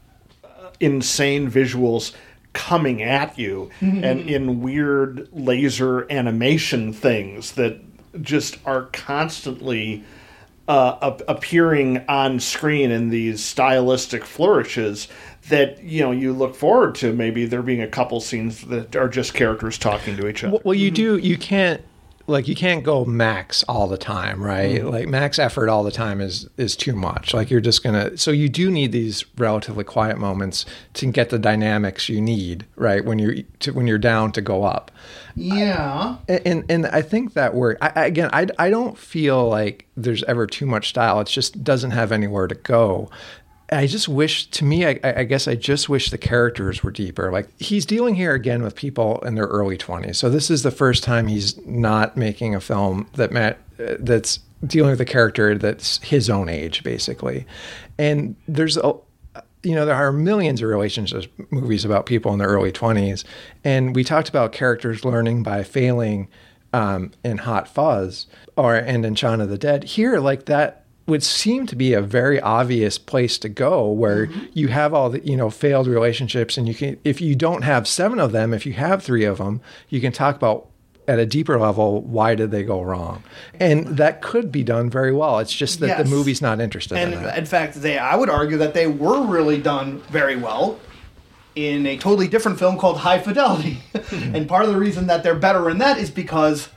uh, 0.44 0.72
insane 0.80 1.52
visuals 1.52 2.14
coming 2.54 3.02
at 3.02 3.38
you 3.38 3.70
and 3.82 4.30
in 4.30 4.62
weird 4.62 5.28
laser 5.34 6.06
animation 6.12 6.94
things 6.94 7.54
that 7.54 7.80
just 8.22 8.58
are 8.66 8.84
constantly 8.94 10.04
uh, 10.68 10.98
ap- 11.02 11.22
appearing 11.28 12.06
on 12.08 12.40
screen 12.40 12.92
in 12.92 13.10
these 13.10 13.44
stylistic 13.44 14.24
flourishes 14.24 15.08
that 15.50 15.84
you 15.84 16.02
know 16.02 16.12
you 16.12 16.32
look 16.32 16.56
forward 16.56 16.96
to 16.96 17.12
maybe 17.12 17.46
there 17.46 17.62
being 17.62 17.82
a 17.82 17.88
couple 17.88 18.22
scenes 18.22 18.62
that 18.62 18.96
are 18.96 19.10
just 19.10 19.34
characters 19.34 19.78
talking 19.78 20.16
to 20.16 20.28
each 20.28 20.44
other 20.44 20.58
Well, 20.64 20.76
you 20.76 20.90
do. 20.92 21.18
You 21.18 21.38
can't 21.38 21.82
like 22.26 22.48
you 22.48 22.56
can't 22.56 22.84
go 22.84 23.04
max 23.06 23.64
all 23.64 23.88
the 23.88 23.98
time, 23.98 24.42
right? 24.42 24.80
Mm-hmm. 24.80 24.88
Like 24.90 25.08
max 25.08 25.38
effort 25.40 25.68
all 25.70 25.84
the 25.84 25.92
time 25.92 26.22
is 26.22 26.48
is 26.58 26.76
too 26.76 26.96
much. 26.96 27.34
Like 27.34 27.50
you're 27.52 27.62
just 27.62 27.84
gonna. 27.84 28.18
So 28.18 28.32
you 28.32 28.48
do 28.50 28.72
need 28.72 28.92
these 28.92 29.26
relatively 29.38 29.84
quiet 29.84 30.18
moments 30.18 30.66
to 30.94 31.06
get 31.12 31.30
the 31.30 31.40
dynamics 31.40 32.08
you 32.08 32.22
need, 32.22 32.66
right? 32.76 33.04
When 33.04 33.20
you're 33.20 33.36
to, 33.60 33.74
when 33.74 33.88
you're 33.88 33.98
down 33.98 34.32
to 34.34 34.42
go 34.42 34.64
up. 34.64 34.92
Yeah. 35.36 36.18
And 36.28 36.64
and 36.70 36.86
I 36.88 37.02
think 37.02 37.34
that 37.34 37.56
work. 37.56 37.78
I, 37.82 37.92
I- 37.96 38.06
again, 38.06 38.30
I 38.32 38.48
I 38.58 38.70
don't 38.70 38.98
feel 38.98 39.50
like 39.50 39.88
there's 39.98 40.24
ever 40.24 40.48
too 40.48 40.66
much 40.66 40.90
style. 40.90 41.20
It 41.20 41.28
just 41.28 41.64
doesn't 41.64 41.92
have 41.92 42.12
anywhere 42.12 42.48
to 42.48 42.56
go. 42.56 43.10
I 43.72 43.88
just 43.88 44.08
wish, 44.08 44.48
to 44.52 44.66
me, 44.66 44.86
I, 44.86 45.00
I 45.04 45.24
guess 45.24 45.48
I 45.48 45.56
just 45.56 45.90
wish 45.90 46.10
the 46.10 46.18
characters 46.18 46.84
were 46.84 46.92
deeper. 46.92 47.32
Like 47.32 47.48
he's 47.60 47.86
dealing 47.86 48.16
here 48.16 48.34
again 48.34 48.62
with 48.62 48.76
people 48.76 49.20
in 49.20 49.36
their 49.36 49.46
early 49.48 49.78
twenties, 49.78 50.18
so 50.18 50.30
this 50.30 50.52
is 50.52 50.64
the 50.64 50.72
first 50.72 51.04
time 51.04 51.28
he's 51.28 51.58
not 51.66 52.18
making 52.18 52.56
a 52.56 52.62
film 52.62 53.08
that 53.14 53.32
Matt, 53.32 53.60
uh, 53.80 53.96
that's 54.00 54.40
dealing 54.66 54.92
with 54.92 55.02
a 55.02 55.06
character 55.06 55.58
that's 55.58 55.98
his 56.00 56.30
own 56.30 56.50
age, 56.50 56.84
basically. 56.84 57.46
And 57.98 58.36
there's 58.48 58.78
a 58.78 58.94
you 59.64 59.74
know, 59.74 59.86
there 59.86 59.96
are 59.96 60.12
millions 60.12 60.62
of 60.62 60.68
relationships 60.68 61.28
movies 61.50 61.86
about 61.86 62.06
people 62.06 62.34
in 62.34 62.40
their 62.40 62.50
early 62.50 62.72
20s. 62.72 63.24
And 63.64 63.96
we 63.96 64.04
talked 64.04 64.28
about 64.28 64.52
characters 64.52 65.06
learning 65.06 65.44
by 65.44 65.64
failing 65.64 66.28
um, 66.74 67.12
in 67.24 67.38
Hot 67.40 67.68
Fuzz 67.68 68.28
or 68.58 68.76
and 68.76 69.06
in 69.06 69.16
Shaun 69.16 69.40
of 69.40 69.50
the 69.50 69.58
Dead. 69.58 69.86
Here, 69.86 70.20
like 70.20 70.46
that 70.46 70.83
would 71.06 71.24
seem 71.24 71.68
to 71.68 71.76
be 71.76 71.94
a 71.94 72.02
very 72.02 72.40
obvious 72.40 72.98
place 72.98 73.38
to 73.40 73.50
go 73.50 73.92
where 73.92 74.28
mm-hmm. 74.28 74.46
you 74.54 74.70
have 74.70 74.94
all 74.94 75.10
the, 75.10 75.26
you 75.26 75.36
know, 75.36 75.50
failed 75.50 75.88
relationships. 75.88 76.58
And 76.58 76.68
you 76.68 76.74
can, 76.74 76.98
if 77.04 77.20
you 77.20 77.36
don't 77.36 77.64
have 77.64 77.88
seven 77.88 78.20
of 78.20 78.32
them, 78.32 78.54
if 78.54 78.66
you 78.66 78.74
have 78.74 79.04
three 79.04 79.26
of 79.26 79.38
them, 79.38 79.60
you 79.90 80.00
can 80.00 80.14
talk 80.14 80.36
about 80.36 80.70
at 81.08 81.20
a 81.20 81.26
deeper 81.26 81.60
level, 81.60 82.02
why 82.02 82.36
did 82.36 82.52
they 82.52 82.64
go 82.64 82.82
wrong? 82.82 83.24
And 83.60 83.98
that 83.98 84.22
could 84.22 84.52
be 84.52 84.64
done 84.64 84.90
very 84.90 85.12
well. 85.12 85.40
It's 85.40 85.54
just 85.54 85.82
that 85.82 85.88
Yes. 85.88 86.04
the 86.04 86.10
movie's 86.10 86.42
not 86.42 86.62
interested 86.62 86.98
And 86.98 87.14
in 87.14 87.24
it. 87.24 87.38
in 87.38 87.46
fact, 87.46 87.76
they 87.76 87.98
I 87.98 88.16
would 88.16 88.30
argue 88.30 88.58
that 88.60 88.74
they 88.74 88.88
were 88.88 89.22
really 89.26 89.60
done 89.60 90.02
very 90.10 90.38
well 90.38 90.80
in 91.56 91.86
a 91.86 91.98
totally 91.98 92.28
different 92.28 92.58
film 92.58 92.78
called 92.78 93.00
High 93.00 93.20
Fidelity. 93.20 93.80
Hmm. 94.04 94.36
and 94.36 94.48
part 94.50 94.66
of 94.66 94.72
the 94.72 94.78
reason 94.78 95.08
that 95.08 95.24
they're 95.24 95.34
better 95.34 95.70
in 95.70 95.78
that 95.80 95.98
is 95.98 96.12
because 96.12 96.70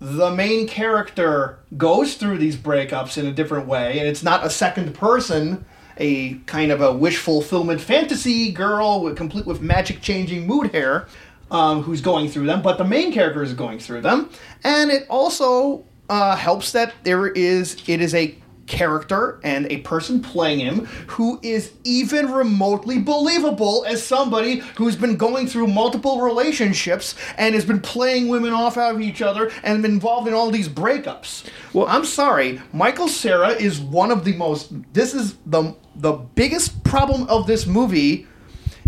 the 0.00 0.30
main 0.30 0.66
character 0.66 1.58
goes 1.76 2.14
through 2.14 2.38
these 2.38 2.56
breakups 2.56 3.16
in 3.16 3.26
a 3.26 3.32
different 3.32 3.66
way, 3.66 3.98
and 3.98 4.06
it's 4.06 4.22
not 4.22 4.44
a 4.44 4.50
second 4.50 4.94
person, 4.94 5.64
a 5.96 6.34
kind 6.46 6.70
of 6.70 6.80
a 6.82 6.92
wish 6.92 7.16
fulfillment 7.16 7.80
fantasy 7.80 8.52
girl 8.52 9.02
with 9.02 9.16
complete 9.16 9.46
with 9.46 9.60
magic 9.62 10.00
changing 10.02 10.46
mood 10.46 10.72
hair, 10.72 11.06
um, 11.50 11.82
who's 11.82 12.00
going 12.00 12.28
through 12.28 12.46
them, 12.46 12.60
but 12.60 12.76
the 12.76 12.84
main 12.84 13.12
character 13.12 13.42
is 13.42 13.54
going 13.54 13.78
through 13.78 14.02
them, 14.02 14.28
and 14.64 14.90
it 14.90 15.06
also 15.08 15.84
uh, 16.08 16.36
helps 16.36 16.72
that 16.72 16.92
there 17.04 17.28
is 17.28 17.82
it 17.86 18.00
is 18.00 18.14
a 18.14 18.36
character 18.66 19.40
and 19.42 19.70
a 19.70 19.78
person 19.78 20.20
playing 20.20 20.60
him 20.60 20.86
who 21.08 21.38
is 21.42 21.72
even 21.84 22.30
remotely 22.32 22.98
believable 22.98 23.84
as 23.86 24.02
somebody 24.02 24.58
who's 24.76 24.96
been 24.96 25.16
going 25.16 25.46
through 25.46 25.66
multiple 25.66 26.20
relationships 26.20 27.14
and 27.36 27.54
has 27.54 27.64
been 27.64 27.80
playing 27.80 28.28
women 28.28 28.52
off 28.52 28.76
out 28.76 28.94
of 28.94 29.00
each 29.00 29.22
other 29.22 29.50
and 29.62 29.82
been 29.82 29.92
involved 29.92 30.28
in 30.28 30.34
all 30.34 30.50
these 30.50 30.68
breakups. 30.68 31.48
Well, 31.72 31.86
I'm 31.88 32.04
sorry, 32.04 32.60
Michael 32.72 33.08
Cera 33.08 33.50
is 33.50 33.80
one 33.80 34.10
of 34.10 34.24
the 34.24 34.34
most 34.34 34.72
this 34.92 35.14
is 35.14 35.36
the 35.46 35.74
the 35.94 36.12
biggest 36.12 36.84
problem 36.84 37.28
of 37.28 37.46
this 37.46 37.66
movie 37.66 38.26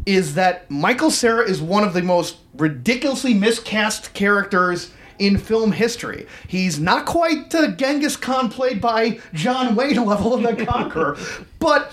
is 0.06 0.34
that 0.34 0.70
Michael 0.70 1.10
Cera 1.10 1.48
is 1.48 1.60
one 1.60 1.84
of 1.84 1.92
the 1.92 2.02
most 2.02 2.36
ridiculously 2.56 3.34
miscast 3.34 4.14
characters 4.14 4.90
in 5.18 5.38
film 5.38 5.72
history. 5.72 6.26
He's 6.46 6.78
not 6.78 7.06
quite 7.06 7.50
the 7.50 7.68
Genghis 7.68 8.16
Khan 8.16 8.50
played 8.50 8.80
by 8.80 9.20
John 9.32 9.74
Wayne 9.74 10.04
level 10.04 10.34
of 10.34 10.42
the 10.42 10.64
Conqueror, 10.66 11.16
but 11.58 11.92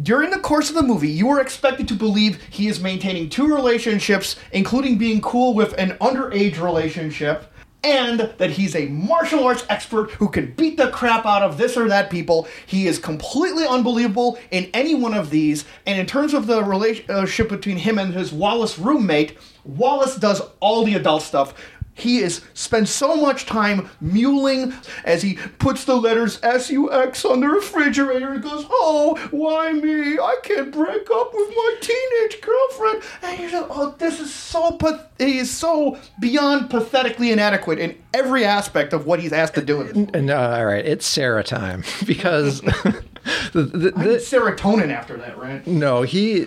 during 0.00 0.30
the 0.30 0.38
course 0.38 0.68
of 0.68 0.76
the 0.76 0.82
movie, 0.82 1.10
you 1.10 1.28
are 1.30 1.40
expected 1.40 1.88
to 1.88 1.94
believe 1.94 2.40
he 2.50 2.68
is 2.68 2.80
maintaining 2.80 3.28
two 3.28 3.52
relationships, 3.52 4.36
including 4.52 4.96
being 4.96 5.20
cool 5.20 5.54
with 5.54 5.72
an 5.76 5.90
underage 5.98 6.62
relationship, 6.62 7.52
and 7.82 8.32
that 8.38 8.50
he's 8.50 8.76
a 8.76 8.86
martial 8.86 9.44
arts 9.44 9.64
expert 9.68 10.10
who 10.12 10.28
can 10.28 10.52
beat 10.52 10.76
the 10.76 10.90
crap 10.90 11.26
out 11.26 11.42
of 11.42 11.58
this 11.58 11.76
or 11.76 11.88
that 11.88 12.10
people. 12.10 12.46
He 12.66 12.86
is 12.86 12.98
completely 12.98 13.66
unbelievable 13.66 14.38
in 14.50 14.68
any 14.74 14.94
one 14.94 15.14
of 15.14 15.30
these. 15.30 15.64
And 15.86 15.98
in 15.98 16.06
terms 16.06 16.34
of 16.34 16.46
the 16.46 16.62
relationship 16.62 17.48
between 17.48 17.78
him 17.78 17.98
and 17.98 18.14
his 18.14 18.32
Wallace 18.32 18.78
roommate, 18.78 19.36
Wallace 19.64 20.16
does 20.16 20.42
all 20.60 20.84
the 20.84 20.94
adult 20.94 21.22
stuff. 21.22 21.54
He 21.98 22.18
is 22.18 22.42
spends 22.54 22.90
so 22.90 23.16
much 23.16 23.46
time 23.46 23.90
muling 24.00 24.72
as 25.04 25.22
he 25.22 25.34
puts 25.58 25.84
the 25.84 25.96
letters 25.96 26.38
S-U-X 26.42 27.24
on 27.24 27.40
the 27.40 27.48
refrigerator 27.48 28.32
and 28.32 28.42
goes, 28.42 28.66
Oh, 28.70 29.16
why 29.30 29.72
me? 29.72 30.18
I 30.18 30.36
can't 30.42 30.72
break 30.72 31.10
up 31.10 31.34
with 31.34 31.48
my 31.50 31.74
teenage 31.80 32.40
girlfriend. 32.40 33.02
And 33.22 33.40
you're 33.40 33.50
just, 33.50 33.66
oh, 33.70 33.94
this 33.98 34.20
is 34.20 34.32
so 34.32 34.72
path- 34.72 35.06
he 35.18 35.38
is 35.38 35.50
so 35.50 35.98
beyond 36.20 36.70
pathetically 36.70 37.32
inadequate 37.32 37.78
in 37.78 37.96
every 38.14 38.44
aspect 38.44 38.92
of 38.92 39.06
what 39.06 39.20
he's 39.20 39.32
asked 39.32 39.54
to 39.54 39.64
do. 39.64 40.08
No, 40.14 40.38
all 40.38 40.66
right, 40.66 40.86
it's 40.86 41.06
Cera 41.06 41.42
time 41.42 41.82
because 42.06 42.60
the, 43.52 43.62
the, 43.62 43.90
the, 43.90 44.16
serotonin 44.18 44.90
after 44.90 45.16
that, 45.16 45.38
right? 45.38 45.66
No, 45.66 46.02
he. 46.02 46.46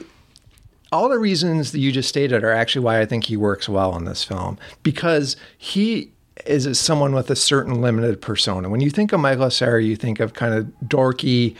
All 0.91 1.07
the 1.07 1.19
reasons 1.19 1.71
that 1.71 1.79
you 1.79 1.91
just 1.91 2.09
stated 2.09 2.43
are 2.43 2.51
actually 2.51 2.83
why 2.83 2.99
I 2.99 3.05
think 3.05 3.25
he 3.25 3.37
works 3.37 3.69
well 3.69 3.95
in 3.95 4.05
this 4.05 4.23
film 4.23 4.57
because 4.83 5.37
he 5.57 6.11
is 6.45 6.79
someone 6.79 7.13
with 7.13 7.29
a 7.29 7.35
certain 7.35 7.81
limited 7.81 8.21
persona. 8.21 8.69
When 8.69 8.81
you 8.81 8.89
think 8.89 9.13
of 9.13 9.19
Michael 9.19 9.49
Cera, 9.49 9.81
you 9.81 9.95
think 9.95 10.19
of 10.19 10.33
kind 10.33 10.53
of 10.53 10.65
dorky, 10.85 11.55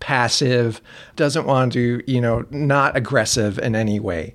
passive, 0.00 0.80
doesn't 1.16 1.46
want 1.46 1.72
to, 1.72 2.02
you 2.06 2.20
know, 2.20 2.44
not 2.50 2.96
aggressive 2.96 3.58
in 3.58 3.74
any 3.74 3.98
way. 3.98 4.34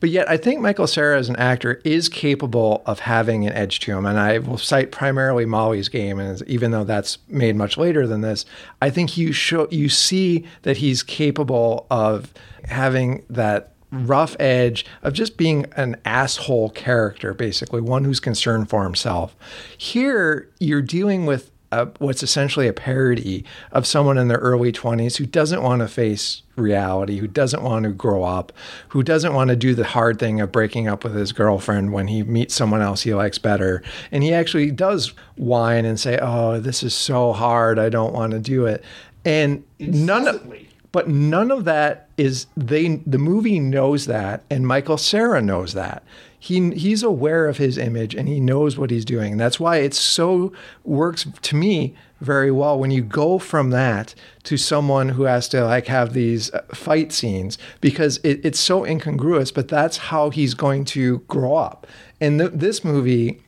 But 0.00 0.10
yet, 0.10 0.28
I 0.30 0.36
think 0.36 0.60
Michael 0.60 0.86
Cera 0.86 1.18
as 1.18 1.28
an 1.28 1.36
actor 1.36 1.80
is 1.84 2.08
capable 2.08 2.82
of 2.86 3.00
having 3.00 3.46
an 3.46 3.52
edge 3.52 3.80
to 3.80 3.92
him. 3.92 4.06
And 4.06 4.18
I 4.18 4.38
will 4.38 4.58
cite 4.58 4.92
primarily 4.92 5.44
Molly's 5.44 5.88
Game, 5.88 6.18
and 6.18 6.40
even 6.42 6.70
though 6.70 6.84
that's 6.84 7.18
made 7.28 7.56
much 7.56 7.76
later 7.76 8.06
than 8.06 8.22
this, 8.22 8.46
I 8.80 8.90
think 8.90 9.16
you 9.16 9.32
show 9.32 9.68
you 9.70 9.88
see 9.88 10.46
that 10.62 10.78
he's 10.78 11.02
capable 11.02 11.86
of 11.90 12.32
having 12.64 13.24
that 13.28 13.74
rough 13.92 14.36
edge 14.38 14.86
of 15.02 15.12
just 15.12 15.36
being 15.36 15.66
an 15.76 15.96
asshole 16.04 16.70
character, 16.70 17.34
basically 17.34 17.80
one 17.80 18.04
who's 18.04 18.20
concerned 18.20 18.70
for 18.70 18.84
himself. 18.84 19.36
Here, 19.76 20.48
you're 20.60 20.82
dealing 20.82 21.26
with 21.26 21.49
what's 21.98 22.22
essentially 22.22 22.66
a 22.66 22.72
parody 22.72 23.44
of 23.70 23.86
someone 23.86 24.18
in 24.18 24.28
their 24.28 24.38
early 24.38 24.72
20s 24.72 25.16
who 25.16 25.26
doesn't 25.26 25.62
want 25.62 25.80
to 25.80 25.88
face 25.88 26.42
reality, 26.56 27.18
who 27.18 27.28
doesn't 27.28 27.62
want 27.62 27.84
to 27.84 27.90
grow 27.90 28.24
up, 28.24 28.52
who 28.88 29.02
doesn't 29.02 29.34
want 29.34 29.50
to 29.50 29.56
do 29.56 29.74
the 29.74 29.84
hard 29.84 30.18
thing 30.18 30.40
of 30.40 30.50
breaking 30.50 30.88
up 30.88 31.04
with 31.04 31.14
his 31.14 31.32
girlfriend 31.32 31.92
when 31.92 32.08
he 32.08 32.22
meets 32.22 32.54
someone 32.54 32.82
else 32.82 33.02
he 33.02 33.14
likes 33.14 33.38
better. 33.38 33.82
And 34.10 34.22
he 34.22 34.34
actually 34.34 34.70
does 34.72 35.12
whine 35.36 35.84
and 35.84 35.98
say, 35.98 36.18
Oh, 36.20 36.58
this 36.58 36.82
is 36.82 36.94
so 36.94 37.32
hard. 37.32 37.78
I 37.78 37.88
don't 37.88 38.12
want 38.12 38.32
to 38.32 38.40
do 38.40 38.66
it. 38.66 38.84
And 39.24 39.64
none 39.78 40.26
of 40.26 40.52
but 40.92 41.08
none 41.08 41.52
of 41.52 41.64
that 41.66 42.08
is 42.16 42.46
they 42.56 42.96
the 43.06 43.18
movie 43.18 43.60
knows 43.60 44.06
that 44.06 44.42
and 44.50 44.66
Michael 44.66 44.98
Cera 44.98 45.40
knows 45.40 45.74
that. 45.74 46.02
He 46.40 46.70
he's 46.70 47.02
aware 47.02 47.46
of 47.46 47.58
his 47.58 47.78
image 47.78 48.14
and 48.14 48.26
he 48.26 48.40
knows 48.40 48.76
what 48.76 48.90
he's 48.90 49.04
doing. 49.04 49.32
And 49.32 49.40
that's 49.40 49.60
why 49.60 49.76
it 49.76 49.94
so 49.94 50.52
works 50.82 51.26
to 51.42 51.54
me 51.54 51.94
very 52.20 52.50
well 52.50 52.78
when 52.78 52.90
you 52.90 53.02
go 53.02 53.38
from 53.38 53.70
that 53.70 54.14
to 54.44 54.56
someone 54.56 55.10
who 55.10 55.24
has 55.24 55.48
to 55.48 55.64
like 55.64 55.86
have 55.86 56.12
these 56.12 56.52
uh, 56.52 56.62
fight 56.74 57.12
scenes 57.12 57.58
because 57.80 58.18
it, 58.18 58.40
it's 58.44 58.60
so 58.60 58.84
incongruous, 58.84 59.52
but 59.52 59.68
that's 59.68 59.96
how 59.96 60.30
he's 60.30 60.54
going 60.54 60.84
to 60.86 61.18
grow 61.28 61.54
up. 61.54 61.86
And 62.20 62.40
th- 62.40 62.52
this 62.54 62.84
movie 62.84 63.42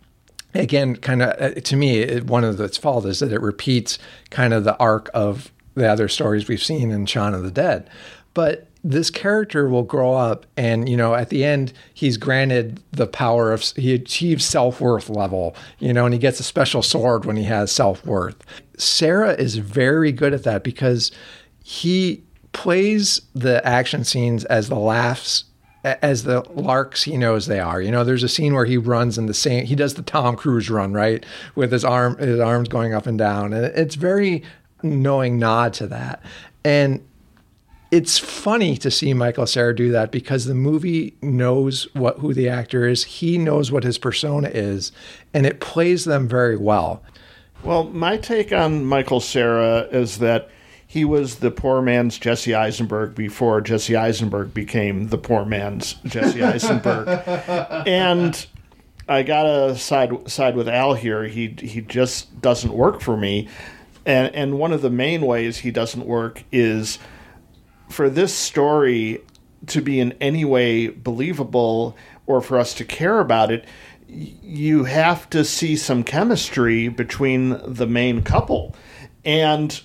again, 0.54 0.96
kind 0.96 1.22
of 1.22 1.62
to 1.64 1.76
me, 1.76 2.00
it, 2.00 2.24
one 2.24 2.44
of 2.44 2.60
its 2.60 2.76
fault 2.76 3.06
is 3.06 3.20
that 3.20 3.32
it 3.32 3.40
repeats 3.40 3.98
kind 4.30 4.52
of 4.52 4.64
the 4.64 4.76
arc 4.76 5.10
of 5.14 5.50
the 5.74 5.88
other 5.88 6.08
stories 6.08 6.48
we've 6.48 6.62
seen 6.62 6.90
in 6.90 7.06
Shaun 7.06 7.34
of 7.34 7.42
the 7.42 7.50
Dead. 7.50 7.88
But 8.34 8.68
this 8.84 9.10
character 9.10 9.68
will 9.68 9.84
grow 9.84 10.14
up, 10.14 10.46
and 10.56 10.88
you 10.88 10.96
know, 10.96 11.14
at 11.14 11.28
the 11.28 11.44
end, 11.44 11.72
he's 11.94 12.16
granted 12.16 12.82
the 12.90 13.06
power 13.06 13.52
of 13.52 13.62
he 13.76 13.94
achieves 13.94 14.44
self 14.44 14.80
worth 14.80 15.08
level, 15.08 15.54
you 15.78 15.92
know, 15.92 16.04
and 16.04 16.12
he 16.12 16.18
gets 16.18 16.40
a 16.40 16.44
special 16.44 16.82
sword 16.82 17.24
when 17.24 17.36
he 17.36 17.44
has 17.44 17.70
self 17.70 18.04
worth. 18.04 18.36
Cera 18.76 19.34
is 19.34 19.56
very 19.56 20.10
good 20.10 20.34
at 20.34 20.42
that 20.44 20.64
because 20.64 21.12
he 21.62 22.22
plays 22.52 23.20
the 23.34 23.64
action 23.66 24.04
scenes 24.04 24.44
as 24.46 24.68
the 24.68 24.78
laughs 24.78 25.44
as 25.84 26.22
the 26.24 26.42
larks 26.54 27.02
he 27.02 27.16
knows 27.16 27.46
they 27.46 27.58
are. 27.58 27.80
You 27.80 27.90
know, 27.90 28.04
there's 28.04 28.22
a 28.22 28.28
scene 28.28 28.54
where 28.54 28.64
he 28.64 28.76
runs 28.76 29.18
in 29.18 29.26
the 29.26 29.34
same 29.34 29.64
he 29.64 29.74
does 29.74 29.94
the 29.94 30.02
Tom 30.02 30.36
Cruise 30.36 30.70
run, 30.70 30.92
right? 30.92 31.24
With 31.54 31.72
his 31.72 31.84
arm 31.84 32.16
his 32.18 32.40
arms 32.40 32.68
going 32.68 32.94
up 32.94 33.06
and 33.06 33.18
down. 33.18 33.52
And 33.52 33.64
it's 33.64 33.94
very 33.94 34.42
knowing 34.82 35.38
nod 35.38 35.72
to 35.74 35.86
that. 35.88 36.22
And 36.64 37.04
it's 37.92 38.18
funny 38.18 38.78
to 38.78 38.90
see 38.90 39.12
Michael 39.12 39.46
Cera 39.46 39.76
do 39.76 39.92
that 39.92 40.10
because 40.10 40.46
the 40.46 40.54
movie 40.54 41.14
knows 41.20 41.86
what 41.92 42.18
who 42.18 42.32
the 42.32 42.48
actor 42.48 42.88
is. 42.88 43.04
He 43.04 43.36
knows 43.36 43.70
what 43.70 43.84
his 43.84 43.98
persona 43.98 44.48
is, 44.48 44.92
and 45.34 45.44
it 45.44 45.60
plays 45.60 46.04
them 46.04 46.26
very 46.26 46.56
well. 46.56 47.02
Well, 47.62 47.84
my 47.84 48.16
take 48.16 48.50
on 48.50 48.86
Michael 48.86 49.20
Cera 49.20 49.82
is 49.92 50.18
that 50.18 50.48
he 50.86 51.04
was 51.04 51.36
the 51.36 51.50
poor 51.50 51.82
man's 51.82 52.18
Jesse 52.18 52.54
Eisenberg 52.54 53.14
before 53.14 53.60
Jesse 53.60 53.94
Eisenberg 53.94 54.54
became 54.54 55.08
the 55.08 55.18
poor 55.18 55.44
man's 55.44 55.92
Jesse 56.06 56.42
Eisenberg. 56.42 57.08
and 57.86 58.46
I 59.06 59.22
gotta 59.22 59.76
side 59.76 60.30
side 60.30 60.56
with 60.56 60.66
Al 60.66 60.94
here. 60.94 61.24
He 61.24 61.54
he 61.60 61.82
just 61.82 62.40
doesn't 62.40 62.72
work 62.72 63.02
for 63.02 63.18
me. 63.18 63.48
And 64.06 64.34
and 64.34 64.58
one 64.58 64.72
of 64.72 64.80
the 64.80 64.90
main 64.90 65.20
ways 65.26 65.58
he 65.58 65.70
doesn't 65.70 66.06
work 66.06 66.42
is 66.50 66.98
for 67.92 68.10
this 68.10 68.34
story 68.34 69.22
to 69.66 69.80
be 69.80 70.00
in 70.00 70.12
any 70.20 70.44
way 70.44 70.88
believable 70.88 71.96
or 72.26 72.40
for 72.40 72.58
us 72.58 72.74
to 72.74 72.84
care 72.84 73.20
about 73.20 73.50
it, 73.50 73.64
you 74.08 74.84
have 74.84 75.28
to 75.30 75.44
see 75.44 75.76
some 75.76 76.04
chemistry 76.04 76.88
between 76.88 77.60
the 77.66 77.86
main 77.86 78.22
couple. 78.22 78.74
And 79.24 79.80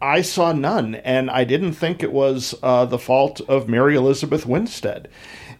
I 0.00 0.22
saw 0.22 0.52
none, 0.52 0.96
and 0.96 1.30
I 1.30 1.44
didn't 1.44 1.72
think 1.72 2.02
it 2.02 2.12
was 2.12 2.54
uh, 2.62 2.84
the 2.84 2.98
fault 2.98 3.40
of 3.48 3.68
Mary 3.68 3.96
Elizabeth 3.96 4.46
Winstead. 4.46 5.08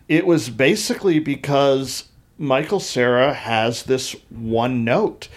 It 0.08 0.26
was 0.26 0.50
basically 0.50 1.18
because 1.18 2.08
Michael 2.36 2.80
Cera 2.80 3.34
has 3.34 3.82
this 3.84 4.14
one 4.30 4.84
note, 4.84 5.28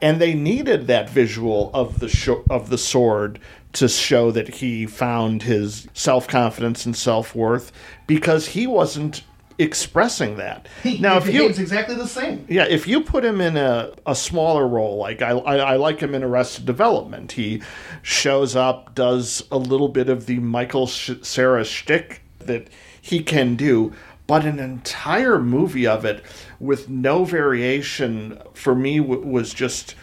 and 0.00 0.20
they 0.20 0.34
needed 0.34 0.86
that 0.86 1.10
visual 1.10 1.70
of 1.74 2.00
the 2.00 2.08
sho- 2.08 2.44
of 2.48 2.70
the 2.70 2.78
sword 2.78 3.38
to 3.76 3.88
show 3.88 4.30
that 4.30 4.48
he 4.48 4.86
found 4.86 5.42
his 5.42 5.88
self 5.94 6.26
confidence 6.26 6.86
and 6.86 6.96
self 6.96 7.34
worth 7.34 7.72
because 8.06 8.48
he 8.48 8.66
wasn't 8.66 9.22
expressing 9.58 10.36
that. 10.36 10.68
now, 11.00 11.16
if 11.16 11.32
you 11.32 11.46
exactly 11.46 11.94
the 11.94 12.06
same. 12.06 12.44
yeah, 12.48 12.64
if 12.64 12.86
you 12.86 13.00
put 13.02 13.24
him 13.24 13.40
in 13.40 13.56
a, 13.56 13.92
a 14.06 14.14
smaller 14.14 14.66
role, 14.66 14.96
like 14.96 15.22
I, 15.22 15.30
I, 15.30 15.56
I 15.56 15.76
like 15.76 16.00
him 16.00 16.14
in 16.14 16.22
Arrested 16.22 16.66
Development, 16.66 17.32
he 17.32 17.62
shows 18.02 18.54
up, 18.54 18.94
does 18.94 19.42
a 19.50 19.58
little 19.58 19.88
bit 19.88 20.08
of 20.08 20.26
the 20.26 20.38
Michael 20.40 20.86
Sh- 20.86 21.12
Cera 21.22 21.64
shtick 21.64 22.22
that 22.40 22.68
he 23.00 23.22
can 23.22 23.56
do, 23.56 23.92
but 24.26 24.44
an 24.44 24.58
entire 24.58 25.38
movie 25.38 25.86
of 25.86 26.04
it 26.04 26.22
with 26.60 26.88
no 26.88 27.24
variation 27.24 28.40
for 28.54 28.74
me 28.74 28.98
w- 28.98 29.22
was 29.22 29.54
just 29.54 29.94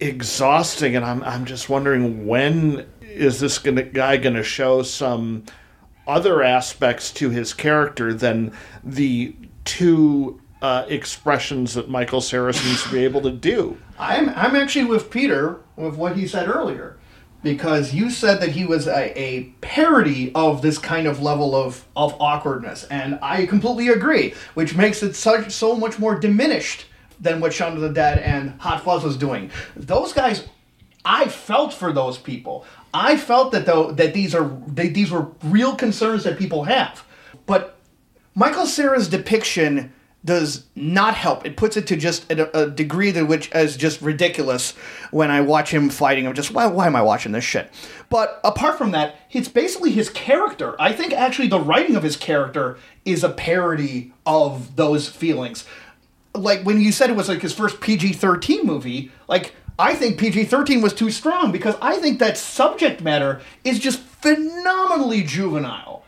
exhausting, 0.00 0.94
and 0.96 1.04
I'm 1.04 1.22
I'm 1.22 1.44
just 1.44 1.68
wondering 1.68 2.26
when 2.26 2.86
is 3.14 3.40
this 3.40 3.58
gonna, 3.58 3.82
guy 3.82 4.16
going 4.16 4.36
to 4.36 4.42
show 4.42 4.82
some 4.82 5.44
other 6.06 6.42
aspects 6.42 7.10
to 7.12 7.30
his 7.30 7.54
character 7.54 8.12
than 8.12 8.52
the 8.82 9.34
two 9.64 10.40
uh, 10.60 10.84
expressions 10.88 11.74
that 11.74 11.88
Michael 11.88 12.20
Cera 12.20 12.52
seems 12.52 12.82
to 12.82 12.90
be 12.90 13.04
able 13.04 13.20
to 13.22 13.30
do. 13.30 13.78
I'm 13.98 14.28
I'm 14.30 14.56
actually 14.56 14.86
with 14.86 15.10
Peter 15.10 15.60
with 15.76 15.96
what 15.96 16.16
he 16.16 16.26
said 16.26 16.48
earlier, 16.48 16.96
because 17.42 17.94
you 17.94 18.10
said 18.10 18.40
that 18.40 18.50
he 18.50 18.64
was 18.64 18.86
a, 18.86 19.18
a 19.18 19.44
parody 19.60 20.32
of 20.34 20.62
this 20.62 20.78
kind 20.78 21.06
of 21.06 21.22
level 21.22 21.54
of 21.54 21.86
of 21.94 22.14
awkwardness, 22.20 22.84
and 22.84 23.18
I 23.22 23.46
completely 23.46 23.88
agree, 23.88 24.34
which 24.54 24.74
makes 24.74 25.02
it 25.02 25.14
such 25.14 25.52
so 25.52 25.76
much 25.76 25.98
more 25.98 26.18
diminished 26.18 26.86
than 27.20 27.40
what 27.40 27.52
Shaun 27.52 27.74
of 27.74 27.80
the 27.80 27.90
Dead 27.90 28.18
and 28.18 28.60
Hot 28.60 28.82
Fuzz 28.82 29.04
was 29.04 29.16
doing. 29.16 29.50
Those 29.76 30.12
guys, 30.12 30.48
I 31.04 31.28
felt 31.28 31.72
for 31.72 31.92
those 31.92 32.18
people. 32.18 32.64
I 32.94 33.16
felt 33.16 33.50
that 33.52 33.66
though 33.66 33.90
that 33.90 34.14
these 34.14 34.34
are 34.34 34.56
these 34.68 35.10
were 35.10 35.28
real 35.42 35.74
concerns 35.74 36.22
that 36.24 36.38
people 36.38 36.64
have, 36.64 37.04
but 37.44 37.76
Michael 38.36 38.66
Cera's 38.66 39.08
depiction 39.08 39.92
does 40.24 40.64
not 40.74 41.14
help. 41.14 41.44
It 41.44 41.56
puts 41.56 41.76
it 41.76 41.86
to 41.88 41.96
just 41.96 42.30
a, 42.32 42.58
a 42.58 42.70
degree 42.70 43.12
to 43.12 43.24
which 43.24 43.54
is 43.54 43.76
just 43.76 44.00
ridiculous 44.00 44.72
when 45.10 45.30
I 45.30 45.42
watch 45.42 45.74
him 45.74 45.90
fighting. 45.90 46.26
I'm 46.26 46.34
just 46.34 46.52
why 46.52 46.66
why 46.66 46.86
am 46.86 46.94
I 46.94 47.02
watching 47.02 47.32
this 47.32 47.44
shit? 47.44 47.68
But 48.10 48.40
apart 48.44 48.78
from 48.78 48.92
that, 48.92 49.16
it's 49.32 49.48
basically 49.48 49.90
his 49.90 50.08
character. 50.08 50.80
I 50.80 50.92
think 50.92 51.12
actually 51.12 51.48
the 51.48 51.60
writing 51.60 51.96
of 51.96 52.04
his 52.04 52.16
character 52.16 52.78
is 53.04 53.24
a 53.24 53.28
parody 53.28 54.12
of 54.24 54.76
those 54.76 55.08
feelings. 55.08 55.66
Like 56.32 56.62
when 56.62 56.80
you 56.80 56.92
said 56.92 57.10
it 57.10 57.16
was 57.16 57.28
like 57.28 57.42
his 57.42 57.52
first 57.52 57.80
PG-13 57.80 58.64
movie, 58.64 59.10
like 59.28 59.52
I 59.78 59.94
think 59.94 60.18
PG-13 60.18 60.82
was 60.82 60.94
too 60.94 61.10
strong 61.10 61.50
because 61.50 61.74
I 61.82 61.96
think 61.96 62.18
that 62.20 62.38
subject 62.38 63.00
matter 63.00 63.40
is 63.64 63.78
just 63.78 63.98
phenomenally 63.98 65.22
juvenile 65.22 66.04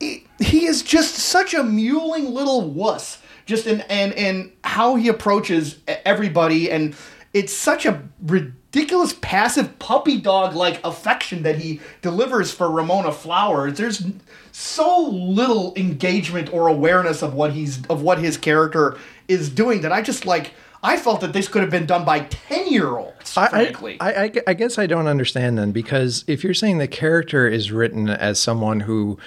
he 0.00 0.66
is 0.66 0.82
just 0.82 1.14
such 1.14 1.54
a 1.54 1.60
mewling 1.60 2.32
little 2.32 2.70
wuss 2.70 3.18
just 3.46 3.66
in 3.66 3.80
and 3.82 4.12
and 4.14 4.52
how 4.64 4.96
he 4.96 5.08
approaches 5.08 5.78
everybody, 5.86 6.70
and 6.70 6.94
it's 7.32 7.52
such 7.52 7.86
a 7.86 8.02
ridiculous 8.22 9.14
passive 9.20 9.78
puppy 9.78 10.20
dog 10.20 10.54
like 10.54 10.84
affection 10.84 11.42
that 11.44 11.58
he 11.58 11.80
delivers 12.02 12.50
for 12.50 12.70
Ramona 12.70 13.12
Flowers. 13.12 13.78
There's 13.78 14.04
so 14.52 15.08
little 15.08 15.74
engagement 15.76 16.52
or 16.52 16.66
awareness 16.66 17.22
of 17.22 17.34
what 17.34 17.52
he's 17.52 17.86
of 17.86 18.02
what 18.02 18.18
his 18.18 18.36
character 18.36 18.98
is 19.28 19.48
doing 19.48 19.80
that 19.82 19.92
I 19.92 20.02
just 20.02 20.26
like. 20.26 20.52
I 20.86 20.96
felt 20.96 21.20
that 21.22 21.32
this 21.32 21.48
could 21.48 21.62
have 21.62 21.70
been 21.70 21.84
done 21.84 22.04
by 22.04 22.20
ten 22.20 22.68
year 22.72 22.96
olds. 22.96 23.36
I, 23.36 23.48
Frankly, 23.48 23.96
I, 23.98 24.24
I, 24.24 24.32
I 24.46 24.54
guess 24.54 24.78
I 24.78 24.86
don't 24.86 25.08
understand 25.08 25.58
then 25.58 25.72
because 25.72 26.24
if 26.28 26.44
you're 26.44 26.54
saying 26.54 26.78
the 26.78 26.86
character 26.86 27.48
is 27.48 27.72
written 27.72 28.08
as 28.08 28.38
someone 28.38 28.80
who, 28.80 29.18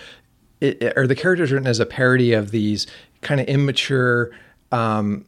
it, 0.61 0.93
or 0.95 1.05
the 1.05 1.15
character 1.15 1.43
is 1.43 1.51
written 1.51 1.67
as 1.67 1.81
a 1.81 1.85
parody 1.85 2.31
of 2.31 2.51
these 2.51 2.87
kind 3.21 3.41
of 3.41 3.47
immature, 3.47 4.31
um, 4.71 5.25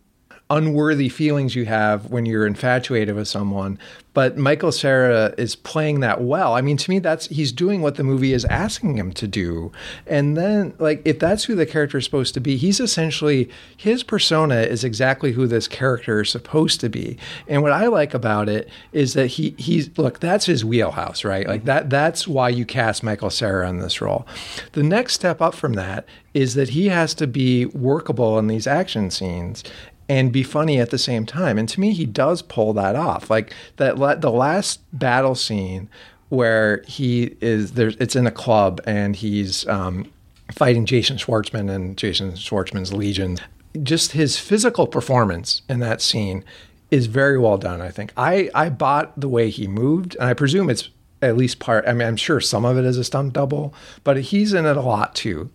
unworthy 0.52 1.08
feelings 1.08 1.56
you 1.56 1.66
have 1.66 2.12
when 2.12 2.26
you're 2.26 2.46
infatuated 2.46 3.16
with 3.16 3.28
someone, 3.28 3.80
but 4.14 4.38
Michael 4.38 4.74
Cera 4.74 5.34
is 5.38 5.56
playing 5.56 6.02
that 6.02 6.22
well. 6.22 6.54
I 6.54 6.62
mean, 6.62 6.76
to 6.76 6.90
me, 6.90 7.00
that's 7.00 7.28
he's 7.28 7.54
doing 7.54 7.82
what 7.82 7.96
the 7.96 8.04
movie 8.04 8.34
is 8.34 8.44
asking 8.46 8.98
him 8.98 9.14
to 9.14 9.28
do. 9.28 9.72
And 10.06 10.36
then, 10.36 10.74
like, 10.80 11.02
if 11.06 11.20
that's 11.20 11.46
who 11.46 11.56
the 11.56 11.66
character 11.66 11.98
is 11.98 12.04
supposed 12.04 12.34
to 12.34 12.42
be, 12.42 12.58
he's 12.58 12.82
essentially 12.82 13.50
his 13.78 14.04
persona 14.04 14.56
is 14.56 14.84
exactly 14.84 15.32
who 15.32 15.48
this 15.48 15.70
character 15.70 16.22
is 16.22 16.30
supposed 16.30 16.82
to 16.82 16.90
be. 16.90 17.18
And 17.48 17.64
what 17.64 17.72
I 17.72 17.88
like 17.88 18.14
about 18.14 18.50
it 18.50 18.70
is 18.92 19.14
that 19.14 19.28
he 19.28 19.56
he's 19.58 19.98
look, 19.98 20.20
that's 20.20 20.46
his 20.46 20.66
wheelhouse, 20.66 21.24
right? 21.24 21.48
Like 21.48 21.64
that 21.64 21.90
that's 21.90 22.28
why 22.28 22.50
you 22.50 22.66
cast 22.66 23.04
Michael 23.04 23.30
Cera 23.30 23.70
in 23.70 23.80
this 23.80 24.02
role. 24.02 24.28
The 24.74 24.84
next 24.84 25.14
step 25.14 25.42
up 25.42 25.56
from 25.56 25.74
that 25.74 26.06
is 26.34 26.56
that 26.56 26.70
he 26.70 26.88
has 26.88 27.14
to 27.14 27.28
be 27.28 27.66
workable 27.68 28.40
in 28.40 28.48
these 28.48 28.68
action 28.68 29.12
scenes 29.12 29.64
and 30.12 30.34
be 30.34 30.44
funny 30.44 30.78
at 30.78 30.90
the 30.90 30.98
same 30.98 31.26
time. 31.26 31.58
And 31.58 31.70
to 31.70 31.80
me, 31.80 31.94
he 31.94 32.06
does 32.06 32.42
pull 32.42 32.74
that 32.74 32.98
off. 32.98 33.30
Like 33.30 33.54
that, 33.78 33.96
the 34.20 34.30
last 34.30 34.82
battle 34.92 35.36
scene 35.36 35.88
where 36.28 36.84
he 36.86 37.38
is 37.40 37.74
there's 37.74 37.96
it's 37.96 38.16
in 38.18 38.28
a 38.28 38.32
club 38.32 38.82
and 38.86 39.16
he's 39.16 39.66
um, 39.70 40.12
fighting 40.52 40.86
Jason 40.86 41.16
Schwartzman 41.16 41.74
and 41.74 41.98
Jason 41.98 42.34
Schwartzman's 42.34 42.92
Legion. 42.92 43.38
Just 43.82 44.12
his 44.12 44.38
physical 44.38 44.86
performance 44.86 45.62
in 45.70 45.80
that 45.80 46.02
scene 46.02 46.44
is 46.90 47.06
very 47.06 47.40
well 47.40 47.58
done. 47.58 47.80
I 47.80 47.90
think 47.90 48.12
I 48.18 48.50
I 48.54 48.68
bought 48.68 49.18
the 49.18 49.30
way 49.30 49.50
he 49.50 49.66
moved, 49.66 50.18
and 50.20 50.26
I 50.26 50.34
presume 50.34 50.70
it's 50.70 50.90
at 51.22 51.38
least 51.38 51.60
part. 51.60 51.88
I 51.88 51.94
mean, 51.94 52.06
I'm 52.06 52.18
sure 52.18 52.42
some 52.42 52.66
of 52.66 52.78
it 52.78 52.84
is 52.84 52.98
a 52.98 53.06
stunt 53.06 53.32
double, 53.32 53.74
but 54.04 54.18
he's 54.18 54.54
in 54.54 54.66
it 54.66 54.76
a 54.76 54.82
lot 54.82 55.16
too. 55.16 55.52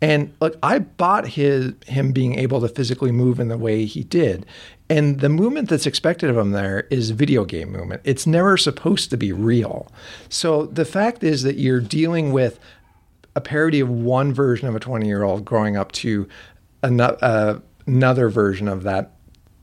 And 0.00 0.32
look, 0.40 0.56
I 0.62 0.78
bought 0.78 1.28
his 1.28 1.72
him 1.86 2.12
being 2.12 2.38
able 2.38 2.60
to 2.60 2.68
physically 2.68 3.10
move 3.10 3.40
in 3.40 3.48
the 3.48 3.58
way 3.58 3.84
he 3.84 4.04
did. 4.04 4.46
And 4.90 5.20
the 5.20 5.28
movement 5.28 5.68
that's 5.68 5.86
expected 5.86 6.30
of 6.30 6.36
him 6.36 6.52
there 6.52 6.86
is 6.90 7.10
video 7.10 7.44
game 7.44 7.72
movement. 7.72 8.02
It's 8.04 8.26
never 8.26 8.56
supposed 8.56 9.10
to 9.10 9.16
be 9.16 9.32
real. 9.32 9.90
So 10.28 10.66
the 10.66 10.84
fact 10.84 11.22
is 11.22 11.42
that 11.42 11.56
you're 11.56 11.80
dealing 11.80 12.32
with 12.32 12.58
a 13.34 13.40
parody 13.40 13.80
of 13.80 13.90
one 13.90 14.32
version 14.32 14.68
of 14.68 14.74
a 14.74 14.80
20 14.80 15.06
year 15.06 15.22
old 15.22 15.44
growing 15.44 15.76
up 15.76 15.92
to 15.92 16.28
ano- 16.82 17.18
uh, 17.20 17.60
another 17.86 18.28
version 18.28 18.68
of 18.68 18.84
that 18.84 19.12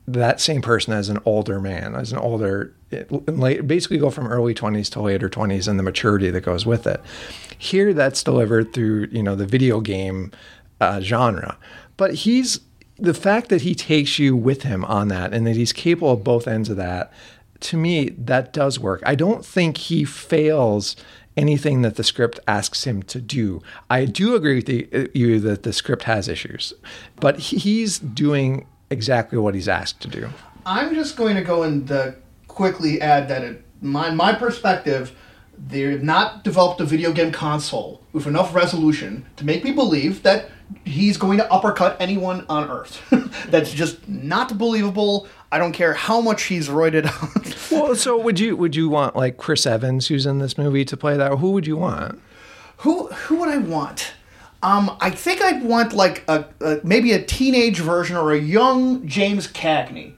that 0.08 0.40
same 0.40 0.62
person 0.62 0.92
as 0.92 1.08
an 1.08 1.18
older 1.24 1.60
man, 1.60 1.94
as 1.96 2.12
an 2.12 2.18
older, 2.18 2.72
basically 2.90 3.98
go 3.98 4.10
from 4.10 4.28
early 4.28 4.54
20s 4.54 4.90
to 4.92 5.00
later 5.00 5.28
20s 5.28 5.66
and 5.66 5.78
the 5.78 5.82
maturity 5.82 6.30
that 6.30 6.42
goes 6.42 6.64
with 6.64 6.86
it. 6.86 7.00
Here, 7.58 7.92
that's 7.92 8.22
delivered 8.22 8.72
through, 8.72 9.08
you 9.10 9.22
know, 9.22 9.34
the 9.34 9.46
video 9.46 9.80
game 9.80 10.30
uh, 10.80 11.00
genre. 11.00 11.58
But 11.96 12.14
he's, 12.14 12.60
the 12.96 13.14
fact 13.14 13.48
that 13.48 13.62
he 13.62 13.74
takes 13.74 14.18
you 14.18 14.36
with 14.36 14.62
him 14.62 14.84
on 14.84 15.08
that 15.08 15.32
and 15.32 15.46
that 15.46 15.56
he's 15.56 15.72
capable 15.72 16.12
of 16.12 16.24
both 16.24 16.46
ends 16.46 16.68
of 16.68 16.76
that, 16.76 17.12
to 17.60 17.76
me, 17.76 18.10
that 18.10 18.52
does 18.52 18.78
work. 18.78 19.02
I 19.04 19.14
don't 19.14 19.44
think 19.44 19.78
he 19.78 20.04
fails 20.04 20.94
anything 21.36 21.82
that 21.82 21.96
the 21.96 22.04
script 22.04 22.38
asks 22.46 22.84
him 22.84 23.02
to 23.04 23.20
do. 23.20 23.62
I 23.90 24.04
do 24.04 24.34
agree 24.34 24.56
with 24.56 24.66
the, 24.66 25.10
you 25.14 25.40
that 25.40 25.64
the 25.64 25.72
script 25.72 26.04
has 26.04 26.28
issues, 26.28 26.72
but 27.16 27.38
he's 27.38 27.98
doing 27.98 28.66
exactly 28.90 29.38
what 29.38 29.54
he's 29.54 29.68
asked 29.68 30.00
to 30.02 30.08
do. 30.08 30.28
I'm 30.64 30.94
just 30.94 31.16
going 31.16 31.36
to 31.36 31.42
go 31.42 31.62
and 31.62 31.90
uh, 31.90 32.12
quickly 32.48 33.00
add 33.00 33.28
that, 33.28 33.42
it, 33.42 33.64
my 33.80 34.10
my 34.10 34.32
perspective, 34.32 35.16
they've 35.68 36.02
not 36.02 36.44
developed 36.44 36.80
a 36.80 36.84
video 36.84 37.12
game 37.12 37.32
console 37.32 38.02
with 38.12 38.26
enough 38.26 38.54
resolution 38.54 39.26
to 39.36 39.44
make 39.44 39.62
me 39.64 39.72
believe 39.72 40.22
that 40.22 40.50
he's 40.84 41.16
going 41.16 41.38
to 41.38 41.52
uppercut 41.52 41.96
anyone 42.00 42.44
on 42.48 42.68
Earth. 42.68 43.00
That's 43.50 43.72
just 43.72 44.08
not 44.08 44.56
believable. 44.58 45.28
I 45.52 45.58
don't 45.58 45.72
care 45.72 45.94
how 45.94 46.20
much 46.20 46.44
he's 46.44 46.68
roided 46.68 47.06
on. 47.22 47.80
Well, 47.80 47.94
so 47.94 48.18
would 48.20 48.40
you 48.40 48.56
would 48.56 48.74
you 48.74 48.88
want 48.88 49.14
like 49.14 49.36
Chris 49.36 49.66
Evans, 49.66 50.08
who's 50.08 50.26
in 50.26 50.38
this 50.38 50.58
movie, 50.58 50.84
to 50.84 50.96
play 50.96 51.16
that? 51.16 51.38
Who 51.38 51.52
would 51.52 51.66
you 51.66 51.76
want? 51.76 52.20
who 52.78 53.06
who 53.08 53.36
would 53.36 53.48
I 53.48 53.58
want? 53.58 54.12
Um, 54.62 54.96
I 55.00 55.10
think 55.10 55.42
I'd 55.42 55.62
want 55.62 55.92
like 55.92 56.24
a, 56.28 56.46
a 56.60 56.80
maybe 56.82 57.12
a 57.12 57.22
teenage 57.22 57.78
version 57.78 58.16
or 58.16 58.32
a 58.32 58.38
young 58.38 59.06
James 59.06 59.46
Cagney. 59.48 60.14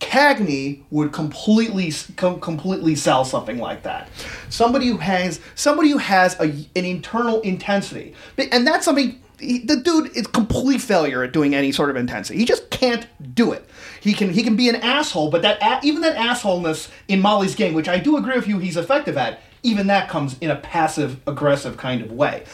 Cagney 0.00 0.82
would 0.90 1.12
completely 1.12 1.92
com- 2.16 2.40
completely 2.40 2.94
sell 2.94 3.24
something 3.24 3.58
like 3.58 3.82
that. 3.84 4.08
Somebody 4.48 4.88
who 4.88 4.98
has 4.98 5.40
somebody 5.54 5.90
who 5.90 5.98
has 5.98 6.38
a, 6.40 6.44
an 6.76 6.84
internal 6.84 7.40
intensity, 7.42 8.14
and 8.50 8.66
that's 8.66 8.84
something. 8.84 9.20
He, 9.38 9.58
the 9.58 9.76
dude 9.76 10.16
is 10.16 10.28
complete 10.28 10.80
failure 10.80 11.24
at 11.24 11.32
doing 11.32 11.52
any 11.52 11.72
sort 11.72 11.90
of 11.90 11.96
intensity. 11.96 12.38
He 12.38 12.44
just 12.44 12.70
can't 12.70 13.06
do 13.34 13.52
it. 13.52 13.68
He 14.00 14.12
can 14.12 14.32
he 14.32 14.42
can 14.42 14.56
be 14.56 14.68
an 14.68 14.76
asshole, 14.76 15.30
but 15.30 15.42
that 15.42 15.84
even 15.84 16.02
that 16.02 16.16
assholeness 16.16 16.90
in 17.08 17.20
Molly's 17.20 17.54
game, 17.54 17.74
which 17.74 17.88
I 17.88 17.98
do 17.98 18.16
agree 18.16 18.36
with 18.36 18.46
you, 18.46 18.58
he's 18.58 18.76
effective 18.76 19.16
at. 19.16 19.40
Even 19.64 19.86
that 19.86 20.08
comes 20.08 20.36
in 20.40 20.50
a 20.50 20.56
passive 20.56 21.20
aggressive 21.26 21.76
kind 21.76 22.02
of 22.02 22.10
way 22.10 22.44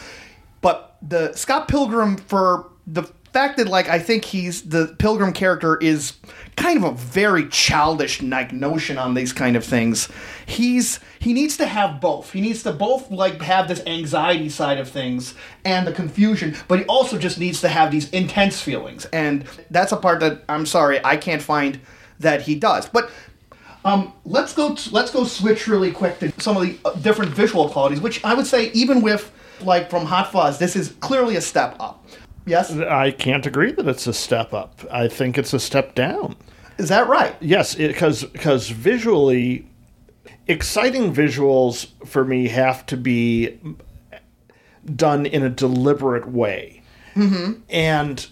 but 0.61 0.88
the 1.01 1.33
Scott 1.33 1.67
Pilgrim 1.67 2.17
for 2.17 2.69
the 2.85 3.03
fact 3.33 3.57
that 3.57 3.67
like 3.67 3.87
I 3.87 3.99
think 3.99 4.25
he's 4.25 4.63
the 4.63 4.95
Pilgrim 4.97 5.33
character 5.33 5.77
is 5.77 6.13
kind 6.55 6.77
of 6.77 6.83
a 6.83 6.91
very 6.95 7.47
childish 7.49 8.21
like 8.21 8.51
notion 8.51 8.97
on 8.97 9.13
these 9.13 9.33
kind 9.33 9.55
of 9.55 9.63
things. 9.63 10.09
He's 10.45 10.99
he 11.19 11.33
needs 11.33 11.57
to 11.57 11.65
have 11.65 12.01
both. 12.01 12.31
He 12.31 12.41
needs 12.41 12.63
to 12.63 12.71
both 12.71 13.11
like 13.11 13.41
have 13.41 13.67
this 13.67 13.81
anxiety 13.85 14.49
side 14.49 14.79
of 14.79 14.89
things 14.89 15.35
and 15.63 15.85
the 15.85 15.91
confusion, 15.91 16.55
but 16.67 16.79
he 16.79 16.85
also 16.85 17.17
just 17.17 17.39
needs 17.39 17.61
to 17.61 17.69
have 17.69 17.91
these 17.91 18.09
intense 18.09 18.61
feelings. 18.61 19.05
And 19.05 19.45
that's 19.69 19.91
a 19.91 19.97
part 19.97 20.19
that 20.21 20.43
I'm 20.49 20.65
sorry 20.65 21.03
I 21.03 21.17
can't 21.17 21.41
find 21.41 21.79
that 22.19 22.41
he 22.41 22.55
does. 22.55 22.87
But 22.89 23.11
um, 23.85 24.13
let's 24.25 24.53
go. 24.53 24.75
Let's 24.91 25.11
go 25.11 25.23
switch 25.23 25.67
really 25.67 25.91
quick 25.91 26.19
to 26.19 26.33
some 26.41 26.57
of 26.57 26.63
the 26.63 26.77
uh, 26.83 26.93
different 26.95 27.31
visual 27.31 27.69
qualities, 27.69 28.01
which 28.01 28.23
I 28.25 28.33
would 28.33 28.47
say 28.47 28.71
even 28.71 29.01
with 29.01 29.31
like 29.61 29.89
from 29.89 30.05
Hot 30.05 30.31
Fuzz, 30.31 30.57
this 30.59 30.75
is 30.75 30.93
clearly 30.99 31.35
a 31.35 31.41
step 31.41 31.75
up. 31.79 32.05
Yes, 32.45 32.71
I 32.71 33.11
can't 33.11 33.45
agree 33.45 33.71
that 33.73 33.87
it's 33.87 34.07
a 34.07 34.13
step 34.13 34.53
up. 34.53 34.79
I 34.91 35.07
think 35.07 35.37
it's 35.37 35.53
a 35.53 35.59
step 35.59 35.93
down. 35.95 36.35
is 36.77 36.89
that 36.89 37.07
right? 37.07 37.35
Yes, 37.41 37.75
because 37.75 38.23
because 38.23 38.69
visually, 38.69 39.67
exciting 40.47 41.13
visuals 41.13 41.87
for 42.07 42.25
me 42.25 42.47
have 42.47 42.85
to 42.87 42.97
be 42.97 43.59
done 44.95 45.25
in 45.25 45.43
a 45.43 45.49
deliberate 45.49 46.27
way. 46.31 46.81
Mm-hmm. 47.15 47.61
And 47.69 48.25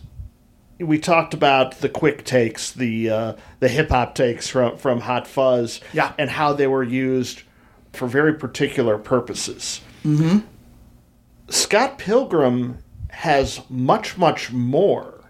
we 0.79 0.97
talked 0.97 1.33
about 1.33 1.79
the 1.81 1.89
quick 1.89 2.23
takes, 2.23 2.71
the 2.71 3.09
uh, 3.09 3.33
the 3.59 3.67
hip 3.67 3.89
hop 3.89 4.15
takes 4.15 4.47
from 4.47 4.77
from 4.77 5.01
Hot 5.01 5.27
Fuzz, 5.27 5.79
Yeah. 5.93 6.13
and 6.17 6.29
how 6.29 6.53
they 6.53 6.67
were 6.67 6.83
used 6.83 7.43
for 7.93 8.07
very 8.07 8.33
particular 8.33 8.97
purposes. 8.97 9.81
Scott 11.49 11.97
Pilgrim 11.97 12.79
has 13.09 13.61
much, 13.69 14.17
much 14.17 14.51
more, 14.51 15.23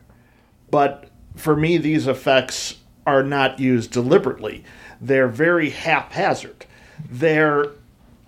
but 0.72 1.10
for 1.36 1.56
me, 1.56 1.78
these 1.78 2.08
effects 2.08 2.76
are 3.06 3.24
not 3.24 3.60
used 3.60 3.92
deliberately. 3.92 4.64
They're 5.00 5.28
very 5.28 5.70
haphazard. 5.70 6.66
They're 7.10 7.68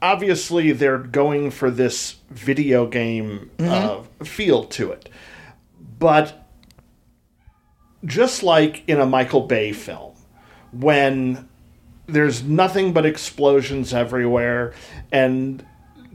obviously 0.02 0.72
they're 0.72 0.98
going 0.98 1.52
for 1.52 1.70
this 1.70 2.16
video 2.30 2.88
game 2.88 3.52
uh, 3.60 4.02
feel 4.24 4.64
to 4.66 4.92
it, 4.92 5.10
but 5.98 6.48
just 8.06 8.44
like 8.44 8.84
in 8.88 9.00
a 9.00 9.06
Michael 9.06 9.42
Bay 9.42 9.74
film, 9.74 10.14
when 10.72 11.50
there's 12.06 12.44
nothing 12.44 12.94
but 12.94 13.06
explosions 13.06 13.94
everywhere 13.94 14.74
and 15.12 15.66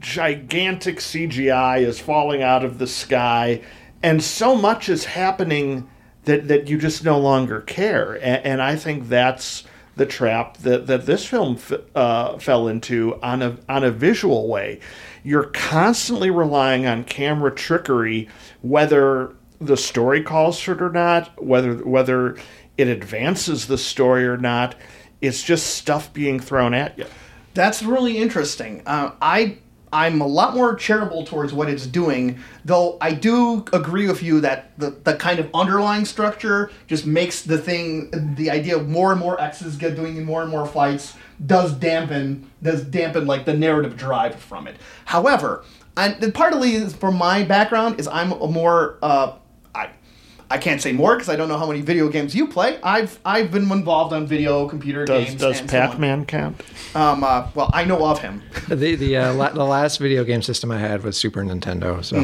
gigantic 0.05 0.97
CGI 0.97 1.79
is 1.79 1.99
falling 1.99 2.43
out 2.43 2.63
of 2.63 2.77
the 2.77 2.85
sky, 2.85 3.61
and 4.03 4.23
so 4.23 4.55
much 4.55 4.87
is 4.87 5.03
happening 5.03 5.89
that, 6.25 6.47
that 6.47 6.67
you 6.67 6.77
just 6.77 7.03
no 7.03 7.19
longer 7.19 7.61
care. 7.61 8.13
And, 8.13 8.45
and 8.45 8.61
I 8.61 8.75
think 8.75 9.09
that's 9.09 9.63
the 9.95 10.05
trap 10.05 10.57
that, 10.57 10.85
that 10.85 11.07
this 11.07 11.25
film 11.25 11.55
f- 11.55 11.81
uh, 11.95 12.37
fell 12.37 12.67
into 12.67 13.19
on 13.23 13.41
a, 13.41 13.57
on 13.67 13.83
a 13.83 13.89
visual 13.89 14.47
way. 14.47 14.79
You're 15.23 15.45
constantly 15.45 16.29
relying 16.29 16.85
on 16.85 17.03
camera 17.05 17.53
trickery, 17.53 18.29
whether 18.61 19.35
the 19.59 19.77
story 19.77 20.21
calls 20.21 20.59
for 20.59 20.73
it 20.73 20.81
or 20.83 20.91
not, 20.91 21.43
whether 21.43 21.77
whether 21.77 22.37
it 22.77 22.87
advances 22.87 23.65
the 23.65 23.77
story 23.77 24.27
or 24.27 24.37
not. 24.37 24.75
It's 25.21 25.41
just 25.41 25.77
stuff 25.77 26.13
being 26.13 26.39
thrown 26.39 26.75
at 26.75 26.95
you. 26.99 27.05
That's 27.55 27.81
really 27.81 28.17
interesting. 28.17 28.83
Uh, 28.85 29.13
I 29.21 29.57
I'm 29.95 30.19
a 30.19 30.27
lot 30.27 30.53
more 30.53 30.75
charitable 30.75 31.23
towards 31.23 31.53
what 31.53 31.69
it's 31.69 31.87
doing, 31.87 32.37
though 32.65 32.97
I 32.99 33.13
do 33.13 33.63
agree 33.71 34.09
with 34.09 34.21
you 34.21 34.41
that 34.41 34.77
the, 34.77 34.89
the 34.89 35.15
kind 35.15 35.39
of 35.39 35.49
underlying 35.53 36.03
structure 36.03 36.69
just 36.85 37.05
makes 37.05 37.43
the 37.43 37.57
thing 37.57 38.35
the 38.35 38.51
idea 38.51 38.75
of 38.75 38.89
more 38.89 39.11
and 39.11 39.21
more 39.21 39.39
exes 39.39 39.77
get 39.77 39.95
doing 39.95 40.21
more 40.25 40.41
and 40.41 40.51
more 40.51 40.65
fights 40.67 41.15
does 41.45 41.71
dampen 41.71 42.51
does 42.61 42.83
dampen 42.83 43.25
like 43.25 43.45
the 43.45 43.53
narrative 43.53 43.95
drive 43.95 44.35
from 44.35 44.67
it. 44.67 44.75
However, 45.05 45.63
and 45.95 46.33
partly 46.33 46.89
from 46.89 47.15
my 47.15 47.43
background 47.43 47.97
is 47.97 48.05
I'm 48.09 48.33
a 48.33 48.47
more 48.49 48.97
uh, 49.01 49.31
I 50.49 50.55
I 50.55 50.57
can't 50.57 50.81
say 50.81 50.93
more 50.93 51.15
because 51.15 51.29
I 51.29 51.35
don't 51.35 51.49
know 51.49 51.57
how 51.57 51.67
many 51.67 51.81
video 51.81 52.09
games 52.09 52.33
you 52.33 52.47
play. 52.47 52.79
I've 52.81 53.19
I've 53.25 53.51
been 53.51 53.71
involved 53.71 54.13
on 54.13 54.25
video 54.25 54.67
computer 54.67 55.05
Does 55.05 55.25
games. 55.27 55.41
does 55.41 55.59
and. 55.59 55.69
Pac-Man 55.69 56.25
count? 56.25 56.61
Um, 56.95 57.23
uh, 57.23 57.47
well, 57.55 57.69
I 57.73 57.83
know 57.83 58.05
of 58.05 58.19
him. 58.19 58.41
The 58.67 58.95
the 58.95 59.17
uh, 59.17 59.33
la- 59.33 59.51
the 59.51 59.63
last 59.63 59.99
video 59.99 60.23
game 60.23 60.41
system 60.41 60.71
I 60.71 60.79
had 60.79 61.03
was 61.03 61.17
Super 61.17 61.43
Nintendo. 61.43 62.03
So 62.03 62.15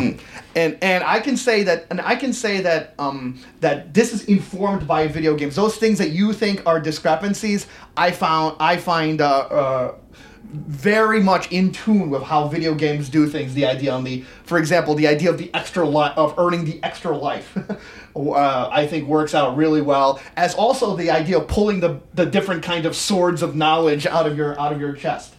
and 0.56 0.78
and 0.82 1.04
I 1.04 1.20
can 1.20 1.38
say 1.38 1.64
that 1.64 1.86
and 1.92 2.02
I 2.02 2.16
can 2.16 2.34
say 2.34 2.62
that 2.62 2.96
um, 2.98 3.40
that 3.60 3.94
this 3.94 4.12
is 4.14 4.26
informed 4.26 4.88
by 4.88 5.08
video 5.08 5.36
games. 5.36 5.56
Those 5.56 5.76
things 5.78 5.98
that 6.00 6.10
you 6.10 6.34
think 6.34 6.66
are 6.66 6.80
discrepancies, 6.80 7.68
I 7.96 8.12
found 8.12 8.56
I 8.60 8.78
find 8.78 9.22
uh, 9.22 9.28
uh, 9.28 9.96
very 10.52 11.22
much 11.22 11.52
in 11.52 11.72
tune 11.72 12.10
with 12.10 12.24
how 12.24 12.48
video 12.48 12.76
games 12.76 13.10
do 13.10 13.28
things. 13.28 13.54
The 13.54 13.66
idea 13.66 13.92
on 13.92 14.04
the, 14.04 14.24
for 14.44 14.58
example, 14.58 14.96
the 14.96 15.08
idea 15.08 15.30
of 15.30 15.38
the 15.38 15.50
extra 15.54 15.88
life 15.88 16.18
of 16.18 16.38
earning 16.38 16.66
the 16.66 16.80
extra 16.84 17.16
life. 17.18 17.58
Uh, 18.14 18.68
I 18.70 18.88
think 18.88 19.08
works 19.08 19.34
out 19.34 19.56
really 19.56 19.82
well, 19.82 20.20
as 20.36 20.54
also 20.54 20.98
the 20.98 21.12
idea 21.12 21.38
of 21.38 21.48
pulling 21.48 21.80
the, 21.80 22.02
the 22.14 22.26
different 22.26 22.62
kind 22.62 22.86
of 22.86 22.94
swords 22.94 23.42
of 23.42 23.56
knowledge 23.56 24.06
out 24.06 24.28
of 24.28 24.36
your 24.36 24.60
out 24.60 24.74
of 24.74 24.82
your 24.82 24.92
chest. 24.92 25.34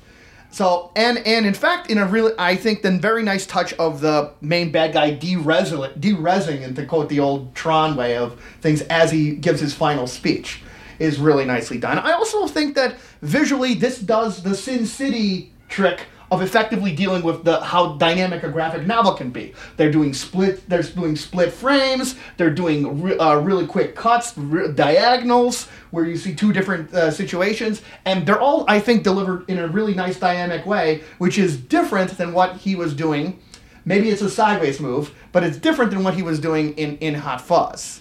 So 0.52 0.90
and 0.96 1.18
and 1.26 1.46
in 1.46 1.54
fact, 1.54 1.90
in 1.90 1.98
a 1.98 2.06
really, 2.06 2.32
I 2.38 2.56
think 2.56 2.82
the 2.82 2.90
very 2.92 3.22
nice 3.22 3.46
touch 3.46 3.72
of 3.74 4.00
the 4.00 4.32
main 4.40 4.70
bad 4.72 4.92
guy 4.92 5.10
de-resing, 5.10 5.98
de-resing, 5.98 6.62
and 6.62 6.76
to 6.76 6.86
quote 6.86 7.08
the 7.08 7.20
old 7.20 7.54
Tron 7.54 7.96
way 7.96 8.16
of 8.16 8.40
things, 8.60 8.82
as 8.82 9.10
he 9.10 9.34
gives 9.34 9.60
his 9.60 9.74
final 9.74 10.06
speech, 10.06 10.62
is 11.02 11.18
really 11.18 11.44
nicely 11.44 11.78
done. 11.78 11.98
I 11.98 12.12
also 12.12 12.46
think 12.46 12.74
that 12.76 12.96
visually, 13.20 13.74
this 13.74 13.98
does 13.98 14.42
the 14.42 14.54
Sin 14.54 14.86
City 14.86 15.52
trick 15.68 16.00
of 16.30 16.40
effectively 16.40 16.94
dealing 16.94 17.22
with 17.22 17.44
the 17.44 17.60
how 17.60 17.94
dynamic 17.98 18.42
a 18.42 18.48
graphic 18.48 18.86
novel 18.86 19.12
can 19.12 19.30
be. 19.30 19.52
They're 19.76 19.92
doing 19.92 20.14
split. 20.14 20.66
They're 20.66 20.82
doing 20.82 21.14
split 21.16 21.52
frames. 21.52 22.14
They're 22.38 22.54
doing 22.54 23.02
re- 23.02 23.18
uh, 23.18 23.36
really 23.36 23.66
quick 23.66 23.94
cuts, 23.94 24.32
re- 24.38 24.72
diagonals, 24.72 25.68
where 25.90 26.06
you 26.06 26.16
see 26.16 26.34
two 26.34 26.50
different 26.52 26.94
uh, 26.94 27.10
situations, 27.10 27.82
and 28.06 28.24
they're 28.26 28.40
all, 28.40 28.64
I 28.66 28.80
think, 28.80 29.02
delivered 29.02 29.44
in 29.50 29.58
a 29.58 29.68
really 29.68 29.92
nice 29.94 30.18
dynamic 30.18 30.64
way, 30.64 31.02
which 31.18 31.36
is 31.36 31.58
different 31.58 32.16
than 32.16 32.32
what 32.32 32.56
he 32.56 32.76
was 32.76 32.94
doing. 32.94 33.38
Maybe 33.84 34.08
it's 34.08 34.22
a 34.22 34.30
sideways 34.30 34.80
move, 34.80 35.12
but 35.32 35.42
it's 35.44 35.58
different 35.58 35.90
than 35.90 36.02
what 36.02 36.14
he 36.14 36.22
was 36.22 36.38
doing 36.40 36.72
in 36.78 36.96
in 36.98 37.14
Hot 37.14 37.40
Fuzz. 37.42 38.00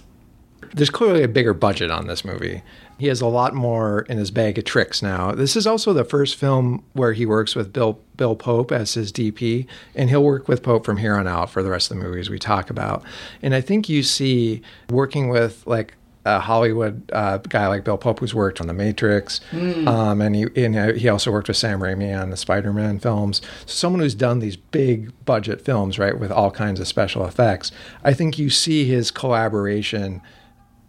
there's 0.74 0.90
clearly 0.90 1.24
a 1.24 1.28
bigger 1.28 1.54
budget 1.54 1.92
on 1.92 2.08
this 2.08 2.24
movie. 2.24 2.62
He 3.02 3.08
has 3.08 3.20
a 3.20 3.26
lot 3.26 3.56
more 3.56 4.02
in 4.04 4.20
his 4.20 4.30
bag 4.30 4.60
of 4.60 4.64
tricks 4.64 5.02
now. 5.02 5.32
This 5.32 5.56
is 5.56 5.66
also 5.66 5.92
the 5.92 6.04
first 6.04 6.36
film 6.36 6.84
where 6.94 7.14
he 7.14 7.26
works 7.26 7.56
with 7.56 7.74
Bill 7.74 8.00
Bill 8.16 8.36
Pope 8.36 8.72
as 8.72 8.94
his 8.94 9.12
DP, 9.12 9.66
and 9.96 10.08
he'll 10.08 10.24
work 10.24 10.48
with 10.48 10.62
Pope 10.62 10.86
from 10.86 10.98
here 10.98 11.16
on 11.16 11.28
out 11.28 11.50
for 11.50 11.64
the 11.64 11.72
rest 11.72 11.90
of 11.90 11.98
the 11.98 12.04
movies 12.04 12.30
we 12.30 12.38
talk 12.38 12.70
about. 12.70 13.02
And 13.42 13.56
I 13.56 13.62
think 13.62 13.90
you 13.90 14.04
see 14.04 14.62
working 14.92 15.30
with 15.30 15.66
like 15.66 15.96
a 16.26 16.40
Hollywood 16.42 17.10
uh, 17.12 17.40
guy 17.40 17.66
like 17.70 17.84
Bill 17.84 17.98
Pope, 17.98 18.20
who's 18.20 18.36
worked 18.36 18.62
on 18.62 18.68
The 18.68 18.74
Matrix, 18.76 19.42
um, 19.88 20.22
and 20.22 20.36
he 20.36 20.46
and 20.56 20.76
uh, 20.76 20.94
he 20.94 21.10
also 21.10 21.32
worked 21.32 21.48
with 21.48 21.58
Sam 21.58 21.80
Raimi 21.80 22.16
on 22.16 22.30
the 22.30 22.38
Spider-Man 22.38 23.00
films. 23.00 23.42
Someone 23.66 24.02
who's 24.02 24.14
done 24.14 24.38
these 24.38 24.58
big 24.58 25.12
budget 25.26 25.60
films, 25.62 25.98
right, 25.98 26.20
with 26.20 26.32
all 26.32 26.52
kinds 26.52 26.80
of 26.80 26.88
special 26.88 27.26
effects. 27.26 27.72
I 28.04 28.14
think 28.14 28.38
you 28.38 28.52
see 28.52 28.86
his 28.86 29.10
collaboration 29.10 30.22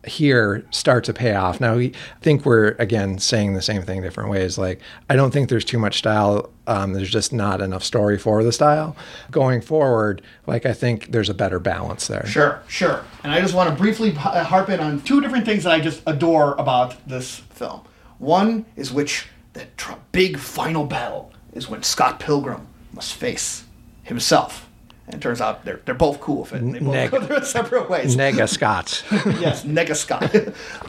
here 0.06 0.64
start 0.70 1.04
to 1.04 1.12
pay 1.12 1.34
off. 1.34 1.60
Now, 1.60 1.76
we 1.76 1.92
think 2.20 2.44
we're 2.44 2.70
again 2.78 3.18
saying 3.18 3.54
the 3.54 3.62
same 3.62 3.82
thing 3.82 4.02
different 4.02 4.30
ways. 4.30 4.58
Like, 4.58 4.80
I 5.08 5.16
don't 5.16 5.30
think 5.30 5.48
there's 5.48 5.64
too 5.64 5.78
much 5.78 5.98
style. 5.98 6.50
Um, 6.66 6.92
there's 6.92 7.10
just 7.10 7.32
not 7.32 7.60
enough 7.60 7.84
story 7.84 8.18
for 8.18 8.42
the 8.42 8.52
style. 8.52 8.96
Going 9.30 9.60
forward, 9.60 10.22
like 10.46 10.66
I 10.66 10.72
think 10.72 11.12
there's 11.12 11.28
a 11.28 11.34
better 11.34 11.58
balance 11.58 12.06
there. 12.08 12.26
Sure, 12.26 12.62
sure. 12.68 13.04
And 13.22 13.32
I 13.32 13.40
just 13.40 13.54
want 13.54 13.70
to 13.70 13.76
briefly 13.76 14.10
harp 14.12 14.68
in 14.68 14.80
on 14.80 15.00
two 15.02 15.20
different 15.20 15.44
things 15.44 15.64
that 15.64 15.72
I 15.72 15.80
just 15.80 16.02
adore 16.06 16.54
about 16.54 17.06
this 17.08 17.36
film. 17.36 17.82
One 18.18 18.66
is 18.76 18.92
which 18.92 19.28
the 19.52 19.66
tr- 19.76 19.94
big 20.12 20.38
final 20.38 20.84
battle 20.84 21.32
is 21.52 21.68
when 21.68 21.82
Scott 21.82 22.18
Pilgrim 22.18 22.66
must 22.92 23.14
face 23.14 23.64
himself. 24.02 24.68
And 25.06 25.16
it 25.16 25.20
turns 25.20 25.40
out 25.40 25.64
they're, 25.64 25.80
they're 25.84 25.94
both 25.94 26.20
cool 26.20 26.42
with 26.42 26.52
it. 26.52 26.62
and 26.62 26.74
They 26.74 26.78
both 26.78 26.94
Neg- 26.94 27.10
go 27.10 27.20
their 27.20 27.44
separate 27.44 27.90
ways. 27.90 28.16
Nega 28.16 28.48
Scots. 28.48 29.02
yes, 29.10 29.64
Nega 29.64 29.96
Scott. 29.96 30.32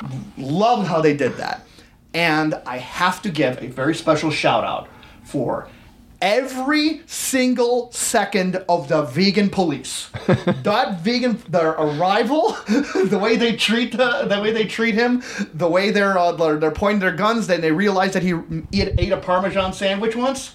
Loved 0.37 0.87
how 0.87 1.01
they 1.01 1.15
did 1.15 1.37
that. 1.37 1.65
And 2.13 2.53
I 2.65 2.77
have 2.77 3.21
to 3.23 3.29
give 3.29 3.61
a 3.61 3.67
very 3.67 3.95
special 3.95 4.29
shout 4.29 4.63
out 4.63 4.87
for 5.23 5.67
every 6.21 7.01
single 7.05 7.91
second 7.91 8.55
of 8.69 8.87
the 8.87 9.01
vegan 9.01 9.49
police. 9.49 10.09
that 10.27 10.99
vegan, 11.01 11.41
their 11.49 11.71
arrival, 11.71 12.55
the 12.67 13.19
way 13.21 13.35
they 13.35 13.55
treat 13.55 13.91
the, 13.91 14.25
the 14.25 14.39
way 14.41 14.51
they 14.51 14.65
treat 14.65 14.95
him, 14.95 15.21
the 15.53 15.67
way 15.67 15.91
they're 15.91 16.17
uh, 16.17 16.31
they're, 16.31 16.57
they're 16.57 16.71
pointing 16.71 16.99
their 17.01 17.11
guns, 17.15 17.47
then 17.47 17.59
they 17.61 17.71
realize 17.71 18.13
that 18.13 18.23
he 18.23 18.33
ate, 18.71 18.93
ate 18.97 19.11
a 19.11 19.17
Parmesan 19.17 19.73
sandwich 19.73 20.15
once. 20.15 20.53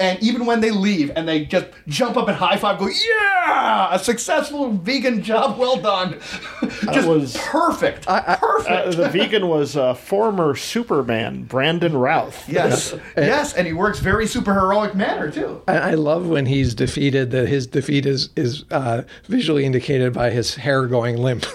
And 0.00 0.22
even 0.22 0.46
when 0.46 0.60
they 0.60 0.70
leave 0.70 1.10
and 1.16 1.28
they 1.28 1.44
just 1.44 1.66
jump 1.86 2.16
up 2.16 2.28
and 2.28 2.36
high 2.36 2.56
five, 2.56 2.78
go, 2.78 2.88
yeah, 2.88 3.94
a 3.94 3.98
successful 3.98 4.70
vegan 4.72 5.22
job, 5.22 5.58
well 5.58 5.76
done. 5.76 6.18
just 6.92 7.08
was- 7.08 7.36
perfect. 7.36 8.06
perfect. 8.06 8.68
Uh, 8.68 8.90
the 8.90 9.08
vegan 9.08 9.48
was 9.48 9.76
uh, 9.76 9.94
former 9.94 10.54
Superman 10.54 11.44
Brandon 11.44 11.96
Routh. 11.96 12.48
yes, 12.48 12.94
yes, 13.16 13.54
and 13.54 13.66
he 13.66 13.72
works 13.72 13.98
very 14.00 14.26
super 14.26 14.54
heroic 14.54 14.94
manner 14.94 15.30
too. 15.30 15.62
I, 15.68 15.76
I 15.76 15.94
love 15.94 16.28
when 16.28 16.46
he's 16.46 16.74
defeated. 16.74 17.30
That 17.30 17.48
his 17.48 17.66
defeat 17.66 18.06
is 18.06 18.30
is 18.36 18.64
uh, 18.70 19.02
visually 19.26 19.64
indicated 19.64 20.12
by 20.12 20.30
his 20.30 20.56
hair 20.56 20.86
going 20.86 21.16
limp. 21.16 21.44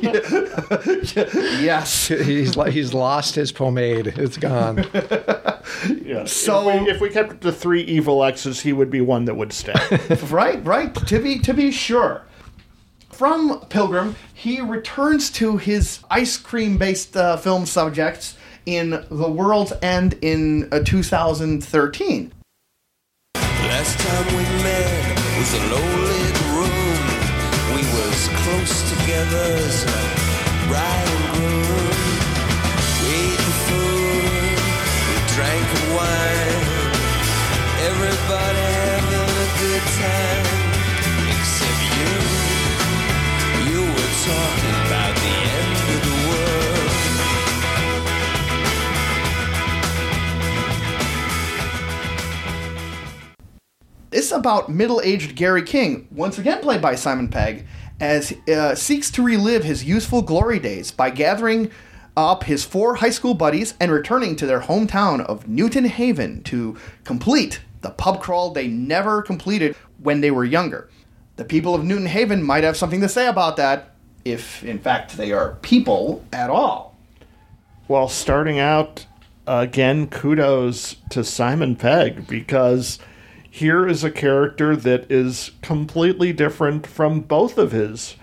Yes. 1.62 2.08
he's 2.08 2.56
like 2.56 2.72
he's 2.72 2.92
lost 2.94 3.34
his 3.34 3.52
pomade. 3.52 4.06
It's 4.16 4.36
gone. 4.36 4.84
Yeah. 6.04 6.24
So- 6.24 6.68
if 6.70 6.82
we, 6.82 6.90
if 6.90 7.00
we 7.00 7.10
kept 7.10 7.40
the 7.40 7.52
three 7.52 7.82
evil 7.82 8.22
exes, 8.24 8.60
he 8.60 8.72
would 8.72 8.90
be 8.90 9.00
one 9.00 9.24
that 9.26 9.34
would 9.36 9.52
stay. 9.52 9.74
right, 10.30 10.64
right. 10.64 10.94
To 10.94 11.18
be 11.18 11.38
to 11.40 11.52
be 11.54 11.70
sure. 11.70 12.22
From 13.10 13.60
Pilgrim, 13.68 14.16
he 14.34 14.60
returns 14.60 15.30
to 15.32 15.56
his 15.58 16.00
ice 16.10 16.36
cream 16.36 16.78
based 16.78 17.16
uh, 17.16 17.36
film 17.36 17.66
subjects 17.66 18.36
in 18.66 19.04
The 19.10 19.30
World's 19.30 19.72
End 19.82 20.18
in 20.22 20.68
uh, 20.72 20.80
2013. 20.84 22.32
Last 23.34 23.98
time 24.00 24.26
we 24.36 24.42
met 24.62 25.38
was 25.38 25.54
a 25.54 25.60
low-lit 25.68 26.40
room. 26.40 26.41
Was 28.12 28.28
close 28.28 28.76
together 28.90 29.44
as 29.56 29.84
a 29.84 29.86
bride 30.68 31.08
and 31.08 31.24
groom. 31.32 31.96
We 33.08 33.18
drank 35.32 35.68
wine. 35.96 36.64
Everybody 37.88 38.64
having 38.84 39.32
a 39.32 39.48
good 39.62 39.84
time, 39.96 40.46
except 41.32 41.82
you. 41.96 42.12
You 43.72 43.80
were 43.80 44.14
talking 44.28 44.76
about 44.86 45.14
the 45.16 45.34
end 45.56 45.72
of 45.88 46.00
the 46.04 46.16
world. 46.28 46.92
It's 54.12 54.30
about 54.32 54.68
middle 54.68 55.00
aged 55.00 55.34
Gary 55.34 55.62
King, 55.62 56.06
once 56.12 56.36
again 56.36 56.60
played 56.60 56.82
by 56.82 56.94
Simon 56.94 57.28
Pegg, 57.28 57.64
as 58.00 58.32
uh, 58.48 58.74
seeks 58.74 59.10
to 59.12 59.22
relive 59.22 59.64
his 59.64 59.84
youthful 59.84 60.22
glory 60.22 60.58
days 60.58 60.90
by 60.90 61.10
gathering 61.10 61.70
up 62.16 62.44
his 62.44 62.64
four 62.64 62.96
high 62.96 63.10
school 63.10 63.34
buddies 63.34 63.74
and 63.80 63.90
returning 63.90 64.36
to 64.36 64.46
their 64.46 64.60
hometown 64.60 65.20
of 65.20 65.48
Newton 65.48 65.84
Haven 65.84 66.42
to 66.44 66.76
complete 67.04 67.60
the 67.80 67.90
pub 67.90 68.20
crawl 68.20 68.50
they 68.50 68.68
never 68.68 69.22
completed 69.22 69.74
when 69.98 70.20
they 70.20 70.30
were 70.30 70.44
younger. 70.44 70.88
The 71.36 71.44
people 71.44 71.74
of 71.74 71.84
Newton 71.84 72.06
Haven 72.06 72.42
might 72.42 72.64
have 72.64 72.76
something 72.76 73.00
to 73.00 73.08
say 73.08 73.26
about 73.26 73.56
that, 73.56 73.94
if 74.24 74.62
in 74.62 74.78
fact 74.78 75.16
they 75.16 75.32
are 75.32 75.56
people 75.62 76.24
at 76.32 76.50
all. 76.50 76.96
well, 77.88 78.08
starting 78.08 78.58
out 78.58 79.06
again, 79.46 80.06
kudos 80.06 80.96
to 81.10 81.24
Simon 81.24 81.76
Pegg 81.76 82.26
because 82.26 82.98
here 83.54 83.86
is 83.86 84.02
a 84.02 84.10
character 84.10 84.74
that 84.74 85.12
is 85.12 85.50
completely 85.60 86.32
different 86.32 86.86
from 86.86 87.20
both 87.20 87.58
of 87.58 87.70
his 87.70 88.16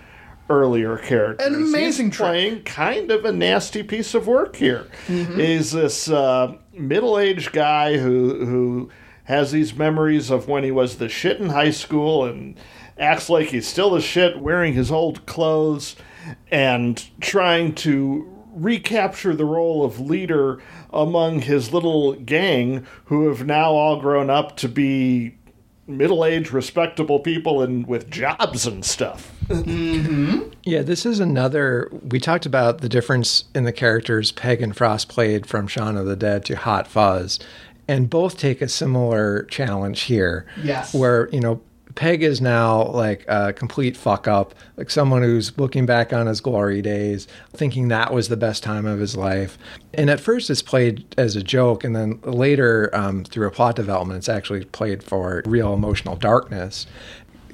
earlier 0.48 0.98
characters. 0.98 1.46
An 1.46 1.54
amazing 1.54 2.06
He's 2.06 2.16
trick. 2.16 2.26
playing 2.26 2.62
kind 2.64 3.12
of 3.12 3.24
a 3.24 3.30
nasty 3.30 3.84
piece 3.84 4.12
of 4.12 4.26
work 4.26 4.56
here. 4.56 4.88
He's 5.06 5.70
this 5.70 6.10
uh, 6.10 6.56
middle-aged 6.72 7.52
guy 7.52 7.96
who 7.96 8.44
who 8.44 8.90
has 9.24 9.52
these 9.52 9.72
memories 9.72 10.30
of 10.30 10.48
when 10.48 10.64
he 10.64 10.72
was 10.72 10.96
the 10.96 11.08
shit 11.08 11.40
in 11.40 11.50
high 11.50 11.70
school 11.70 12.24
and 12.24 12.58
acts 12.98 13.30
like 13.30 13.50
he's 13.50 13.68
still 13.68 13.90
the 13.90 14.00
shit, 14.00 14.40
wearing 14.40 14.74
his 14.74 14.90
old 14.90 15.26
clothes 15.26 15.94
and 16.50 17.08
trying 17.20 17.72
to 17.76 18.36
recapture 18.52 19.36
the 19.36 19.44
role 19.44 19.84
of 19.84 20.00
leader 20.00 20.60
among 20.92 21.42
his 21.42 21.72
little 21.72 22.14
gang 22.14 22.86
who 23.06 23.28
have 23.28 23.46
now 23.46 23.70
all 23.70 24.00
grown 24.00 24.30
up 24.30 24.56
to 24.56 24.68
be 24.68 25.36
middle-aged 25.86 26.52
respectable 26.52 27.18
people 27.18 27.62
and 27.62 27.86
with 27.86 28.08
jobs 28.10 28.66
and 28.66 28.84
stuff. 28.84 29.32
Mm-hmm. 29.48 30.50
Yeah, 30.62 30.82
this 30.82 31.04
is 31.04 31.18
another. 31.18 31.90
We 31.92 32.20
talked 32.20 32.46
about 32.46 32.80
the 32.80 32.88
difference 32.88 33.44
in 33.54 33.64
the 33.64 33.72
characters 33.72 34.30
Pegg 34.30 34.62
and 34.62 34.76
Frost 34.76 35.08
played 35.08 35.46
from 35.46 35.66
Shaun 35.66 35.96
of 35.96 36.06
the 36.06 36.14
Dead 36.14 36.44
to 36.44 36.54
Hot 36.54 36.86
Fuzz, 36.86 37.40
and 37.88 38.08
both 38.08 38.38
take 38.38 38.62
a 38.62 38.68
similar 38.68 39.44
challenge 39.44 40.02
here. 40.02 40.46
Yes. 40.62 40.94
Where, 40.94 41.28
you 41.32 41.40
know, 41.40 41.60
Pegg 41.94 42.22
is 42.22 42.40
now 42.40 42.84
like 42.88 43.24
a 43.28 43.52
complete 43.52 43.96
fuck 43.96 44.28
up, 44.28 44.54
like 44.76 44.90
someone 44.90 45.22
who's 45.22 45.56
looking 45.58 45.86
back 45.86 46.12
on 46.12 46.26
his 46.26 46.40
glory 46.40 46.82
days, 46.82 47.26
thinking 47.52 47.88
that 47.88 48.12
was 48.12 48.28
the 48.28 48.36
best 48.36 48.62
time 48.62 48.86
of 48.86 48.98
his 48.98 49.16
life. 49.16 49.58
And 49.94 50.08
at 50.08 50.20
first 50.20 50.50
it's 50.50 50.62
played 50.62 51.04
as 51.18 51.36
a 51.36 51.42
joke, 51.42 51.84
and 51.84 51.96
then 51.96 52.20
later, 52.22 52.90
um, 52.94 53.24
through 53.24 53.48
a 53.48 53.50
plot 53.50 53.76
development, 53.76 54.18
it's 54.18 54.28
actually 54.28 54.64
played 54.66 55.02
for 55.02 55.42
real 55.46 55.74
emotional 55.74 56.16
darkness 56.16 56.86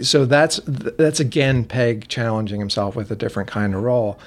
so 0.01 0.25
that's 0.25 0.61
that's 0.67 1.21
again 1.21 1.65
Pegg 1.65 2.09
challenging 2.09 2.61
himself 2.61 2.97
with 2.97 3.11
a 3.11 3.17
different 3.17 3.49
kind 3.49 3.75
of 3.75 3.83
role. 3.83 4.19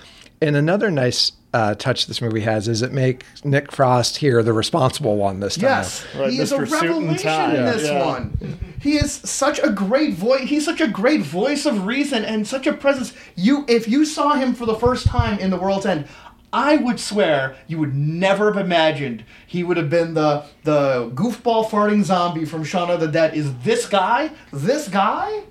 And 0.41 0.55
another 0.55 0.89
nice 0.89 1.33
uh, 1.53 1.75
touch 1.75 2.05
this 2.07 2.21
movie 2.21 2.41
has 2.41 2.67
is 2.67 2.81
it 2.81 2.91
makes 2.93 3.43
Nick 3.43 3.71
Frost 3.71 4.17
here 4.17 4.41
the 4.43 4.53
responsible 4.53 5.17
one 5.17 5.39
this 5.39 5.55
time. 5.55 5.63
Yes, 5.63 6.05
Right, 6.15 6.31
he 6.31 6.39
is 6.39 6.51
a 6.51 6.59
Mr. 6.59 6.67
Suit 6.67 6.83
and 6.91 7.07
revelation 7.07 7.55
in 7.55 7.65
this 7.65 7.83
Yeah. 7.87 8.05
one. 8.05 8.59
He 8.81 8.95
is 8.95 9.11
such 9.11 9.59
a 9.61 9.69
great 9.69 10.13
voice. 10.13 10.47
He's 10.47 10.63
such 10.63 10.79
a 10.79 10.87
great 10.87 11.21
voice 11.21 11.65
of 11.65 11.85
reason 11.85 12.23
and 12.23 12.47
such 12.47 12.67
a 12.67 12.73
presence. 12.73 13.13
You, 13.35 13.65
if 13.67 13.87
you 13.89 14.05
saw 14.05 14.35
him 14.35 14.53
for 14.53 14.65
the 14.65 14.75
first 14.75 15.07
time 15.07 15.37
in 15.39 15.49
The 15.49 15.57
World's 15.57 15.85
End, 15.85 16.05
I 16.53 16.77
would 16.77 16.99
swear 16.99 17.55
you 17.67 17.77
would 17.79 17.95
never 17.95 18.53
have 18.53 18.63
imagined 18.63 19.23
he 19.45 19.63
would 19.63 19.77
have 19.77 19.89
been 19.89 20.13
the 20.15 20.43
the 20.63 21.11
goofball 21.13 21.65
farting 21.69 22.03
zombie 22.03 22.45
from 22.45 22.63
Shaun 22.63 22.89
of 22.89 22.99
the 22.99 23.07
Dead. 23.07 23.35
Is 23.35 23.53
this 23.63 23.85
guy? 23.87 24.31
This 24.53 24.87
guy? 24.87 25.41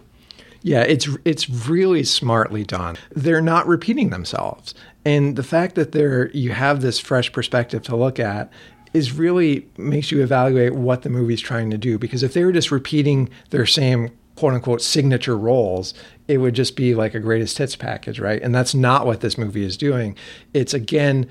Yeah, 0.68 0.82
it's 0.82 1.08
it's 1.24 1.48
really 1.48 2.04
smartly 2.04 2.62
done. 2.62 2.98
They're 3.16 3.40
not 3.40 3.66
repeating 3.66 4.10
themselves, 4.10 4.74
and 5.02 5.34
the 5.34 5.42
fact 5.42 5.76
that 5.76 5.92
they're 5.92 6.28
you 6.32 6.50
have 6.50 6.82
this 6.82 6.98
fresh 6.98 7.32
perspective 7.32 7.82
to 7.84 7.96
look 7.96 8.20
at 8.20 8.52
is 8.92 9.12
really 9.12 9.66
makes 9.78 10.12
you 10.12 10.22
evaluate 10.22 10.74
what 10.74 11.02
the 11.02 11.08
movie's 11.08 11.40
trying 11.40 11.70
to 11.70 11.78
do. 11.78 11.98
Because 11.98 12.22
if 12.22 12.34
they 12.34 12.44
were 12.44 12.52
just 12.52 12.70
repeating 12.70 13.30
their 13.48 13.64
same 13.64 14.10
quote 14.36 14.52
unquote 14.52 14.82
signature 14.82 15.38
roles, 15.38 15.94
it 16.28 16.36
would 16.36 16.54
just 16.54 16.76
be 16.76 16.94
like 16.94 17.14
a 17.14 17.20
greatest 17.20 17.56
hits 17.56 17.74
package, 17.74 18.20
right? 18.20 18.42
And 18.42 18.54
that's 18.54 18.74
not 18.74 19.06
what 19.06 19.22
this 19.22 19.38
movie 19.38 19.64
is 19.64 19.78
doing. 19.78 20.16
It's 20.52 20.74
again 20.74 21.30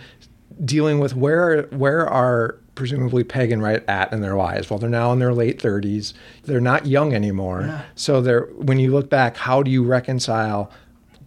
dealing 0.66 0.98
with 0.98 1.16
where 1.16 1.68
where 1.68 2.08
are 2.08 2.58
presumably 2.78 3.24
Pegg 3.26 3.52
right 3.60 3.84
at 3.90 4.14
in 4.14 4.22
their 4.22 4.36
lives. 4.36 4.70
Well, 4.70 4.80
they're 4.80 4.90
now 4.90 5.12
in 5.12 5.20
their 5.20 5.34
late 5.34 5.60
30s. 5.60 6.14
They're 6.44 6.62
not 6.62 6.86
young 6.86 7.14
anymore. 7.14 7.84
So 7.96 8.22
they're 8.22 8.44
when 8.56 8.80
you 8.80 8.92
look 8.92 9.10
back, 9.10 9.36
how 9.36 9.64
do 9.64 9.70
you 9.70 9.84
reconcile 9.84 10.72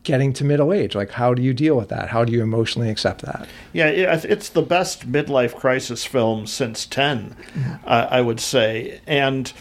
getting 0.03 0.33
to 0.35 0.45
middle 0.45 0.73
age? 0.73 0.95
Like 0.95 1.11
how 1.11 1.35
do 1.35 1.43
you 1.43 1.53
deal 1.53 1.77
with 1.77 1.91
that? 1.91 2.09
How 2.09 2.25
do 2.25 2.33
you 2.33 2.43
emotionally 2.43 2.89
accept 2.89 3.21
that? 3.23 3.47
Yeah, 3.75 3.87
it's 3.89 4.49
the 4.49 4.63
best 4.63 5.11
midlife 5.13 5.55
crisis 5.55 6.07
film 6.07 6.47
since 6.47 6.87
10, 6.87 7.37
uh, 7.85 8.07
I 8.11 8.23
would 8.23 8.41
say. 8.41 9.01
And 9.07 9.53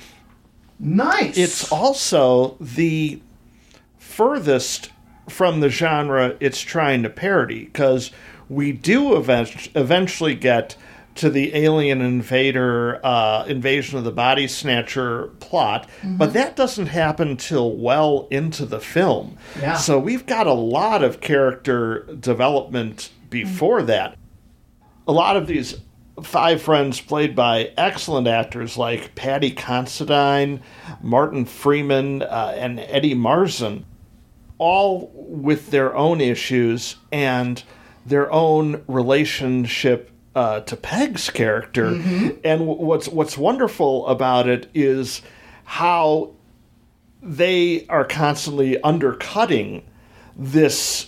Nice. 0.80 1.38
it's 1.38 1.70
also 1.72 2.56
the 2.62 3.20
furthest 3.98 4.92
from 5.28 5.60
the 5.60 5.70
genre 5.70 6.36
it's 6.40 6.62
trying 6.62 7.04
to 7.04 7.10
parody 7.10 7.66
because 7.66 8.12
we 8.50 8.72
do 8.72 9.16
event- 9.16 9.70
eventually 9.76 10.36
get 10.36 10.76
to 11.20 11.30
the 11.30 11.56
alien 11.56 12.02
invader 12.02 13.06
uh, 13.06 13.46
invasion 13.46 13.98
of 13.98 14.04
the 14.04 14.12
body 14.12 14.48
snatcher 14.48 15.28
plot 15.40 15.88
but 16.04 16.34
that 16.34 16.56
doesn't 16.56 16.88
happen 16.88 17.38
till 17.38 17.76
well 17.76 18.28
into 18.32 18.66
the 18.66 18.80
film. 18.80 19.38
Yeah. 19.60 19.76
so 19.76 20.00
we've 20.00 20.26
got 20.26 20.48
a 20.48 20.54
lot 20.54 21.04
of 21.04 21.22
character 21.22 22.04
development 22.20 23.12
before 23.30 23.84
that. 23.84 24.18
A 25.08 25.12
lot 25.12 25.38
of 25.38 25.48
these 25.48 25.76
five 26.24 26.62
friends 26.62 27.02
played 27.02 27.36
by 27.36 27.72
excellent 27.78 28.28
actors 28.28 28.78
like 28.78 29.16
Paddy 29.16 29.52
Considine, 29.52 30.62
Martin 31.02 31.46
Freeman, 31.46 32.22
uh, 32.22 32.54
and 32.56 32.80
Eddie 32.80 33.16
Marsan, 33.16 33.84
all 34.58 35.12
with 35.16 35.72
their 35.72 35.96
own 35.96 36.22
issues 36.22 36.98
and 37.12 37.64
their 38.06 38.32
own 38.32 38.84
relationship 38.88 40.09
uh, 40.36 40.62
to 40.62 40.76
Pegg's 40.76 41.30
character. 41.30 41.88
And 41.88 42.44
w- 42.44 42.82
what's 42.82 43.08
what's 43.08 43.38
wonderful 43.38 44.08
about 44.08 44.48
it 44.48 44.70
is 44.74 45.22
how 45.64 46.32
they 47.22 47.86
are 47.88 48.06
constantly 48.06 48.82
undercutting 48.82 49.84
this 50.36 51.08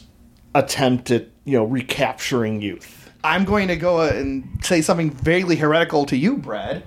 attempt 0.53 1.11
at 1.11 1.27
you 1.45 1.57
know 1.57 1.63
recapturing 1.63 2.61
youth. 2.61 3.09
I'm 3.23 3.45
going 3.45 3.67
to 3.67 3.75
go 3.75 4.01
and 4.01 4.59
say 4.63 4.81
something 4.81 5.11
vaguely 5.11 5.55
heretical 5.55 6.05
to 6.07 6.17
you, 6.17 6.37
Brad. 6.37 6.83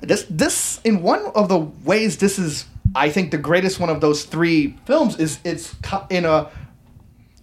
This, 0.00 0.26
this, 0.28 0.80
in 0.84 1.02
one 1.02 1.24
of 1.34 1.48
the 1.48 1.58
ways, 1.58 2.18
this 2.18 2.38
is, 2.38 2.66
I 2.94 3.10
think, 3.10 3.30
the 3.30 3.38
greatest 3.38 3.80
one 3.80 3.90
of 3.90 4.00
those 4.00 4.24
three 4.24 4.76
films. 4.86 5.18
Is 5.18 5.38
it's 5.44 5.74
in 6.10 6.24
a, 6.24 6.50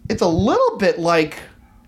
it's 0.10 0.22
a 0.22 0.28
little 0.28 0.78
bit 0.78 1.00
like 1.00 1.40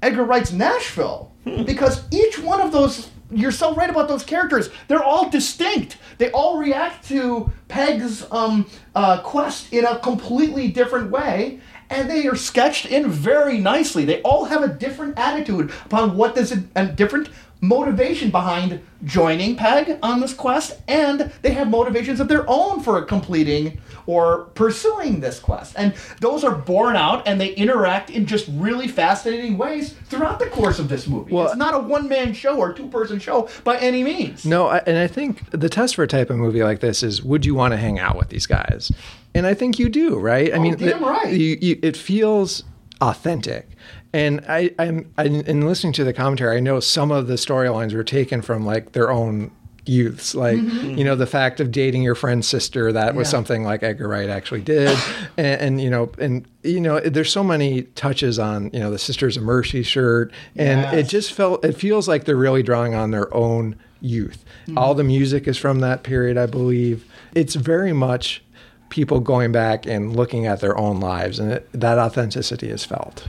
Edgar 0.05 0.23
Wright's 0.23 0.51
Nashville 0.51 1.31
because 1.65 2.03
each 2.11 2.37
one 2.37 2.61
of 2.61 2.71
those, 2.71 3.09
you're 3.31 3.51
so 3.51 3.73
right 3.73 3.89
about 3.89 4.07
those 4.07 4.23
characters. 4.23 4.69
They're 4.87 5.03
all 5.03 5.29
distinct. 5.29 5.97
They 6.19 6.29
all 6.29 6.59
react 6.59 7.07
to 7.07 7.51
Pegg's 7.69 8.23
um, 8.31 8.67
uh, 8.93 9.21
quest 9.21 9.73
in 9.73 9.83
a 9.83 9.97
completely 9.97 10.67
different 10.67 11.09
way 11.09 11.59
and 11.89 12.09
they 12.09 12.27
are 12.27 12.35
sketched 12.35 12.85
in 12.85 13.09
very 13.09 13.57
nicely. 13.57 14.05
They 14.05 14.21
all 14.21 14.45
have 14.45 14.63
a 14.63 14.67
different 14.67 15.17
attitude 15.17 15.71
upon 15.85 16.15
what 16.17 16.37
a, 16.37 16.63
a 16.75 16.85
different 16.85 17.29
motivation 17.67 18.31
behind 18.31 18.81
joining 19.03 19.55
Pegg 19.55 19.97
on 20.01 20.19
this 20.19 20.33
quest, 20.33 20.79
and 20.87 21.31
they 21.41 21.51
have 21.51 21.69
motivations 21.69 22.19
of 22.19 22.27
their 22.27 22.45
own 22.47 22.81
for 22.81 23.01
completing 23.03 23.79
or 24.07 24.45
pursuing 24.55 25.19
this 25.19 25.39
quest. 25.39 25.73
And 25.77 25.93
those 26.21 26.43
are 26.43 26.55
borne 26.55 26.95
out 26.95 27.27
and 27.27 27.41
they 27.41 27.53
interact 27.53 28.09
in 28.09 28.25
just 28.25 28.47
really 28.51 28.87
fascinating 28.87 29.57
ways 29.57 29.93
throughout 30.05 30.39
the 30.39 30.45
course 30.47 30.79
of 30.79 30.89
this 30.89 31.07
movie. 31.07 31.33
Well- 31.33 31.47
it's 31.47 31.55
not 31.55 31.73
a 31.73 31.79
one 31.79 32.07
man 32.07 32.33
show 32.33 32.57
or 32.57 32.73
two 32.73 32.87
person 32.87 33.19
show 33.19 33.49
by 33.63 33.77
any 33.77 34.03
means. 34.03 34.45
No, 34.45 34.67
I, 34.67 34.77
and 34.85 34.97
I 34.97 35.07
think 35.07 35.49
the 35.51 35.69
test 35.69 35.95
for 35.95 36.03
a 36.03 36.07
type 36.07 36.29
of 36.29 36.37
movie 36.37 36.63
like 36.63 36.79
this 36.79 37.01
is 37.03 37.23
would 37.23 37.45
you 37.45 37.55
want 37.55 37.71
to 37.71 37.77
hang 37.77 37.99
out 37.99 38.15
with 38.15 38.29
these 38.29 38.45
guys? 38.45 38.91
And 39.33 39.45
I 39.45 39.53
think 39.53 39.79
you 39.79 39.89
do, 39.89 40.17
right? 40.17 40.53
I 40.53 40.57
oh, 40.57 40.61
mean, 40.61 40.75
damn 40.75 41.03
it- 41.03 41.07
right. 41.07 41.33
You, 41.33 41.57
you, 41.59 41.79
it 41.81 41.97
feels 41.97 42.63
authentic. 43.01 43.69
And 44.15 44.45
I, 44.47 44.73
I'm, 44.79 45.11
I, 45.17 45.25
in 45.25 45.67
listening 45.67 45.91
to 45.93 46.05
the 46.05 46.13
commentary, 46.13 46.55
I 46.55 46.61
know 46.61 46.79
some 46.79 47.11
of 47.11 47.27
the 47.27 47.33
storylines 47.33 47.93
were 47.93 48.05
taken 48.05 48.41
from 48.41 48.65
like 48.65 48.93
their 48.93 49.11
own 49.11 49.51
youths, 49.85 50.33
like 50.33 50.55
mm-hmm. 50.55 50.97
you 50.97 51.03
know 51.03 51.17
the 51.17 51.27
fact 51.27 51.59
of 51.59 51.69
dating 51.69 52.01
your 52.01 52.15
friend's 52.15 52.47
sister. 52.47 52.93
That 52.93 53.13
was 53.13 53.27
something 53.27 53.65
like 53.65 53.83
Edgar 53.83 54.07
Wright 54.07 54.29
actually 54.29 54.61
did, 54.61 54.97
and, 55.37 55.61
and 55.61 55.81
you 55.81 55.89
know, 55.89 56.13
and 56.17 56.47
you 56.63 56.79
know, 56.79 57.01
there's 57.01 57.29
so 57.29 57.43
many 57.43 57.83
touches 57.83 58.39
on 58.39 58.69
you 58.71 58.79
know 58.79 58.89
the 58.89 58.97
Sisters 58.97 59.35
of 59.35 59.43
Mercy 59.43 59.83
shirt, 59.83 60.31
and 60.55 60.97
it 60.97 61.09
just 61.09 61.33
felt 61.33 61.65
it 61.65 61.73
feels 61.73 62.07
like 62.07 62.23
they're 62.23 62.37
really 62.37 62.63
drawing 62.63 62.95
on 62.95 63.11
their 63.11 63.31
own 63.33 63.75
youth. 63.99 64.45
Mm-hmm. 64.67 64.77
All 64.77 64.95
the 64.95 65.03
music 65.03 65.45
is 65.45 65.57
from 65.57 65.81
that 65.81 66.03
period, 66.03 66.37
I 66.37 66.45
believe. 66.45 67.05
It's 67.33 67.55
very 67.55 67.91
much 67.91 68.41
people 68.87 69.19
going 69.19 69.51
back 69.51 69.85
and 69.85 70.15
looking 70.15 70.45
at 70.45 70.61
their 70.61 70.77
own 70.77 71.01
lives, 71.01 71.37
and 71.37 71.51
it, 71.51 71.69
that 71.73 71.99
authenticity 71.99 72.69
is 72.69 72.85
felt. 72.85 73.27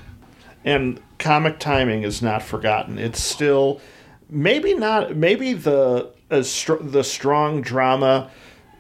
And 0.67 1.01
comic 1.19 1.59
timing 1.59 2.03
is 2.03 2.21
not 2.21 2.43
forgotten. 2.43 2.99
It's 2.99 3.23
still 3.23 3.81
maybe 4.29 4.75
not 4.75 5.17
maybe 5.17 5.55
the 5.55 6.11
str- 6.43 6.83
the 6.83 7.05
strong 7.05 7.63
drama 7.63 8.31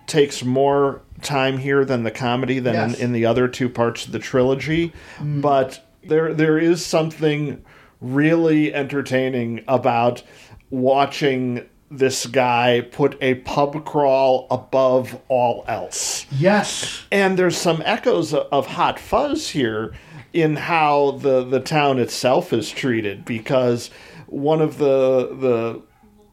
takes 0.07 0.45
more 0.45 1.01
time 1.23 1.59
here 1.59 1.85
than 1.85 2.03
the 2.03 2.11
comedy 2.11 2.59
than 2.59 2.75
Yes. 2.75 2.99
in, 2.99 3.05
in 3.07 3.13
the 3.13 3.25
other 3.25 3.49
two 3.49 3.69
parts 3.69 4.05
of 4.05 4.13
the 4.13 4.19
trilogy, 4.19 4.93
mm. 5.19 5.41
but 5.41 5.89
there 6.05 6.35
there 6.35 6.59
is 6.59 6.85
something 6.85 7.65
really 8.01 8.75
entertaining 8.75 9.65
about 9.67 10.23
watching 10.71 11.67
this 11.89 12.27
guy 12.27 12.81
put 12.81 13.17
a 13.21 13.37
pub 13.37 13.85
crawl 13.85 14.49
above 14.51 15.21
all 15.29 15.65
else. 15.69 16.27
Yes. 16.33 17.05
And 17.13 17.39
there's 17.39 17.57
some 17.57 17.81
echoes 17.85 18.35
of 18.35 18.67
Hot 18.67 18.99
Fuzz 18.99 19.51
here 19.51 19.95
in 20.37 20.57
how 20.57 21.13
the, 21.13 21.43
the 21.45 21.61
town 21.61 21.99
itself 21.99 22.53
is 22.53 22.71
treated 22.71 23.25
because 23.25 23.89
one 24.27 24.61
of 24.61 24.77
the 24.79 25.29
the 25.35 25.83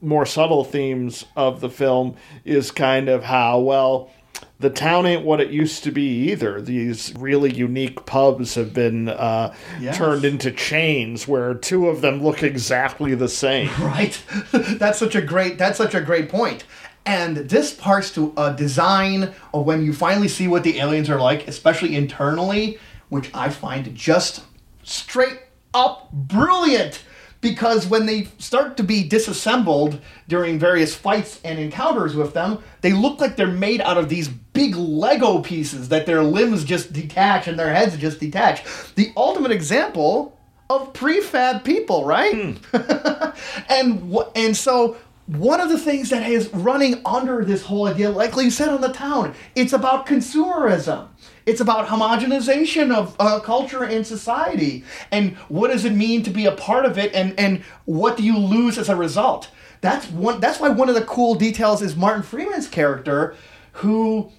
more 0.02 0.26
subtle 0.26 0.66
themes 0.66 1.24
of 1.38 1.62
the 1.62 1.70
film 1.70 2.16
is 2.44 2.70
kind 2.72 3.08
of 3.08 3.24
how 3.24 3.60
well 3.60 4.12
the 4.60 4.70
town 4.70 5.06
ain't 5.06 5.24
what 5.26 5.40
it 5.40 5.50
used 5.52 5.84
to 5.86 5.92
be 5.92 6.30
either. 6.32 6.62
These 6.62 7.14
really 7.18 7.54
unique 7.54 8.06
pubs 8.06 8.56
have 8.56 8.74
been 8.74 9.08
uh, 9.10 9.54
Yes. 9.80 9.98
turned 9.98 10.26
into 10.26 10.52
chains 10.52 11.28
where 11.28 11.54
two 11.54 11.88
of 11.88 12.02
them 12.02 12.22
look 12.22 12.44
exactly 12.44 13.16
the 13.16 13.30
same. 13.30 13.70
Right. 13.80 14.22
that's 14.52 15.00
such 15.00 15.16
a 15.16 15.22
great. 15.22 15.58
That's 15.58 15.78
such 15.78 15.96
a 15.96 16.02
great 16.02 16.28
point. 16.30 16.66
And 17.06 17.38
this 17.38 17.74
parts 17.74 18.12
to 18.16 18.34
a 18.38 18.54
design 18.54 19.34
of 19.54 19.66
when 19.66 19.86
you 19.86 19.94
finally 19.94 20.30
see 20.30 20.48
what 20.48 20.64
the 20.64 20.80
aliens 20.80 21.10
are 21.10 21.20
like, 21.20 21.48
especially 21.48 21.96
internally, 21.96 22.78
which 23.14 23.30
I 23.34 23.50
find 23.50 23.96
just 23.96 24.44
straight 24.84 25.40
up 25.74 26.12
brilliant. 26.12 27.04
Because 27.42 27.86
when 27.88 28.06
they 28.06 28.30
start 28.40 28.78
to 28.78 28.84
be 28.84 29.04
disassembled 29.04 30.00
during 30.30 30.58
various 30.58 30.96
fights 30.96 31.42
and 31.44 31.60
encounters 31.60 32.16
with 32.16 32.34
them, 32.34 32.64
they 32.82 32.94
look 32.94 33.20
like 33.20 33.36
they're 33.36 33.48
made 33.48 33.82
out 33.82 33.98
of 33.98 34.08
these 34.08 34.30
big 34.30 34.76
Lego 34.76 35.42
pieces 35.42 35.90
that 35.90 36.06
their 36.06 36.24
limbs 36.24 36.64
just 36.64 36.94
detach 36.94 37.48
and 37.48 37.60
their 37.60 37.74
heads 37.74 37.98
just 37.98 38.20
detach. 38.20 38.64
The 38.96 39.12
ultimate 39.18 39.52
example 39.52 40.40
of 40.70 40.94
prefab 40.94 41.64
people, 41.66 42.06
right? 42.06 42.34
Hmm. 42.34 43.32
and 43.70 44.14
wh- 44.14 44.32
and 44.36 44.56
so 44.56 44.96
one 45.28 45.62
of 45.62 45.70
the 45.70 45.78
things 45.78 46.10
that 46.10 46.30
is 46.30 46.54
running 46.54 47.02
under 47.06 47.46
this 47.46 47.64
whole 47.64 47.88
idea, 47.88 48.10
like 48.10 48.36
you 48.36 48.50
said 48.50 48.70
on 48.70 48.82
the 48.82 48.92
town, 48.92 49.34
it's 49.56 49.74
about 49.74 50.06
consumerism. 50.06 51.08
It's 51.46 51.62
about 51.62 51.88
homogenization 51.88 52.94
of 52.94 53.16
uh, 53.20 53.40
culture 53.40 53.84
and 53.84 54.06
society, 54.06 54.84
and 55.12 55.36
what 55.50 55.72
does 55.72 55.86
it 55.86 55.94
mean 55.94 56.24
to 56.24 56.30
be 56.30 56.46
a 56.46 56.52
part 56.54 56.86
of 56.86 56.98
it, 56.98 57.14
and 57.14 57.38
and 57.40 57.64
what 57.86 58.18
do 58.18 58.24
you 58.24 58.38
lose 58.38 58.78
as 58.78 58.90
a 58.90 58.96
result? 58.96 59.50
That's 59.82 60.10
one. 60.10 60.40
That's 60.40 60.60
why 60.60 60.70
one 60.70 60.88
of 60.90 60.96
the 60.96 61.04
cool 61.04 61.36
details 61.36 61.82
is 61.82 61.96
Martin 61.96 62.24
Freeman's 62.24 62.68
character, 62.68 63.36
who, 63.74 64.32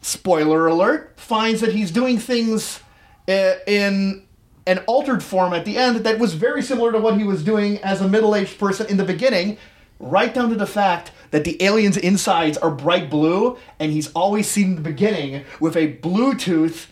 spoiler 0.00 0.66
alert, 0.66 1.12
finds 1.16 1.60
that 1.60 1.74
he's 1.74 1.90
doing 1.90 2.18
things 2.18 2.80
uh, 3.28 3.54
in 3.66 4.24
an 4.66 4.78
altered 4.86 5.22
form 5.22 5.52
at 5.52 5.64
the 5.64 5.76
end 5.76 5.96
that 6.04 6.18
was 6.18 6.34
very 6.34 6.62
similar 6.62 6.92
to 6.92 6.98
what 6.98 7.16
he 7.16 7.24
was 7.24 7.42
doing 7.42 7.78
as 7.78 8.00
a 8.00 8.08
middle-aged 8.08 8.58
person 8.58 8.86
in 8.86 8.98
the 8.98 9.04
beginning, 9.04 9.56
right 9.98 10.32
down 10.32 10.50
to 10.50 10.54
the 10.54 10.66
fact 10.66 11.12
that 11.30 11.44
the 11.44 11.62
aliens' 11.62 11.96
insides 11.96 12.56
are 12.58 12.70
bright 12.70 13.10
blue, 13.10 13.58
and 13.78 13.92
he's 13.92 14.10
always 14.12 14.48
seen 14.48 14.70
in 14.70 14.74
the 14.76 14.82
beginning 14.82 15.44
with 15.60 15.76
a 15.76 15.94
Bluetooth 15.96 16.86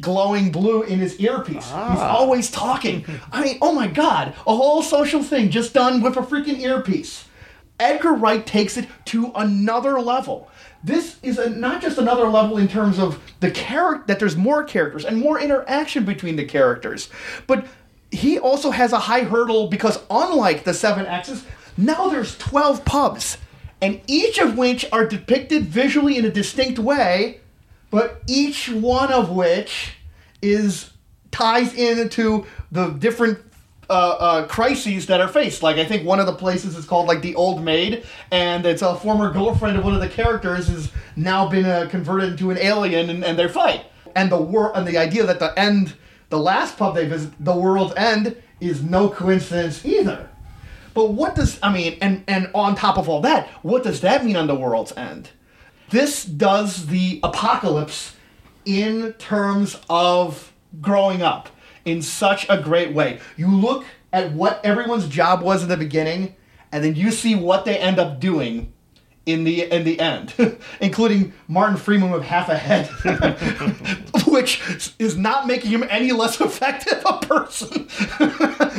glowing 0.00 0.50
blue 0.50 0.82
in 0.82 0.98
his 0.98 1.18
earpiece. 1.20 1.64
He's 1.64 1.72
ah. 1.72 2.16
always 2.16 2.50
talking. 2.50 3.04
I 3.32 3.42
mean, 3.42 3.58
oh 3.62 3.72
my 3.72 3.86
god, 3.86 4.34
a 4.46 4.54
whole 4.54 4.82
social 4.82 5.22
thing 5.22 5.50
just 5.50 5.72
done 5.72 6.02
with 6.02 6.16
a 6.16 6.22
freaking 6.22 6.60
earpiece. 6.60 7.26
Edgar 7.80 8.14
Wright 8.14 8.46
takes 8.46 8.76
it 8.76 8.88
to 9.06 9.32
another 9.34 10.00
level. 10.00 10.48
This 10.82 11.16
is 11.22 11.38
a, 11.38 11.50
not 11.50 11.80
just 11.80 11.98
another 11.98 12.28
level 12.28 12.58
in 12.58 12.68
terms 12.68 12.98
of 12.98 13.20
the 13.40 13.50
character 13.50 14.04
that 14.06 14.18
there's 14.20 14.36
more 14.36 14.62
characters 14.64 15.04
and 15.04 15.18
more 15.18 15.40
interaction 15.40 16.04
between 16.04 16.36
the 16.36 16.44
characters, 16.44 17.08
but 17.46 17.66
he 18.10 18.38
also 18.38 18.70
has 18.70 18.92
a 18.92 18.98
high 18.98 19.22
hurdle 19.22 19.66
because 19.68 19.98
unlike 20.08 20.64
the 20.64 20.74
seven 20.74 21.06
exes, 21.06 21.44
now 21.76 22.08
there's 22.08 22.36
12 22.38 22.84
pubs, 22.84 23.38
and 23.80 24.00
each 24.06 24.38
of 24.38 24.56
which 24.56 24.86
are 24.92 25.06
depicted 25.06 25.64
visually 25.64 26.16
in 26.16 26.24
a 26.24 26.30
distinct 26.30 26.78
way, 26.78 27.40
but 27.90 28.22
each 28.26 28.68
one 28.68 29.12
of 29.12 29.30
which 29.30 29.96
is 30.42 30.90
ties 31.30 31.74
into 31.74 32.46
the 32.70 32.88
different 32.90 33.38
uh, 33.90 33.92
uh, 33.92 34.46
crises 34.46 35.06
that 35.06 35.20
are 35.20 35.28
faced. 35.28 35.62
Like 35.62 35.76
I 35.76 35.84
think 35.84 36.06
one 36.06 36.20
of 36.20 36.26
the 36.26 36.32
places 36.32 36.76
is 36.76 36.86
called 36.86 37.06
like 37.06 37.22
the 37.22 37.34
Old 37.34 37.62
Maid, 37.62 38.04
and 38.30 38.64
it's 38.64 38.82
a 38.82 38.94
former 38.96 39.30
girlfriend 39.30 39.76
of 39.76 39.84
one 39.84 39.94
of 39.94 40.00
the 40.00 40.08
characters 40.08 40.68
has 40.68 40.90
now 41.16 41.48
been 41.48 41.66
uh, 41.66 41.88
converted 41.90 42.30
into 42.30 42.50
an 42.50 42.58
alien, 42.58 43.10
and, 43.10 43.24
and 43.24 43.38
they 43.38 43.48
fight. 43.48 43.84
And 44.14 44.30
the 44.30 44.40
wor- 44.40 44.76
and 44.76 44.86
the 44.86 44.96
idea 44.96 45.24
that 45.26 45.38
the 45.38 45.58
end, 45.58 45.94
the 46.30 46.38
last 46.38 46.78
pub 46.78 46.94
they 46.94 47.06
visit, 47.06 47.32
the 47.38 47.54
world's 47.54 47.94
end, 47.96 48.36
is 48.60 48.82
no 48.82 49.08
coincidence 49.08 49.84
either. 49.84 50.30
But 50.94 51.12
what 51.12 51.34
does 51.34 51.58
I 51.62 51.72
mean? 51.72 51.98
And 52.00 52.24
and 52.28 52.50
on 52.54 52.76
top 52.76 52.96
of 52.96 53.08
all 53.08 53.20
that, 53.22 53.48
what 53.62 53.82
does 53.82 54.00
that 54.00 54.24
mean 54.24 54.36
on 54.36 54.46
the 54.46 54.54
world's 54.54 54.92
end? 54.96 55.30
This 55.90 56.24
does 56.24 56.86
the 56.86 57.20
apocalypse 57.22 58.16
in 58.64 59.12
terms 59.14 59.78
of 59.90 60.52
growing 60.80 61.22
up 61.22 61.48
in 61.84 62.00
such 62.00 62.46
a 62.48 62.60
great 62.60 62.94
way. 62.94 63.20
You 63.36 63.48
look 63.48 63.84
at 64.12 64.32
what 64.32 64.64
everyone's 64.64 65.08
job 65.08 65.42
was 65.42 65.62
in 65.62 65.68
the 65.68 65.76
beginning, 65.76 66.36
and 66.72 66.82
then 66.82 66.94
you 66.94 67.10
see 67.10 67.34
what 67.34 67.64
they 67.64 67.76
end 67.76 67.98
up 67.98 68.20
doing 68.20 68.72
in 69.26 69.44
the 69.44 69.62
in 69.62 69.84
the 69.84 70.00
end, 70.00 70.34
including 70.80 71.32
Martin 71.48 71.76
Freeman 71.76 72.10
with 72.10 72.22
half 72.22 72.48
a 72.48 72.56
head, 72.56 72.86
which 74.26 74.94
is 74.98 75.16
not 75.16 75.46
making 75.46 75.70
him 75.70 75.84
any 75.88 76.12
less 76.12 76.40
effective 76.40 77.02
a 77.06 77.18
person. 77.18 77.88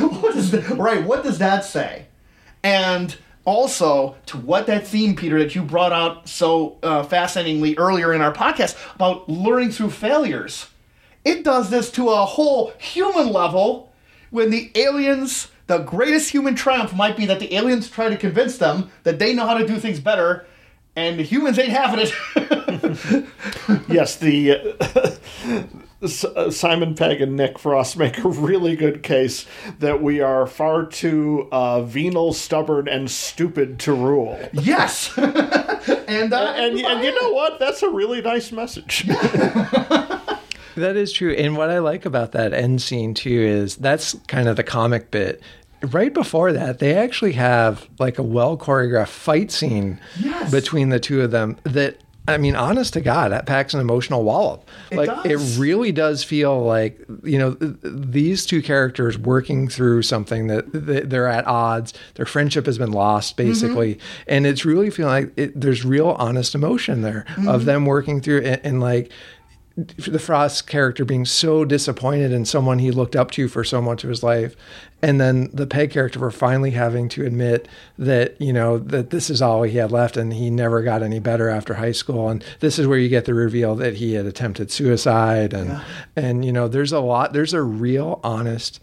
what 0.08 0.36
is 0.36 0.50
that? 0.52 0.76
Right? 0.76 1.04
What 1.04 1.24
does 1.24 1.38
that 1.38 1.64
say? 1.64 2.06
And 2.62 3.16
also 3.44 4.16
to 4.26 4.36
what 4.36 4.66
that 4.66 4.86
theme, 4.86 5.16
Peter, 5.16 5.38
that 5.38 5.54
you 5.54 5.62
brought 5.62 5.92
out 5.92 6.28
so 6.28 6.78
uh, 6.82 7.02
fascinatingly 7.02 7.76
earlier 7.76 8.12
in 8.12 8.20
our 8.20 8.32
podcast 8.32 8.76
about 8.94 9.28
learning 9.28 9.70
through 9.70 9.90
failures. 9.90 10.66
It 11.24 11.42
does 11.42 11.70
this 11.70 11.90
to 11.92 12.10
a 12.10 12.24
whole 12.24 12.72
human 12.78 13.32
level 13.32 13.92
when 14.30 14.50
the 14.50 14.70
aliens, 14.74 15.48
the 15.66 15.78
greatest 15.78 16.30
human 16.30 16.54
triumph 16.54 16.94
might 16.94 17.16
be 17.16 17.26
that 17.26 17.40
the 17.40 17.54
aliens 17.54 17.88
try 17.90 18.08
to 18.08 18.16
convince 18.16 18.58
them 18.58 18.90
that 19.02 19.18
they 19.18 19.34
know 19.34 19.46
how 19.46 19.58
to 19.58 19.66
do 19.66 19.78
things 19.78 20.00
better, 20.00 20.46
and 20.94 21.18
the 21.18 21.22
humans 21.22 21.58
ain't 21.58 21.70
having 21.70 22.00
it. 22.06 23.26
yes, 23.88 24.16
the 24.16 24.52
uh, 24.80 25.66
uh, 26.36 26.50
Simon 26.50 26.94
Pegg 26.94 27.20
and 27.20 27.36
Nick 27.36 27.58
Frost 27.58 27.96
make 27.96 28.18
a 28.18 28.28
really 28.28 28.76
good 28.76 29.02
case 29.02 29.44
that 29.78 30.02
we 30.02 30.20
are 30.20 30.46
far 30.46 30.86
too 30.86 31.48
uh, 31.52 31.82
venal, 31.82 32.32
stubborn, 32.32 32.88
and 32.88 33.10
stupid 33.10 33.78
to 33.80 33.92
rule. 33.92 34.38
yes. 34.52 35.10
and, 35.18 36.32
uh, 36.32 36.54
And, 36.56 36.78
and 36.78 37.04
you 37.04 37.20
know 37.20 37.32
what? 37.32 37.58
That's 37.58 37.82
a 37.82 37.90
really 37.90 38.22
nice 38.22 38.52
message. 38.52 39.06
That 40.76 40.96
is 40.96 41.12
true. 41.12 41.32
And 41.32 41.56
what 41.56 41.70
I 41.70 41.78
like 41.78 42.04
about 42.06 42.32
that 42.32 42.52
end 42.52 42.80
scene 42.82 43.14
too 43.14 43.30
is 43.40 43.76
that's 43.76 44.14
kind 44.28 44.48
of 44.48 44.56
the 44.56 44.62
comic 44.64 45.10
bit. 45.10 45.42
Right 45.82 46.12
before 46.14 46.52
that, 46.52 46.78
they 46.78 46.94
actually 46.94 47.32
have 47.32 47.86
like 47.98 48.18
a 48.18 48.22
well 48.22 48.56
choreographed 48.56 49.08
fight 49.08 49.50
scene 49.50 49.98
Yes. 50.18 50.50
between 50.50 50.88
the 50.88 51.00
two 51.00 51.22
of 51.22 51.30
them 51.30 51.56
that 51.64 51.98
I 52.28 52.38
mean, 52.38 52.56
honest 52.56 52.94
to 52.94 53.00
God, 53.00 53.30
that 53.30 53.46
packs 53.46 53.72
an 53.72 53.78
emotional 53.78 54.24
wallop. 54.24 54.68
It 54.90 54.96
like 54.96 55.06
does. 55.06 55.26
it 55.56 55.60
really 55.60 55.92
does 55.92 56.24
feel 56.24 56.60
like 56.64 56.98
you 57.22 57.38
know 57.38 57.54
th- 57.54 57.74
these 57.84 58.44
two 58.44 58.62
characters 58.62 59.16
working 59.16 59.68
through 59.68 60.02
something 60.02 60.48
that 60.48 60.72
th- 60.72 61.04
they're 61.04 61.28
at 61.28 61.46
odds. 61.46 61.94
Their 62.14 62.26
friendship 62.26 62.66
has 62.66 62.78
been 62.78 62.90
lost, 62.90 63.36
Mm-hmm. 63.36 63.48
basically, 63.48 63.98
and 64.26 64.44
it's 64.44 64.64
really 64.64 64.90
feeling 64.90 65.12
like 65.26 65.32
it, 65.38 65.60
there's 65.60 65.84
real 65.84 66.16
honest 66.18 66.56
emotion 66.56 67.02
there 67.02 67.26
Mm-hmm. 67.28 67.48
of 67.48 67.64
them 67.64 67.86
working 67.86 68.20
through 68.20 68.38
it 68.38 68.60
and 68.64 68.80
like 68.80 69.12
the 69.76 70.18
Frost 70.18 70.66
character 70.66 71.04
being 71.04 71.26
so 71.26 71.64
disappointed 71.64 72.32
in 72.32 72.46
someone 72.46 72.78
he 72.78 72.90
looked 72.90 73.14
up 73.14 73.30
to 73.32 73.46
for 73.46 73.62
so 73.62 73.82
much 73.82 74.04
of 74.04 74.10
his 74.10 74.22
life, 74.22 74.56
and 75.02 75.20
then 75.20 75.50
the 75.52 75.66
Pegg 75.66 75.90
character 75.90 76.18
for 76.18 76.30
finally 76.30 76.70
having 76.70 77.10
to 77.10 77.26
admit 77.26 77.68
that 77.98 78.40
you 78.40 78.54
know 78.54 78.78
that 78.78 79.10
this 79.10 79.28
is 79.28 79.42
all 79.42 79.62
he 79.64 79.76
had 79.76 79.92
left, 79.92 80.16
and 80.16 80.32
he 80.32 80.48
never 80.48 80.82
got 80.82 81.02
any 81.02 81.20
better 81.20 81.50
after 81.50 81.74
high 81.74 81.92
school, 81.92 82.28
and 82.28 82.42
this 82.60 82.78
is 82.78 82.86
where 82.86 82.98
you 82.98 83.10
get 83.10 83.26
the 83.26 83.34
reveal 83.34 83.74
that 83.74 83.96
he 83.96 84.14
had 84.14 84.24
attempted 84.24 84.70
suicide, 84.70 85.52
and 85.52 85.82
and 86.16 86.44
you 86.44 86.52
know 86.52 86.68
there's 86.68 86.92
a 86.92 87.00
lot, 87.00 87.34
there's 87.34 87.52
a 87.52 87.62
real 87.62 88.18
honest 88.24 88.80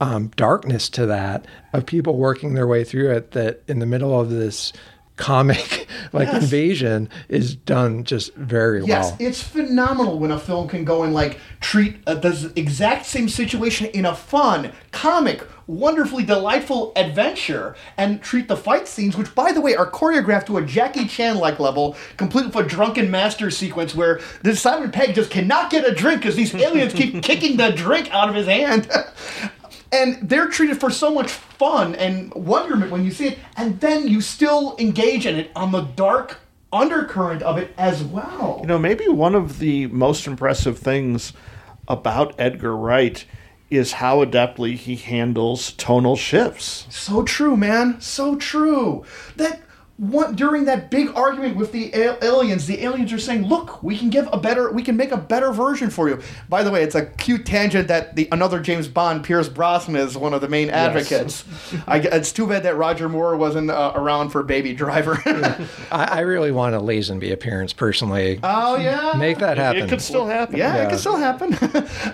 um, 0.00 0.28
darkness 0.36 0.90
to 0.90 1.06
that 1.06 1.46
of 1.72 1.86
people 1.86 2.16
working 2.18 2.52
their 2.52 2.66
way 2.66 2.84
through 2.84 3.10
it. 3.12 3.30
That 3.30 3.62
in 3.66 3.78
the 3.78 3.86
middle 3.86 4.20
of 4.20 4.28
this 4.28 4.74
comic 5.16 5.86
like 6.12 6.26
Yes. 6.28 6.42
invasion 6.42 7.08
is 7.28 7.54
done 7.54 8.02
just 8.04 8.34
very 8.34 8.84
Yes, 8.84 9.10
well. 9.10 9.16
it's 9.20 9.42
phenomenal 9.42 10.18
when 10.18 10.30
a 10.32 10.38
film 10.38 10.68
can 10.68 10.84
go 10.84 11.02
and 11.04 11.14
like 11.14 11.38
treat 11.60 11.96
uh, 12.06 12.14
the 12.14 12.52
exact 12.56 13.06
same 13.06 13.28
situation 13.28 13.86
in 13.88 14.04
a 14.06 14.14
fun, 14.14 14.72
comic, 14.90 15.46
wonderfully 15.66 16.24
delightful 16.24 16.92
adventure, 16.96 17.74
and 17.96 18.20
treat 18.22 18.48
the 18.48 18.56
fight 18.56 18.86
scenes, 18.88 19.16
which 19.16 19.34
by 19.34 19.52
the 19.52 19.60
way 19.60 19.74
are 19.76 19.90
choreographed 19.90 20.46
to 20.46 20.56
a 20.56 20.62
Jackie 20.62 21.06
Chan 21.06 21.36
like 21.36 21.58
level, 21.60 21.96
complete 22.16 22.46
with 22.46 22.56
a 22.56 22.62
drunken 22.64 23.10
master 23.10 23.50
sequence 23.50 23.94
where 23.94 24.20
this 24.42 24.60
Simon 24.60 24.90
Pegg 24.90 25.14
just 25.14 25.30
cannot 25.30 25.70
get 25.70 25.86
a 25.88 25.94
drink 25.94 26.20
because 26.22 26.36
these 26.36 26.54
aliens 26.54 26.92
keep 26.92 27.22
kicking 27.22 27.56
the 27.56 27.70
drink 27.70 28.12
out 28.12 28.28
of 28.28 28.34
his 28.34 28.46
hand. 28.46 28.90
and 29.94 30.28
they're 30.28 30.48
treated 30.48 30.80
for 30.80 30.90
so 30.90 31.14
much 31.14 31.30
fun 31.30 31.94
and 31.94 32.34
wonderment 32.34 32.90
when 32.90 33.04
you 33.04 33.12
see 33.12 33.28
it, 33.28 33.38
and 33.56 33.80
then 33.80 34.08
you 34.08 34.20
still 34.20 34.76
engage 34.78 35.24
in 35.24 35.36
it 35.36 35.50
on 35.54 35.70
the 35.70 35.82
dark 35.82 36.40
undercurrent 36.72 37.42
of 37.42 37.56
it 37.56 37.72
as 37.78 38.02
well. 38.02 38.58
You 38.60 38.66
know, 38.66 38.78
maybe 38.78 39.06
one 39.06 39.36
of 39.36 39.60
the 39.60 39.86
most 39.86 40.26
impressive 40.26 40.78
things 40.78 41.32
about 41.86 42.34
Edgar 42.38 42.76
Wright 42.76 43.24
is 43.70 43.92
how 43.92 44.24
adeptly 44.24 44.76
he 44.76 44.96
handles 44.96 45.72
tonal 45.72 46.16
shifts. 46.16 46.86
So 46.90 47.22
true, 47.22 47.56
man. 47.56 48.00
So 48.00 48.36
true. 48.36 49.04
That 49.36 49.62
one 49.96 50.34
during 50.34 50.64
that 50.64 50.90
big 50.90 51.08
argument 51.14 51.56
with 51.56 51.70
the 51.70 51.92
a- 51.92 52.18
aliens, 52.24 52.66
the 52.66 52.82
aliens 52.82 53.12
are 53.12 53.18
saying, 53.18 53.46
"Look, 53.46 53.80
we 53.80 53.96
can 53.96 54.10
give 54.10 54.28
a 54.32 54.36
better, 54.36 54.72
we 54.72 54.82
can 54.82 54.96
make 54.96 55.12
a 55.12 55.16
better 55.16 55.52
version 55.52 55.88
for 55.88 56.08
you." 56.08 56.18
By 56.48 56.64
the 56.64 56.72
way, 56.72 56.82
it's 56.82 56.96
a 56.96 57.06
cute 57.06 57.46
tangent 57.46 57.86
that 57.86 58.16
the 58.16 58.28
another 58.32 58.58
James 58.58 58.88
Bond, 58.88 59.22
Pierce 59.22 59.48
Brosnan, 59.48 59.94
is 59.94 60.16
one 60.16 60.34
of 60.34 60.40
the 60.40 60.48
main 60.48 60.68
advocates. 60.68 61.44
I, 61.86 61.98
it's 61.98 62.32
too 62.32 62.48
bad 62.48 62.64
that 62.64 62.76
Roger 62.76 63.08
Moore 63.08 63.36
wasn't 63.36 63.70
uh, 63.70 63.92
around 63.94 64.30
for 64.30 64.42
Baby 64.42 64.74
Driver. 64.74 65.22
I, 65.92 66.04
I 66.04 66.20
really 66.20 66.50
want 66.50 66.74
a 66.74 66.80
Lazenby 66.80 67.30
appearance 67.30 67.72
personally. 67.72 68.40
oh 68.42 68.76
yeah, 68.76 69.12
Make 69.16 69.38
that 69.38 69.58
happen. 69.58 69.82
It 69.82 69.88
could 69.88 70.02
still 70.02 70.26
happen. 70.26 70.56
Yeah, 70.56 70.74
it 70.82 70.90
could 70.90 70.98
still 70.98 71.16
happen. 71.16 71.56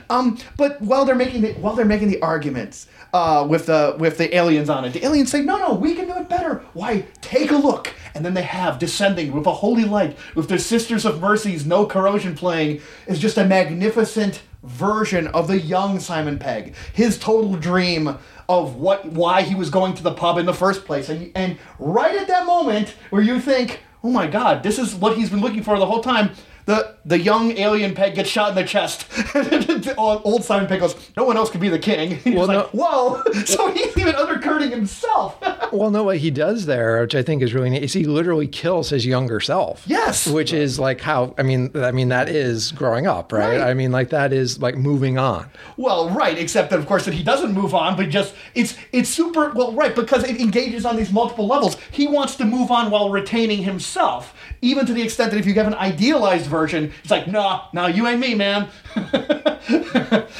um, 0.10 0.36
but 0.58 0.80
while 0.82 1.06
they're 1.06 1.14
making 1.14 1.40
the 1.40 1.52
while 1.54 1.74
they're 1.74 1.86
making 1.86 2.08
the 2.10 2.20
arguments 2.20 2.88
uh, 3.14 3.46
with 3.48 3.64
the 3.66 3.96
with 3.98 4.18
the 4.18 4.36
aliens 4.36 4.68
on 4.68 4.84
it, 4.84 4.92
the 4.92 5.02
aliens 5.02 5.30
say, 5.30 5.40
"No, 5.40 5.56
no, 5.56 5.72
we 5.72 5.94
can 5.94 6.06
do 6.06 6.14
it 6.16 6.19
better. 6.30 6.62
Why? 6.72 7.04
Take 7.20 7.50
a 7.50 7.56
look." 7.56 7.92
And 8.14 8.24
then 8.24 8.32
they 8.32 8.42
have 8.42 8.78
descending 8.78 9.32
with 9.32 9.46
a 9.46 9.52
holy 9.52 9.84
light, 9.84 10.16
with 10.34 10.48
their 10.48 10.58
Sisters 10.58 11.04
of 11.04 11.20
Mercy's 11.20 11.66
No 11.66 11.84
Corrosion 11.84 12.34
playing, 12.34 12.80
is 13.06 13.18
just 13.18 13.36
a 13.36 13.44
magnificent 13.44 14.40
version 14.62 15.26
of 15.28 15.48
the 15.48 15.58
young 15.58 16.00
Simon 16.00 16.38
Pegg, 16.38 16.74
his 16.92 17.18
total 17.18 17.56
dream 17.56 18.16
of 18.48 18.76
what 18.76 19.06
why 19.06 19.42
he 19.42 19.54
was 19.54 19.70
going 19.70 19.94
to 19.94 20.02
the 20.02 20.12
pub 20.12 20.38
in 20.38 20.46
the 20.46 20.54
first 20.54 20.84
place, 20.84 21.08
and 21.08 21.30
and 21.34 21.58
right 21.78 22.14
at 22.14 22.28
that 22.28 22.46
moment 22.46 22.94
where 23.10 23.22
you 23.22 23.40
think, 23.40 23.80
"Oh 24.02 24.10
my 24.10 24.26
God, 24.26 24.62
this 24.62 24.78
is 24.78 24.94
what 24.94 25.16
he's 25.16 25.30
been 25.30 25.40
looking 25.40 25.62
for 25.62 25.78
the 25.78 25.86
whole 25.86 26.02
time." 26.02 26.30
The 26.70 26.94
the 27.04 27.18
young 27.18 27.56
alien 27.58 27.94
Pegg 27.96 28.14
gets 28.14 28.28
shot 28.30 28.50
in 28.50 28.54
the 28.54 28.62
chest. 28.64 29.06
Old 29.98 30.44
Simon 30.44 30.68
Pegg 30.68 30.78
goes, 30.80 30.94
"No 31.16 31.24
one 31.24 31.36
else 31.36 31.50
could 31.50 31.60
be 31.60 31.68
the 31.68 31.78
king." 31.80 32.16
He's 32.24 32.34
Well, 32.36 32.46
like, 32.46 32.66
"Whoa!" 32.68 33.22
So 33.44 33.72
he's 33.72 33.96
even 33.96 34.14
undercutting 34.14 34.70
himself. 34.70 35.36
Well, 35.72 35.90
no, 35.90 36.04
what 36.04 36.18
he 36.18 36.30
does 36.30 36.66
there, 36.66 37.00
which 37.00 37.14
I 37.16 37.22
think 37.22 37.42
is 37.42 37.54
really 37.54 37.70
neat, 37.70 37.82
is 37.82 37.92
he 37.92 38.04
literally 38.04 38.46
kills 38.46 38.90
his 38.90 39.04
younger 39.04 39.40
self. 39.40 39.82
Yes. 39.86 40.26
which 40.28 40.52
is 40.52 40.78
like 40.78 41.00
how 41.00 41.34
I 41.38 41.42
mean, 41.42 41.70
I 41.74 41.90
mean 41.90 42.08
that 42.10 42.28
is 42.28 42.70
growing 42.72 43.06
up, 43.08 43.32
right? 43.32 43.58
Right. 43.58 43.60
I 43.60 43.74
mean, 43.74 43.90
like 43.90 44.10
that 44.10 44.32
is 44.32 44.60
like 44.60 44.76
moving 44.76 45.18
on. 45.18 45.50
well, 45.76 46.08
right, 46.10 46.38
except 46.38 46.70
that 46.70 46.78
of 46.78 46.86
course 46.86 47.04
that 47.04 47.14
he 47.14 47.24
doesn't 47.24 47.52
move 47.52 47.74
on, 47.74 47.96
but 47.96 48.08
just 48.10 48.32
it's 48.54 48.76
it's 48.92 49.08
super 49.08 49.50
well, 49.56 49.72
right, 49.72 49.94
because 49.96 50.22
it 50.22 50.40
engages 50.40 50.84
on 50.86 50.94
these 50.96 51.12
multiple 51.12 51.46
levels. 51.48 51.76
He 51.90 52.06
wants 52.06 52.36
to 52.36 52.44
move 52.44 52.70
on 52.70 52.92
while 52.92 53.10
retaining 53.10 53.64
himself, 53.64 54.34
even 54.62 54.86
to 54.86 54.92
the 54.92 55.02
extent 55.02 55.32
that 55.32 55.38
if 55.38 55.46
you 55.46 55.54
have 55.54 55.66
an 55.66 55.74
idealized 55.74 56.46
version, 56.46 56.59
he's 56.66 57.10
like, 57.10 57.26
"Nah, 57.26 57.66
nah, 57.72 57.86
you 57.86 58.06
ain't 58.06 58.20
me, 58.20 58.34
man," 58.34 58.68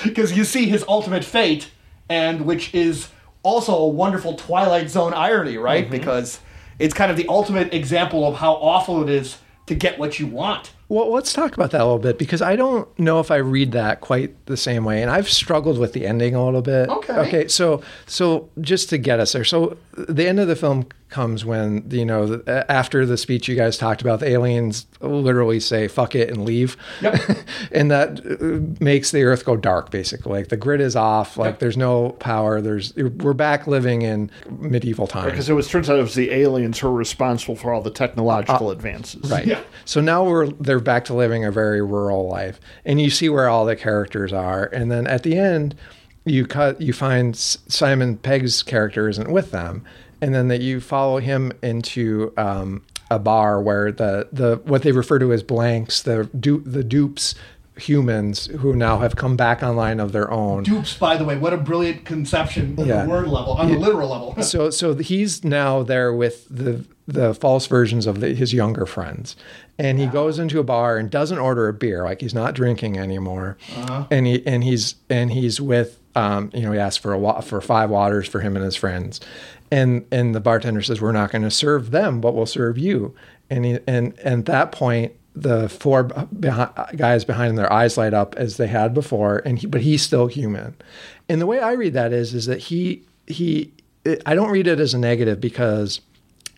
because 0.05 0.33
you 0.37 0.45
see 0.45 0.67
his 0.67 0.85
ultimate 0.89 1.25
fate, 1.25 1.71
and 2.09 2.43
which 2.43 2.75
is 2.75 3.09
also 3.43 3.77
a 3.77 3.89
wonderful 3.89 4.35
Twilight 4.35 4.91
Zone 4.91 5.15
irony, 5.15 5.57
right? 5.57 5.85
Mm-hmm. 5.85 5.93
Because 5.93 6.41
it's 6.79 6.95
kind 6.95 7.11
of 7.11 7.17
the 7.17 7.29
ultimate 7.29 7.73
example 7.73 8.27
of 8.27 8.37
how 8.37 8.55
awful 8.55 9.03
it 9.03 9.11
is 9.11 9.39
to 9.67 9.75
get 9.75 9.99
what 9.99 10.19
you 10.19 10.27
want. 10.27 10.73
Well, 10.89 11.13
let's 11.13 11.33
talk 11.33 11.55
about 11.55 11.71
that 11.71 11.81
a 11.81 11.85
little 11.85 12.01
bit 12.01 12.19
because 12.19 12.43
I 12.43 12.57
don't 12.57 12.89
know 12.99 13.21
if 13.21 13.31
I 13.31 13.37
read 13.37 13.71
that 13.73 14.01
quite 14.01 14.47
the 14.47 14.57
same 14.57 14.85
way, 14.85 15.03
and 15.03 15.11
I've 15.11 15.29
struggled 15.29 15.79
with 15.79 15.93
the 15.93 16.05
ending 16.05 16.35
a 16.35 16.45
little 16.45 16.63
bit. 16.63 16.89
Okay. 16.89 17.13
Okay. 17.13 17.49
So, 17.49 17.81
so 18.07 18.51
just 18.61 18.91
to 18.91 18.99
get 18.99 19.21
us 19.21 19.33
there, 19.33 19.45
so 19.45 19.77
the 19.93 20.27
end 20.27 20.41
of 20.41 20.49
the 20.49 20.57
film 20.57 20.89
comes 21.11 21.45
when 21.45 21.85
you 21.91 22.05
know 22.05 22.43
after 22.47 23.05
the 23.05 23.17
speech 23.17 23.49
you 23.49 23.57
guys 23.57 23.77
talked 23.77 24.01
about, 24.01 24.21
the 24.21 24.29
aliens 24.29 24.87
literally 25.01 25.61
say 25.61 25.89
"fuck 25.89 26.15
it" 26.15 26.31
and 26.31 26.45
leave, 26.45 26.77
Yep. 27.03 27.21
and 27.73 27.91
that 27.91 28.21
uh, 28.21 28.83
makes 28.83 29.11
the 29.11 29.25
Earth 29.25 29.45
go 29.45 29.57
dark. 29.57 29.91
Basically, 29.91 30.33
like 30.41 30.49
the 30.49 30.57
grid 30.57 30.81
is 30.81 30.97
off, 30.97 31.37
like 31.37 31.59
there's 31.59 31.77
no 31.77 32.11
power. 32.13 32.61
There's 32.61 32.95
we're 32.97 33.33
back 33.35 33.67
living 33.67 34.03
in 34.03 34.31
medieval 34.49 35.07
times. 35.07 35.31
Because 35.33 35.51
it 35.51 35.55
was 35.55 35.69
turns 35.69 35.91
out 35.91 35.99
it 35.99 36.03
was 36.03 36.15
the 36.15 36.31
aliens 36.31 36.79
who 36.79 36.89
were 36.91 36.97
responsible 36.97 37.57
for 37.57 37.73
all 37.73 37.83
the 37.83 37.91
technological 37.91 38.71
advances. 38.71 39.31
Right. 39.31 39.47
Yeah. 39.47 39.61
So 39.85 40.01
now 40.01 40.25
we're 40.25 40.49
they're 40.49 40.81
back 40.81 41.05
to 41.07 41.15
living 41.15 41.45
a 41.45 41.51
very 41.51 41.83
rural 41.83 42.29
life, 42.29 42.61
and 42.85 43.01
you 43.01 43.11
see 43.11 43.29
where 43.29 43.49
all 43.49 43.65
the 43.67 43.77
characters 43.77 44.33
are, 44.33 44.65
and 44.67 44.91
then 44.91 45.07
at 45.07 45.23
the 45.23 45.37
end, 45.37 45.75
you 46.25 46.47
cut 46.47 46.81
you 46.81 46.93
find 46.93 47.37
Simon 47.37 48.17
Pegg's 48.17 48.63
character 48.63 49.09
isn't 49.09 49.31
with 49.31 49.51
them, 49.51 49.85
and 50.21 50.35
then 50.35 50.49
that 50.49 50.61
you 50.61 50.81
follow 50.81 51.19
him 51.19 51.53
into 51.63 52.33
um, 52.37 52.83
a 53.11 53.19
bar 53.19 53.61
where 53.61 53.91
the 53.93 54.29
the 54.33 54.61
what 54.65 54.83
they 54.83 54.93
refer 54.93 55.19
to 55.19 55.33
as 55.33 55.43
blanks, 55.43 56.03
the 56.03 56.25
du- 56.39 56.61
the 56.61 56.85
dupes 56.85 57.35
humans 57.77 58.47
who 58.59 58.75
now 58.77 58.99
have 58.99 59.17
come 59.17 59.37
back 59.37 59.63
online 59.63 60.01
of 60.01 60.13
their 60.13 60.31
own. 60.31 60.63
Dupes, 60.65 60.95
by 60.99 61.17
the 61.17 61.25
way, 61.25 61.39
what 61.39 61.55
a 61.55 61.57
brilliant 61.57 62.05
conception 62.05 62.75
on 62.79 62.85
Yeah. 62.87 63.05
the 63.05 63.09
word 63.09 63.29
level, 63.29 63.55
on 63.55 63.71
the 63.71 63.79
literal 63.79 64.11
level. 64.11 64.43
so 64.43 64.69
so 64.71 64.95
he's 64.95 65.45
now 65.45 65.83
there 65.83 66.13
with 66.13 66.47
the 66.51 66.85
the 67.09 67.35
false 67.35 67.67
versions 67.67 68.07
of 68.07 68.21
the, 68.21 68.35
his 68.35 68.53
younger 68.55 68.87
friends 68.87 69.35
and 69.79 69.99
he 69.99 70.07
goes 70.07 70.39
into 70.39 70.61
a 70.61 70.63
bar 70.63 70.97
and 70.97 71.11
doesn't 71.11 71.39
order 71.39 71.67
a 71.67 71.73
beer 71.73 72.05
like 72.05 72.21
he's 72.21 72.35
not 72.35 72.55
drinking 72.55 72.97
anymore 72.97 73.57
and 74.13 74.29
he 74.29 74.47
and 74.47 74.63
he's 74.63 74.95
and 75.09 75.33
he's 75.33 75.61
with 75.61 75.99
um, 76.15 76.51
you 76.55 76.61
know 76.63 76.71
he 76.71 76.79
asks 76.79 76.99
for 76.99 77.13
a 77.13 77.19
wa- 77.19 77.41
for 77.41 77.61
five 77.61 77.91
waters 77.91 78.29
for 78.29 78.39
him 78.41 78.55
and 78.55 78.65
his 78.65 78.77
friends 78.77 79.21
and 79.71 80.07
and 80.11 80.35
the 80.35 80.41
bartender 80.41 80.83
says 80.83 81.01
we're 81.01 81.13
not 81.13 81.31
going 81.31 81.43
to 81.43 81.51
serve 81.51 81.91
them 81.91 82.21
but 82.21 82.35
we'll 82.35 82.47
serve 82.47 82.79
you 82.79 83.15
and 83.49 83.65
he 83.65 83.79
and, 83.87 84.19
and 84.19 84.41
at 84.41 84.47
that 84.47 84.73
point 84.73 85.13
the 85.35 85.69
four 85.69 86.05
guys 86.97 87.25
behind 87.25 87.51
him, 87.51 87.57
their 87.57 87.73
eyes 87.73 87.97
light 87.97 88.15
up 88.15 88.35
as 88.37 88.57
they 88.57 88.67
had 88.67 88.93
before, 88.93 89.43
and 89.45 89.59
he, 89.59 89.67
but 89.67 89.81
he's 89.81 90.03
still 90.03 90.27
human. 90.27 90.75
And 91.29 91.41
the 91.41 91.47
way 91.47 91.61
I 91.61 91.73
read 91.73 91.95
that 91.95 92.13
is, 92.13 92.35
is 92.35 92.47
that 92.47 92.59
he 92.59 93.05
he. 93.27 93.73
I 94.27 94.35
don't 94.35 94.51
read 94.51 94.67
it 94.67 94.81
as 94.81 94.95
a 94.95 94.99
negative 94.99 95.43
because 95.43 96.01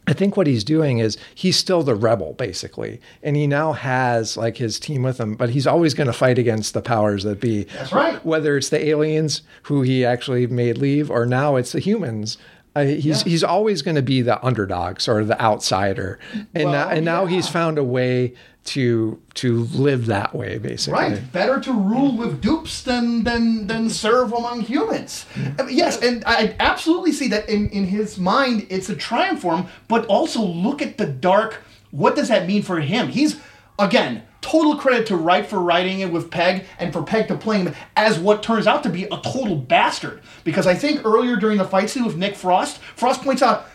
I 0.07 0.13
think 0.13 0.37
what 0.37 0.47
he's 0.47 0.63
doing 0.63 0.99
is 0.99 1.19
he's 1.35 1.57
still 1.57 1.83
the 1.83 1.95
rebel 1.95 2.35
basically, 2.35 3.01
and 3.23 3.37
he 3.37 3.47
now 3.47 3.73
has 3.73 4.37
like 4.37 4.57
his 4.57 4.81
team 4.81 5.03
with 5.03 5.19
him, 5.19 5.35
but 5.35 5.51
he's 5.51 5.67
always 5.67 5.93
going 5.93 6.07
to 6.07 6.13
fight 6.13 6.39
against 6.39 6.73
the 6.73 6.83
powers 6.83 7.25
that 7.25 7.41
be. 7.41 7.65
That's 7.65 7.93
right. 7.93 8.25
Whether 8.25 8.57
it's 8.57 8.69
the 8.69 8.85
aliens 8.85 9.43
who 9.65 9.83
he 9.83 10.05
actually 10.05 10.47
made 10.47 10.79
leave, 10.79 11.11
or 11.11 11.27
now 11.27 11.57
it's 11.57 11.73
the 11.73 11.81
humans. 11.81 12.39
Uh, 12.74 12.85
he's 12.85 13.05
Yeah. 13.05 13.31
he's 13.31 13.44
always 13.44 13.82
going 13.82 13.97
to 13.97 14.03
be 14.03 14.23
the 14.23 14.43
underdog, 14.44 15.01
sort 15.01 15.23
of 15.23 15.28
the 15.28 15.40
outsider, 15.40 16.19
and 16.55 16.65
Well, 16.65 16.73
now, 16.73 16.89
and 16.89 17.05
now 17.05 17.24
yeah. 17.24 17.31
he's 17.31 17.49
found 17.49 17.77
a 17.78 17.85
way 17.85 18.35
to 18.65 19.19
to 19.35 19.65
live 19.74 20.07
that 20.07 20.35
way, 20.35 20.57
basically. 20.59 20.99
Right, 21.01 21.32
better 21.32 21.59
to 21.61 21.73
rule 21.73 22.16
with 22.16 22.40
dupes 22.40 22.82
than 22.82 23.24
than 23.24 23.66
than 23.66 23.90
serve 23.90 24.32
among 24.32 24.62
humans. 24.62 25.27
I 25.59 25.62
mean, 25.65 25.77
yes, 25.77 26.01
and 26.01 26.23
I 26.27 26.55
absolutely 26.61 27.12
see 27.12 27.28
that 27.28 27.49
in 27.49 27.69
in 27.70 27.86
his 27.89 28.19
mind, 28.19 28.66
it's 28.70 28.89
a 28.89 28.94
triumph 28.97 29.40
for 29.40 29.55
him. 29.57 29.66
But 29.89 30.07
also 30.07 30.40
look 30.43 30.81
at 30.81 30.97
the 30.97 31.07
dark. 31.07 31.62
What 31.90 32.16
does 32.16 32.28
that 32.28 32.47
mean 32.47 32.62
for 32.62 32.81
him? 32.81 33.09
He's 33.09 33.36
again 33.78 34.23
total 34.43 34.77
credit 34.77 35.06
to 35.06 35.16
Wright 35.16 35.47
for 35.47 35.59
writing 35.60 36.01
it 36.01 36.12
with 36.12 36.31
Pegg 36.31 36.66
and 36.78 36.93
for 36.93 37.02
Pegg 37.02 37.28
to 37.28 37.36
play 37.36 37.59
him 37.59 37.74
as 37.97 38.19
what 38.19 38.43
turns 38.43 38.66
out 38.66 38.82
to 38.82 38.90
be 38.90 39.05
a 39.05 39.16
total 39.23 39.56
bastard. 39.56 40.20
Because 40.44 40.66
I 40.66 40.74
think 40.74 41.06
earlier 41.06 41.36
during 41.36 41.56
the 41.56 41.64
fight 41.64 41.89
scene 41.89 42.05
with 42.05 42.16
Nick 42.16 42.36
Frost, 42.36 42.78
Frost 42.97 43.23
points 43.23 43.40
out. 43.43 43.66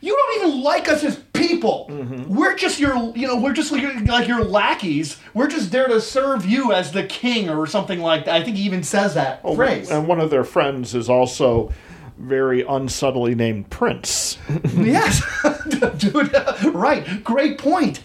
You 0.00 0.16
don't 0.16 0.48
even 0.48 0.62
like 0.62 0.88
us 0.88 1.04
as 1.04 1.16
people. 1.32 1.86
Mm-hmm. 1.88 2.34
We're 2.34 2.56
just 2.56 2.80
your, 2.80 2.96
you 3.16 3.28
know, 3.28 3.36
we're 3.36 3.52
just 3.52 3.70
like, 3.70 3.82
your- 3.82 4.00
like 4.00 4.26
your 4.26 4.42
lackeys. 4.42 5.16
We're 5.32 5.46
just 5.46 5.70
there 5.70 5.86
to 5.86 6.00
serve 6.00 6.44
you 6.44 6.72
as 6.72 6.90
the 6.90 7.04
king 7.04 7.48
or 7.48 7.68
something 7.68 8.00
like 8.00 8.24
that. 8.24 8.34
I 8.34 8.42
think 8.42 8.56
he 8.56 8.64
even 8.64 8.82
says 8.82 9.14
that 9.14 9.40
oh, 9.44 9.54
phrase. 9.54 9.92
And 9.92 10.08
one 10.08 10.18
of 10.18 10.30
their 10.30 10.42
friends 10.42 10.96
is 10.96 11.08
also 11.08 11.72
very 12.18 12.62
unsubtly 12.62 13.36
named 13.36 13.70
Prince. 13.70 14.38
yes, 14.74 15.22
dude. 15.98 16.34
right. 16.74 17.22
Great 17.22 17.58
point. 17.58 18.02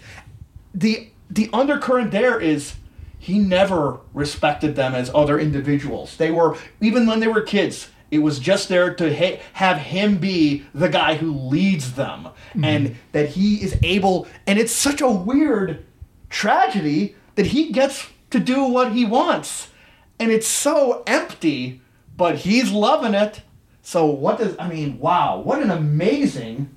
The 0.74 1.10
the 1.30 1.50
undercurrent 1.52 2.10
there 2.10 2.40
is 2.40 2.74
he 3.18 3.38
never 3.38 4.00
respected 4.14 4.76
them 4.76 4.94
as 4.94 5.10
other 5.14 5.38
individuals. 5.38 6.16
They 6.16 6.30
were 6.30 6.56
even 6.80 7.06
when 7.06 7.20
they 7.20 7.28
were 7.28 7.42
kids. 7.42 7.90
It 8.10 8.20
was 8.20 8.38
just 8.38 8.70
there 8.70 8.94
to 8.94 9.14
ha- 9.14 9.40
have 9.52 9.76
him 9.78 10.16
be 10.16 10.64
the 10.72 10.88
guy 10.88 11.16
who 11.16 11.30
leads 11.30 11.92
them, 11.92 12.24
mm-hmm. 12.24 12.64
and 12.64 12.96
that 13.12 13.30
he 13.30 13.62
is 13.62 13.78
able. 13.82 14.26
And 14.46 14.58
it's 14.58 14.72
such 14.72 15.02
a 15.02 15.10
weird 15.10 15.84
tragedy 16.30 17.16
that 17.34 17.46
he 17.46 17.70
gets 17.70 18.06
to 18.30 18.38
do 18.38 18.64
what 18.64 18.92
he 18.92 19.04
wants, 19.04 19.68
and 20.18 20.30
it's 20.30 20.46
so 20.46 21.02
empty. 21.06 21.82
But 22.16 22.38
he's 22.38 22.72
loving 22.72 23.14
it. 23.14 23.42
So 23.82 24.06
what 24.06 24.38
does 24.38 24.56
I 24.58 24.68
mean? 24.68 24.98
Wow, 24.98 25.40
what 25.40 25.62
an 25.62 25.70
amazing 25.70 26.76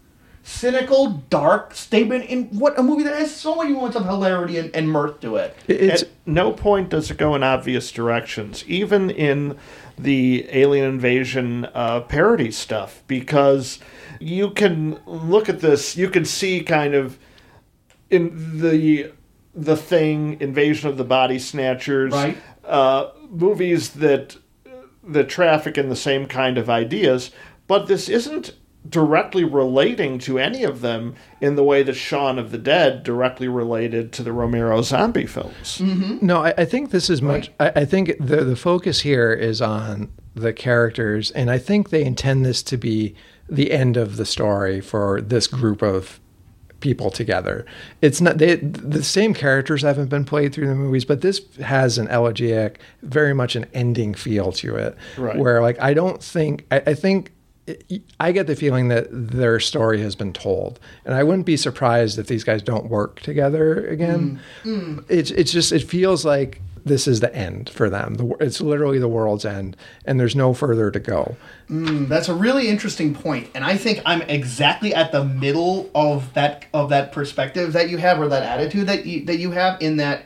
cynical, 0.51 1.23
dark 1.29 1.73
statement 1.73 2.25
in 2.25 2.45
what 2.59 2.77
a 2.77 2.83
movie 2.83 3.03
that 3.03 3.17
has 3.17 3.33
so 3.33 3.55
many 3.55 3.71
moments 3.71 3.95
of 3.95 4.05
hilarity 4.05 4.57
and, 4.57 4.75
and 4.75 4.89
mirth 4.89 5.19
to 5.21 5.37
it. 5.37 5.55
It's 5.67 6.03
At 6.03 6.09
no 6.25 6.51
point 6.51 6.89
does 6.89 7.09
it 7.09 7.17
go 7.17 7.33
in 7.35 7.41
obvious 7.43 7.91
directions, 7.91 8.63
even 8.67 9.09
in 9.09 9.57
the 9.97 10.45
alien 10.49 10.85
invasion 10.85 11.67
uh, 11.73 12.01
parody 12.01 12.51
stuff, 12.51 13.01
because 13.07 13.79
you 14.19 14.51
can 14.51 14.99
look 15.05 15.47
at 15.47 15.61
this, 15.61 15.95
you 15.95 16.09
can 16.09 16.25
see 16.25 16.61
kind 16.61 16.93
of 16.93 17.17
in 18.09 18.59
the 18.59 19.11
the 19.53 19.75
thing, 19.75 20.39
Invasion 20.39 20.89
of 20.89 20.97
the 20.97 21.03
Body 21.03 21.37
Snatchers, 21.37 22.13
Right. 22.13 22.37
uh, 22.65 23.09
movies 23.29 23.89
that 23.91 24.37
that 25.03 25.27
traffic 25.29 25.77
in 25.77 25.89
the 25.89 25.95
same 25.95 26.25
kind 26.27 26.57
of 26.57 26.69
ideas, 26.69 27.31
but 27.67 27.87
this 27.87 28.07
isn't 28.09 28.53
directly 28.87 29.43
relating 29.43 30.17
to 30.19 30.39
any 30.39 30.63
of 30.63 30.81
them 30.81 31.15
in 31.39 31.55
the 31.55 31.63
way 31.63 31.83
that 31.83 31.93
Shaun 31.93 32.39
of 32.39 32.51
the 32.51 32.57
Dead 32.57 33.03
directly 33.03 33.47
related 33.47 34.11
to 34.13 34.23
the 34.23 34.33
Romero 34.33 34.81
zombie 34.81 35.27
films. 35.27 35.77
Mm-hmm. 35.77 36.25
No, 36.25 36.43
I, 36.43 36.53
I 36.57 36.65
think 36.65 36.91
this 36.91 37.09
is 37.09 37.21
much. 37.21 37.51
I, 37.59 37.71
I 37.75 37.85
think 37.85 38.15
the 38.19 38.43
the 38.43 38.55
focus 38.55 39.01
here 39.01 39.31
is 39.31 39.61
on 39.61 40.11
the 40.33 40.53
characters, 40.53 41.31
and 41.31 41.51
I 41.51 41.57
think 41.57 41.89
they 41.89 42.03
intend 42.03 42.45
this 42.45 42.63
to 42.63 42.77
be 42.77 43.15
the 43.47 43.71
end 43.71 43.97
of 43.97 44.17
the 44.17 44.25
story 44.25 44.81
for 44.81 45.21
this 45.21 45.45
group 45.45 45.81
of 45.81 46.19
people 46.79 47.11
together. 47.11 47.65
It's 48.01 48.19
not 48.19 48.39
they 48.39 48.55
the 48.55 49.03
same 49.03 49.33
characters 49.33 49.83
haven't 49.83 50.09
been 50.09 50.25
played 50.25 50.53
through 50.53 50.67
the 50.67 50.75
movies, 50.75 51.05
but 51.05 51.21
this 51.21 51.41
has 51.57 51.97
an 51.97 52.07
elegiac, 52.07 52.79
very 53.03 53.33
much 53.33 53.55
an 53.55 53.67
ending 53.73 54.15
feel 54.15 54.51
to 54.53 54.75
it. 54.75 54.97
Right. 55.17 55.37
Where 55.37 55.61
like 55.61 55.79
I 55.79 55.93
don't 55.93 56.21
think 56.21 56.65
I, 56.71 56.81
I 56.87 56.93
think 56.95 57.31
I 58.19 58.31
get 58.31 58.47
the 58.47 58.55
feeling 58.55 58.87
that 58.87 59.07
their 59.11 59.59
story 59.59 60.01
has 60.01 60.15
been 60.15 60.33
told, 60.33 60.79
and 61.05 61.13
I 61.13 61.23
wouldn't 61.23 61.45
be 61.45 61.57
surprised 61.57 62.17
if 62.17 62.27
these 62.27 62.43
guys 62.43 62.61
don't 62.61 62.89
work 62.89 63.19
together 63.19 63.85
again. 63.87 64.39
Mm. 64.63 64.95
Mm. 64.95 65.05
It's 65.09 65.31
it's 65.31 65.51
just 65.51 65.71
it 65.71 65.83
feels 65.83 66.25
like 66.25 66.61
this 66.85 67.07
is 67.07 67.19
the 67.19 67.33
end 67.35 67.69
for 67.69 67.89
them. 67.89 68.15
The, 68.15 68.35
it's 68.39 68.61
literally 68.61 68.97
the 68.97 69.07
world's 69.07 69.45
end, 69.45 69.77
and 70.05 70.19
there's 70.19 70.35
no 70.35 70.53
further 70.53 70.89
to 70.89 70.99
go. 70.99 71.35
Mm, 71.69 72.07
that's 72.07 72.27
a 72.27 72.33
really 72.33 72.67
interesting 72.67 73.13
point, 73.13 73.49
and 73.53 73.63
I 73.63 73.77
think 73.77 74.01
I'm 74.05 74.23
exactly 74.23 74.93
at 74.93 75.11
the 75.11 75.23
middle 75.23 75.91
of 75.93 76.33
that 76.33 76.65
of 76.73 76.89
that 76.89 77.11
perspective 77.11 77.73
that 77.73 77.89
you 77.89 77.97
have, 77.97 78.19
or 78.19 78.27
that 78.27 78.43
attitude 78.43 78.87
that 78.87 79.05
you, 79.05 79.25
that 79.25 79.37
you 79.37 79.51
have. 79.51 79.79
In 79.81 79.97
that, 79.97 80.25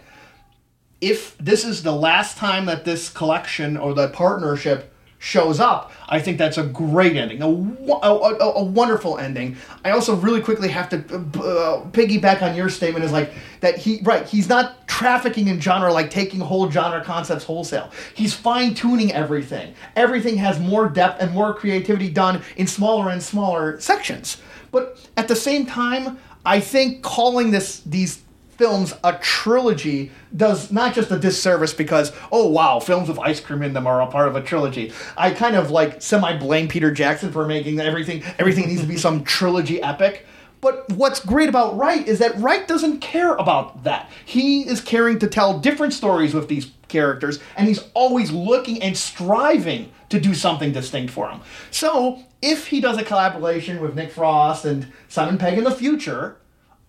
if 1.01 1.37
this 1.37 1.65
is 1.65 1.83
the 1.83 1.95
last 1.95 2.37
time 2.37 2.65
that 2.65 2.85
this 2.85 3.09
collection 3.09 3.75
or 3.75 3.93
that 3.95 4.13
partnership 4.13 4.93
shows 5.25 5.59
up, 5.59 5.91
I 6.07 6.19
think 6.19 6.37
that's 6.37 6.59
a 6.59 6.63
great 6.63 7.17
ending, 7.17 7.41
a, 7.41 7.47
a, 7.47 7.99
a, 7.99 8.51
a 8.57 8.63
wonderful 8.63 9.17
ending. 9.17 9.57
I 9.83 9.89
also 9.89 10.15
really 10.15 10.39
quickly 10.39 10.67
have 10.67 10.87
to 10.89 10.97
uh, 10.97 11.83
piggyback 11.89 12.43
on 12.43 12.55
your 12.55 12.69
statement 12.69 13.03
is 13.03 13.11
like 13.11 13.33
that 13.61 13.75
he 13.75 14.01
right 14.03 14.27
he's 14.27 14.47
not 14.47 14.87
trafficking 14.87 15.47
in 15.47 15.59
genre 15.59 15.91
like 15.91 16.11
taking 16.11 16.39
whole 16.39 16.69
genre 16.69 17.03
concepts 17.03 17.43
wholesale. 17.43 17.89
He's 18.13 18.35
fine 18.35 18.75
tuning 18.75 19.11
everything. 19.13 19.73
Everything 19.95 20.37
has 20.37 20.59
more 20.59 20.87
depth 20.87 21.19
and 21.19 21.31
more 21.31 21.55
creativity 21.55 22.11
done 22.11 22.43
in 22.57 22.67
smaller 22.67 23.09
and 23.09 23.21
smaller 23.21 23.79
sections. 23.79 24.37
But 24.69 25.09
at 25.17 25.27
the 25.27 25.35
same 25.35 25.65
time, 25.65 26.19
I 26.45 26.59
think 26.59 27.01
calling 27.01 27.49
this 27.49 27.79
these 27.79 28.21
films 28.57 28.93
a 29.03 29.13
trilogy 29.13 30.11
does 30.35 30.71
not 30.71 30.93
just 30.93 31.11
a 31.11 31.19
disservice 31.19 31.73
because 31.73 32.11
oh 32.31 32.47
wow 32.47 32.79
films 32.79 33.07
with 33.07 33.19
ice 33.19 33.39
cream 33.39 33.61
in 33.61 33.73
them 33.73 33.87
are 33.87 34.01
a 34.01 34.07
part 34.07 34.27
of 34.27 34.35
a 34.35 34.41
trilogy 34.41 34.91
i 35.17 35.29
kind 35.29 35.55
of 35.55 35.71
like 35.71 36.01
semi 36.01 36.37
blame 36.37 36.67
peter 36.67 36.91
jackson 36.91 37.31
for 37.31 37.45
making 37.45 37.79
everything 37.79 38.23
everything 38.39 38.67
needs 38.67 38.81
to 38.81 38.87
be 38.87 38.97
some 38.97 39.23
trilogy 39.23 39.81
epic 39.81 40.25
but 40.61 40.91
what's 40.93 41.19
great 41.19 41.47
about 41.47 41.77
Wright 41.77 42.07
is 42.07 42.17
that 42.17 42.35
Wright 42.39 42.67
doesn't 42.67 42.99
care 42.99 43.35
about 43.35 43.83
that. 43.83 44.09
He 44.25 44.61
is 44.67 44.81
caring 44.81 45.19
to 45.19 45.27
tell 45.27 45.59
different 45.59 45.93
stories 45.93 46.33
with 46.33 46.47
these 46.47 46.71
characters, 46.87 47.39
and 47.55 47.67
he's 47.67 47.83
always 47.93 48.31
looking 48.31 48.81
and 48.81 48.97
striving 48.97 49.91
to 50.09 50.19
do 50.19 50.33
something 50.33 50.71
distinct 50.71 51.13
for 51.13 51.27
them. 51.27 51.41
So, 51.69 52.23
if 52.41 52.67
he 52.67 52.81
does 52.81 52.97
a 52.97 53.03
collaboration 53.03 53.79
with 53.79 53.93
Nick 53.93 54.11
Frost 54.11 54.65
and 54.65 54.91
Simon 55.07 55.37
Pegg 55.37 55.59
in 55.59 55.65
the 55.65 55.71
future, 55.71 56.37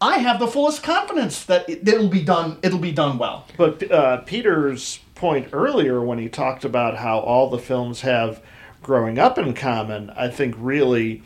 I 0.01 0.19
have 0.19 0.39
the 0.39 0.47
fullest 0.47 0.83
confidence 0.83 1.45
that 1.45 1.69
it, 1.69 1.89
it'll 1.89 2.09
be 2.09 2.23
done. 2.23 2.59
It'll 2.63 2.79
be 2.79 2.93
done 2.93 3.19
well. 3.19 3.47
But 3.57 3.91
uh, 3.91 4.19
Peter's 4.19 5.01
point 5.15 5.49
earlier, 5.53 6.03
when 6.03 6.19
he 6.19 6.29
talked 6.29 6.65
about 6.65 6.99
how 6.99 7.19
all 7.19 7.49
the 7.49 7.59
films 7.59 8.03
have 8.03 8.43
growing 8.83 9.19
up 9.19 9.39
in 9.39 9.55
common, 9.55 10.11
I 10.11 10.29
think 10.29 10.55
really 10.59 11.23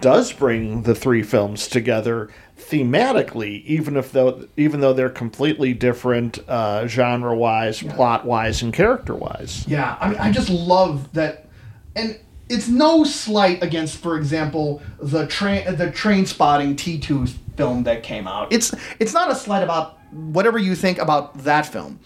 does 0.00 0.32
bring 0.32 0.82
the 0.82 0.94
three 0.94 1.22
films 1.22 1.68
together 1.68 2.30
thematically, 2.56 3.64
even 3.64 3.96
if 3.96 4.12
though 4.12 4.46
even 4.56 4.80
though 4.80 4.92
they're 4.92 5.08
completely 5.08 5.72
different 5.72 6.38
uh, 6.48 6.86
genre 6.86 7.34
wise, 7.36 7.82
plot 7.82 8.24
wise, 8.24 8.62
and 8.62 8.72
character 8.72 9.14
wise. 9.14 9.66
Yeah, 9.66 9.96
I 10.00 10.08
mean, 10.08 10.18
I 10.18 10.32
just 10.32 10.50
love 10.50 11.12
that, 11.12 11.48
and 11.94 12.18
it's 12.48 12.68
no 12.68 13.04
slight 13.04 13.62
against, 13.62 13.98
for 13.98 14.16
example, 14.16 14.82
the 15.00 15.26
train 15.26 15.76
the 15.76 15.86
Trainspotting 15.86 16.76
T 16.76 16.98
two 16.98 17.26
film 17.58 17.82
that 17.82 18.02
came 18.04 18.26
out. 18.26 18.50
It's 18.52 18.72
it's 19.00 19.12
not 19.12 19.30
a 19.30 19.34
slight 19.34 19.62
about 19.62 19.98
whatever 20.12 20.58
you 20.58 20.74
think 20.74 20.98
about 20.98 21.36
that 21.38 21.66
film, 21.66 21.98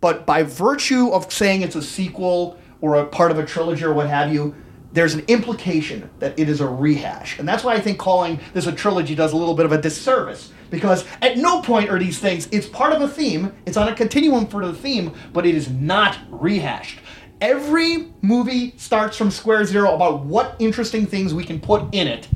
but 0.00 0.26
by 0.26 0.44
virtue 0.44 1.08
of 1.08 1.32
saying 1.32 1.62
it's 1.62 1.74
a 1.74 1.82
sequel 1.82 2.58
or 2.80 2.96
a 2.96 3.06
part 3.06 3.32
of 3.32 3.38
a 3.38 3.46
trilogy 3.46 3.84
or 3.84 3.92
what 3.94 4.08
have 4.08 4.32
you. 4.32 4.54
There's 4.92 5.14
an 5.14 5.24
implication 5.28 6.08
that 6.18 6.38
it 6.38 6.48
is 6.48 6.60
a 6.60 6.66
rehash. 6.66 7.38
And 7.38 7.48
that's 7.48 7.64
why 7.64 7.74
I 7.74 7.80
think 7.80 7.98
calling 7.98 8.38
this 8.52 8.66
a 8.66 8.72
trilogy 8.72 9.14
does 9.14 9.32
a 9.32 9.36
little 9.36 9.54
bit 9.54 9.66
of 9.66 9.72
a 9.72 9.80
disservice. 9.80 10.52
Because 10.70 11.04
at 11.22 11.38
no 11.38 11.62
point 11.62 11.88
are 11.90 11.98
these 11.98 12.18
things, 12.18 12.46
it's 12.52 12.66
part 12.66 12.92
of 12.92 13.00
a 13.00 13.08
theme, 13.08 13.54
it's 13.66 13.76
on 13.76 13.88
a 13.88 13.94
continuum 13.94 14.46
for 14.46 14.64
the 14.64 14.72
theme, 14.72 15.14
but 15.32 15.46
it 15.46 15.54
is 15.54 15.70
not 15.70 16.18
rehashed. 16.30 17.00
Every 17.40 18.12
movie 18.20 18.74
starts 18.76 19.16
from 19.16 19.30
square 19.30 19.64
zero 19.64 19.94
about 19.94 20.26
what 20.26 20.56
interesting 20.58 21.06
things 21.06 21.32
we 21.32 21.44
can 21.44 21.60
put 21.60 21.94
in 21.94 22.06
it 22.06 22.28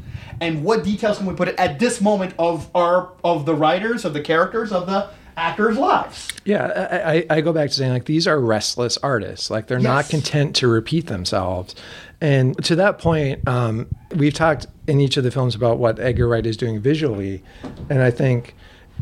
and 0.43 0.64
what 0.64 0.82
details 0.82 1.19
can 1.19 1.27
we 1.27 1.35
put 1.35 1.47
it 1.47 1.55
at 1.56 1.78
this 1.78 2.01
moment 2.01 2.35
of 2.36 2.69
our 2.74 3.12
of 3.23 3.47
the 3.47 3.55
writers, 3.55 4.05
of 4.05 4.12
the 4.12 4.20
characters, 4.20 4.73
of 4.73 4.86
the 4.86 5.09
actors' 5.36 5.78
lives. 5.78 6.28
Yeah, 6.44 6.66
I, 6.90 7.12
I, 7.12 7.27
I 7.39 7.40
go 7.40 7.52
back 7.52 7.70
to 7.70 7.74
saying 7.74 7.93
like 7.93 8.05
these 8.06 8.27
are 8.27 8.39
restless 8.40 8.98
artists. 8.98 9.51
Like 9.51 9.69
they're 9.69 9.78
not 9.78 10.09
content 10.09 10.56
to 10.56 10.69
repeat 10.69 11.06
themselves. 11.06 11.74
And 12.20 12.62
to 12.64 12.77
that 12.77 12.98
point, 12.98 13.47
um, 13.48 13.89
we've 14.16 14.35
talked 14.35 14.66
in 14.86 15.01
each 15.01 15.16
of 15.16 15.24
the 15.24 15.31
films 15.31 15.55
about 15.55 15.78
what 15.78 15.98
Edgar 15.98 16.28
Wright 16.28 16.44
is 16.44 16.56
doing 16.56 16.81
visually, 16.81 17.43
and 17.89 18.02
I 18.02 18.10
think 18.10 18.55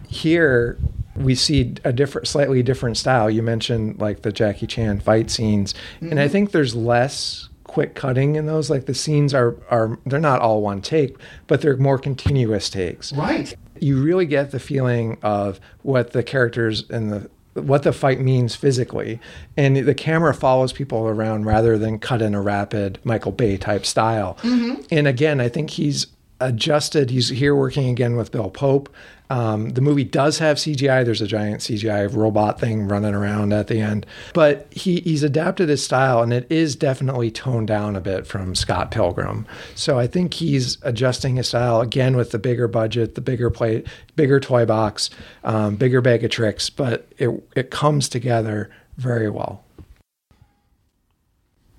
here 0.06 0.78
we 1.16 1.34
see 1.34 1.74
a 1.84 1.92
different, 1.92 2.28
slightly 2.28 2.62
different 2.62 2.96
style. 2.96 3.30
You 3.30 3.42
mentioned 3.42 3.98
like 3.98 4.22
the 4.22 4.32
Jackie 4.32 4.66
Chan 4.66 5.00
fight 5.00 5.30
scenes, 5.30 5.74
and 6.00 6.20
I 6.20 6.28
think 6.28 6.52
there's 6.52 6.74
less 6.74 7.49
quick 7.70 7.94
cutting 7.94 8.34
in 8.34 8.46
those. 8.46 8.68
Like 8.68 8.86
the 8.86 8.94
scenes 8.94 9.32
are 9.32 9.56
are 9.70 9.96
they're 10.04 10.18
not 10.18 10.40
all 10.40 10.60
one 10.60 10.82
take, 10.82 11.16
but 11.46 11.60
they're 11.60 11.76
more 11.76 11.98
continuous 11.98 12.68
takes 12.68 13.12
Right. 13.12 13.54
you 13.78 14.02
really 14.02 14.26
get 14.26 14.50
the 14.50 14.58
feeling 14.58 15.18
of 15.22 15.60
what 15.82 16.10
the 16.10 16.24
characters 16.24 16.84
and 16.90 17.12
the 17.12 17.30
what 17.54 17.84
the 17.84 17.92
fight 17.92 18.20
means 18.20 18.54
physically 18.56 19.20
and 19.56 19.76
the 19.76 19.94
camera 19.94 20.32
follows 20.32 20.72
people 20.72 21.06
around 21.06 21.44
rather 21.46 21.76
than 21.78 21.98
cut 21.98 22.22
in 22.22 22.34
a 22.34 22.40
rapid 22.40 22.98
michael 23.04 23.32
bay 23.32 23.56
type 23.56 23.84
style 23.84 24.38
mm-hmm. 24.42 24.80
and 24.92 25.08
again 25.08 25.40
i 25.40 25.48
think 25.48 25.70
he's 25.70 26.06
adjusted. 26.40 27.10
He's 27.10 27.28
here 27.28 27.54
working 27.54 27.88
again 27.88 28.16
with 28.16 28.32
bill 28.32 28.50
pope. 28.50 28.88
Um, 29.30 29.70
the 29.70 29.80
movie 29.80 30.02
does 30.02 30.40
have 30.40 30.56
cgi 30.56 31.04
there's 31.04 31.22
a 31.22 31.26
giant 31.26 31.60
cgi 31.60 32.12
robot 32.12 32.58
thing 32.58 32.88
running 32.88 33.14
around 33.14 33.52
at 33.52 33.68
the 33.68 33.80
end. 33.80 34.04
But 34.34 34.66
he, 34.72 35.00
he's 35.02 35.22
adapted 35.22 35.68
his 35.68 35.84
style 35.84 36.20
and 36.20 36.32
it 36.32 36.48
is 36.50 36.74
definitely 36.74 37.30
toned 37.30 37.68
down 37.68 37.94
a 37.94 38.00
bit 38.00 38.26
from 38.26 38.56
scott 38.56 38.90
pilgrim. 38.90 39.46
So 39.76 40.00
i 40.00 40.08
think 40.08 40.34
he's 40.34 40.78
adjusting 40.82 41.36
his 41.36 41.46
style 41.46 41.80
again 41.80 42.16
with 42.16 42.32
the 42.32 42.40
bigger 42.40 42.66
budget 42.66 43.14
the 43.14 43.20
bigger 43.20 43.50
plate 43.50 43.86
bigger 44.16 44.40
toy 44.40 44.66
box 44.66 45.10
um, 45.44 45.76
bigger 45.76 46.00
bag 46.00 46.24
of 46.24 46.32
tricks 46.32 46.68
but 46.68 47.06
it, 47.16 47.30
it 47.54 47.70
comes 47.70 48.08
together 48.08 48.68
very 48.96 49.30
well. 49.30 49.64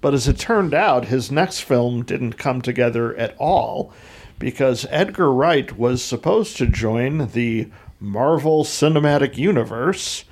But 0.02 0.16
as 0.16 0.28
it 0.28 0.40
turned 0.40 0.74
out, 0.74 1.06
his 1.06 1.32
next 1.32 1.60
film 1.60 2.04
didn't 2.04 2.34
come 2.34 2.62
together 2.62 3.16
at 3.16 3.36
all 3.38 3.94
because 4.42 4.88
Edgar 4.90 5.32
Wright 5.32 5.78
was 5.78 6.04
supposed 6.04 6.58
to 6.58 6.66
join 6.66 7.28
the 7.28 7.70
Marvel 8.00 8.64
Cinematic 8.64 9.38
Universe. 9.38 10.26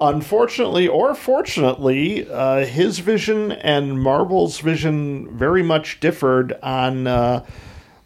Unfortunately, 0.00 0.88
or 0.88 1.14
fortunately, 1.14 2.26
uh, 2.30 2.64
his 2.64 3.00
vision 3.00 3.52
and 3.52 4.00
Marvel's 4.00 4.60
vision 4.60 5.36
very 5.36 5.62
much 5.62 6.00
differed 6.00 6.54
on 6.62 7.06
uh, 7.06 7.44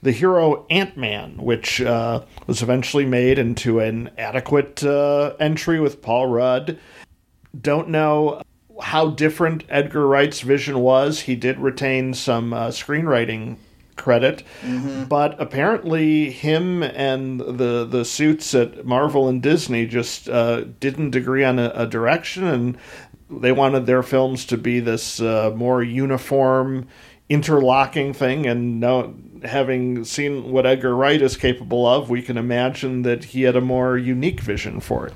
the 0.02 0.10
hero 0.10 0.66
Ant 0.70 0.96
Man, 0.96 1.36
which 1.36 1.80
uh, 1.80 2.22
was 2.48 2.60
eventually 2.60 3.06
made 3.06 3.38
into 3.38 3.78
an 3.78 4.10
adequate 4.18 4.82
uh, 4.82 5.34
entry 5.38 5.78
with 5.78 6.02
Paul 6.02 6.26
Rudd. 6.26 6.80
Don't 7.58 7.90
know 7.90 8.42
how 8.80 9.10
different 9.10 9.62
Edgar 9.68 10.04
Wright's 10.04 10.40
vision 10.40 10.80
was. 10.80 11.20
He 11.20 11.36
did 11.36 11.60
retain 11.60 12.12
some 12.14 12.52
uh, 12.52 12.68
screenwriting 12.68 13.58
credit. 13.96 14.42
But 15.08 15.40
apparently, 15.40 16.30
him 16.30 16.82
and 16.82 17.40
the 17.40 17.84
the 17.84 18.04
suits 18.04 18.54
at 18.54 18.84
Marvel 18.86 19.28
and 19.28 19.42
Disney 19.42 19.86
just 19.86 20.28
uh, 20.28 20.64
didn't 20.80 21.14
agree 21.14 21.44
on 21.44 21.58
a, 21.58 21.72
a 21.74 21.86
direction, 21.86 22.44
and 22.44 22.78
they 23.30 23.52
wanted 23.52 23.86
their 23.86 24.02
films 24.02 24.44
to 24.46 24.56
be 24.56 24.80
this 24.80 25.20
uh, 25.20 25.52
more 25.54 25.82
uniform, 25.82 26.86
interlocking 27.28 28.12
thing. 28.12 28.46
And 28.46 28.80
no, 28.80 29.14
having 29.44 30.04
seen 30.04 30.50
what 30.52 30.66
Edgar 30.66 30.94
Wright 30.94 31.20
is 31.22 31.36
capable 31.36 31.86
of, 31.86 32.10
we 32.10 32.22
can 32.22 32.36
imagine 32.36 33.02
that 33.02 33.24
he 33.24 33.42
had 33.42 33.56
a 33.56 33.60
more 33.60 33.96
unique 33.96 34.40
vision 34.40 34.80
for 34.80 35.06
it. 35.06 35.14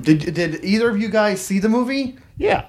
Did 0.00 0.34
did 0.34 0.64
either 0.64 0.88
of 0.88 0.98
you 0.98 1.08
guys 1.08 1.40
see 1.40 1.58
the 1.58 1.68
movie? 1.68 2.16
Yeah. 2.38 2.66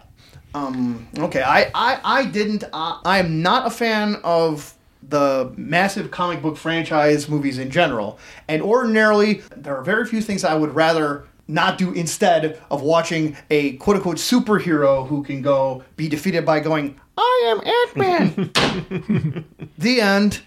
Okay, 1.17 1.41
I 1.41 1.71
I, 1.73 1.99
I 2.03 2.25
didn't. 2.25 2.65
Uh, 2.73 2.99
I 3.05 3.19
am 3.19 3.41
not 3.41 3.65
a 3.65 3.69
fan 3.69 4.17
of 4.25 4.73
the 5.11 5.53
massive 5.55 6.09
comic 6.09 6.41
book 6.41 6.57
franchise 6.57 7.29
movies 7.29 7.57
in 7.59 7.69
general, 7.69 8.17
and 8.47 8.61
ordinarily 8.61 9.43
there 9.55 9.77
are 9.77 9.83
very 9.83 10.05
few 10.05 10.21
things 10.21 10.43
I 10.43 10.55
would 10.55 10.73
rather 10.73 11.25
not 11.47 11.77
do 11.77 11.91
instead 11.91 12.59
of 12.71 12.81
watching 12.81 13.37
a 13.49 13.73
quote 13.73 13.97
unquote 13.97 14.17
superhero 14.17 15.07
who 15.07 15.23
can 15.23 15.41
go 15.41 15.83
be 15.97 16.07
defeated 16.07 16.45
by 16.45 16.59
going, 16.59 16.99
I 17.17 17.43
am 17.47 17.61
Ant 17.67 17.95
Man. 17.95 19.45
the 19.77 20.01
end. 20.01 20.41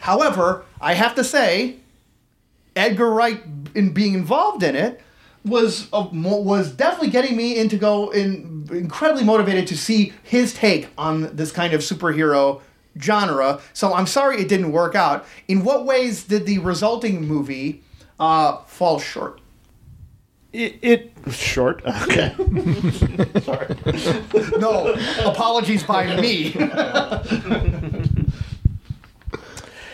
However, 0.00 0.64
I 0.80 0.94
have 0.94 1.14
to 1.16 1.24
say, 1.24 1.76
Edgar 2.76 3.10
Wright 3.10 3.42
in 3.74 3.92
being 3.92 4.14
involved 4.14 4.62
in 4.62 4.76
it 4.76 5.00
was 5.44 5.88
was 5.92 6.72
definitely 6.72 7.10
getting 7.10 7.36
me 7.36 7.58
into 7.58 7.76
go 7.76 8.10
in 8.10 8.66
incredibly 8.70 9.24
motivated 9.24 9.66
to 9.68 9.76
see 9.76 10.12
his 10.22 10.54
take 10.54 10.88
on 10.96 11.34
this 11.36 11.52
kind 11.52 11.74
of 11.74 11.82
superhero 11.82 12.62
genre. 13.00 13.60
So 13.72 13.94
I'm 13.94 14.06
sorry 14.06 14.40
it 14.40 14.48
didn't 14.48 14.72
work 14.72 14.94
out. 14.94 15.26
In 15.48 15.64
what 15.64 15.84
ways 15.84 16.24
did 16.24 16.46
the 16.46 16.58
resulting 16.58 17.26
movie 17.26 17.82
uh, 18.18 18.58
fall 18.64 18.98
short? 18.98 19.40
It, 20.52 20.78
it 20.82 21.12
short. 21.30 21.82
Okay. 22.02 22.34
Sorry. 23.40 23.76
no, 24.58 24.94
apologies 25.24 25.82
by 25.82 26.20
me. 26.20 26.54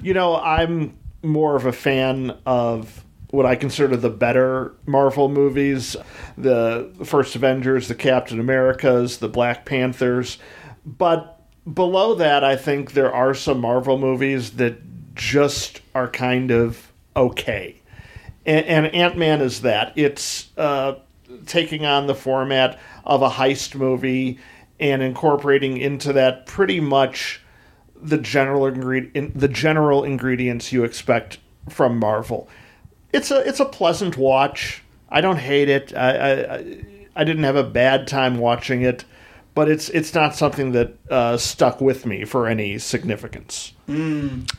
You 0.02 0.14
know, 0.14 0.36
I'm 0.36 0.96
more 1.22 1.56
of 1.56 1.66
a 1.66 1.72
fan 1.72 2.36
of 2.46 3.04
what 3.30 3.46
I 3.46 3.54
consider 3.54 3.96
the 3.96 4.10
better 4.10 4.74
Marvel 4.86 5.28
movies 5.28 5.96
the 6.36 6.90
first 7.04 7.36
Avengers, 7.36 7.88
the 7.88 7.94
Captain 7.94 8.40
Americas, 8.40 9.18
the 9.18 9.28
Black 9.28 9.64
Panthers. 9.64 10.38
But 10.84 11.39
below 11.72 12.14
that, 12.14 12.44
I 12.44 12.56
think 12.56 12.92
there 12.92 13.12
are 13.12 13.34
some 13.34 13.60
Marvel 13.60 13.98
movies 13.98 14.52
that 14.52 14.78
just 15.14 15.80
are 15.94 16.08
kind 16.08 16.50
of 16.50 16.90
okay. 17.16 17.76
And, 18.46 18.66
and 18.66 18.86
Ant 18.94 19.18
Man 19.18 19.40
is 19.40 19.62
that. 19.62 19.92
It's 19.96 20.48
uh, 20.56 20.94
taking 21.46 21.84
on 21.84 22.06
the 22.06 22.14
format 22.14 22.78
of 23.04 23.22
a 23.22 23.28
heist 23.30 23.74
movie 23.74 24.38
and 24.78 25.02
incorporating 25.02 25.76
into 25.76 26.12
that 26.14 26.46
pretty 26.46 26.80
much 26.80 27.40
the 28.02 28.16
general 28.16 28.64
ingredient 28.66 29.38
the 29.38 29.48
general 29.48 30.04
ingredients 30.04 30.72
you 30.72 30.84
expect 30.84 31.36
from 31.68 31.98
Marvel. 31.98 32.48
It's 33.12 33.30
a 33.30 33.46
it's 33.46 33.60
a 33.60 33.66
pleasant 33.66 34.16
watch. 34.16 34.82
I 35.10 35.20
don't 35.20 35.36
hate 35.36 35.68
it. 35.68 35.94
I 35.94 36.10
I, 36.16 36.54
I- 36.56 36.84
I 37.16 37.24
didn't 37.24 37.42
have 37.42 37.56
a 37.56 37.64
bad 37.64 38.06
time 38.06 38.38
watching 38.38 38.82
it, 38.82 39.04
but 39.54 39.68
it's 39.68 39.88
it's 39.90 40.14
not 40.14 40.34
something 40.34 40.72
that 40.72 40.96
uh, 41.10 41.36
stuck 41.36 41.80
with 41.80 42.06
me 42.06 42.24
for 42.24 42.46
any 42.46 42.78
significance. 42.78 43.72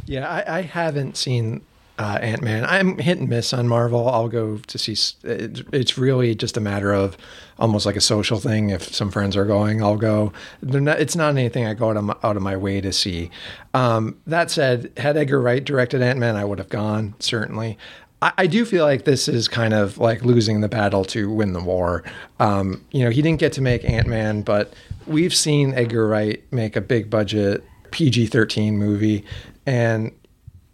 Yeah, 0.05 0.27
I, 0.27 0.57
I 0.57 0.61
haven't 0.61 1.15
seen 1.17 1.61
uh, 1.97 2.17
Ant 2.21 2.41
Man. 2.41 2.65
I'm 2.65 2.97
hit 2.97 3.19
and 3.19 3.29
miss 3.29 3.53
on 3.53 3.67
Marvel. 3.67 4.09
I'll 4.09 4.27
go 4.27 4.57
to 4.57 4.77
see. 4.77 4.95
It, 5.23 5.65
it's 5.71 5.97
really 5.97 6.35
just 6.35 6.57
a 6.57 6.59
matter 6.59 6.93
of 6.93 7.15
almost 7.59 7.85
like 7.85 7.95
a 7.95 8.01
social 8.01 8.39
thing. 8.39 8.71
If 8.71 8.93
some 8.93 9.11
friends 9.11 9.37
are 9.37 9.45
going, 9.45 9.83
I'll 9.83 9.97
go. 9.97 10.33
Not, 10.61 10.99
it's 10.99 11.15
not 11.15 11.29
anything 11.29 11.65
I 11.65 11.75
go 11.75 11.91
out 11.91 11.97
of 11.97 12.03
my, 12.05 12.15
out 12.23 12.37
of 12.37 12.41
my 12.41 12.57
way 12.57 12.81
to 12.81 12.91
see. 12.91 13.29
Um, 13.73 14.17
that 14.25 14.49
said, 14.49 14.91
had 14.97 15.15
Edgar 15.15 15.39
Wright 15.39 15.63
directed 15.63 16.01
Ant 16.01 16.17
Man, 16.17 16.35
I 16.35 16.43
would 16.43 16.57
have 16.57 16.69
gone 16.69 17.13
certainly. 17.19 17.77
I, 18.21 18.33
I 18.39 18.47
do 18.47 18.65
feel 18.65 18.85
like 18.85 19.05
this 19.05 19.27
is 19.27 19.47
kind 19.47 19.73
of 19.73 19.97
like 19.97 20.23
losing 20.23 20.61
the 20.61 20.69
battle 20.69 21.05
to 21.05 21.29
win 21.31 21.53
the 21.53 21.61
war. 21.61 22.03
Um, 22.39 22.83
you 22.91 23.03
know, 23.03 23.09
he 23.09 23.21
didn't 23.21 23.39
get 23.39 23.53
to 23.53 23.61
make 23.61 23.83
Ant 23.83 24.07
Man, 24.07 24.41
but 24.41 24.73
we've 25.07 25.33
seen 25.33 25.73
Edgar 25.73 26.07
Wright 26.07 26.43
make 26.51 26.75
a 26.75 26.81
big 26.81 27.09
budget 27.09 27.63
PG 27.91 28.27
13 28.27 28.77
movie. 28.77 29.25
And 29.65 30.11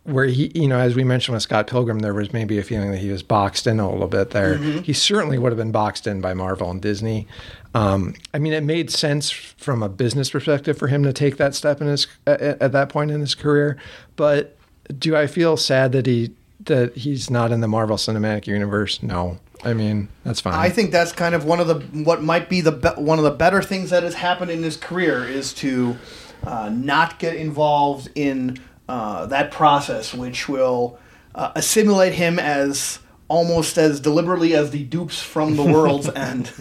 where 0.03 0.25
he, 0.25 0.51
you 0.55 0.69
know, 0.69 0.79
as 0.79 0.95
we 0.95 1.03
mentioned 1.03 1.33
with 1.33 1.43
Scott 1.43 1.67
Pilgrim, 1.67 1.99
there 1.99 2.13
was 2.13 2.31
maybe 2.31 2.57
a 2.57 2.63
feeling 2.63 2.91
that 2.91 2.99
he 2.99 3.11
was 3.11 3.21
boxed 3.21 3.67
in 3.67 3.79
a 3.79 3.89
little 3.89 4.07
bit 4.07 4.29
there. 4.29 4.57
He 4.81 4.93
certainly 4.93 5.37
would 5.37 5.51
have 5.51 5.57
been 5.57 5.73
boxed 5.73 6.07
in 6.07 6.21
by 6.21 6.33
Marvel 6.33 6.71
and 6.71 6.81
Disney. 6.81 7.27
Um, 7.73 8.15
I 8.33 8.39
mean, 8.39 8.53
it 8.53 8.63
made 8.63 8.89
sense 8.89 9.29
from 9.29 9.83
a 9.83 9.89
business 9.89 10.29
perspective 10.29 10.77
for 10.77 10.87
him 10.87 11.03
to 11.03 11.11
take 11.11 11.35
that 11.37 11.55
step 11.55 11.81
in 11.81 11.87
his 11.87 12.07
at, 12.25 12.41
at 12.41 12.71
that 12.71 12.87
point 12.87 13.11
in 13.11 13.19
his 13.19 13.35
career. 13.35 13.77
But 14.15 14.55
do 14.97 15.17
I 15.17 15.27
feel 15.27 15.57
sad 15.57 15.91
that 15.91 16.05
he 16.05 16.31
that 16.67 16.95
he's 16.95 17.29
not 17.29 17.51
in 17.51 17.61
the 17.61 17.67
Marvel 17.67 17.97
Cinematic 17.97 18.47
Universe? 18.47 19.01
No. 19.03 19.39
I 19.63 19.73
mean, 19.73 20.09
that's 20.23 20.39
fine. 20.39 20.53
I 20.53 20.69
think 20.69 20.91
that's 20.91 21.11
kind 21.11 21.33
of 21.33 21.43
one 21.43 21.59
of 21.59 21.67
the 21.67 21.79
what 22.03 22.21
might 22.21 22.47
be 22.47 22.61
the 22.61 22.71
be- 22.71 23.01
one 23.01 23.17
of 23.17 23.23
the 23.23 23.31
better 23.31 23.61
things 23.61 23.89
that 23.89 24.03
has 24.03 24.13
happened 24.13 24.51
in 24.51 24.61
his 24.63 24.77
career 24.77 25.27
is 25.27 25.51
to 25.55 25.97
uh, 26.45 26.69
not 26.69 27.17
get 27.19 27.35
involved 27.35 28.09
in 28.15 28.59
uh, 28.87 29.25
that 29.25 29.51
process, 29.51 30.13
which 30.13 30.47
will 30.47 30.99
uh, 31.33 31.51
assimilate 31.55 32.13
him 32.13 32.37
as 32.39 32.99
almost 33.27 33.77
as 33.77 33.99
deliberately 33.99 34.53
as 34.55 34.71
the 34.71 34.83
dupes 34.83 35.21
from 35.21 35.55
the 35.55 35.63
world's 35.63 36.09
end. 36.15 36.51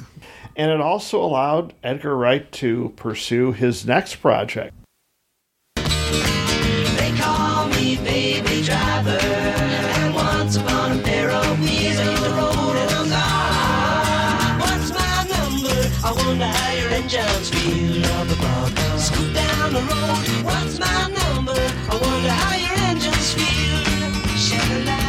And 0.57 0.71
it 0.71 0.81
also 0.81 1.23
allowed 1.23 1.75
Edgar 1.83 2.17
Wright 2.17 2.51
to 2.53 2.93
pursue 2.97 3.53
his 3.53 3.87
next 3.87 4.17
project. 4.17 4.75
They 5.77 7.15
call 7.19 7.69
me 7.69 7.97
baby 7.97 8.63
driver. 8.63 9.76
Engines 17.47 17.51
feel. 17.51 18.05
Up 18.07 18.31
above, 18.31 19.01
scoot 19.01 19.35
down 19.35 19.73
the 19.73 19.81
road. 19.81 20.45
What's 20.45 20.79
my 20.79 21.09
number? 21.09 21.53
I 21.53 21.99
wonder 22.01 22.31
how 22.31 22.57
your 22.57 22.75
engines 22.91 23.35
feel. 23.35 23.45
A 24.59 24.85
light. 24.85 25.07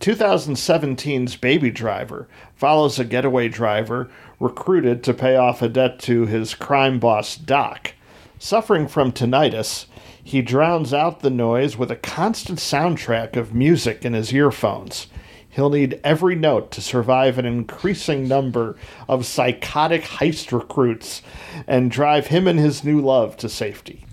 2017's 0.00 1.36
Baby 1.36 1.70
Driver 1.70 2.28
follows 2.54 2.98
a 2.98 3.04
getaway 3.04 3.48
driver 3.48 4.08
recruited 4.40 5.04
to 5.04 5.12
pay 5.12 5.36
off 5.36 5.60
a 5.60 5.68
debt 5.68 5.98
to 6.00 6.24
his 6.24 6.54
crime 6.54 6.98
boss, 6.98 7.36
Doc. 7.36 7.92
Suffering 8.38 8.86
from 8.86 9.12
tinnitus, 9.12 9.86
he 10.22 10.42
drowns 10.42 10.94
out 10.94 11.20
the 11.20 11.30
noise 11.30 11.76
with 11.76 11.90
a 11.90 11.96
constant 11.96 12.58
soundtrack 12.58 13.36
of 13.36 13.54
music 13.54 14.04
in 14.04 14.12
his 14.12 14.32
earphones. 14.32 15.08
He'll 15.48 15.70
need 15.70 16.00
every 16.04 16.36
note 16.36 16.70
to 16.72 16.80
survive 16.80 17.38
an 17.38 17.46
increasing 17.46 18.28
number 18.28 18.76
of 19.08 19.26
psychotic 19.26 20.02
heist 20.02 20.52
recruits 20.52 21.22
and 21.66 21.90
drive 21.90 22.28
him 22.28 22.46
and 22.46 22.60
his 22.60 22.84
new 22.84 23.00
love 23.00 23.36
to 23.38 23.48
safety. 23.48 24.04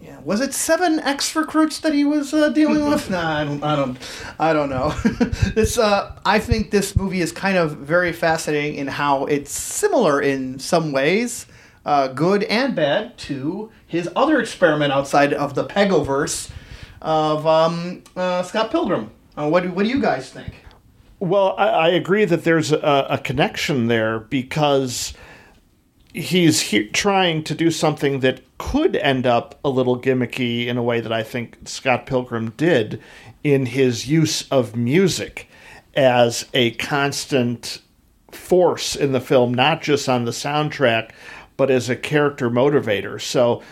Yeah. 0.00 0.20
Was 0.20 0.40
it 0.40 0.54
seven 0.54 1.00
ex 1.00 1.34
recruits 1.34 1.80
that 1.80 1.92
he 1.92 2.04
was 2.04 2.32
uh, 2.32 2.50
dealing 2.50 2.88
with? 2.88 3.10
nah, 3.10 3.38
I 3.38 3.44
don't. 3.44 3.64
I 3.64 3.76
don't. 3.76 3.98
I 4.38 4.52
don't 4.52 4.70
know. 4.70 4.90
this. 5.54 5.78
Uh, 5.78 6.16
I 6.24 6.38
think 6.38 6.70
this 6.70 6.94
movie 6.94 7.20
is 7.20 7.32
kind 7.32 7.56
of 7.56 7.78
very 7.78 8.12
fascinating 8.12 8.76
in 8.76 8.86
how 8.86 9.24
it's 9.26 9.50
similar 9.50 10.20
in 10.20 10.58
some 10.58 10.92
ways, 10.92 11.46
uh, 11.84 12.08
good 12.08 12.44
and 12.44 12.74
bad, 12.74 13.16
to 13.18 13.70
his 13.86 14.08
other 14.14 14.40
experiment 14.40 14.92
outside 14.92 15.32
of 15.32 15.54
the 15.54 15.64
Pegoverse 15.64 16.50
of 17.00 17.46
um, 17.46 18.02
uh, 18.16 18.42
Scott 18.42 18.70
Pilgrim. 18.70 19.10
Uh, 19.36 19.48
what 19.48 19.62
do 19.62 19.72
What 19.72 19.84
do 19.84 19.88
you 19.88 20.00
guys 20.00 20.30
think? 20.30 20.54
Well, 21.18 21.54
I, 21.56 21.68
I 21.68 21.88
agree 21.88 22.24
that 22.24 22.44
there's 22.44 22.72
a, 22.72 23.06
a 23.10 23.18
connection 23.18 23.86
there 23.86 24.20
because 24.20 25.14
he's 26.12 26.60
he, 26.60 26.88
trying 26.88 27.42
to 27.44 27.54
do 27.54 27.70
something 27.70 28.20
that 28.20 28.40
could 28.58 28.96
end 28.96 29.26
up 29.26 29.58
a 29.64 29.68
little 29.68 29.98
gimmicky 29.98 30.66
in 30.66 30.76
a 30.76 30.82
way 30.82 31.00
that 31.00 31.12
I 31.12 31.22
think 31.22 31.56
Scott 31.64 32.06
Pilgrim 32.06 32.50
did 32.56 33.00
in 33.42 33.66
his 33.66 34.08
use 34.08 34.48
of 34.50 34.76
music 34.76 35.48
as 35.94 36.46
a 36.54 36.72
constant 36.72 37.80
force 38.30 38.96
in 38.96 39.12
the 39.12 39.20
film, 39.20 39.52
not 39.52 39.82
just 39.82 40.08
on 40.08 40.24
the 40.24 40.30
soundtrack, 40.30 41.10
but 41.62 41.70
as 41.70 41.88
a 41.88 41.94
character 41.94 42.50
motivator. 42.50 43.20
So 43.20 43.62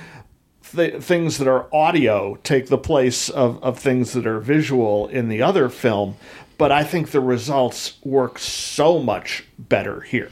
th- 0.77 1.03
things 1.03 1.39
that 1.39 1.49
are 1.49 1.67
audio 1.75 2.37
take 2.45 2.69
the 2.69 2.79
place 2.79 3.29
of, 3.29 3.61
of 3.65 3.81
things 3.81 4.13
that 4.13 4.29
are 4.29 4.39
visual 4.39 5.09
in 5.09 5.29
the 5.29 5.43
other 5.43 5.69
film, 5.69 6.15
but 6.57 6.71
I 6.71 6.85
think 6.85 7.11
the 7.11 7.19
results 7.19 7.95
work 8.05 8.39
so 8.39 9.01
much 9.01 9.43
better 9.59 10.03
here. 10.03 10.31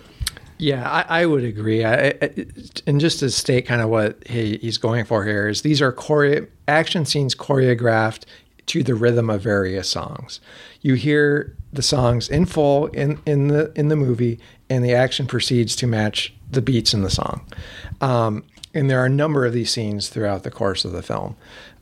Yeah, 0.59 0.89
I, 0.89 1.23
I 1.23 1.27
would 1.27 1.43
agree. 1.43 1.85
I, 1.85 2.11
I, 2.23 2.47
and 2.87 3.01
just 3.01 3.19
to 3.19 3.31
state 3.31 3.67
kind 3.67 3.83
of 3.83 3.89
what 3.89 4.25
he, 4.29 4.59
he's 4.59 4.79
going 4.79 5.05
for 5.05 5.25
here 5.25 5.49
is 5.49 5.63
these 5.63 5.83
are 5.83 5.93
action 6.69 7.07
scenes 7.07 7.35
choreographed 7.35 8.23
to 8.67 8.85
the 8.85 8.95
rhythm 8.95 9.31
of 9.31 9.43
various 9.43 9.89
songs. 9.89 10.41
You 10.81 10.95
hear 10.95 11.57
the 11.73 11.83
songs 11.83 12.29
in 12.29 12.47
full 12.47 12.87
in, 12.87 13.19
in 13.27 13.49
the 13.49 13.73
in 13.75 13.89
the 13.89 13.97
movie, 13.97 14.39
and 14.71 14.85
the 14.85 14.95
action 14.95 15.27
proceeds 15.27 15.75
to 15.75 15.89
match 15.89 16.33
the 16.51 16.63
beats 16.63 16.95
in 16.95 17.03
the 17.03 17.11
song. 17.11 17.45
Um, 18.01 18.45
and 18.75 18.89
there 18.91 19.01
are 19.01 19.07
a 19.07 19.11
number 19.11 19.45
of 19.45 19.53
these 19.53 19.71
scenes 19.71 20.09
throughout 20.09 20.43
the 20.43 20.51
course 20.51 20.85
of 20.85 20.93
the 20.93 21.03
film. 21.03 21.37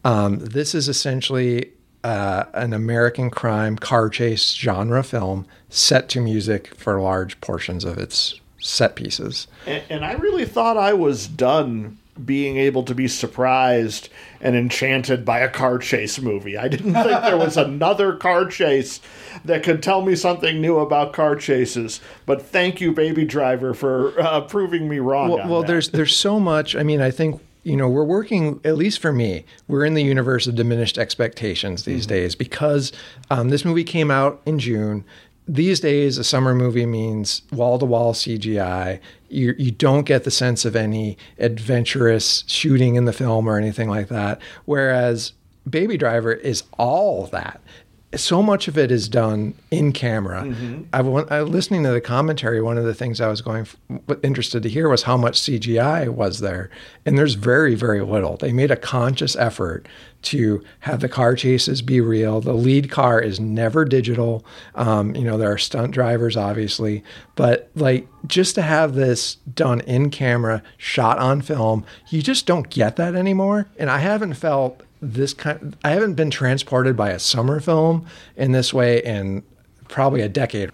Um, 0.04 0.38
this 0.38 0.74
is 0.74 0.88
essentially 0.88 1.72
uh, 2.04 2.44
an 2.54 2.72
American 2.72 3.30
crime 3.30 3.76
car 3.76 4.08
chase 4.08 4.54
genre 4.54 5.02
film 5.02 5.46
set 5.68 6.08
to 6.10 6.20
music 6.20 6.74
for 6.76 7.00
large 7.00 7.40
portions 7.40 7.84
of 7.84 7.98
its 7.98 8.40
set 8.58 8.94
pieces. 8.94 9.48
And, 9.66 9.82
and 9.90 10.04
I 10.04 10.12
really 10.12 10.44
thought 10.44 10.76
I 10.76 10.92
was 10.92 11.26
done 11.26 11.98
being 12.24 12.56
able 12.56 12.82
to 12.84 12.94
be 12.94 13.08
surprised 13.08 14.08
and 14.40 14.56
enchanted 14.56 15.24
by 15.24 15.40
a 15.40 15.48
car 15.48 15.78
chase 15.78 16.20
movie. 16.20 16.56
I 16.56 16.68
didn't 16.68 16.94
think 16.94 17.22
there 17.22 17.36
was 17.36 17.56
another 17.56 18.16
car 18.16 18.46
chase 18.46 19.00
that 19.44 19.62
could 19.62 19.82
tell 19.82 20.02
me 20.02 20.14
something 20.16 20.60
new 20.60 20.78
about 20.78 21.12
car 21.12 21.36
chases. 21.36 22.00
But 22.24 22.42
thank 22.42 22.80
you, 22.80 22.92
Baby 22.92 23.24
Driver, 23.24 23.74
for 23.74 24.18
uh, 24.20 24.40
proving 24.42 24.88
me 24.88 24.98
wrong. 24.98 25.30
Well, 25.30 25.48
well 25.48 25.62
there's 25.62 25.90
there's 25.90 26.16
so 26.16 26.40
much. 26.40 26.74
I 26.74 26.82
mean, 26.82 27.00
I 27.00 27.10
think 27.10 27.40
you 27.64 27.76
know 27.76 27.88
we're 27.88 28.04
working 28.04 28.60
at 28.64 28.76
least 28.76 29.00
for 29.00 29.12
me. 29.12 29.44
We're 29.68 29.84
in 29.84 29.94
the 29.94 30.02
universe 30.04 30.46
of 30.46 30.54
diminished 30.54 30.98
expectations 30.98 31.84
these 31.84 32.06
Mm-hmm. 32.06 32.14
days 32.14 32.34
because 32.34 32.92
um, 33.30 33.50
this 33.50 33.64
movie 33.64 33.84
came 33.84 34.10
out 34.10 34.40
in 34.46 34.58
June. 34.58 35.04
These 35.48 35.80
days, 35.80 36.18
a 36.18 36.24
summer 36.24 36.54
movie 36.54 36.86
means 36.86 37.42
wall 37.52 37.78
to 37.78 37.84
wall 37.84 38.14
CGI. 38.14 39.00
You 39.28 39.54
you 39.58 39.70
don't 39.70 40.04
get 40.04 40.24
the 40.24 40.30
sense 40.30 40.64
of 40.64 40.74
any 40.74 41.16
adventurous 41.38 42.42
shooting 42.46 42.96
in 42.96 43.04
the 43.04 43.12
film 43.12 43.48
or 43.48 43.56
anything 43.56 43.88
like 43.88 44.08
that. 44.08 44.40
Whereas 44.64 45.32
Baby 45.68 45.96
Driver 45.96 46.32
is 46.32 46.64
all 46.78 47.26
that 47.28 47.60
so 48.16 48.42
much 48.42 48.68
of 48.68 48.76
it 48.78 48.90
is 48.90 49.08
done 49.08 49.54
in 49.70 49.92
camera. 49.92 50.42
I, 50.92 51.02
wa- 51.02 51.24
I 51.30 51.40
listening 51.42 51.82
to 51.84 51.90
the 51.90 52.00
commentary. 52.00 52.60
One 52.62 52.78
of 52.78 52.84
the 52.84 52.94
things 52.94 53.20
I 53.20 53.28
was 53.28 53.40
going 53.40 53.62
f- 53.62 54.16
interested 54.22 54.62
to 54.62 54.68
hear 54.68 54.88
was 54.88 55.02
how 55.04 55.16
much 55.16 55.40
CGI 55.40 56.08
was 56.08 56.40
there, 56.40 56.70
and 57.04 57.16
there's 57.18 57.34
very 57.34 57.74
very 57.74 58.00
little. 58.02 58.36
They 58.36 58.52
made 58.52 58.70
a 58.70 58.76
conscious 58.76 59.36
effort 59.36 59.86
to 60.22 60.64
have 60.80 61.00
the 61.00 61.08
car 61.08 61.36
chases 61.36 61.82
be 61.82 62.00
real. 62.00 62.40
The 62.40 62.52
lead 62.54 62.90
car 62.90 63.20
is 63.20 63.38
never 63.38 63.84
digital. 63.84 64.44
Um, 64.74 65.14
you 65.14 65.22
know 65.24 65.38
there 65.38 65.52
are 65.52 65.58
stunt 65.58 65.92
drivers 65.92 66.36
obviously, 66.36 67.04
but 67.34 67.70
like 67.74 68.08
just 68.26 68.54
to 68.56 68.62
have 68.62 68.94
this 68.94 69.36
done 69.54 69.80
in 69.82 70.10
camera, 70.10 70.62
shot 70.78 71.18
on 71.18 71.42
film, 71.42 71.84
you 72.08 72.22
just 72.22 72.46
don't 72.46 72.68
get 72.70 72.96
that 72.96 73.14
anymore. 73.14 73.68
And 73.78 73.88
I 73.90 73.98
haven't 73.98 74.34
felt 74.34 74.82
this 75.00 75.34
kind 75.34 75.76
I 75.84 75.90
haven't 75.90 76.14
been 76.14 76.30
transported 76.30 76.96
by 76.96 77.10
a 77.10 77.18
summer 77.18 77.60
film 77.60 78.06
in 78.36 78.52
this 78.52 78.72
way 78.72 79.02
in 79.02 79.42
probably 79.88 80.20
a 80.22 80.28
decade. 80.28 80.70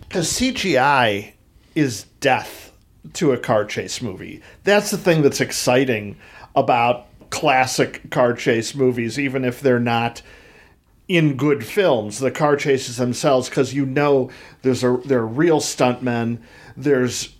Because 0.00 0.32
CGI 0.32 1.32
is 1.74 2.04
death 2.20 2.72
to 3.14 3.32
a 3.32 3.38
car 3.38 3.64
chase 3.64 4.00
movie. 4.00 4.42
That's 4.62 4.90
the 4.90 4.98
thing 4.98 5.22
that's 5.22 5.40
exciting 5.40 6.16
about 6.54 7.06
classic 7.30 8.10
car 8.10 8.32
chase 8.32 8.74
movies, 8.74 9.18
even 9.18 9.44
if 9.44 9.60
they're 9.60 9.80
not 9.80 10.22
in 11.08 11.36
good 11.36 11.64
films. 11.64 12.18
The 12.18 12.30
car 12.30 12.56
chases 12.56 12.96
themselves, 12.96 13.48
because 13.48 13.74
you 13.74 13.84
know 13.84 14.30
there's 14.62 14.84
a 14.84 14.98
there 15.04 15.20
are 15.20 15.26
real 15.26 15.60
stuntmen, 15.60 16.38
there's 16.76 17.34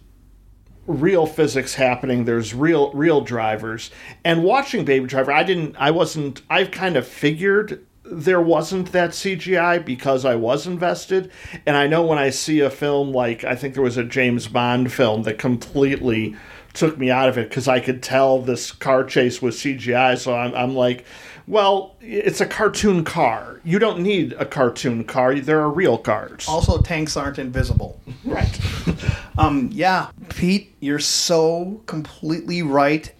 real 0.86 1.26
physics 1.26 1.74
happening. 1.74 2.24
There's 2.24 2.54
real 2.54 2.92
real 2.92 3.20
drivers. 3.20 3.90
And 4.24 4.44
watching 4.44 4.84
baby 4.84 5.06
driver 5.06 5.32
i 5.32 5.42
didn't 5.42 5.76
i 5.78 5.90
wasn't 5.90 6.42
i 6.50 6.64
kind 6.64 6.96
of 6.96 7.06
figured 7.06 7.84
there 8.04 8.40
wasn't 8.40 8.92
that 8.92 9.10
cgi 9.10 9.84
because 9.84 10.24
i 10.24 10.34
was 10.34 10.66
invested. 10.66 11.30
And 11.66 11.76
i 11.76 11.86
know 11.86 12.04
when 12.04 12.18
i 12.18 12.30
see 12.30 12.60
a 12.60 12.70
film 12.70 13.12
like 13.12 13.44
i 13.44 13.54
think 13.54 13.74
there 13.74 13.82
was 13.82 13.96
a 13.96 14.04
james 14.04 14.46
bond 14.46 14.92
film 14.92 15.22
that 15.22 15.38
completely 15.38 16.36
took 16.74 16.98
me 16.98 17.10
out 17.10 17.28
of 17.28 17.38
it 17.38 17.48
because 17.48 17.68
i 17.68 17.80
could 17.80 18.02
tell 18.02 18.40
this 18.40 18.72
car 18.72 19.04
chase 19.04 19.40
was 19.40 19.56
cgi 19.56 20.18
so 20.18 20.34
i'm, 20.36 20.54
I'm 20.54 20.74
like 20.74 21.04
well 21.46 21.96
it's 22.00 22.40
a 22.40 22.46
cartoon 22.46 23.04
car. 23.04 23.60
You 23.64 23.78
don't 23.78 24.00
need 24.00 24.32
a 24.34 24.44
cartoon 24.44 25.04
car. 25.04 25.34
There 25.34 25.60
are 25.60 25.70
real 25.70 25.98
cars. 25.98 26.46
Also, 26.48 26.80
tanks 26.80 27.16
aren't 27.16 27.38
invisible. 27.38 28.00
right. 28.24 28.58
Um, 29.36 29.70
yeah, 29.72 30.10
Pete, 30.28 30.76
you're 30.78 31.00
so 31.00 31.82
completely 31.86 32.62
right. 32.62 33.12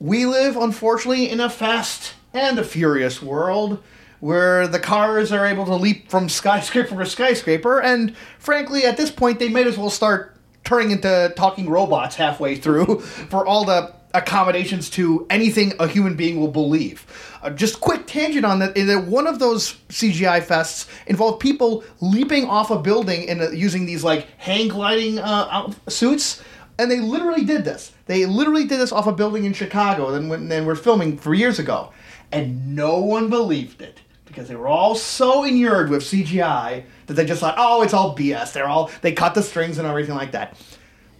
We 0.00 0.26
live, 0.26 0.56
unfortunately, 0.56 1.30
in 1.30 1.38
a 1.38 1.48
fast 1.48 2.14
and 2.34 2.58
a 2.58 2.64
furious 2.64 3.22
world 3.22 3.80
where 4.18 4.66
the 4.66 4.80
cars 4.80 5.30
are 5.30 5.46
able 5.46 5.64
to 5.66 5.76
leap 5.76 6.10
from 6.10 6.28
skyscraper 6.28 6.96
to 6.96 7.06
skyscraper, 7.06 7.80
and 7.80 8.16
frankly, 8.40 8.84
at 8.84 8.96
this 8.96 9.10
point, 9.10 9.38
they 9.38 9.48
might 9.48 9.68
as 9.68 9.78
well 9.78 9.88
start 9.88 10.36
turning 10.64 10.90
into 10.90 11.32
talking 11.36 11.70
robots 11.70 12.16
halfway 12.16 12.56
through 12.56 13.00
for 13.30 13.46
all 13.46 13.64
the 13.64 13.94
accommodations 14.16 14.90
to 14.90 15.26
anything 15.30 15.72
a 15.78 15.86
human 15.86 16.16
being 16.16 16.40
will 16.40 16.50
believe. 16.50 17.06
Uh, 17.42 17.50
just 17.50 17.80
quick 17.80 18.06
tangent 18.06 18.44
on 18.44 18.58
that: 18.60 18.76
is 18.76 18.86
that 18.86 19.04
one 19.04 19.26
of 19.26 19.38
those 19.38 19.74
CGI 19.88 20.42
fests 20.42 20.88
involved 21.06 21.40
people 21.40 21.84
leaping 22.00 22.46
off 22.46 22.70
a 22.70 22.78
building 22.78 23.28
and 23.28 23.40
uh, 23.40 23.50
using 23.50 23.86
these 23.86 24.02
like 24.04 24.26
hang 24.38 24.68
gliding 24.68 25.18
uh, 25.18 25.72
suits, 25.88 26.42
and 26.78 26.90
they 26.90 27.00
literally 27.00 27.44
did 27.44 27.64
this. 27.64 27.92
They 28.06 28.26
literally 28.26 28.64
did 28.64 28.80
this 28.80 28.92
off 28.92 29.06
a 29.06 29.12
building 29.12 29.44
in 29.44 29.52
Chicago. 29.52 30.10
Then 30.10 30.28
when 30.28 30.48
then 30.48 30.66
we're 30.66 30.74
filming 30.74 31.18
for 31.18 31.34
years 31.34 31.58
ago, 31.58 31.92
and 32.32 32.74
no 32.74 32.98
one 32.98 33.30
believed 33.30 33.82
it 33.82 34.00
because 34.36 34.48
they 34.48 34.56
were 34.56 34.68
all 34.68 34.94
so 34.94 35.44
inured 35.44 35.88
with 35.88 36.02
CGI 36.02 36.84
that 37.06 37.14
they 37.14 37.24
just 37.24 37.40
thought, 37.40 37.54
oh, 37.56 37.82
it's 37.82 37.94
all 37.94 38.14
BS. 38.14 38.52
They're 38.52 38.68
all 38.68 38.90
they 39.00 39.12
cut 39.12 39.34
the 39.34 39.42
strings 39.42 39.78
and 39.78 39.86
everything 39.86 40.14
like 40.14 40.32
that. 40.32 40.58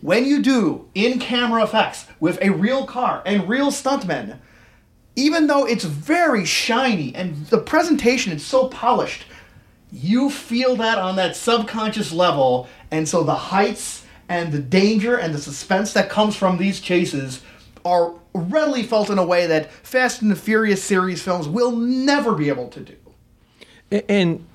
When 0.07 0.25
you 0.25 0.41
do 0.41 0.89
in 0.95 1.19
camera 1.19 1.65
effects 1.65 2.07
with 2.21 2.39
a 2.41 2.51
real 2.51 2.87
car 2.87 3.25
and 3.27 3.49
real 3.49 3.73
stuntmen, 3.73 4.39
even 5.17 5.49
though 5.49 5.65
it's 5.65 5.83
very 5.83 6.45
shiny 6.45 7.13
and 7.13 7.45
the 7.47 7.59
presentation 7.59 8.33
is 8.33 8.47
so 8.47 8.69
polished, 8.69 9.25
you 9.91 10.31
feel 10.31 10.77
that 10.77 10.99
on 10.99 11.17
that 11.17 11.35
subconscious 11.35 12.13
level, 12.13 12.69
and 12.93 13.09
so 13.09 13.25
the 13.25 13.35
heights 13.35 14.07
and 14.29 14.53
the 14.53 14.61
danger 14.61 15.17
and 15.17 15.35
the 15.35 15.41
suspense 15.41 15.93
that 15.95 16.09
comes 16.09 16.37
from 16.37 16.57
these 16.57 16.79
chases 16.79 17.43
are 17.85 18.15
readily 18.33 18.85
felt 18.85 19.11
in 19.11 19.19
a 19.19 19.27
way 19.27 19.49
that 19.49 19.73
Fast 19.73 20.23
and 20.23 20.31
the 20.31 20.37
Furious 20.37 20.85
series 20.85 21.21
films 21.21 21.49
will 21.49 21.73
never 21.73 22.33
be 22.37 22.49
able 22.49 22.69
to 22.69 22.79
do. 22.79 24.03
And 24.09 24.47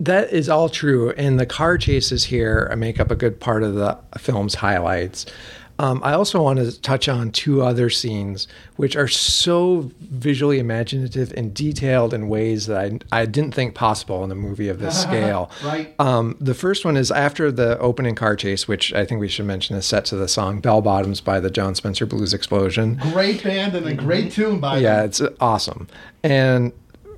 that 0.00 0.32
is 0.32 0.48
all 0.48 0.68
true. 0.68 1.10
And 1.12 1.38
the 1.40 1.46
car 1.46 1.76
chases 1.78 2.24
here 2.24 2.72
make 2.76 3.00
up 3.00 3.10
a 3.10 3.16
good 3.16 3.40
part 3.40 3.62
of 3.62 3.74
the 3.74 3.98
film's 4.18 4.54
highlights. 4.56 5.26
Um, 5.80 6.00
I 6.02 6.14
also 6.14 6.42
want 6.42 6.58
to 6.58 6.80
touch 6.80 7.08
on 7.08 7.30
two 7.30 7.62
other 7.62 7.88
scenes 7.88 8.48
which 8.74 8.96
are 8.96 9.06
so 9.06 9.92
visually 10.00 10.58
imaginative 10.58 11.32
and 11.36 11.54
detailed 11.54 12.12
in 12.12 12.28
ways 12.28 12.66
that 12.66 13.04
I, 13.12 13.20
I 13.20 13.26
didn't 13.26 13.54
think 13.54 13.76
possible 13.76 14.24
in 14.24 14.32
a 14.32 14.34
movie 14.34 14.68
of 14.68 14.80
this 14.80 15.00
scale. 15.02 15.52
Right. 15.64 15.94
Um, 16.00 16.36
the 16.40 16.54
first 16.54 16.84
one 16.84 16.96
is 16.96 17.12
after 17.12 17.52
the 17.52 17.78
opening 17.78 18.16
car 18.16 18.34
chase, 18.34 18.66
which 18.66 18.92
I 18.92 19.04
think 19.04 19.20
we 19.20 19.28
should 19.28 19.46
mention 19.46 19.76
is 19.76 19.86
set 19.86 20.04
to 20.06 20.16
the 20.16 20.26
song 20.26 20.58
Bell 20.58 20.82
Bottoms 20.82 21.20
by 21.20 21.38
the 21.38 21.48
Jon 21.48 21.76
Spencer 21.76 22.06
Blues 22.06 22.34
Explosion. 22.34 22.96
Great 23.12 23.44
band 23.44 23.76
and 23.76 23.86
a 23.86 23.94
great 23.94 24.32
tune 24.32 24.58
by 24.58 24.78
Yeah, 24.78 24.96
them. 24.96 25.04
it's 25.06 25.22
awesome. 25.38 25.86
And 26.24 26.72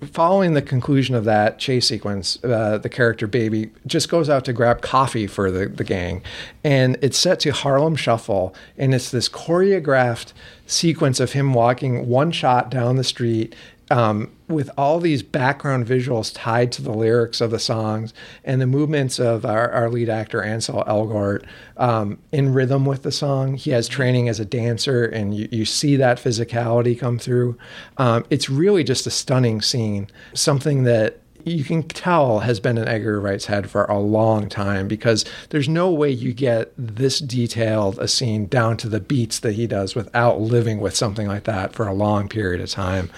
following 0.06 0.54
the 0.54 0.62
conclusion 0.62 1.14
of 1.14 1.24
that 1.24 1.58
chase 1.58 1.88
sequence, 1.88 2.42
uh, 2.44 2.78
the 2.78 2.88
character 2.88 3.26
Baby 3.26 3.70
just 3.86 4.08
goes 4.08 4.28
out 4.28 4.44
to 4.46 4.52
grab 4.52 4.80
coffee 4.80 5.26
for 5.26 5.50
the, 5.50 5.66
the 5.66 5.84
gang. 5.84 6.22
And 6.64 6.96
it's 7.02 7.18
set 7.18 7.40
to 7.40 7.50
Harlem 7.50 7.96
Shuffle. 7.96 8.54
And 8.78 8.94
it's 8.94 9.10
this 9.10 9.28
choreographed 9.28 10.32
sequence 10.66 11.20
of 11.20 11.32
him 11.32 11.52
walking 11.52 12.08
one 12.08 12.30
shot 12.32 12.70
down 12.70 12.96
the 12.96 13.04
street. 13.04 13.54
Um, 13.90 14.30
with 14.48 14.70
all 14.76 15.00
these 15.00 15.22
background 15.22 15.86
visuals 15.86 16.32
tied 16.34 16.72
to 16.72 16.82
the 16.82 16.92
lyrics 16.92 17.40
of 17.40 17.50
the 17.50 17.58
songs 17.58 18.12
and 18.44 18.60
the 18.60 18.66
movements 18.66 19.18
of 19.18 19.44
our, 19.44 19.70
our 19.70 19.88
lead 19.88 20.08
actor 20.08 20.42
Ansel 20.42 20.84
Elgort 20.86 21.44
um, 21.76 22.18
in 22.32 22.52
rhythm 22.52 22.84
with 22.84 23.02
the 23.02 23.12
song. 23.12 23.54
He 23.54 23.70
has 23.70 23.88
training 23.88 24.28
as 24.28 24.40
a 24.40 24.44
dancer, 24.44 25.04
and 25.04 25.34
you, 25.34 25.48
you 25.50 25.64
see 25.64 25.96
that 25.96 26.18
physicality 26.18 26.98
come 26.98 27.18
through. 27.18 27.56
Um, 27.96 28.24
it's 28.30 28.48
really 28.50 28.84
just 28.84 29.06
a 29.06 29.10
stunning 29.10 29.60
scene, 29.60 30.08
something 30.34 30.84
that 30.84 31.19
you 31.44 31.64
can 31.64 31.82
tell 31.82 32.40
has 32.40 32.60
been 32.60 32.78
in 32.78 32.88
Edgar 32.88 33.20
Wright's 33.20 33.46
head 33.46 33.70
for 33.70 33.84
a 33.84 33.98
long 33.98 34.48
time 34.48 34.88
because 34.88 35.24
there's 35.50 35.68
no 35.68 35.90
way 35.90 36.10
you 36.10 36.32
get 36.32 36.72
this 36.76 37.18
detailed 37.18 37.98
a 37.98 38.08
scene 38.08 38.46
down 38.46 38.76
to 38.78 38.88
the 38.88 39.00
beats 39.00 39.40
that 39.40 39.52
he 39.52 39.66
does 39.66 39.94
without 39.94 40.40
living 40.40 40.80
with 40.80 40.94
something 40.96 41.26
like 41.26 41.44
that 41.44 41.72
for 41.72 41.86
a 41.86 41.94
long 41.94 42.28
period 42.28 42.60
of 42.60 42.70
time. 42.70 43.10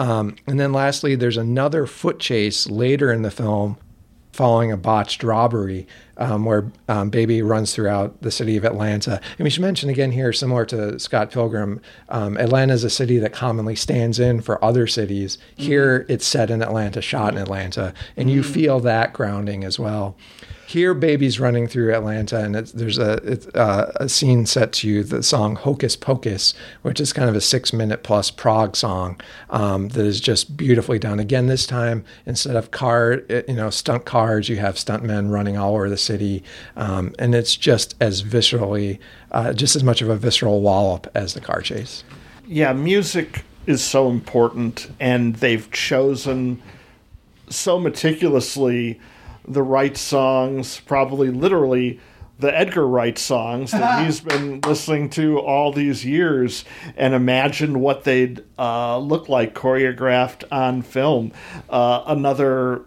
Um, 0.00 0.36
and 0.46 0.58
then 0.60 0.72
lastly, 0.72 1.14
there's 1.14 1.36
another 1.36 1.86
foot 1.86 2.18
chase 2.18 2.68
later 2.68 3.12
in 3.12 3.22
the 3.22 3.30
film 3.30 3.76
following 4.32 4.72
a 4.72 4.76
botched 4.76 5.22
robbery 5.22 5.86
um, 6.16 6.44
where 6.44 6.70
um, 6.88 7.10
Baby 7.10 7.42
runs 7.42 7.74
throughout 7.74 8.20
the 8.22 8.30
city 8.30 8.56
of 8.56 8.64
Atlanta. 8.64 9.20
And 9.38 9.44
we 9.44 9.50
should 9.50 9.62
mention 9.62 9.90
again 9.90 10.12
here, 10.12 10.32
similar 10.32 10.64
to 10.66 10.98
Scott 10.98 11.30
Pilgrim, 11.30 11.80
um, 12.08 12.36
Atlanta 12.36 12.72
is 12.72 12.84
a 12.84 12.90
city 12.90 13.18
that 13.18 13.32
commonly 13.32 13.76
stands 13.76 14.18
in 14.18 14.40
for 14.40 14.62
other 14.64 14.86
cities. 14.86 15.38
Here 15.56 16.06
it's 16.08 16.26
set 16.26 16.50
in 16.50 16.62
Atlanta, 16.62 17.02
shot 17.02 17.34
in 17.34 17.40
Atlanta, 17.40 17.92
and 18.16 18.30
you 18.30 18.42
feel 18.42 18.80
that 18.80 19.12
grounding 19.12 19.64
as 19.64 19.78
well. 19.78 20.16
Here, 20.72 20.94
babies 20.94 21.38
running 21.38 21.66
through 21.66 21.92
Atlanta, 21.92 22.38
and 22.38 22.54
there's 22.54 22.96
a, 22.96 23.38
uh, 23.54 23.92
a 23.96 24.08
scene 24.08 24.46
set 24.46 24.72
to 24.72 25.04
the 25.04 25.22
song 25.22 25.54
Hocus 25.54 25.96
Pocus, 25.96 26.54
which 26.80 26.98
is 26.98 27.12
kind 27.12 27.28
of 27.28 27.36
a 27.36 27.42
six 27.42 27.74
minute 27.74 28.02
plus 28.02 28.30
prog 28.30 28.74
song 28.74 29.20
um, 29.50 29.88
that 29.88 30.06
is 30.06 30.18
just 30.18 30.56
beautifully 30.56 30.98
done. 30.98 31.20
Again, 31.20 31.46
this 31.46 31.66
time, 31.66 32.06
instead 32.24 32.56
of 32.56 32.70
car, 32.70 33.20
uh, 33.28 33.42
you 33.46 33.52
know, 33.52 33.68
stunt 33.68 34.06
cars, 34.06 34.48
you 34.48 34.56
have 34.56 34.76
stuntmen 34.76 35.30
running 35.30 35.58
all 35.58 35.74
over 35.74 35.90
the 35.90 35.98
city. 35.98 36.42
Um, 36.74 37.14
and 37.18 37.34
it's 37.34 37.54
just 37.54 37.94
as 38.00 38.22
viscerally, 38.22 38.98
uh, 39.30 39.52
just 39.52 39.76
as 39.76 39.84
much 39.84 40.00
of 40.00 40.08
a 40.08 40.16
visceral 40.16 40.62
wallop 40.62 41.06
as 41.14 41.34
the 41.34 41.42
car 41.42 41.60
chase. 41.60 42.02
yeah, 42.46 42.72
music 42.72 43.44
is 43.66 43.84
so 43.84 44.08
important, 44.08 44.90
and 44.98 45.36
they've 45.36 45.70
chosen 45.70 46.62
so 47.50 47.78
meticulously 47.78 48.98
the 49.46 49.62
right 49.62 49.96
songs, 49.96 50.80
probably 50.80 51.30
literally 51.30 52.00
the 52.38 52.56
Edgar 52.56 52.86
Wright 52.86 53.16
songs 53.16 53.70
that 53.70 54.04
he's 54.04 54.20
been 54.20 54.60
listening 54.60 55.08
to 55.10 55.38
all 55.38 55.72
these 55.72 56.04
years, 56.04 56.64
and 56.96 57.14
imagine 57.14 57.80
what 57.80 58.04
they'd 58.04 58.42
uh, 58.58 58.98
look 58.98 59.28
like 59.28 59.54
choreographed 59.54 60.44
on 60.52 60.82
film. 60.82 61.32
Uh, 61.70 62.02
another 62.06 62.82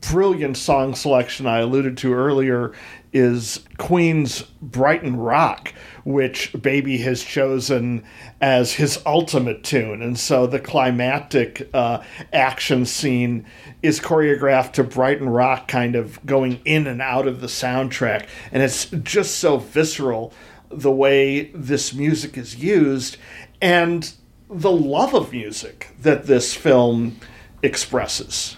brilliant 0.00 0.56
song 0.56 0.94
selection 0.94 1.46
I 1.46 1.58
alluded 1.60 1.96
to 1.98 2.14
earlier 2.14 2.72
is 3.12 3.60
Queen's 3.78 4.42
Brighton 4.60 5.16
Rock, 5.16 5.72
which 6.04 6.52
Baby 6.60 6.98
has 6.98 7.22
chosen 7.22 8.04
as 8.40 8.74
his 8.74 9.00
ultimate 9.06 9.62
tune. 9.62 10.02
And 10.02 10.18
so 10.18 10.46
the 10.46 10.60
climactic 10.60 11.68
uh, 11.72 12.02
action 12.32 12.84
scene 12.86 13.46
is 13.82 14.00
choreographed 14.00 14.72
to 14.72 14.84
Brighton 14.84 15.28
Rock, 15.28 15.68
kind 15.68 15.94
of 15.94 16.24
going 16.26 16.60
in 16.64 16.86
and 16.86 17.00
out 17.00 17.26
of 17.26 17.40
the 17.40 17.46
soundtrack. 17.46 18.26
And 18.50 18.62
it's 18.62 18.86
just 18.86 19.36
so 19.38 19.58
visceral 19.58 20.32
the 20.70 20.90
way 20.90 21.50
this 21.54 21.92
music 21.92 22.36
is 22.36 22.56
used 22.56 23.16
and 23.60 24.12
the 24.48 24.72
love 24.72 25.14
of 25.14 25.32
music 25.32 25.94
that 26.00 26.26
this 26.26 26.54
film 26.54 27.18
expresses. 27.62 28.56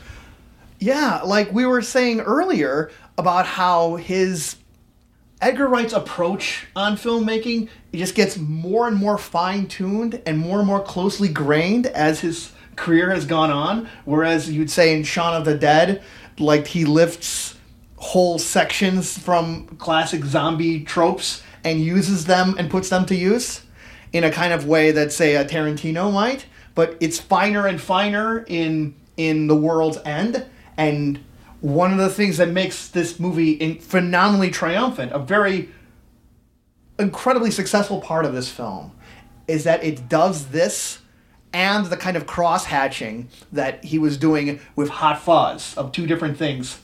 Yeah, 0.81 1.21
like 1.25 1.53
we 1.53 1.67
were 1.67 1.83
saying 1.83 2.21
earlier 2.21 2.91
about 3.17 3.47
how 3.47 3.97
his 3.97 4.57
Edgar 5.45 5.69
Wright's 5.69 5.93
approach 5.93 6.67
on 6.75 6.97
filmmaking 6.97 7.69
it 7.93 7.99
just 7.99 8.15
gets 8.15 8.39
more 8.39 8.89
and 8.89 8.97
more 8.97 9.19
fine 9.19 9.67
tuned 9.67 10.23
and 10.25 10.39
more 10.39 10.59
and 10.59 10.67
more 10.67 10.83
closely 10.83 11.29
grained 11.29 11.87
as 11.87 12.21
his 12.21 12.53
career 12.77 13.11
has 13.11 13.27
gone 13.27 13.51
on. 13.51 13.87
Whereas 14.07 14.51
you'd 14.51 14.71
say 14.71 14.97
in 14.97 15.05
Shaun 15.05 15.35
of 15.35 15.45
the 15.45 15.55
Dead, 15.55 16.03
like 16.39 16.69
he 16.69 16.87
lifts 16.87 17.57
whole 17.99 18.39
sections 18.39 19.19
from 19.19 19.67
classic 19.77 20.25
zombie 20.25 20.83
tropes 20.83 21.43
and 21.63 21.79
uses 21.79 22.25
them 22.25 22.55
and 22.59 22.71
puts 22.71 22.89
them 22.89 23.05
to 23.05 23.15
use 23.15 23.67
in 24.15 24.25
a 24.25 24.31
kind 24.31 24.55
of 24.55 24.67
way 24.67 24.93
that 24.93 25.13
say 25.13 25.37
a 25.37 25.45
Tarantino 25.45 26.11
might, 26.11 26.47
but 26.75 26.97
it's 27.01 27.21
finer 27.21 27.67
and 27.67 27.79
finer 27.83 28.47
in 28.49 28.95
in 29.19 29.47
the 29.49 29.55
world's 29.57 29.99
end 30.07 30.47
and 30.79 31.23
one 31.65 31.93
of 31.93 31.97
the 31.97 32.11
things 32.11 32.37
that 32.37 32.51
makes 32.51 32.89
this 32.89 33.19
movie 33.19 33.79
phenomenally 33.79 34.51
triumphant, 34.51 35.11
a 35.13 35.19
very 35.19 35.71
incredibly 36.99 37.51
successful 37.51 38.03
part 38.03 38.27
of 38.27 38.35
this 38.35 38.51
film, 38.51 38.93
is 39.49 39.65
that 39.65 39.83
it 39.83 40.07
does 40.07 40.49
this 40.49 40.99
and 41.55 41.87
the 41.87 41.97
kind 41.97 42.19
of 42.19 42.27
cross 42.27 42.67
hatching 42.67 43.31
that 43.51 43.83
he 43.83 43.99
was 43.99 44.19
doing 44.19 44.61
with 44.77 44.91
Hot 44.91 45.19
Fuzz 45.19 45.75
of 45.79 45.91
two 45.91 46.07
different 46.07 46.37
things 46.37 46.81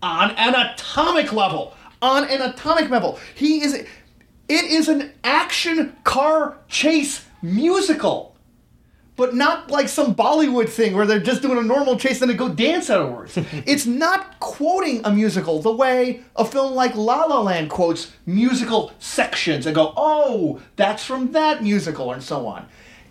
on 0.00 0.30
an 0.38 0.54
atomic 0.54 1.30
level. 1.30 1.74
On 2.00 2.26
an 2.30 2.40
atomic 2.40 2.88
level. 2.88 3.18
He 3.34 3.60
is. 3.60 3.74
It 3.74 4.64
is 4.64 4.88
an 4.88 5.12
action 5.22 5.94
car 6.04 6.56
chase 6.66 7.26
musical. 7.42 8.34
But 9.18 9.34
not 9.34 9.70
like 9.70 9.88
some 9.88 10.14
Bollywood 10.14 10.68
thing 10.68 10.94
where 10.94 11.04
they're 11.04 11.18
just 11.18 11.42
doing 11.42 11.58
a 11.58 11.62
normal 11.62 11.98
chase 11.98 12.22
and 12.22 12.30
they 12.30 12.34
go 12.34 12.48
dance 12.48 12.88
afterwards. 12.88 13.36
it's 13.66 13.84
not 13.84 14.38
quoting 14.38 15.02
a 15.04 15.10
musical 15.10 15.60
the 15.60 15.72
way 15.72 16.22
a 16.36 16.44
film 16.44 16.74
like 16.74 16.94
La 16.94 17.24
La 17.24 17.42
Land 17.42 17.68
quotes 17.68 18.12
musical 18.24 18.92
sections 19.00 19.66
and 19.66 19.74
go, 19.74 19.92
oh, 19.96 20.60
that's 20.76 21.04
from 21.04 21.32
that 21.32 21.64
musical, 21.64 22.12
and 22.12 22.22
so 22.22 22.46
on. 22.46 22.66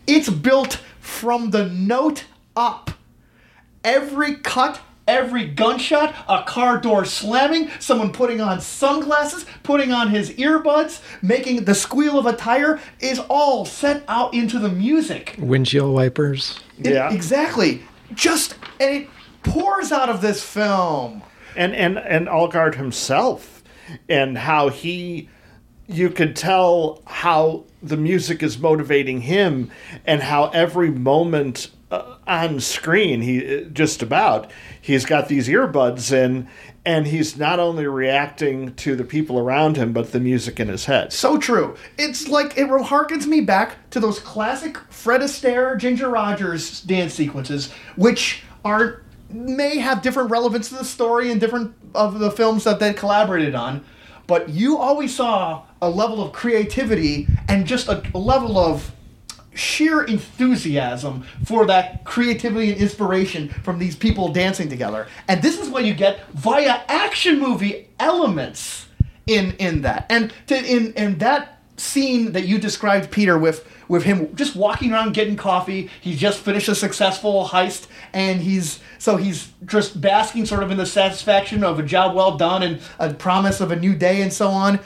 It's 0.07 0.29
built 0.29 0.79
from 1.01 1.51
the 1.51 1.67
note 1.67 2.23
up 2.55 2.91
every 3.84 4.35
cut, 4.35 4.79
every 5.07 5.45
gunshot, 5.47 6.13
a 6.27 6.43
car 6.43 6.77
door 6.79 7.05
slamming, 7.05 7.69
someone 7.79 8.11
putting 8.11 8.41
on 8.41 8.59
sunglasses, 8.61 9.45
putting 9.63 9.91
on 9.91 10.09
his 10.09 10.31
earbuds, 10.31 11.01
making 11.21 11.65
the 11.65 11.75
squeal 11.75 12.19
of 12.19 12.25
a 12.25 12.34
tire 12.34 12.79
is 12.99 13.19
all 13.29 13.65
set 13.65 14.03
out 14.07 14.34
into 14.34 14.59
the 14.59 14.69
music. 14.69 15.35
Windshield 15.39 15.93
wipers. 15.93 16.59
It- 16.79 16.93
Yeah. 16.93 17.11
exactly. 17.13 17.81
Just 18.13 18.55
and 18.79 19.03
it 19.03 19.09
pours 19.43 19.91
out 19.91 20.09
of 20.09 20.21
this 20.21 20.43
film. 20.43 21.21
and 21.55 21.73
and 21.75 21.97
and 21.97 22.27
Elgort 22.27 22.75
himself 22.75 23.63
and 24.07 24.38
how 24.38 24.69
he 24.69 25.27
you 25.88 26.09
could 26.09 26.35
tell 26.35 27.01
how 27.05 27.63
the 27.81 27.95
music 27.97 28.43
is 28.43 28.59
motivating 28.59 29.21
him 29.21 29.71
and 30.05 30.21
how 30.21 30.49
every 30.49 30.91
moment 30.91 31.69
on 32.27 32.59
screen 32.59 33.21
he 33.21 33.57
uh, 33.57 33.61
just 33.69 34.01
about 34.01 34.51
he's 34.81 35.05
got 35.05 35.27
these 35.27 35.47
earbuds 35.47 36.11
in 36.11 36.47
and 36.85 37.07
he's 37.07 37.37
not 37.37 37.59
only 37.59 37.85
reacting 37.85 38.73
to 38.75 38.95
the 38.95 39.03
people 39.03 39.39
around 39.39 39.75
him 39.77 39.93
but 39.93 40.11
the 40.11 40.19
music 40.19 40.59
in 40.59 40.67
his 40.67 40.85
head 40.85 41.11
So 41.11 41.37
true. 41.37 41.75
It's 41.97 42.27
like 42.27 42.57
it 42.57 42.67
harkens 42.67 43.25
me 43.25 43.41
back 43.41 43.89
to 43.91 43.99
those 43.99 44.19
classic 44.19 44.77
Fred 44.89 45.21
Astaire, 45.21 45.77
Ginger 45.77 46.09
Rogers 46.09 46.81
dance 46.81 47.13
sequences, 47.13 47.71
which 47.95 48.43
are 48.63 49.01
may 49.29 49.77
have 49.77 50.01
different 50.01 50.29
relevance 50.31 50.69
to 50.69 50.75
the 50.75 50.85
story 50.85 51.31
and 51.31 51.41
different 51.41 51.73
of 51.93 52.19
the 52.19 52.31
films 52.31 52.63
that 52.63 52.79
they 52.79 52.93
collaborated 52.93 53.55
on. 53.55 53.83
But 54.25 54.49
you 54.49 54.77
always 54.77 55.15
saw 55.15 55.63
a 55.81 55.89
level 55.89 56.23
of 56.23 56.33
creativity 56.33 57.27
and 57.47 57.65
just 57.65 57.87
a 57.87 58.01
level 58.17 58.57
of 58.57 58.91
sheer 59.57 60.03
enthusiasm 60.03 61.25
for 61.45 61.65
that 61.65 62.03
creativity 62.05 62.71
and 62.71 62.81
inspiration 62.81 63.49
from 63.49 63.79
these 63.79 63.95
people 63.95 64.29
dancing 64.29 64.69
together. 64.69 65.07
And 65.27 65.41
this 65.41 65.59
is 65.59 65.69
what 65.69 65.85
you 65.85 65.93
get 65.93 66.27
via 66.34 66.81
action 66.88 67.39
movie 67.39 67.89
elements 67.99 68.88
in 69.25 69.53
in 69.53 69.81
that. 69.81 70.05
And 70.09 70.34
to, 70.47 70.55
in 70.55 70.93
in 70.93 71.17
that 71.19 71.59
scene 71.77 72.31
that 72.31 72.47
you 72.47 72.57
described 72.57 73.11
Peter 73.11 73.38
with 73.38 73.67
with 73.88 74.03
him 74.03 74.35
just 74.35 74.55
walking 74.55 74.91
around 74.91 75.13
getting 75.13 75.35
coffee, 75.35 75.89
he 76.01 76.15
just 76.15 76.39
finished 76.39 76.67
a 76.67 76.75
successful 76.75 77.45
heist 77.45 77.88
and 78.13 78.41
he's 78.41 78.79
so 78.97 79.17
he's 79.17 79.49
just 79.65 79.99
basking 80.01 80.45
sort 80.45 80.63
of 80.63 80.71
in 80.71 80.77
the 80.77 80.85
satisfaction 80.85 81.63
of 81.63 81.79
a 81.79 81.84
job 81.84 82.15
well 82.15 82.38
done 82.38 82.63
and 82.63 82.81
a 82.99 83.13
promise 83.13 83.61
of 83.61 83.71
a 83.71 83.75
new 83.75 83.95
day 83.95 84.21
and 84.21 84.34
so 84.34 84.49
on 84.49 84.79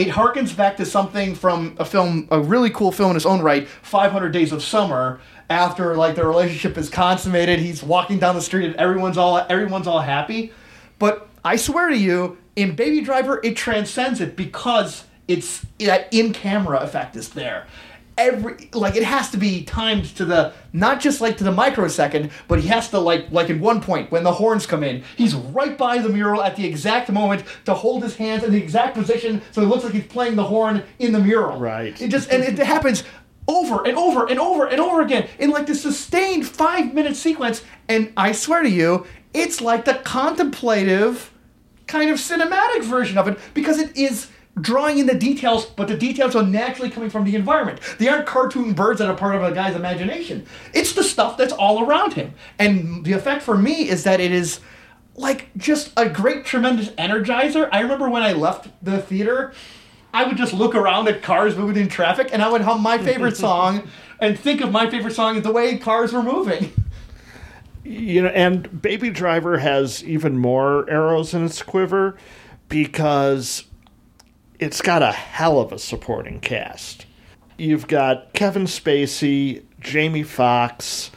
it 0.00 0.08
harkens 0.08 0.56
back 0.56 0.78
to 0.78 0.86
something 0.86 1.34
from 1.34 1.76
a 1.78 1.84
film, 1.84 2.26
a 2.30 2.40
really 2.40 2.70
cool 2.70 2.90
film 2.90 3.10
in 3.10 3.16
its 3.16 3.26
own 3.26 3.42
right, 3.42 3.68
500 3.68 4.30
Days 4.30 4.50
of 4.50 4.62
Summer. 4.62 5.20
After 5.50 5.94
like 5.94 6.14
the 6.14 6.26
relationship 6.26 6.78
is 6.78 6.88
consummated, 6.88 7.58
he's 7.58 7.82
walking 7.82 8.18
down 8.18 8.34
the 8.34 8.40
street 8.40 8.64
and 8.64 8.76
everyone's 8.76 9.18
all 9.18 9.36
everyone's 9.50 9.86
all 9.86 10.00
happy. 10.00 10.54
But 10.98 11.28
I 11.44 11.56
swear 11.56 11.90
to 11.90 11.98
you, 11.98 12.38
in 12.56 12.74
Baby 12.76 13.02
Driver, 13.02 13.40
it 13.44 13.56
transcends 13.56 14.22
it 14.22 14.36
because 14.36 15.04
it's 15.28 15.66
that 15.80 16.08
in 16.12 16.32
camera 16.32 16.78
effect 16.78 17.14
is 17.14 17.30
there. 17.30 17.66
Every 18.20 18.68
like 18.74 18.96
it 18.96 19.02
has 19.02 19.30
to 19.30 19.38
be 19.38 19.64
timed 19.64 20.04
to 20.16 20.26
the 20.26 20.52
not 20.74 21.00
just 21.00 21.22
like 21.22 21.38
to 21.38 21.44
the 21.44 21.52
microsecond, 21.52 22.30
but 22.48 22.60
he 22.60 22.68
has 22.68 22.90
to 22.90 22.98
like 22.98 23.32
like 23.32 23.48
in 23.48 23.60
one 23.60 23.80
point 23.80 24.10
when 24.10 24.24
the 24.24 24.32
horns 24.32 24.66
come 24.66 24.84
in, 24.84 25.02
he's 25.16 25.34
right 25.34 25.78
by 25.78 25.98
the 25.98 26.10
mural 26.10 26.42
at 26.42 26.54
the 26.54 26.66
exact 26.66 27.10
moment 27.10 27.44
to 27.64 27.72
hold 27.72 28.02
his 28.02 28.16
hands 28.16 28.44
in 28.44 28.52
the 28.52 28.62
exact 28.62 28.94
position 28.94 29.40
so 29.52 29.62
it 29.62 29.66
looks 29.66 29.84
like 29.84 29.94
he's 29.94 30.06
playing 30.06 30.36
the 30.36 30.44
horn 30.44 30.82
in 30.98 31.12
the 31.12 31.18
mural. 31.18 31.58
Right. 31.58 31.98
It 32.00 32.08
just 32.08 32.30
and 32.30 32.44
it 32.44 32.58
happens 32.58 33.04
over 33.48 33.86
and 33.86 33.96
over 33.96 34.26
and 34.26 34.38
over 34.38 34.66
and 34.66 34.80
over 34.80 35.00
again 35.00 35.26
in 35.38 35.48
like 35.48 35.66
this 35.66 35.82
sustained 35.82 36.46
five 36.46 36.92
minute 36.92 37.16
sequence. 37.16 37.64
And 37.88 38.12
I 38.18 38.32
swear 38.32 38.62
to 38.62 38.68
you, 38.68 39.06
it's 39.32 39.62
like 39.62 39.86
the 39.86 39.94
contemplative 39.94 41.32
kind 41.86 42.10
of 42.10 42.18
cinematic 42.18 42.84
version 42.84 43.18
of 43.18 43.26
it 43.28 43.38
because 43.54 43.78
it 43.78 43.96
is 43.96 44.28
drawing 44.60 44.98
in 44.98 45.06
the 45.06 45.14
details, 45.14 45.66
but 45.66 45.88
the 45.88 45.96
details 45.96 46.34
are 46.34 46.42
naturally 46.42 46.90
coming 46.90 47.10
from 47.10 47.24
the 47.24 47.34
environment. 47.34 47.80
They 47.98 48.08
aren't 48.08 48.26
cartoon 48.26 48.72
birds 48.72 48.98
that 48.98 49.08
are 49.08 49.16
part 49.16 49.34
of 49.34 49.42
a 49.42 49.52
guy's 49.52 49.76
imagination. 49.76 50.46
It's 50.72 50.92
the 50.92 51.04
stuff 51.04 51.36
that's 51.36 51.52
all 51.52 51.84
around 51.84 52.14
him. 52.14 52.34
And 52.58 53.04
the 53.04 53.12
effect 53.12 53.42
for 53.42 53.56
me 53.56 53.88
is 53.88 54.04
that 54.04 54.20
it 54.20 54.32
is 54.32 54.60
like 55.14 55.50
just 55.56 55.92
a 55.96 56.08
great, 56.08 56.44
tremendous 56.44 56.88
energizer. 56.90 57.68
I 57.72 57.80
remember 57.80 58.08
when 58.08 58.22
I 58.22 58.32
left 58.32 58.68
the 58.82 59.00
theater, 59.00 59.52
I 60.12 60.24
would 60.24 60.36
just 60.36 60.52
look 60.52 60.74
around 60.74 61.08
at 61.08 61.22
cars 61.22 61.56
moving 61.56 61.82
in 61.82 61.88
traffic 61.88 62.30
and 62.32 62.42
I 62.42 62.50
would 62.50 62.62
hum 62.62 62.82
my 62.82 62.98
favorite 62.98 63.36
song 63.36 63.88
and 64.18 64.38
think 64.38 64.60
of 64.60 64.72
my 64.72 64.90
favorite 64.90 65.14
song 65.14 65.36
as 65.36 65.42
the 65.42 65.52
way 65.52 65.78
cars 65.78 66.12
were 66.12 66.22
moving. 66.22 66.72
you 67.84 68.22
know, 68.22 68.28
and 68.28 68.82
Baby 68.82 69.10
Driver 69.10 69.58
has 69.58 70.02
even 70.04 70.38
more 70.38 70.88
arrows 70.90 71.34
in 71.34 71.44
its 71.44 71.62
quiver 71.62 72.16
because 72.68 73.64
it's 74.60 74.82
got 74.82 75.02
a 75.02 75.10
hell 75.10 75.58
of 75.58 75.72
a 75.72 75.78
supporting 75.78 76.38
cast. 76.38 77.06
You've 77.56 77.88
got 77.88 78.34
Kevin 78.34 78.64
Spacey, 78.64 79.62
Jamie 79.80 80.22
Foxx, 80.22 81.10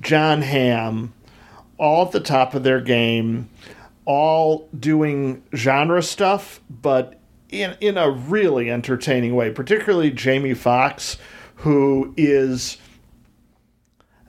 Jon 0.00 0.42
Hamm, 0.42 1.14
all 1.78 2.06
at 2.06 2.12
the 2.12 2.20
top 2.20 2.54
of 2.54 2.62
their 2.62 2.80
game, 2.80 3.48
all 4.04 4.68
doing 4.78 5.42
genre 5.54 6.02
stuff, 6.02 6.60
but 6.68 7.18
in 7.48 7.74
in 7.80 7.96
a 7.96 8.10
really 8.10 8.70
entertaining 8.70 9.34
way. 9.34 9.50
Particularly 9.50 10.10
Jamie 10.10 10.54
Foxx, 10.54 11.16
who 11.56 12.14
is 12.18 12.76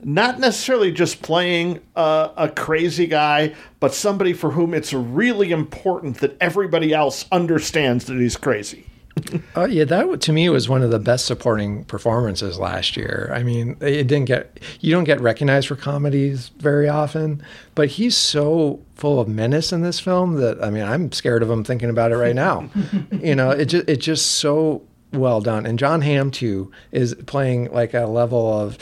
not 0.04 0.40
necessarily 0.40 0.92
just 0.92 1.22
playing 1.22 1.80
a, 1.96 2.30
a 2.36 2.48
crazy 2.48 3.06
guy, 3.06 3.54
but 3.80 3.94
somebody 3.94 4.32
for 4.32 4.50
whom 4.50 4.74
it's 4.74 4.92
really 4.92 5.52
important 5.52 6.18
that 6.18 6.36
everybody 6.40 6.92
else 6.92 7.26
understands 7.30 8.06
that 8.06 8.18
he's 8.18 8.36
crazy. 8.36 8.86
Uh, 9.54 9.66
yeah, 9.66 9.84
that 9.84 10.20
to 10.22 10.32
me 10.32 10.48
was 10.48 10.68
one 10.68 10.82
of 10.82 10.90
the 10.90 10.98
best 10.98 11.26
supporting 11.26 11.84
performances 11.84 12.58
last 12.58 12.96
year. 12.96 13.30
I 13.34 13.42
mean, 13.42 13.76
it 13.80 14.06
didn't 14.06 14.24
get 14.24 14.58
you 14.80 14.92
don't 14.92 15.04
get 15.04 15.20
recognized 15.20 15.68
for 15.68 15.76
comedies 15.76 16.48
very 16.58 16.88
often, 16.88 17.42
but 17.74 17.88
he's 17.88 18.16
so 18.16 18.80
full 18.94 19.20
of 19.20 19.28
menace 19.28 19.70
in 19.70 19.82
this 19.82 20.00
film 20.00 20.36
that 20.36 20.62
I 20.64 20.70
mean, 20.70 20.84
I'm 20.84 21.12
scared 21.12 21.42
of 21.42 21.50
him 21.50 21.64
thinking 21.64 21.90
about 21.90 22.12
it 22.12 22.16
right 22.16 22.34
now. 22.34 22.70
you 23.10 23.34
know, 23.34 23.50
it 23.50 23.66
just 23.66 23.88
it's 23.88 24.04
just 24.04 24.32
so 24.32 24.82
well 25.12 25.42
done, 25.42 25.66
and 25.66 25.78
Jon 25.78 26.00
Hamm 26.00 26.30
too 26.30 26.70
is 26.90 27.14
playing 27.26 27.70
like 27.70 27.92
a 27.92 28.06
level 28.06 28.60
of. 28.60 28.78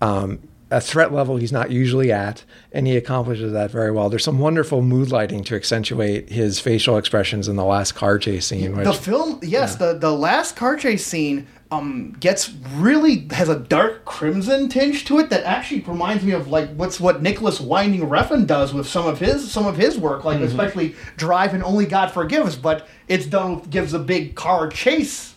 Um, 0.00 0.40
a 0.70 0.80
threat 0.80 1.12
level 1.12 1.36
he's 1.36 1.52
not 1.52 1.70
usually 1.70 2.10
at, 2.10 2.44
and 2.72 2.86
he 2.86 2.96
accomplishes 2.96 3.52
that 3.52 3.70
very 3.70 3.90
well. 3.90 4.08
There's 4.08 4.24
some 4.24 4.38
wonderful 4.38 4.82
mood 4.82 5.10
lighting 5.10 5.44
to 5.44 5.54
accentuate 5.54 6.30
his 6.30 6.58
facial 6.58 6.96
expressions 6.96 7.48
in 7.48 7.56
the 7.56 7.64
last 7.64 7.92
car 7.92 8.18
chase 8.18 8.46
scene. 8.46 8.76
Which, 8.76 8.84
The 8.84 8.92
film, 8.92 9.40
yes, 9.42 9.76
the 9.76 9.94
the 9.94 10.12
last 10.12 10.56
car 10.56 10.76
chase 10.76 11.04
scene 11.06 11.46
um 11.70 12.16
gets 12.20 12.52
really 12.74 13.26
has 13.32 13.48
a 13.48 13.58
dark 13.58 14.04
crimson 14.04 14.68
tinge 14.68 15.04
to 15.06 15.18
it 15.18 15.30
that 15.30 15.44
actually 15.44 15.80
reminds 15.80 16.24
me 16.24 16.32
of 16.32 16.48
like 16.48 16.74
what's 16.74 16.98
what 17.00 17.22
Nicolas 17.22 17.60
Winding 17.60 18.02
Refn 18.02 18.46
does 18.46 18.72
with 18.72 18.86
some 18.86 19.06
of 19.06 19.18
his 19.18 19.50
some 19.50 19.66
of 19.66 19.76
his 19.76 19.98
work, 19.98 20.24
like 20.24 20.40
especially 20.40 20.94
Drive 21.16 21.54
and 21.54 21.62
Only 21.62 21.86
God 21.86 22.10
Forgives, 22.10 22.56
but 22.56 22.88
it's 23.08 23.26
done 23.26 23.60
gives 23.70 23.92
a 23.92 23.98
big 23.98 24.34
car 24.34 24.68
chase 24.68 25.33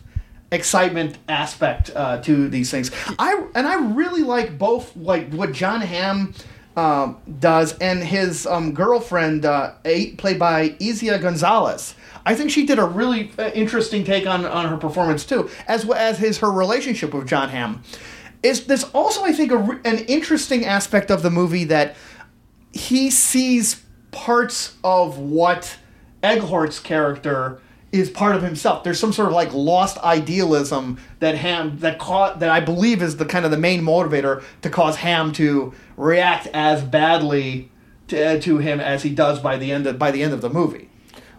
excitement 0.52 1.18
aspect 1.28 1.92
uh, 1.96 2.22
to 2.22 2.48
these 2.48 2.72
things. 2.72 2.92
I 3.20 3.48
and 3.56 3.68
I 3.68 3.76
really 3.94 4.24
like 4.24 4.58
both 4.58 4.96
like 4.96 5.32
what 5.34 5.52
Jon 5.52 5.82
Hamm 5.82 6.34
um, 6.76 7.18
does 7.40 7.78
and 7.80 8.04
his 8.04 8.46
um, 8.46 8.74
girlfriend, 8.74 9.46
uh, 9.46 9.74
a- 9.84 10.12
played 10.12 10.40
by 10.40 10.70
Eiza 10.70 11.20
Gonzalez. 11.20 11.96
I 12.26 12.36
think 12.36 12.52
she 12.52 12.66
did 12.66 12.78
a 12.78 12.86
really 12.86 13.32
uh, 13.40 13.50
interesting 13.54 14.04
take 14.04 14.28
on, 14.28 14.46
on 14.46 14.68
her 14.68 14.78
performance 14.78 15.26
too, 15.26 15.50
as 15.68 15.86
well 15.86 15.98
as 15.98 16.20
his 16.20 16.38
her 16.40 16.52
relationship 16.52 17.14
with 17.14 17.28
Jon 17.28 17.50
Hamm. 17.50 17.84
Is 18.44 18.68
there's 18.68 18.84
also 18.86 19.24
I 19.24 19.34
think 19.34 19.52
a, 19.52 19.58
an 19.86 20.00
interesting 20.06 20.66
aspect 20.66 21.10
of 21.10 21.24
the 21.24 21.32
movie 21.32 21.64
that 21.66 21.96
he 22.72 23.10
sees 23.10 23.82
parts 24.12 24.76
of 24.84 25.18
what 25.18 25.78
Elgort's 26.22 26.80
character 26.80 27.60
is 27.92 28.10
part 28.10 28.36
of 28.36 28.44
himself. 28.44 28.84
There's 28.84 29.00
some 29.00 29.14
sort 29.14 29.30
of 29.30 29.34
like 29.34 29.54
lost 29.54 29.98
idealism 30.00 31.00
that 31.20 31.36
Hamm 31.36 31.80
that 31.80 32.00
caught 32.00 32.40
that 32.40 32.50
I 32.50 32.60
believe 32.60 33.02
is 33.02 33.18
the 33.18 33.26
kind 33.26 33.46
of 33.46 33.52
the 33.52 33.58
main 33.58 33.82
motivator 33.82 34.44
to 34.62 34.70
cause 34.70 34.98
Hamm 34.98 35.32
to 35.34 35.74
react 35.96 36.48
as 36.48 36.84
badly 36.84 37.72
to, 38.10 38.36
uh, 38.36 38.40
to 38.42 38.58
him 38.58 38.80
as 38.80 39.04
he 39.04 39.10
does 39.10 39.40
by 39.40 39.58
the 39.58 39.72
end 39.72 39.88
of 39.88 39.98
by 39.98 40.12
the 40.12 40.22
end 40.22 40.34
of 40.34 40.42
the 40.42 40.50
movie. 40.50 40.90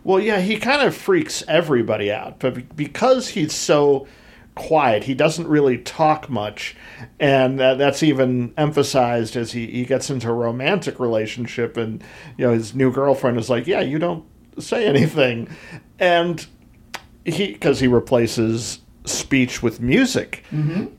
Well, 0.05 0.21
yeah, 0.21 0.41
he 0.41 0.57
kind 0.57 0.81
of 0.81 0.97
freaks 0.97 1.43
everybody 1.49 2.11
out, 2.11 2.39
but 2.39 2.75
because 2.75 3.29
he's 3.29 3.53
so 3.53 4.07
quiet, 4.55 5.05
he 5.05 5.13
doesn't 5.15 5.47
really 5.47 5.79
talk 5.79 6.31
much, 6.31 6.75
and 7.21 7.61
that, 7.61 7.79
that's 7.79 8.03
even 8.03 8.55
emphasized 8.57 9.37
as 9.37 9.53
he, 9.53 9.67
he 9.67 9.85
gets 9.85 10.09
into 10.09 10.29
a 10.29 10.33
romantic 10.33 10.99
relationship, 10.99 11.77
and 11.77 12.03
you 12.39 12.47
know 12.47 12.53
his 12.55 12.75
new 12.75 12.91
girlfriend 12.91 13.39
is 13.39 13.51
like, 13.51 13.67
"Yeah, 13.67 13.81
you 13.81 13.99
don't 13.99 14.25
say 14.61 14.87
anything," 14.87 15.49
and 15.99 16.47
he 17.25 17.53
because 17.53 17.81
he 17.81 17.89
replaces 17.89 18.81
speech 19.05 19.63
with 19.63 19.81
music 19.81 20.45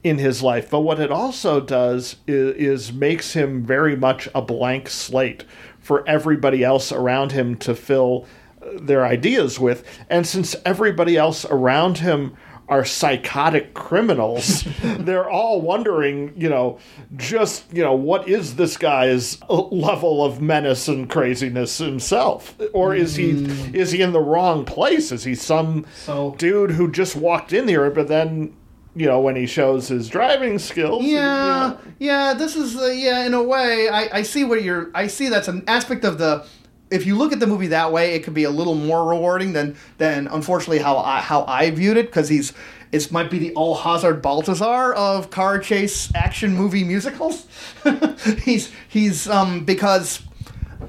in 0.03 0.17
his 0.17 0.41
life. 0.41 0.69
But 0.69 0.79
what 0.81 0.99
it 0.99 1.11
also 1.11 1.61
does 1.61 2.15
is, 2.27 2.55
is 2.55 2.93
makes 2.93 3.33
him 3.33 3.63
very 3.63 3.95
much 3.95 4.27
a 4.33 4.41
blank 4.41 4.89
slate 4.89 5.43
for 5.79 6.07
everybody 6.07 6.63
else 6.63 6.91
around 6.91 7.31
him 7.31 7.55
to 7.57 7.75
fill 7.75 8.25
uh, 8.61 8.79
their 8.81 9.05
ideas 9.05 9.59
with. 9.59 9.83
And 10.09 10.25
since 10.25 10.55
everybody 10.65 11.17
else 11.17 11.45
around 11.45 11.99
him 11.99 12.35
are 12.69 12.85
psychotic 12.85 13.73
criminals, 13.73 14.63
they're 14.83 15.29
all 15.29 15.59
wondering, 15.61 16.33
you 16.37 16.47
know, 16.49 16.77
just, 17.17 17.65
you 17.73 17.83
know, 17.83 17.95
what 17.95 18.29
is 18.29 18.55
this 18.55 18.77
guy's 18.77 19.39
level 19.49 20.23
of 20.23 20.39
menace 20.41 20.87
and 20.87 21.09
craziness 21.09 21.77
himself? 21.79 22.55
Or 22.73 22.95
is 22.95 23.15
he 23.15 23.31
is 23.77 23.91
he 23.91 24.01
in 24.01 24.13
the 24.13 24.21
wrong 24.21 24.65
place? 24.65 25.11
Is 25.11 25.23
he 25.23 25.35
some 25.35 25.85
So- 26.05 26.35
dude 26.37 26.71
who 26.71 26.89
just 26.91 27.15
walked 27.15 27.51
in 27.53 27.67
here 27.67 27.89
but 27.89 28.07
then 28.07 28.53
you 28.95 29.05
know 29.05 29.19
when 29.19 29.35
he 29.35 29.45
shows 29.45 29.87
his 29.87 30.09
driving 30.09 30.57
skills 30.59 31.03
Yeah, 31.05 31.77
yeah. 31.99 32.33
This 32.33 32.55
is 32.55 32.75
uh, 32.75 32.85
yeah. 32.87 33.23
In 33.25 33.33
a 33.33 33.41
way, 33.43 33.87
I, 33.87 34.19
I 34.19 34.21
see 34.23 34.43
what 34.43 34.63
you're. 34.63 34.89
I 34.95 35.07
see 35.07 35.29
that's 35.29 35.47
an 35.47 35.63
aspect 35.67 36.03
of 36.05 36.17
the. 36.17 36.45
If 36.91 37.05
you 37.05 37.15
look 37.15 37.31
at 37.31 37.39
the 37.39 37.47
movie 37.47 37.67
that 37.67 37.91
way, 37.91 38.15
it 38.15 38.23
could 38.23 38.33
be 38.33 38.45
a 38.45 38.49
little 38.49 38.75
more 38.75 39.07
rewarding 39.07 39.53
than 39.53 39.75
than 39.97 40.27
unfortunately 40.27 40.79
how 40.79 40.97
I 40.97 41.21
how 41.21 41.45
I 41.45 41.71
viewed 41.71 41.97
it 41.97 42.07
because 42.07 42.29
he's 42.29 42.53
it 42.91 43.11
might 43.11 43.29
be 43.29 43.37
the 43.37 43.53
Au 43.55 43.75
Hasard 43.75 44.21
Balthazar 44.21 44.93
of 44.93 45.29
car 45.29 45.59
chase 45.59 46.11
action 46.15 46.55
movie 46.55 46.83
musicals. 46.83 47.45
he's 48.43 48.71
he's 48.87 49.27
um 49.27 49.65
because 49.65 50.21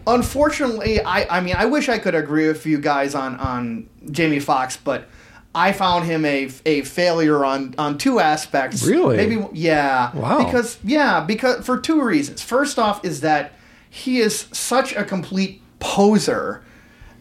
unfortunately 0.06 1.00
I 1.02 1.38
I 1.38 1.40
mean 1.40 1.54
I 1.56 1.66
wish 1.66 1.88
I 1.88 1.98
could 1.98 2.14
agree 2.14 2.48
with 2.48 2.64
you 2.66 2.78
guys 2.78 3.14
on 3.14 3.36
on 3.36 3.88
Jamie 4.10 4.40
Foxx, 4.40 4.76
but. 4.76 5.08
I 5.52 5.72
found 5.72 6.04
him 6.04 6.24
a, 6.24 6.48
a 6.64 6.82
failure 6.82 7.44
on, 7.44 7.74
on 7.76 7.98
two 7.98 8.20
aspects. 8.20 8.86
Really? 8.86 9.16
Maybe 9.16 9.44
yeah. 9.52 10.14
Wow. 10.16 10.44
Because 10.44 10.78
yeah, 10.84 11.24
because 11.24 11.66
for 11.66 11.76
two 11.76 12.02
reasons. 12.02 12.40
First 12.40 12.78
off, 12.78 13.04
is 13.04 13.22
that 13.22 13.54
he 13.88 14.20
is 14.20 14.46
such 14.52 14.94
a 14.94 15.02
complete 15.02 15.60
poser, 15.80 16.62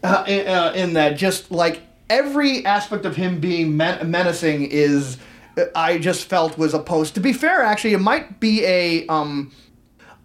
uh, 0.03 0.23
in, 0.27 0.48
uh, 0.48 0.73
in 0.76 0.94
that 0.94 1.18
just 1.18 1.52
like 1.52 1.81
every 2.10 2.65
aspect 2.65 3.06
of 3.06 3.15
him 3.15 3.40
being 3.40 3.76
men- 3.76 4.10
menacing 4.10 4.68
is, 4.69 5.18
uh, 5.57 5.65
I 5.76 5.98
just 5.98 6.26
felt 6.26 6.57
was 6.57 6.73
a 6.73 6.77
opposed. 6.77 7.15
To 7.15 7.19
be 7.19 7.34
fair, 7.34 7.61
actually, 7.64 7.94
it 7.94 7.99
might 7.99 8.40
be 8.40 8.64
a 8.65 9.07
um. 9.07 9.52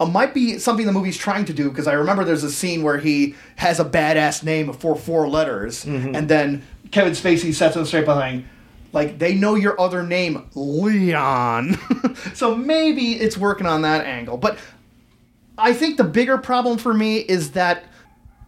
It 0.00 0.06
might 0.06 0.34
be 0.34 0.58
something 0.58 0.86
the 0.86 0.92
movie's 0.92 1.16
trying 1.16 1.44
to 1.44 1.54
do 1.54 1.70
because 1.70 1.86
I 1.86 1.92
remember 1.92 2.24
there's 2.24 2.42
a 2.42 2.50
scene 2.50 2.82
where 2.82 2.98
he 2.98 3.36
has 3.56 3.78
a 3.78 3.84
badass 3.84 4.42
name 4.42 4.72
for 4.72 4.96
four 4.96 5.28
letters, 5.28 5.84
and 5.84 6.28
then 6.28 6.64
Kevin 6.90 7.12
Spacey 7.12 7.54
sets 7.54 7.76
him 7.76 7.84
straight 7.84 8.04
by 8.04 8.20
saying, 8.20 8.44
like 8.92 9.18
they 9.18 9.34
know 9.34 9.54
your 9.54 9.80
other 9.80 10.02
name, 10.02 10.48
Leon. 10.54 11.78
so 12.34 12.54
maybe 12.54 13.12
it's 13.14 13.36
working 13.36 13.66
on 13.66 13.82
that 13.82 14.04
angle. 14.06 14.36
But 14.36 14.58
I 15.58 15.72
think 15.72 15.96
the 15.96 16.04
bigger 16.04 16.38
problem 16.38 16.78
for 16.78 16.94
me 16.94 17.18
is 17.18 17.52
that, 17.52 17.84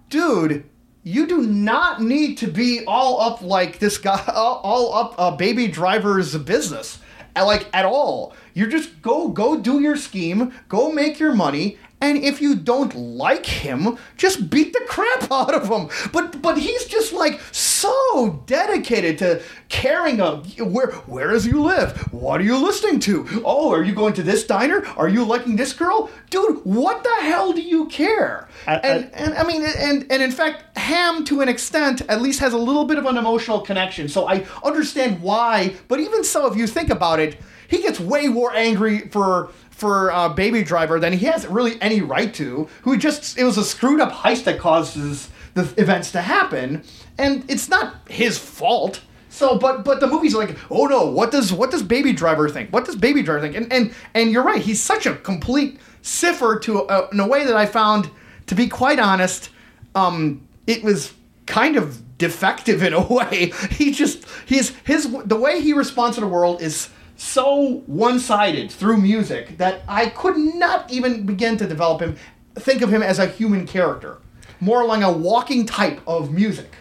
dude, 0.08 0.64
you 1.02 1.26
do 1.26 1.42
not 1.42 2.02
need 2.02 2.38
to 2.38 2.48
be 2.48 2.84
all 2.86 3.20
up 3.20 3.42
like 3.42 3.78
this 3.78 3.98
guy, 3.98 4.22
all 4.34 4.94
up 4.94 5.14
a 5.18 5.36
baby 5.36 5.68
driver's 5.68 6.36
business, 6.38 6.98
uh, 7.36 7.44
like 7.44 7.68
at 7.72 7.84
all. 7.84 8.34
You 8.54 8.66
just 8.66 9.02
go 9.02 9.28
go 9.28 9.60
do 9.60 9.80
your 9.80 9.96
scheme, 9.96 10.52
go 10.68 10.90
make 10.90 11.20
your 11.20 11.34
money, 11.34 11.78
And 11.98 12.18
if 12.18 12.42
you 12.42 12.54
don't 12.54 12.94
like 12.94 13.46
him, 13.46 13.96
just 14.18 14.50
beat 14.50 14.72
the 14.74 14.84
crap 14.86 15.28
out 15.32 15.54
of 15.54 15.68
him. 15.68 15.88
But 16.12 16.42
but 16.42 16.58
he's 16.58 16.84
just 16.84 17.12
like 17.12 17.40
so 17.52 18.42
dedicated 18.46 19.18
to 19.18 19.42
caring 19.68 20.20
of 20.20 20.58
where 20.60 20.92
where 21.06 21.30
does 21.30 21.46
you 21.46 21.62
live? 21.62 21.96
What 22.12 22.40
are 22.40 22.44
you 22.44 22.58
listening 22.58 23.00
to? 23.00 23.42
Oh, 23.44 23.72
are 23.72 23.82
you 23.82 23.94
going 23.94 24.12
to 24.14 24.22
this 24.22 24.44
diner? 24.44 24.84
Are 24.96 25.08
you 25.08 25.24
liking 25.24 25.56
this 25.56 25.72
girl? 25.72 26.10
Dude, 26.30 26.60
what 26.64 27.02
the 27.02 27.16
hell 27.22 27.52
do 27.52 27.62
you 27.62 27.86
care? 27.86 28.46
I- 28.66 28.76
and 28.76 29.10
and 29.14 29.34
I 29.34 29.44
mean 29.44 29.64
and 29.64 30.06
and 30.10 30.22
in 30.22 30.30
fact, 30.30 30.76
Hamm 30.78 31.24
to 31.24 31.40
an 31.40 31.48
extent 31.48 32.02
at 32.10 32.20
least 32.20 32.40
has 32.40 32.52
a 32.52 32.58
little 32.58 32.84
bit 32.84 32.98
of 32.98 33.06
an 33.06 33.16
emotional 33.16 33.60
connection. 33.60 34.08
So 34.08 34.28
I 34.28 34.44
understand 34.62 35.22
why, 35.22 35.74
but 35.88 35.98
even 36.00 36.24
so 36.24 36.46
if 36.46 36.56
you 36.58 36.66
think 36.66 36.90
about 36.90 37.20
it, 37.20 37.38
he 37.68 37.78
gets 37.82 37.98
way 37.98 38.28
more 38.28 38.54
angry 38.54 39.08
for 39.08 39.50
for 39.76 40.10
uh, 40.10 40.30
Baby 40.30 40.62
Driver 40.62 40.98
than 40.98 41.12
he 41.12 41.26
has 41.26 41.46
really 41.46 41.80
any 41.82 42.00
right 42.00 42.32
to. 42.34 42.66
Who 42.82 42.96
just 42.96 43.38
it 43.38 43.44
was 43.44 43.58
a 43.58 43.64
screwed 43.64 44.00
up 44.00 44.10
heist 44.10 44.44
that 44.44 44.58
causes 44.58 45.28
the 45.54 45.72
events 45.76 46.10
to 46.12 46.22
happen, 46.22 46.82
and 47.18 47.44
it's 47.48 47.68
not 47.68 47.96
his 48.08 48.38
fault. 48.38 49.02
So, 49.28 49.58
but 49.58 49.84
but 49.84 50.00
the 50.00 50.06
movie's 50.06 50.34
like, 50.34 50.56
oh 50.70 50.86
no, 50.86 51.04
what 51.04 51.30
does 51.30 51.52
what 51.52 51.70
does 51.70 51.82
Baby 51.82 52.14
Driver 52.14 52.48
think? 52.48 52.72
What 52.72 52.86
does 52.86 52.96
Baby 52.96 53.22
Driver 53.22 53.42
think? 53.42 53.54
And 53.54 53.70
and 53.70 53.94
and 54.14 54.30
you're 54.30 54.42
right, 54.42 54.62
he's 54.62 54.82
such 54.82 55.04
a 55.04 55.14
complete 55.14 55.78
cipher 56.00 56.58
to 56.60 56.84
uh, 56.84 57.08
in 57.12 57.20
a 57.20 57.28
way 57.28 57.44
that 57.44 57.54
I 57.54 57.66
found, 57.66 58.08
to 58.46 58.54
be 58.54 58.68
quite 58.68 58.98
honest, 58.98 59.50
um, 59.94 60.48
it 60.66 60.82
was 60.82 61.12
kind 61.44 61.76
of 61.76 62.16
defective 62.16 62.82
in 62.82 62.94
a 62.94 63.06
way. 63.12 63.52
He 63.70 63.92
just 63.92 64.24
he's 64.46 64.70
his 64.84 65.14
the 65.26 65.36
way 65.36 65.60
he 65.60 65.74
responds 65.74 66.16
to 66.16 66.22
the 66.22 66.28
world 66.28 66.62
is 66.62 66.88
so 67.16 67.82
one-sided 67.86 68.70
through 68.70 68.98
music 68.98 69.58
that 69.58 69.82
I 69.88 70.06
could 70.06 70.36
not 70.36 70.90
even 70.90 71.24
begin 71.24 71.56
to 71.56 71.66
develop 71.66 72.00
him, 72.00 72.16
think 72.54 72.82
of 72.82 72.92
him 72.92 73.02
as 73.02 73.18
a 73.18 73.26
human 73.26 73.66
character, 73.66 74.18
more 74.60 74.84
like 74.84 75.02
a 75.02 75.10
walking 75.10 75.66
type 75.66 76.00
of 76.06 76.32
music. 76.32 76.72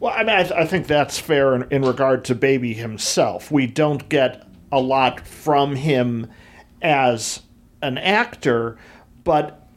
Well, 0.00 0.12
I 0.16 0.24
mean, 0.24 0.30
I, 0.30 0.42
th- 0.42 0.52
I 0.52 0.66
think 0.66 0.88
that's 0.88 1.18
fair 1.18 1.54
in, 1.54 1.66
in 1.70 1.82
regard 1.82 2.24
to 2.24 2.34
Baby 2.34 2.74
himself. 2.74 3.52
We 3.52 3.68
don't 3.68 4.08
get 4.08 4.46
a 4.72 4.80
lot 4.80 5.20
from 5.26 5.76
him 5.76 6.28
as 6.80 7.42
an 7.82 7.98
actor, 7.98 8.76
but 9.22 9.68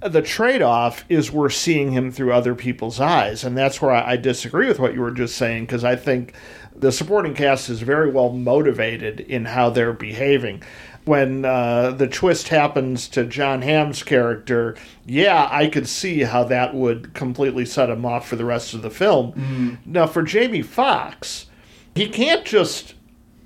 the 0.00 0.22
trade 0.22 0.62
off 0.62 1.04
is 1.08 1.32
we're 1.32 1.48
seeing 1.48 1.92
him 1.92 2.12
through 2.12 2.32
other 2.32 2.54
people's 2.54 3.00
eyes. 3.00 3.42
And 3.42 3.56
that's 3.56 3.80
where 3.80 3.90
I, 3.90 4.12
I 4.12 4.16
disagree 4.16 4.68
with 4.68 4.78
what 4.78 4.94
you 4.94 5.00
were 5.00 5.10
just 5.10 5.36
saying, 5.36 5.64
because 5.64 5.82
I 5.82 5.96
think 5.96 6.34
the 6.80 6.92
supporting 6.92 7.34
cast 7.34 7.68
is 7.68 7.80
very 7.80 8.10
well 8.10 8.30
motivated 8.30 9.20
in 9.20 9.44
how 9.46 9.70
they're 9.70 9.92
behaving. 9.92 10.62
When 11.04 11.44
uh, 11.44 11.92
the 11.92 12.06
twist 12.06 12.48
happens 12.48 13.08
to 13.08 13.24
Jon 13.24 13.62
Hamm's 13.62 14.02
character, 14.02 14.76
yeah, 15.06 15.48
I 15.50 15.68
could 15.68 15.88
see 15.88 16.20
how 16.20 16.44
that 16.44 16.74
would 16.74 17.14
completely 17.14 17.64
set 17.64 17.88
him 17.88 18.04
off 18.04 18.28
for 18.28 18.36
the 18.36 18.44
rest 18.44 18.74
of 18.74 18.82
the 18.82 18.90
film. 18.90 19.78
Now, 19.86 20.06
for 20.06 20.22
Jamie 20.22 20.60
Foxx, 20.62 21.46
he 21.94 22.08
can't 22.08 22.44
just 22.44 22.94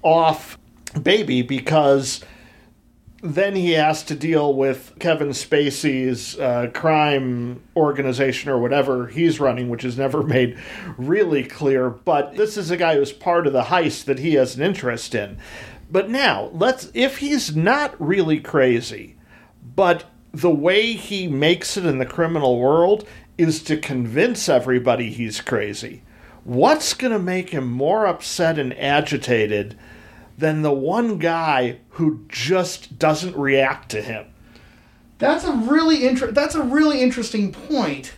off 0.02 0.58
Baby 1.00 1.40
because 1.42 2.20
then 3.22 3.54
he 3.54 3.72
has 3.72 4.02
to 4.02 4.16
deal 4.16 4.52
with 4.52 4.94
Kevin 4.98 5.28
Spacey's 5.28 6.36
uh, 6.38 6.70
crime 6.74 7.62
organization 7.76 8.50
or 8.50 8.58
whatever 8.58 9.06
he's 9.06 9.38
running, 9.38 9.68
which 9.68 9.84
is 9.84 9.96
never 9.96 10.22
made 10.24 10.58
really 10.98 11.44
clear. 11.44 11.88
But 11.88 12.36
this 12.36 12.56
is 12.56 12.70
a 12.70 12.76
guy 12.76 12.96
who's 12.96 13.12
part 13.12 13.46
of 13.46 13.52
the 13.52 13.62
heist 13.62 14.04
that 14.06 14.18
he 14.18 14.34
has 14.34 14.56
an 14.56 14.62
interest 14.62 15.14
in. 15.14 15.38
But 15.90 16.10
now, 16.10 16.50
let's 16.52 16.90
if 16.94 17.18
he's 17.18 17.54
not 17.54 17.94
really 18.00 18.40
crazy, 18.40 19.16
but 19.76 20.04
the 20.32 20.50
way 20.50 20.94
he 20.94 21.28
makes 21.28 21.76
it 21.76 21.86
in 21.86 21.98
the 21.98 22.06
criminal 22.06 22.58
world 22.58 23.06
is 23.38 23.62
to 23.64 23.76
convince 23.76 24.48
everybody 24.48 25.10
he's 25.10 25.40
crazy. 25.40 26.02
What's 26.44 26.94
going 26.94 27.12
to 27.12 27.18
make 27.18 27.50
him 27.50 27.70
more 27.70 28.06
upset 28.06 28.58
and 28.58 28.76
agitated 28.76 29.78
than 30.42 30.62
the 30.62 30.72
one 30.72 31.18
guy 31.18 31.78
who 31.90 32.24
just 32.28 32.98
doesn't 32.98 33.36
react 33.36 33.90
to 33.92 34.02
him? 34.02 34.26
That's 35.18 35.44
a 35.44 35.52
really 35.52 36.04
inter- 36.04 36.32
that's 36.32 36.56
a 36.56 36.62
really 36.62 37.00
interesting 37.00 37.52
point. 37.52 38.12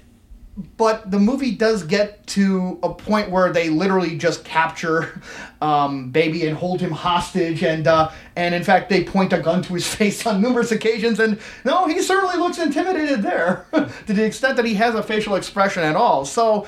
But 0.77 1.11
the 1.11 1.19
movie 1.19 1.51
does 1.51 1.83
get 1.83 2.27
to 2.29 2.79
a 2.83 2.95
point 2.95 3.29
where 3.29 3.53
they 3.53 3.69
literally 3.69 4.17
just 4.17 4.45
capture 4.45 5.21
um, 5.61 6.13
baby 6.13 6.47
and 6.47 6.57
hold 6.57 6.81
him 6.81 6.93
hostage, 6.93 7.63
and 7.63 7.87
uh, 7.87 8.11
and 8.37 8.55
in 8.55 8.65
fact 8.65 8.89
they 8.89 9.05
point 9.05 9.35
a 9.35 9.41
gun 9.41 9.63
to 9.63 9.75
his 9.75 9.87
face 9.95 10.27
on 10.27 10.41
numerous 10.41 10.73
occasions. 10.73 11.21
And 11.21 11.39
no, 11.65 11.87
he 11.87 12.01
certainly 12.01 12.37
looks 12.37 12.59
intimidated 12.59 13.23
there, 13.23 13.67
to 14.07 14.13
the 14.13 14.25
extent 14.25 14.57
that 14.57 14.65
he 14.65 14.75
has 14.75 14.95
a 14.95 15.03
facial 15.03 15.35
expression 15.35 15.83
at 15.83 15.97
all. 15.97 16.25
So 16.25 16.67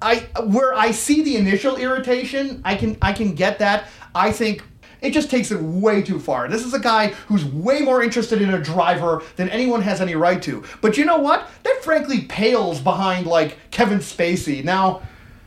I 0.00 0.26
where 0.44 0.74
I 0.74 0.90
see 0.90 1.22
the 1.22 1.36
initial 1.36 1.76
irritation, 1.76 2.62
I 2.64 2.76
can 2.76 2.96
I 3.02 3.12
can 3.12 3.34
get 3.34 3.58
that. 3.60 3.88
I 4.14 4.32
think 4.32 4.62
it 5.00 5.12
just 5.12 5.30
takes 5.30 5.50
it 5.50 5.60
way 5.60 6.02
too 6.02 6.18
far. 6.18 6.48
This 6.48 6.64
is 6.64 6.74
a 6.74 6.80
guy 6.80 7.08
who's 7.28 7.44
way 7.44 7.80
more 7.80 8.02
interested 8.02 8.42
in 8.42 8.50
a 8.50 8.60
driver 8.60 9.22
than 9.36 9.48
anyone 9.48 9.82
has 9.82 10.00
any 10.00 10.14
right 10.14 10.42
to. 10.42 10.64
But 10.80 10.96
you 10.96 11.04
know 11.04 11.18
what? 11.18 11.48
That 11.62 11.80
frankly 11.82 12.22
pales 12.22 12.80
behind 12.80 13.26
like 13.26 13.58
Kevin 13.70 13.98
Spacey. 13.98 14.64
Now, 14.64 15.02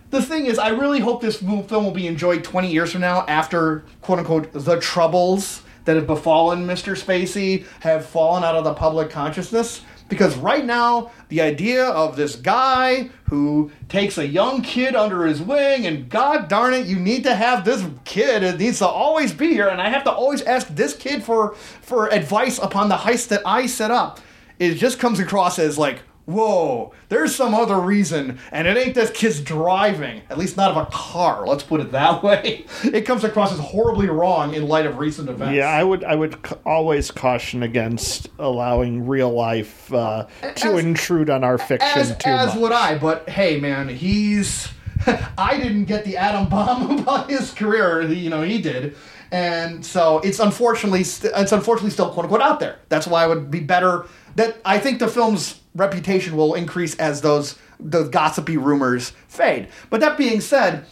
the 0.09 0.21
thing 0.21 0.45
is, 0.45 0.57
I 0.59 0.69
really 0.69 0.99
hope 0.99 1.21
this 1.21 1.37
film 1.37 1.69
will 1.69 1.91
be 1.91 2.07
enjoyed 2.07 2.43
20 2.43 2.71
years 2.71 2.91
from 2.91 3.01
now 3.01 3.25
after 3.27 3.83
quote 4.01 4.19
unquote 4.19 4.51
the 4.53 4.79
troubles 4.79 5.63
that 5.85 5.95
have 5.95 6.07
befallen 6.07 6.65
Mr. 6.67 7.01
Spacey 7.01 7.65
have 7.79 8.05
fallen 8.05 8.43
out 8.43 8.55
of 8.55 8.63
the 8.63 8.73
public 8.73 9.09
consciousness. 9.09 9.81
Because 10.09 10.35
right 10.37 10.65
now, 10.65 11.11
the 11.31 11.39
idea 11.39 11.85
of 11.85 12.17
this 12.17 12.35
guy 12.35 13.09
who 13.29 13.71
takes 13.87 14.17
a 14.17 14.27
young 14.27 14.61
kid 14.61 14.97
under 14.97 15.25
his 15.25 15.41
wing, 15.41 15.87
and 15.87 16.09
god 16.09 16.49
darn 16.49 16.73
it, 16.73 16.87
you 16.87 16.97
need 16.97 17.23
to 17.23 17.33
have 17.33 17.63
this 17.63 17.81
kid. 18.03 18.43
It 18.43 18.59
needs 18.59 18.79
to 18.79 18.87
always 18.87 19.31
be 19.31 19.53
here, 19.53 19.69
and 19.69 19.81
I 19.81 19.87
have 19.87 20.03
to 20.03 20.11
always 20.11 20.41
ask 20.41 20.67
this 20.67 20.93
kid 20.93 21.23
for 21.23 21.55
for 21.55 22.09
advice 22.09 22.59
upon 22.59 22.89
the 22.89 22.97
heist 22.97 23.29
that 23.29 23.41
I 23.45 23.65
set 23.65 23.91
up. 23.91 24.19
It 24.59 24.75
just 24.75 24.99
comes 24.99 25.21
across 25.21 25.57
as 25.57 25.77
like, 25.77 25.99
whoa, 26.25 26.93
there's 27.09 27.35
some 27.35 27.53
other 27.53 27.79
reason, 27.79 28.39
and 28.51 28.67
it 28.67 28.77
ain't 28.77 28.95
this 28.95 29.09
kid's 29.11 29.41
driving. 29.41 30.21
At 30.29 30.37
least 30.37 30.57
not 30.57 30.71
of 30.71 30.77
a 30.77 30.85
car. 30.91 31.45
Let's 31.45 31.63
put 31.63 31.81
it 31.81 31.91
that 31.91 32.23
way. 32.23 32.65
It 32.83 33.01
comes 33.01 33.23
across 33.23 33.51
as 33.51 33.59
horribly 33.59 34.07
wrong 34.09 34.53
in 34.53 34.67
light 34.67 34.85
of 34.85 34.97
recent 34.97 35.29
events. 35.29 35.55
Yeah, 35.55 35.67
I 35.69 35.83
would 35.83 36.03
I 36.03 36.15
would 36.15 36.35
c- 36.45 36.55
always 36.65 37.11
caution 37.11 37.63
against 37.63 38.29
allowing 38.39 39.07
real 39.07 39.31
life 39.31 39.91
uh, 39.93 40.27
to 40.41 40.67
As- 40.73 40.83
intrude 40.83 41.29
on 41.29 41.43
our 41.43 41.57
fiction 41.57 41.99
as, 41.99 42.15
too 42.17 42.29
as 42.29 42.47
much. 42.53 42.57
would 42.61 42.71
I. 42.71 42.97
But 42.97 43.29
hey, 43.29 43.59
man, 43.59 43.89
he's. 43.89 44.69
I 45.37 45.57
didn't 45.57 45.85
get 45.85 46.05
the 46.05 46.17
atom 46.17 46.47
bomb 46.47 46.99
about 46.99 47.29
his 47.29 47.51
career. 47.51 48.03
You 48.03 48.29
know, 48.29 48.43
he 48.43 48.61
did, 48.61 48.95
and 49.31 49.83
so 49.83 50.19
it's 50.19 50.39
unfortunately 50.39 50.99
it's 51.01 51.51
unfortunately 51.51 51.89
still 51.89 52.11
quote 52.11 52.25
unquote 52.25 52.41
out 52.41 52.59
there. 52.59 52.77
That's 52.89 53.07
why 53.07 53.25
it 53.25 53.29
would 53.29 53.49
be 53.49 53.61
better 53.61 54.05
that 54.35 54.57
I 54.65 54.79
think 54.79 54.99
the 54.99 55.07
film's 55.07 55.59
reputation 55.75 56.35
will 56.35 56.53
increase 56.53 56.95
as 56.97 57.21
those 57.21 57.57
those 57.79 58.09
gossipy 58.09 58.57
rumors 58.57 59.11
fade. 59.27 59.67
But 59.89 60.01
that 60.01 60.17
being 60.17 60.41
said, 60.41 60.85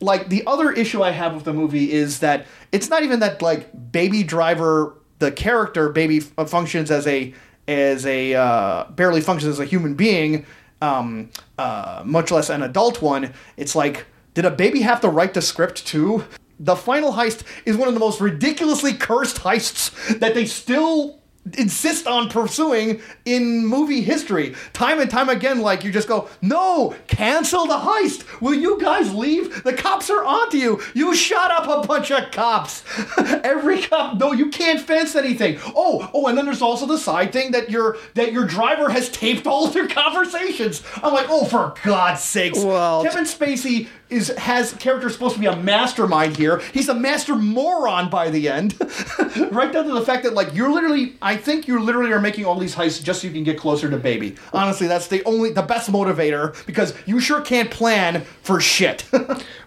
like 0.00 0.28
the 0.28 0.46
other 0.46 0.70
issue 0.70 1.02
I 1.02 1.10
have 1.10 1.34
with 1.34 1.44
the 1.44 1.52
movie 1.52 1.92
is 1.92 2.20
that 2.20 2.46
it's 2.72 2.90
not 2.90 3.02
even 3.02 3.20
that 3.20 3.40
like 3.42 3.92
Baby 3.92 4.22
Driver, 4.22 4.94
the 5.18 5.32
character 5.32 5.88
Baby 5.88 6.20
functions 6.20 6.90
as 6.90 7.06
a 7.06 7.32
as 7.68 8.06
a 8.06 8.34
uh, 8.34 8.84
barely 8.90 9.20
functions 9.20 9.50
as 9.50 9.58
a 9.58 9.64
human 9.64 9.94
being, 9.94 10.46
um, 10.80 11.30
uh, 11.58 12.02
much 12.04 12.30
less 12.30 12.48
an 12.50 12.62
adult 12.62 13.02
one. 13.02 13.32
It's 13.56 13.74
like, 13.74 14.06
did 14.34 14.44
a 14.44 14.50
baby 14.50 14.82
have 14.82 15.00
to 15.00 15.08
write 15.08 15.34
the 15.34 15.42
script 15.42 15.86
too? 15.86 16.24
The 16.60 16.76
final 16.76 17.12
heist 17.12 17.42
is 17.64 17.76
one 17.76 17.88
of 17.88 17.94
the 17.94 18.00
most 18.00 18.20
ridiculously 18.20 18.94
cursed 18.94 19.38
heists 19.38 20.18
that 20.20 20.34
they 20.34 20.46
still 20.46 21.20
insist 21.54 22.06
on 22.06 22.28
pursuing 22.28 23.00
in 23.24 23.66
movie 23.66 24.02
history. 24.02 24.54
Time 24.72 25.00
and 25.00 25.10
time 25.10 25.28
again, 25.28 25.60
like 25.60 25.84
you 25.84 25.92
just 25.92 26.08
go, 26.08 26.28
no, 26.42 26.94
cancel 27.06 27.66
the 27.66 27.74
heist. 27.74 28.40
Will 28.40 28.54
you 28.54 28.80
guys 28.80 29.14
leave? 29.14 29.62
The 29.62 29.72
cops 29.72 30.10
are 30.10 30.24
onto 30.24 30.56
you. 30.56 30.80
You 30.94 31.14
shot 31.14 31.50
up 31.50 31.84
a 31.84 31.86
bunch 31.86 32.10
of 32.10 32.30
cops. 32.30 32.84
Every 33.18 33.82
cop, 33.82 34.18
no, 34.18 34.32
you 34.32 34.50
can't 34.50 34.80
fence 34.80 35.14
anything. 35.14 35.58
Oh, 35.74 36.10
oh, 36.12 36.26
and 36.26 36.36
then 36.36 36.44
there's 36.44 36.62
also 36.62 36.86
the 36.86 36.98
side 36.98 37.32
thing 37.32 37.52
that 37.52 37.70
your 37.70 37.96
that 38.14 38.32
your 38.32 38.46
driver 38.46 38.90
has 38.90 39.08
taped 39.08 39.46
all 39.46 39.68
their 39.68 39.88
conversations. 39.96 40.82
I'm 41.02 41.12
like, 41.12 41.26
oh, 41.28 41.44
for 41.44 41.74
God's 41.82 42.22
sakes. 42.22 42.58
Well, 42.58 43.02
Kevin 43.02 43.24
Spacey 43.24 43.88
is 44.08 44.28
has 44.36 44.72
character 44.74 45.10
supposed 45.10 45.34
to 45.34 45.40
be 45.40 45.46
a 45.46 45.56
mastermind 45.56 46.36
here. 46.36 46.58
He's 46.72 46.88
a 46.88 46.94
master 46.94 47.34
moron 47.34 48.08
by 48.08 48.30
the 48.30 48.48
end. 48.48 48.74
right 49.50 49.72
down 49.72 49.84
to 49.86 49.92
the 49.94 50.02
fact 50.04 50.22
that 50.24 50.34
like 50.34 50.54
you're 50.54 50.70
literally 50.72 51.14
I 51.20 51.36
think 51.36 51.66
you 51.66 51.80
literally 51.80 52.12
are 52.12 52.20
making 52.20 52.44
all 52.44 52.58
these 52.58 52.74
heists 52.74 53.02
just 53.02 53.20
so 53.22 53.26
you 53.26 53.32
can 53.32 53.42
get 53.44 53.58
closer 53.58 53.90
to 53.90 53.96
baby. 53.96 54.36
Honestly, 54.52 54.86
that's 54.86 55.08
the 55.08 55.24
only 55.24 55.50
the 55.52 55.62
best 55.62 55.90
motivator 55.90 56.64
because 56.66 56.94
you 57.06 57.18
sure 57.20 57.40
can't 57.40 57.70
plan 57.70 58.22
for 58.42 58.60
shit. 58.60 59.04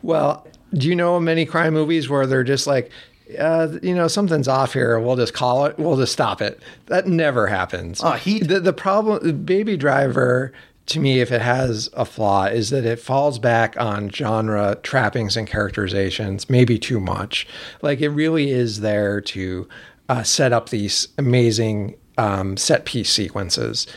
Well, 0.02 0.48
do 0.74 0.88
you 0.88 0.96
know 0.96 1.20
many 1.20 1.46
crime 1.46 1.74
movies 1.74 2.10
where 2.10 2.26
they're 2.26 2.44
just 2.44 2.68
like, 2.68 2.90
uh, 3.38 3.68
you 3.84 3.94
know, 3.94 4.08
something's 4.08 4.48
off 4.48 4.72
here. 4.74 5.00
We'll 5.00 5.18
just 5.18 5.34
call 5.34 5.66
it. 5.66 5.78
We'll 5.78 5.98
just 5.98 6.14
stop 6.14 6.42
it. 6.42 6.62
That 6.86 7.06
never 7.06 7.48
happens. 7.48 8.02
Uh, 8.02 8.14
he- 8.14 8.40
the 8.40 8.60
the 8.60 8.74
problem, 8.74 9.42
Baby 9.44 9.76
Driver, 9.78 10.54
to 10.90 11.00
me, 11.00 11.22
if 11.22 11.32
it 11.32 11.42
has 11.42 11.90
a 11.94 12.04
flaw, 12.04 12.46
is 12.46 12.72
that 12.72 12.86
it 12.86 13.00
falls 13.00 13.40
back 13.40 13.80
on 13.80 14.10
genre 14.10 14.78
trappings 14.84 15.38
and 15.38 15.48
characterizations, 15.48 16.50
maybe 16.50 16.78
too 16.78 17.00
much. 17.00 17.48
Like 17.82 18.02
it 18.02 18.10
really 18.10 18.52
is 18.52 18.82
there 18.82 19.22
to 19.22 19.68
uh, 20.10 20.24
set 20.24 20.52
up 20.52 20.70
these 20.70 21.08
amazing 21.18 21.96
um, 22.18 22.58
set 22.58 22.86
piece 22.86 23.12
sequences. 23.12 23.88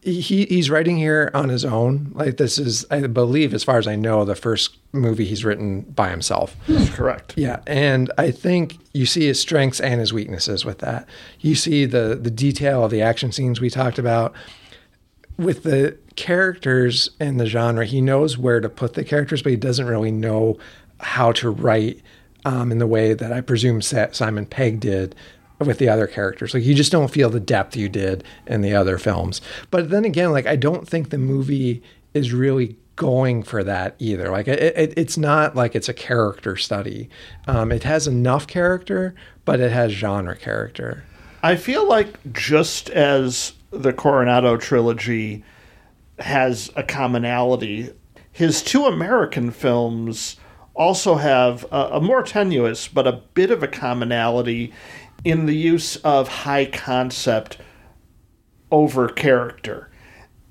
He 0.00 0.46
he's 0.46 0.68
writing 0.68 0.96
here 0.96 1.30
on 1.32 1.48
his 1.48 1.64
own. 1.64 2.10
Like 2.14 2.36
this 2.36 2.58
is, 2.58 2.84
I 2.90 3.06
believe, 3.06 3.54
as 3.54 3.62
far 3.62 3.78
as 3.78 3.86
I 3.86 3.94
know, 3.94 4.24
the 4.24 4.34
first 4.34 4.78
movie 4.90 5.26
he's 5.26 5.44
written 5.44 5.82
by 5.82 6.08
himself. 6.08 6.56
Correct. 6.92 7.34
Yeah, 7.36 7.60
and 7.68 8.10
I 8.18 8.32
think 8.32 8.78
you 8.92 9.06
see 9.06 9.26
his 9.26 9.38
strengths 9.38 9.78
and 9.78 10.00
his 10.00 10.12
weaknesses 10.12 10.64
with 10.64 10.78
that. 10.78 11.08
You 11.38 11.54
see 11.54 11.84
the 11.84 12.18
the 12.20 12.32
detail 12.32 12.84
of 12.84 12.90
the 12.90 13.02
action 13.02 13.30
scenes 13.30 13.60
we 13.60 13.70
talked 13.70 13.98
about 13.98 14.34
with 15.36 15.62
the 15.62 15.96
characters 16.16 17.10
and 17.18 17.40
the 17.40 17.46
genre. 17.46 17.84
He 17.84 18.00
knows 18.00 18.36
where 18.36 18.60
to 18.60 18.68
put 18.68 18.94
the 18.94 19.04
characters, 19.04 19.42
but 19.42 19.50
he 19.50 19.56
doesn't 19.56 19.86
really 19.86 20.10
know 20.10 20.58
how 21.00 21.32
to 21.32 21.50
write 21.50 22.00
um, 22.44 22.72
in 22.72 22.78
the 22.78 22.86
way 22.86 23.14
that 23.14 23.32
I 23.32 23.40
presume 23.40 23.82
Simon 23.82 24.46
Pegg 24.46 24.80
did 24.80 25.14
with 25.58 25.78
the 25.78 25.88
other 25.88 26.06
characters. 26.06 26.54
Like 26.54 26.64
you 26.64 26.74
just 26.74 26.92
don't 26.92 27.10
feel 27.10 27.30
the 27.30 27.40
depth 27.40 27.76
you 27.76 27.88
did 27.88 28.24
in 28.46 28.62
the 28.62 28.74
other 28.74 28.98
films. 28.98 29.40
But 29.70 29.90
then 29.90 30.04
again, 30.04 30.32
like 30.32 30.46
I 30.46 30.56
don't 30.56 30.88
think 30.88 31.10
the 31.10 31.18
movie 31.18 31.82
is 32.14 32.32
really 32.32 32.76
going 32.96 33.42
for 33.42 33.64
that 33.64 33.94
either. 33.98 34.30
Like 34.30 34.48
it, 34.48 34.60
it, 34.60 34.94
it's 34.96 35.16
not 35.16 35.56
like 35.56 35.74
it's 35.74 35.88
a 35.88 35.94
character 35.94 36.56
study. 36.56 37.08
Um, 37.46 37.72
it 37.72 37.84
has 37.84 38.06
enough 38.06 38.46
character, 38.46 39.14
but 39.44 39.60
it 39.60 39.72
has 39.72 39.92
genre 39.92 40.36
character. 40.36 41.04
I 41.42 41.56
feel 41.56 41.88
like 41.88 42.32
just 42.32 42.90
as 42.90 43.52
the 43.72 43.92
Cornetto 43.92 44.60
trilogy 44.60 45.44
has 46.18 46.70
a 46.76 46.82
commonality, 46.82 47.90
his 48.30 48.62
two 48.62 48.84
American 48.84 49.50
films 49.50 50.36
also 50.74 51.16
have 51.16 51.64
a, 51.72 51.90
a 51.92 52.00
more 52.00 52.22
tenuous 52.22 52.88
but 52.88 53.06
a 53.06 53.20
bit 53.34 53.50
of 53.50 53.62
a 53.62 53.68
commonality 53.68 54.72
in 55.24 55.46
the 55.46 55.56
use 55.56 55.96
of 55.96 56.28
high 56.28 56.66
concept 56.66 57.58
over 58.70 59.08
character. 59.08 59.90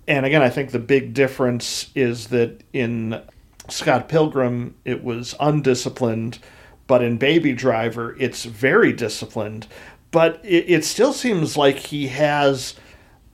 And 0.08 0.26
again, 0.26 0.42
I 0.42 0.50
think 0.50 0.72
the 0.72 0.80
big 0.80 1.14
difference 1.14 1.90
is 1.96 2.28
that 2.28 2.64
in 2.74 3.22
Scott 3.70 4.10
Pilgrim, 4.10 4.76
it 4.84 5.04
was 5.04 5.36
undisciplined, 5.40 6.40
but 6.88 7.04
in 7.04 7.18
Baby 7.18 7.54
Driver, 7.54 8.16
it's 8.20 8.46
very 8.46 8.94
disciplined. 8.94 9.68
But 10.12 10.42
it, 10.44 10.66
it 10.68 10.86
still 10.86 11.14
seems 11.14 11.56
like 11.56 11.78
he 11.78 12.08
has 12.08 12.76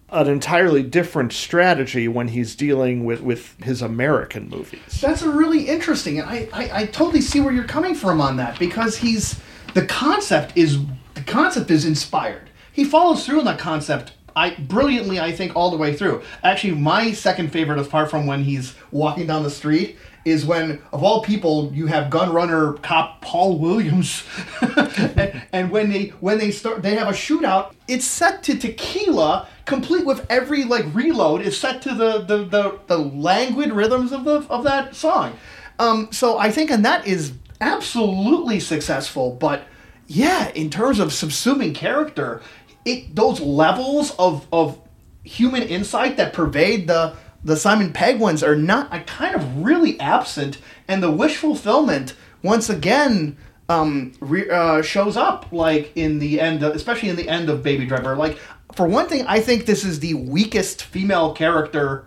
an 0.09 0.27
entirely 0.27 0.83
different 0.83 1.33
strategy 1.33 2.07
when 2.07 2.29
he's 2.29 2.55
dealing 2.55 3.03
with, 3.03 3.21
with 3.21 3.61
his 3.63 3.81
American 3.81 4.49
movies. 4.49 5.01
That's 5.01 5.21
a 5.21 5.29
really 5.29 5.67
interesting. 5.67 6.19
and 6.19 6.29
I, 6.29 6.47
I 6.53 6.81
I 6.81 6.85
totally 6.85 7.21
see 7.21 7.41
where 7.41 7.53
you're 7.53 7.65
coming 7.65 7.93
from 7.93 8.21
on 8.21 8.37
that 8.37 8.57
because 8.57 8.97
he's 8.97 9.39
the 9.73 9.85
concept 9.85 10.55
is 10.55 10.79
the 11.13 11.23
concept 11.23 11.71
is 11.71 11.85
inspired. 11.85 12.49
He 12.71 12.83
follows 12.85 13.25
through 13.25 13.39
on 13.39 13.45
that 13.45 13.59
concept. 13.59 14.13
I 14.35 14.51
brilliantly, 14.51 15.19
I 15.19 15.31
think, 15.31 15.55
all 15.55 15.71
the 15.71 15.77
way 15.77 15.95
through. 15.95 16.21
Actually, 16.43 16.75
my 16.75 17.11
second 17.11 17.51
favorite, 17.51 17.79
apart 17.79 18.11
from 18.11 18.27
when 18.27 18.43
he's 18.43 18.75
walking 18.91 19.25
down 19.25 19.41
the 19.41 19.49
street, 19.49 19.97
is 20.25 20.45
when, 20.45 20.79
of 20.93 21.03
all 21.03 21.23
people, 21.23 21.71
you 21.73 21.87
have 21.87 22.11
gun 22.11 22.31
runner 22.31 22.73
cop 22.73 23.21
Paul 23.21 23.57
Williams, 23.57 24.23
and, 24.61 25.41
and 25.51 25.71
when 25.71 25.89
they 25.89 26.09
when 26.19 26.37
they 26.37 26.51
start, 26.51 26.83
they 26.83 26.95
have 26.95 27.07
a 27.07 27.13
shootout. 27.13 27.73
It's 27.87 28.05
set 28.05 28.43
to 28.43 28.57
tequila, 28.57 29.47
complete 29.67 30.05
with 30.05 30.25
every 30.29 30.63
like 30.63 30.85
reload 30.95 31.41
is 31.41 31.59
set 31.59 31.83
to 31.83 31.93
the 31.93 32.19
the 32.19 32.45
the, 32.45 32.79
the 32.87 32.97
languid 32.97 33.71
rhythms 33.71 34.11
of 34.11 34.23
the 34.23 34.41
of 34.49 34.63
that 34.63 34.95
song. 34.95 35.37
Um, 35.77 36.07
so 36.11 36.39
I 36.39 36.49
think, 36.49 36.71
and 36.71 36.83
that 36.85 37.05
is 37.05 37.33
absolutely 37.61 38.59
successful. 38.59 39.31
But 39.39 39.67
yeah, 40.07 40.49
in 40.49 40.71
terms 40.71 40.99
of 40.99 41.09
subsuming 41.09 41.75
character, 41.75 42.41
it 42.85 43.15
those 43.15 43.39
levels 43.39 44.15
of 44.17 44.47
of 44.51 44.81
human 45.23 45.61
insight 45.63 46.17
that 46.17 46.33
pervade 46.33 46.87
the 46.87 47.15
the 47.43 47.57
Simon 47.57 47.93
Pegg 47.93 48.19
ones 48.19 48.41
are 48.41 48.55
not 48.55 48.91
are 48.91 49.03
kind 49.03 49.35
of 49.35 49.63
really 49.63 49.99
absent, 49.99 50.57
and 50.87 51.03
the 51.03 51.11
wish 51.11 51.35
fulfillment 51.35 52.15
once 52.41 52.69
again 52.69 53.37
um, 53.69 54.13
re, 54.19 54.49
uh, 54.49 54.81
shows 54.81 55.17
up 55.17 55.51
like 55.51 55.91
in 55.95 56.19
the 56.19 56.39
end, 56.39 56.63
of, 56.63 56.73
especially 56.75 57.09
in 57.09 57.15
the 57.15 57.27
end 57.27 57.49
of 57.49 57.63
Baby 57.63 57.85
Driver. 57.85 58.15
Like 58.15 58.39
for 58.77 58.87
one 58.87 59.09
thing, 59.09 59.25
I 59.27 59.39
think 59.39 59.65
this 59.65 59.83
is 59.83 59.99
the 59.99 60.13
weakest 60.13 60.83
female 60.83 61.33
character. 61.33 62.05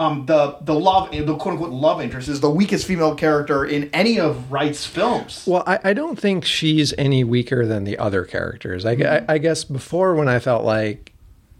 Um, 0.00 0.26
the 0.26 0.56
the 0.62 0.74
love 0.74 1.10
the 1.12 1.36
quote 1.36 1.52
unquote 1.52 1.70
love 1.70 2.00
interest 2.00 2.28
is 2.28 2.40
the 2.40 2.50
weakest 2.50 2.86
female 2.86 3.14
character 3.14 3.64
in 3.64 3.90
any 3.92 4.18
of 4.18 4.50
Wright's 4.50 4.86
films. 4.86 5.44
Well, 5.46 5.62
I, 5.66 5.78
I 5.84 5.92
don't 5.92 6.18
think 6.18 6.44
she's 6.44 6.92
any 6.98 7.22
weaker 7.22 7.64
than 7.66 7.84
the 7.84 7.98
other 7.98 8.24
characters. 8.24 8.84
I, 8.84 8.92
I, 8.92 9.34
I 9.34 9.38
guess 9.38 9.62
before 9.62 10.14
when 10.14 10.26
I 10.26 10.38
felt 10.38 10.64
like 10.64 11.09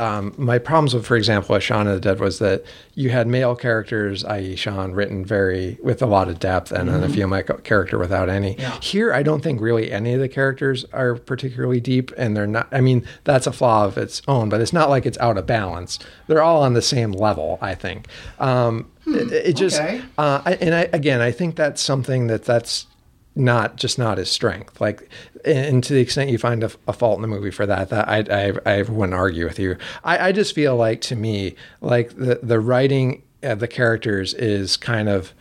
um, 0.01 0.35
my 0.39 0.59
problems 0.59 0.95
with, 0.95 1.07
for 1.07 1.17
example, 1.17 1.55
with 1.55 1.63
Shaun 1.63 1.87
of 1.87 1.95
the 1.95 2.01
Dead 2.01 2.21
was 2.21 2.39
that 2.39 2.65
you 2.95 3.11
had 3.11 3.29
male 3.29 3.55
characters, 3.55 4.25
i.e., 4.25 4.57
Sean, 4.57 4.93
written 4.93 5.25
very 5.25 5.79
with 5.83 6.01
a 6.01 6.07
lot 6.07 6.29
of 6.29 6.39
depth, 6.39 6.73
and 6.73 6.89
then 6.89 7.05
a 7.05 7.09
female 7.09 7.43
character 7.43 7.99
without 7.99 8.31
any. 8.31 8.57
Here, 8.81 9.13
I 9.13 9.23
don't 9.23 9.43
think 9.43 9.61
really 9.61 9.93
any 9.93 10.15
of 10.15 10.21
the 10.21 10.29
characters 10.29 10.87
are 10.93 11.17
particularly 11.17 11.81
deep, 11.81 12.13
and 12.17 12.35
they're 12.35 12.47
not. 12.47 12.69
I 12.73 12.81
mean, 12.81 13.07
that's 13.25 13.47
a 13.47 13.53
flaw 13.53 13.85
of 13.85 13.99
its 13.99 14.23
own, 14.27 14.49
but 14.49 14.63
it's 14.63 14.73
not 14.73 14.89
like 14.89 15.05
it's 15.05 15.19
out 15.19 15.37
of 15.37 15.47
balance. 15.47 15.99
They're 16.27 16.43
all 16.43 16.63
on 16.63 16.73
the 16.73 16.83
same 16.83 17.13
level, 17.13 17.59
I 17.61 17.75
think. 17.75 18.07
Um, 18.39 18.91
it, 19.07 19.33
it 19.33 19.53
just, 19.57 19.81
okay. 19.81 20.03
uh, 20.17 20.41
I, 20.45 20.55
and 20.55 20.75
I 20.75 20.89
again, 20.95 21.21
I 21.21 21.31
think 21.31 21.57
that's 21.57 21.83
something 21.83 22.27
that 22.29 22.45
that's 22.45 22.87
not 23.37 23.77
just 23.77 23.99
not 23.99 24.19
his 24.19 24.31
strength. 24.31 24.81
Like, 24.81 25.09
and 25.45 25.83
to 25.85 25.93
the 25.93 26.01
extent 26.01 26.31
you 26.31 26.39
find 26.39 26.63
a, 26.63 26.71
a 26.87 26.93
fault 26.93 27.17
in 27.17 27.23
the 27.23 27.29
movie 27.29 27.51
for 27.51 27.67
that, 27.67 27.89
that 27.91 28.09
I, 28.09 28.19
I, 28.31 28.79
I 28.79 28.83
wouldn't 28.83 29.15
argue 29.15 29.45
with 29.45 29.59
you. 29.59 29.77
I, 30.05 30.29
I 30.29 30.33
just 30.33 30.55
feel 30.55 30.77
like 30.77 31.01
to 31.03 31.17
me, 31.17 31.55
like 31.81 32.17
the 32.17 32.41
the 32.43 32.61
writing 32.61 33.23
of 33.43 33.61
the 33.61 33.69
characters 33.69 34.35
is 34.35 34.77
kind 34.77 35.09
of 35.09 35.33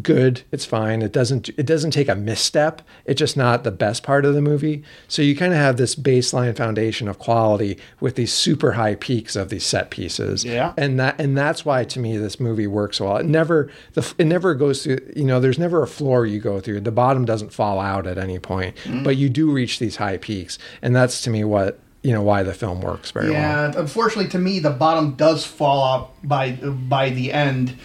good 0.00 0.42
it's 0.50 0.64
fine. 0.64 1.02
It 1.02 1.12
doesn't 1.12 1.50
it 1.50 1.66
doesn't 1.66 1.90
take 1.90 2.08
a 2.08 2.14
misstep. 2.14 2.82
It's 3.04 3.18
just 3.18 3.36
not 3.36 3.64
the 3.64 3.70
best 3.70 4.02
part 4.02 4.24
of 4.24 4.34
the 4.34 4.40
movie. 4.40 4.82
So 5.08 5.20
you 5.20 5.36
kind 5.36 5.52
of 5.52 5.58
have 5.58 5.76
this 5.76 5.94
baseline 5.94 6.56
foundation 6.56 7.08
of 7.08 7.18
quality 7.18 7.78
with 8.00 8.16
these 8.16 8.32
super 8.32 8.72
high 8.72 8.94
peaks 8.94 9.36
of 9.36 9.50
these 9.50 9.64
set 9.64 9.90
pieces. 9.90 10.44
Yeah. 10.44 10.72
and 10.76 10.98
that 10.98 11.20
and 11.20 11.36
that's 11.36 11.64
why 11.64 11.84
to 11.84 12.00
me 12.00 12.16
this 12.16 12.40
movie 12.40 12.66
works 12.66 13.00
well 13.00 13.16
it 13.18 13.26
never 13.26 13.70
the 13.92 14.14
it 14.18 14.26
never 14.26 14.54
goes 14.54 14.84
through 14.84 14.98
you 15.14 15.24
know 15.24 15.40
there's 15.40 15.58
never 15.58 15.82
a 15.82 15.88
floor 15.88 16.24
you 16.24 16.40
go 16.40 16.60
through. 16.60 16.80
The 16.80 16.90
bottom 16.90 17.24
doesn't 17.24 17.52
fall 17.52 17.80
out 17.80 18.06
at 18.06 18.18
any 18.18 18.38
point 18.38 18.76
but 19.04 19.16
you 19.16 19.28
do 19.28 19.50
reach 19.50 19.78
these 19.78 19.96
high 19.96 20.16
peaks. 20.16 20.58
And 20.80 20.94
that's 20.96 21.20
to 21.22 21.30
me 21.30 21.44
what 21.44 21.78
you 22.02 22.12
know 22.12 22.22
why 22.22 22.42
the 22.42 22.54
film 22.54 22.80
works 22.80 23.10
very 23.10 23.30
well. 23.30 23.40
Yeah, 23.40 23.72
unfortunately 23.76 24.30
to 24.30 24.38
me, 24.38 24.58
the 24.58 24.70
bottom 24.70 25.14
does 25.14 25.44
fall 25.44 25.84
out 25.84 26.12
by 26.26 26.52
by 26.52 27.10
the 27.10 27.32
end. 27.32 27.76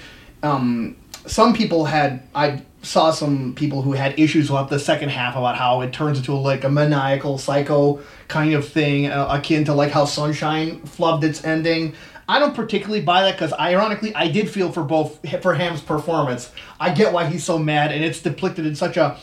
Um, 0.44 0.96
some 1.28 1.54
people 1.54 1.86
had 1.86 2.24
I 2.34 2.62
saw 2.82 3.12
some 3.12 3.54
people 3.56 3.82
who 3.82 3.94
had 3.94 4.18
issues 4.20 4.50
with 4.50 4.70
the 4.70 4.80
second 4.80 5.10
half 5.10 5.36
about 5.36 5.58
how 5.58 5.82
it 5.82 5.92
turns 5.92 6.20
into 6.20 6.34
like 6.34 6.64
a 6.64 6.70
maniacal 6.70 7.38
psycho 7.38 8.00
kind 8.28 8.54
of 8.54 8.68
thing, 8.68 9.08
uh, 9.08 9.28
akin 9.30 9.66
to 9.66 9.74
like 9.74 9.92
how 9.92 10.06
Sunshine 10.06 10.82
flubbed 10.82 11.24
its 11.24 11.44
ending. 11.44 11.94
I 12.30 12.40
don't 12.40 12.56
particularly 12.56 13.02
buy 13.02 13.24
that 13.24 13.34
because, 13.34 13.54
ironically, 13.54 14.14
I 14.14 14.28
did 14.28 14.50
feel 14.50 14.72
for 14.72 14.84
both 14.84 15.20
for 15.42 15.54
Hamm's 15.54 15.82
performance. 15.82 16.52
I 16.80 16.94
get 16.94 17.14
why 17.14 17.26
he's 17.28 17.44
so 17.44 17.58
mad, 17.58 17.92
and 17.92 18.04
it's 18.04 18.22
depicted 18.22 18.66
in 18.66 18.76
such 18.76 18.98
a 18.98 19.18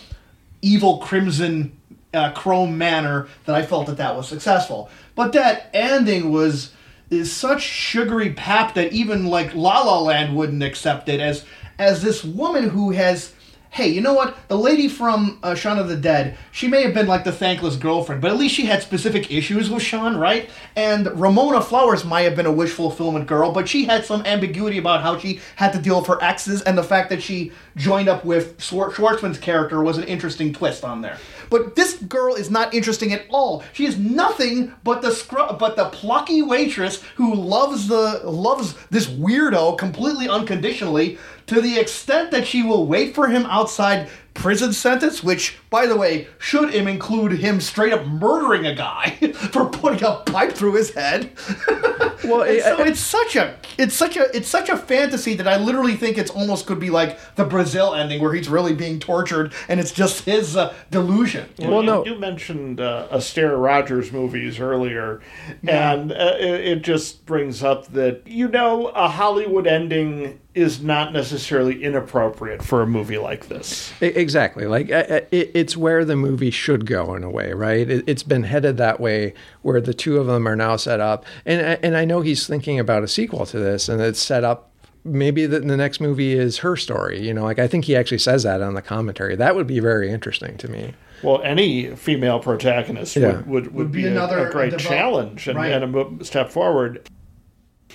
evil 0.62 0.98
crimson 0.98 1.78
uh, 2.14 2.32
chrome 2.32 2.78
manner 2.78 3.28
that 3.44 3.55
I 3.55 3.66
felt 3.66 3.86
that 3.86 3.98
that 3.98 4.16
was 4.16 4.26
successful. 4.28 4.89
But 5.14 5.32
that 5.32 5.70
ending 5.74 6.32
was 6.32 6.72
is 7.10 7.31
such 7.32 7.62
sugary 7.62 8.32
pap 8.32 8.74
that 8.74 8.93
even 8.93 9.26
like 9.26 9.55
La 9.55 9.82
La 9.82 10.01
Land 10.01 10.35
wouldn't 10.35 10.62
accept 10.62 11.09
it 11.09 11.20
as 11.20 11.44
as 11.78 12.02
this 12.02 12.24
woman 12.24 12.68
who 12.70 12.90
has. 12.92 13.32
Hey, 13.70 13.88
you 13.88 14.01
know 14.01 14.14
what? 14.14 14.36
The 14.46 14.56
lady 14.56 14.86
from 14.86 15.40
uh, 15.42 15.56
Shaun 15.56 15.80
of 15.80 15.88
the 15.88 15.96
Dead, 15.96 16.38
she 16.52 16.68
may 16.68 16.82
have 16.82 16.94
been 16.94 17.09
like 17.09 17.24
the 17.24 17.32
thankless 17.32 17.74
girlfriend, 17.74 18.22
but 18.22 18.30
at 18.30 18.36
least 18.36 18.55
she 18.55 18.66
had 18.66 18.84
specific 18.84 19.32
issues 19.32 19.68
with 19.68 19.82
Sean, 19.82 20.16
right? 20.16 20.48
And 20.76 21.09
Ramona 21.20 21.60
Flowers 21.60 22.05
might 22.05 22.20
have 22.20 22.36
been 22.36 22.46
a 22.46 22.52
wish 22.52 22.70
fulfillment 22.70 23.26
girl, 23.26 23.51
but 23.51 23.68
she 23.68 23.84
had 23.84 24.05
some 24.05 24.24
ambiguity 24.26 24.78
about 24.78 25.02
how 25.02 25.18
she 25.18 25.40
had 25.56 25.72
to 25.72 25.80
deal 25.80 25.98
with 25.98 26.06
her 26.06 26.22
exes, 26.22 26.62
and 26.62 26.78
the 26.78 26.84
fact 26.84 27.10
that 27.10 27.20
she 27.20 27.51
joined 27.74 28.09
up 28.09 28.24
with 28.24 28.56
Schwar- 28.59 28.92
Schwartzman's 28.92 29.38
character 29.38 29.82
was 29.82 29.98
an 29.98 30.05
interesting 30.05 30.52
twist 30.52 30.84
on 30.84 31.01
there. 31.02 31.18
But 31.51 31.74
this 31.74 31.94
girl 31.94 32.36
is 32.36 32.52
not 32.52 32.74
interesting 32.74 33.12
at 33.12 33.26
all. 33.28 33.64
She 33.72 33.86
is 33.86 33.98
nothing 33.98 34.72
but 34.84 35.02
the 35.02 35.09
scru- 35.09 35.59
but 35.59 35.74
the 35.74 35.86
plucky 35.86 36.42
waitress 36.42 37.02
who 37.16 37.34
loves 37.34 37.88
the 37.88 38.20
loves 38.24 38.74
this 38.90 39.06
weirdo 39.09 39.76
completely 39.78 40.28
unconditionally 40.28 41.18
to 41.46 41.60
the 41.60 41.78
extent 41.78 42.30
that 42.30 42.46
she 42.46 42.62
will 42.62 42.86
wait 42.86 43.14
for 43.14 43.28
him 43.28 43.44
outside 43.46 44.08
prison 44.34 44.72
sentence, 44.72 45.22
which, 45.22 45.56
by 45.70 45.86
the 45.86 45.94
way, 45.96 46.26
should 46.38 46.74
him 46.74 46.88
include 46.88 47.32
him 47.32 47.60
straight 47.60 47.92
up 47.92 48.04
murdering 48.06 48.66
a 48.66 48.74
guy 48.74 49.10
for 49.52 49.66
putting 49.66 50.02
a 50.04 50.16
pipe 50.26 50.52
through 50.52 50.74
his 50.74 50.92
head. 50.94 51.30
Well, 52.24 52.40
it- 52.40 52.62
so 52.62 52.82
it's 52.82 53.00
such 53.00 53.36
a 53.36 53.54
it's 53.76 53.94
such 53.94 54.16
a 54.16 54.34
it's 54.34 54.48
such 54.48 54.70
a 54.70 54.78
fantasy 54.78 55.34
that 55.34 55.46
I 55.46 55.58
literally 55.58 55.94
think 55.94 56.16
it's 56.16 56.30
almost 56.30 56.64
could 56.64 56.80
be 56.80 56.88
like 56.88 57.18
the 57.34 57.44
Brazil 57.44 57.94
ending 57.94 58.22
where 58.22 58.32
he's 58.32 58.48
really 58.48 58.72
being 58.74 58.98
tortured 58.98 59.52
and 59.68 59.78
it's 59.78 59.92
just 59.92 60.24
his 60.24 60.56
uh, 60.56 60.72
delusion. 60.90 61.50
Well, 61.58 61.80
you, 61.80 61.86
no. 61.86 62.04
you 62.06 62.14
mentioned 62.18 62.80
uh, 62.80 63.08
Astaire 63.12 63.62
Rogers 63.62 64.10
movies 64.10 64.58
earlier, 64.58 65.20
and 65.68 66.12
uh, 66.12 66.36
it, 66.38 66.60
it 66.78 66.82
just 66.82 67.26
brings 67.26 67.62
up 67.62 67.88
that 67.88 68.22
you 68.26 68.48
know 68.48 68.86
a 68.88 69.06
Hollywood 69.08 69.66
ending 69.66 70.40
is 70.55 70.81
not 70.81 71.12
necessarily 71.12 71.82
inappropriate 71.82 72.62
for 72.62 72.82
a 72.82 72.86
movie 72.86 73.18
like 73.18 73.48
this. 73.48 73.93
Exactly. 74.01 74.66
Like 74.66 74.89
it, 74.89 75.28
it's 75.32 75.76
where 75.76 76.05
the 76.05 76.16
movie 76.16 76.51
should 76.51 76.86
go 76.86 77.14
in 77.14 77.24
a 77.24 77.31
way, 77.31 77.52
right? 77.52 77.89
It, 77.90 78.05
it's 78.06 78.22
been 78.22 78.44
headed 78.44 78.76
that 78.76 79.01
way, 79.01 79.35
where 79.62 79.81
the 79.81 79.94
two 79.94 80.18
of 80.18 80.26
them 80.26 80.47
are 80.47 80.56
now 80.56 80.76
set 80.76 81.01
up, 81.01 81.24
and 81.44 81.60
and 81.82 81.97
I 81.97 82.05
know 82.05 82.20
he's 82.20 82.47
thinking 82.47 82.78
about 82.78 83.02
a 83.02 83.09
sequel 83.09 83.47
to 83.47 83.59
this, 83.59 83.89
and 83.89 84.01
it's 84.01 84.20
set 84.22 84.44
up. 84.44 84.70
Maybe 85.06 85.44
the, 85.44 85.60
the 85.60 85.76
next 85.76 86.01
movie 86.01 86.32
is 86.32 86.59
her 86.59 86.76
story. 86.76 87.20
You 87.20 87.35
know, 87.35 87.43
like 87.44 87.59
I 87.59 87.66
think 87.66 87.85
he 87.85 87.94
actually 87.94 88.18
says 88.18 88.44
that 88.44 88.62
on 88.62 88.74
the 88.74 88.81
commentary. 88.81 89.36
That 89.36 89.55
would 89.55 89.66
be 89.66 89.81
very 89.81 90.10
interesting 90.10 90.56
to 90.59 90.68
me. 90.68 90.94
Well, 91.22 91.43
any 91.43 91.94
female 91.97 92.39
protagonist 92.39 93.16
Yeah. 93.16 93.36
would, 93.39 93.47
would, 93.47 93.74
would, 93.74 93.93
be 93.93 94.02
be, 94.02 94.09
another 94.09 94.48
a, 94.48 94.51
great 94.52 94.70
develop- 94.70 94.89
challenge 94.89 95.48
and, 95.48 95.56
right. 95.59 95.72
and 95.72 96.20
a 96.20 96.24
step 96.24 96.51
forward. 96.51 97.09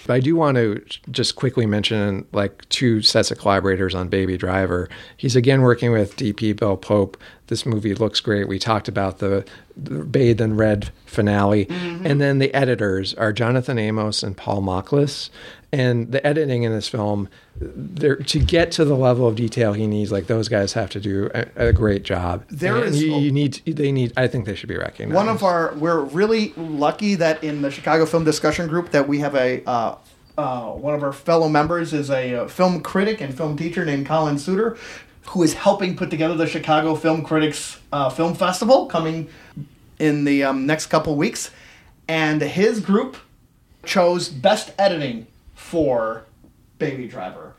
But 0.08 0.14
I 0.14 0.20
do 0.20 0.36
want 0.36 0.56
to 0.56 0.82
just 1.12 1.36
quickly 1.36 1.66
mention 1.66 2.26
like 2.32 2.68
two 2.70 3.02
sets 3.02 3.32
of 3.32 3.38
collaborators 3.38 3.94
on 3.94 4.08
Baby 4.08 4.38
Driver. 4.38 4.90
He's 5.18 5.36
again 5.36 5.62
working 5.62 5.92
with 5.92 6.16
DP 6.16 6.56
Bill 6.56 6.78
Pope. 6.78 7.18
This 7.48 7.66
movie 7.66 7.94
looks 7.94 8.20
great. 8.20 8.48
We 8.48 8.60
talked 8.60 8.88
about 8.88 9.20
the, 9.20 9.46
the 9.76 10.06
Bathed 10.06 10.42
in 10.42 10.56
Red 10.56 10.92
finale. 11.06 11.66
Mm-hmm. 11.66 12.06
And 12.06 12.22
then 12.22 12.40
the 12.40 12.54
editors 12.54 13.14
are 13.16 13.34
Jonathan 13.34 13.78
Amos 13.78 14.24
and 14.24 14.38
Paul 14.38 14.62
Machliss. 14.62 15.30
And 15.72 16.12
the 16.12 16.26
editing 16.26 16.64
in 16.64 16.72
this 16.72 16.88
film, 16.88 17.30
there 17.56 18.16
to 18.16 18.40
get 18.40 18.72
to 18.72 18.86
the 18.86 18.96
level 18.96 19.28
of 19.28 19.36
detail 19.36 19.74
he 19.74 19.86
needs, 19.86 20.12
like 20.12 20.26
those 20.26 20.50
guys 20.50 20.74
have 20.74 20.90
to 20.92 21.00
do 21.00 21.30
a, 21.36 21.68
a 21.68 21.74
great 21.74 22.02
job. 22.02 22.44
There 22.50 22.78
and 22.78 22.86
is- 22.86 23.04
you, 23.04 23.16
you 23.18 23.32
need 23.32 23.62
they 23.68 23.92
need 23.92 24.12
I 24.18 24.28
think 24.28 24.46
they 24.46 24.56
should 24.56 24.70
be 24.70 24.78
recognized. 24.78 25.16
One 25.16 25.30
of 25.30 25.44
our 25.44 25.74
we're 25.76 26.02
really 26.02 26.54
lucky 26.58 27.14
that 27.16 27.44
in 27.44 27.62
the 27.62 27.70
Chicago 27.70 28.08
Film 28.08 28.24
Discussion 28.24 28.68
Group 28.68 28.90
that 28.92 29.08
we 29.08 29.20
have 29.20 29.36
a 29.36 29.64
uh, 29.66 29.96
uh, 30.40 30.72
one 30.72 30.96
of 30.96 31.04
our 31.04 31.12
fellow 31.14 31.50
members 31.50 31.94
is 31.94 32.10
a 32.10 32.34
uh, 32.34 32.48
film 32.48 32.82
critic 32.82 33.20
and 33.22 33.36
film 33.36 33.58
teacher 33.58 33.84
named 33.86 34.06
Colin 34.08 34.40
Suter, 34.40 34.78
who 35.28 35.44
is 35.44 35.54
helping 35.54 35.96
put 35.98 36.10
together 36.10 36.34
the 36.34 36.48
Chicago 36.48 36.96
Film 36.96 37.24
Critics 37.24 37.80
uh, 37.92 38.10
Film 38.10 38.34
Festival 38.34 38.86
coming 38.86 39.30
in 40.00 40.24
the 40.24 40.44
um, 40.46 40.66
next 40.66 40.86
couple 40.88 41.16
weeks, 41.16 41.52
and 42.08 42.42
his 42.42 42.80
group 42.80 43.18
chose 43.86 44.30
best 44.30 44.72
editing 44.80 45.28
for 45.70 46.26
Baby 46.78 47.08
Driver 47.08 47.56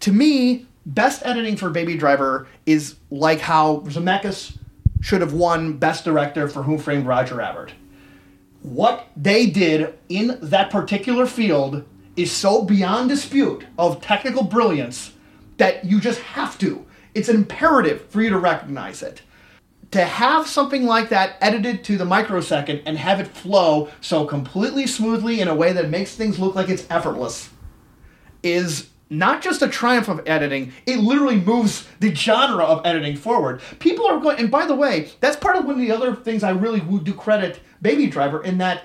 to 0.00 0.12
me, 0.12 0.66
best 0.86 1.24
editing 1.24 1.56
for 1.56 1.70
Baby 1.70 1.96
Driver 1.96 2.46
is 2.66 2.96
like 3.10 3.40
how 3.40 3.80
Zemeckis 3.80 4.56
should 5.00 5.20
have 5.20 5.32
won 5.32 5.76
Best 5.78 6.04
Director 6.04 6.48
for 6.48 6.62
Who 6.62 6.78
Framed 6.78 7.06
Roger 7.06 7.36
Rabbit. 7.36 7.72
What 8.62 9.06
they 9.16 9.46
did 9.46 9.94
in 10.08 10.38
that 10.42 10.70
particular 10.70 11.26
field 11.26 11.84
is 12.16 12.32
so 12.32 12.64
beyond 12.64 13.08
dispute 13.08 13.64
of 13.78 14.00
technical 14.00 14.42
brilliance 14.42 15.12
that 15.58 15.84
you 15.84 16.00
just 16.00 16.20
have 16.20 16.58
to. 16.58 16.84
It's 17.14 17.28
imperative 17.28 18.06
for 18.06 18.20
you 18.22 18.30
to 18.30 18.38
recognize 18.38 19.02
it. 19.02 19.22
To 19.92 20.04
have 20.04 20.46
something 20.46 20.84
like 20.84 21.08
that 21.08 21.36
edited 21.40 21.82
to 21.84 21.96
the 21.96 22.04
microsecond 22.04 22.82
and 22.84 22.98
have 22.98 23.20
it 23.20 23.26
flow 23.26 23.88
so 24.00 24.26
completely 24.26 24.86
smoothly 24.86 25.40
in 25.40 25.48
a 25.48 25.54
way 25.54 25.72
that 25.72 25.88
makes 25.88 26.14
things 26.14 26.38
look 26.38 26.54
like 26.54 26.68
it's 26.68 26.86
effortless 26.90 27.48
is 28.42 28.90
not 29.10 29.40
just 29.40 29.62
a 29.62 29.68
triumph 29.68 30.08
of 30.08 30.20
editing, 30.26 30.72
it 30.86 30.98
literally 30.98 31.40
moves 31.40 31.86
the 32.00 32.14
genre 32.14 32.64
of 32.64 32.84
editing 32.84 33.16
forward. 33.16 33.60
People 33.78 34.06
are 34.06 34.20
going, 34.20 34.38
and 34.38 34.50
by 34.50 34.66
the 34.66 34.74
way, 34.74 35.10
that's 35.20 35.36
part 35.36 35.56
of 35.56 35.64
one 35.64 35.74
of 35.76 35.80
the 35.80 35.90
other 35.90 36.14
things 36.14 36.42
I 36.42 36.50
really 36.50 36.80
would 36.80 37.04
do 37.04 37.14
credit 37.14 37.60
Baby 37.80 38.06
Driver 38.08 38.42
in 38.42 38.58
that 38.58 38.82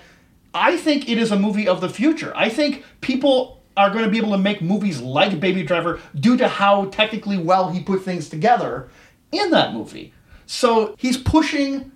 I 0.53 0.77
think 0.77 1.09
it 1.09 1.17
is 1.17 1.31
a 1.31 1.39
movie 1.39 1.67
of 1.67 1.81
the 1.81 1.89
future. 1.89 2.31
I 2.35 2.47
think 2.47 2.85
people 3.01 3.63
are 3.75 3.89
going 3.89 4.05
to 4.05 4.11
be 4.11 4.19
able 4.19 4.31
to 4.31 4.37
make 4.37 4.61
movies 4.61 5.01
like 5.01 5.39
Baby 5.39 5.63
Driver 5.63 5.99
due 6.15 6.37
to 6.37 6.47
how 6.47 6.85
technically 6.85 7.37
well 7.37 7.71
he 7.71 7.81
put 7.81 8.03
things 8.03 8.29
together 8.29 8.89
in 9.31 9.49
that 9.49 9.73
movie. 9.73 10.12
So 10.45 10.95
he's 10.97 11.17
pushing 11.17 11.91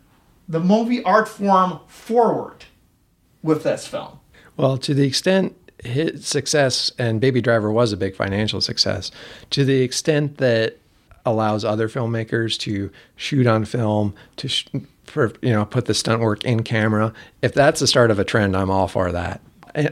the 0.48 0.60
movie 0.60 1.04
art 1.04 1.28
form 1.28 1.80
forward 1.88 2.66
with 3.44 3.64
this 3.64 3.88
film. 3.88 4.20
Well, 4.56 4.78
to 4.80 4.94
the 4.94 5.06
extent 5.06 5.56
his 5.84 6.26
success 6.26 6.92
and 6.98 7.22
Baby 7.22 7.42
Driver 7.42 7.72
was 7.72 7.94
a 7.94 7.98
big 7.98 8.16
financial 8.16 8.62
success, 8.62 9.12
to 9.52 9.64
the 9.64 9.82
extent 9.82 10.38
that 10.38 10.78
allows 11.26 11.66
other 11.66 11.90
filmmakers 11.90 12.58
to 12.60 12.90
shoot 13.16 13.46
on 13.46 13.66
film, 13.66 14.16
to 14.38 14.48
sh- 14.48 14.68
for, 15.04 15.34
you 15.42 15.52
know 15.52 15.66
put 15.66 15.86
the 15.86 15.94
stunt 15.94 16.22
work 16.22 16.44
in 16.44 16.64
camera. 16.64 17.14
If 17.42 17.54
that's 17.54 17.80
the 17.80 17.88
start 17.88 18.12
of 18.12 18.20
a 18.20 18.24
trend, 18.24 18.56
I'm 18.56 18.72
all 18.72 18.88
for 18.88 19.12
that. 19.12 19.42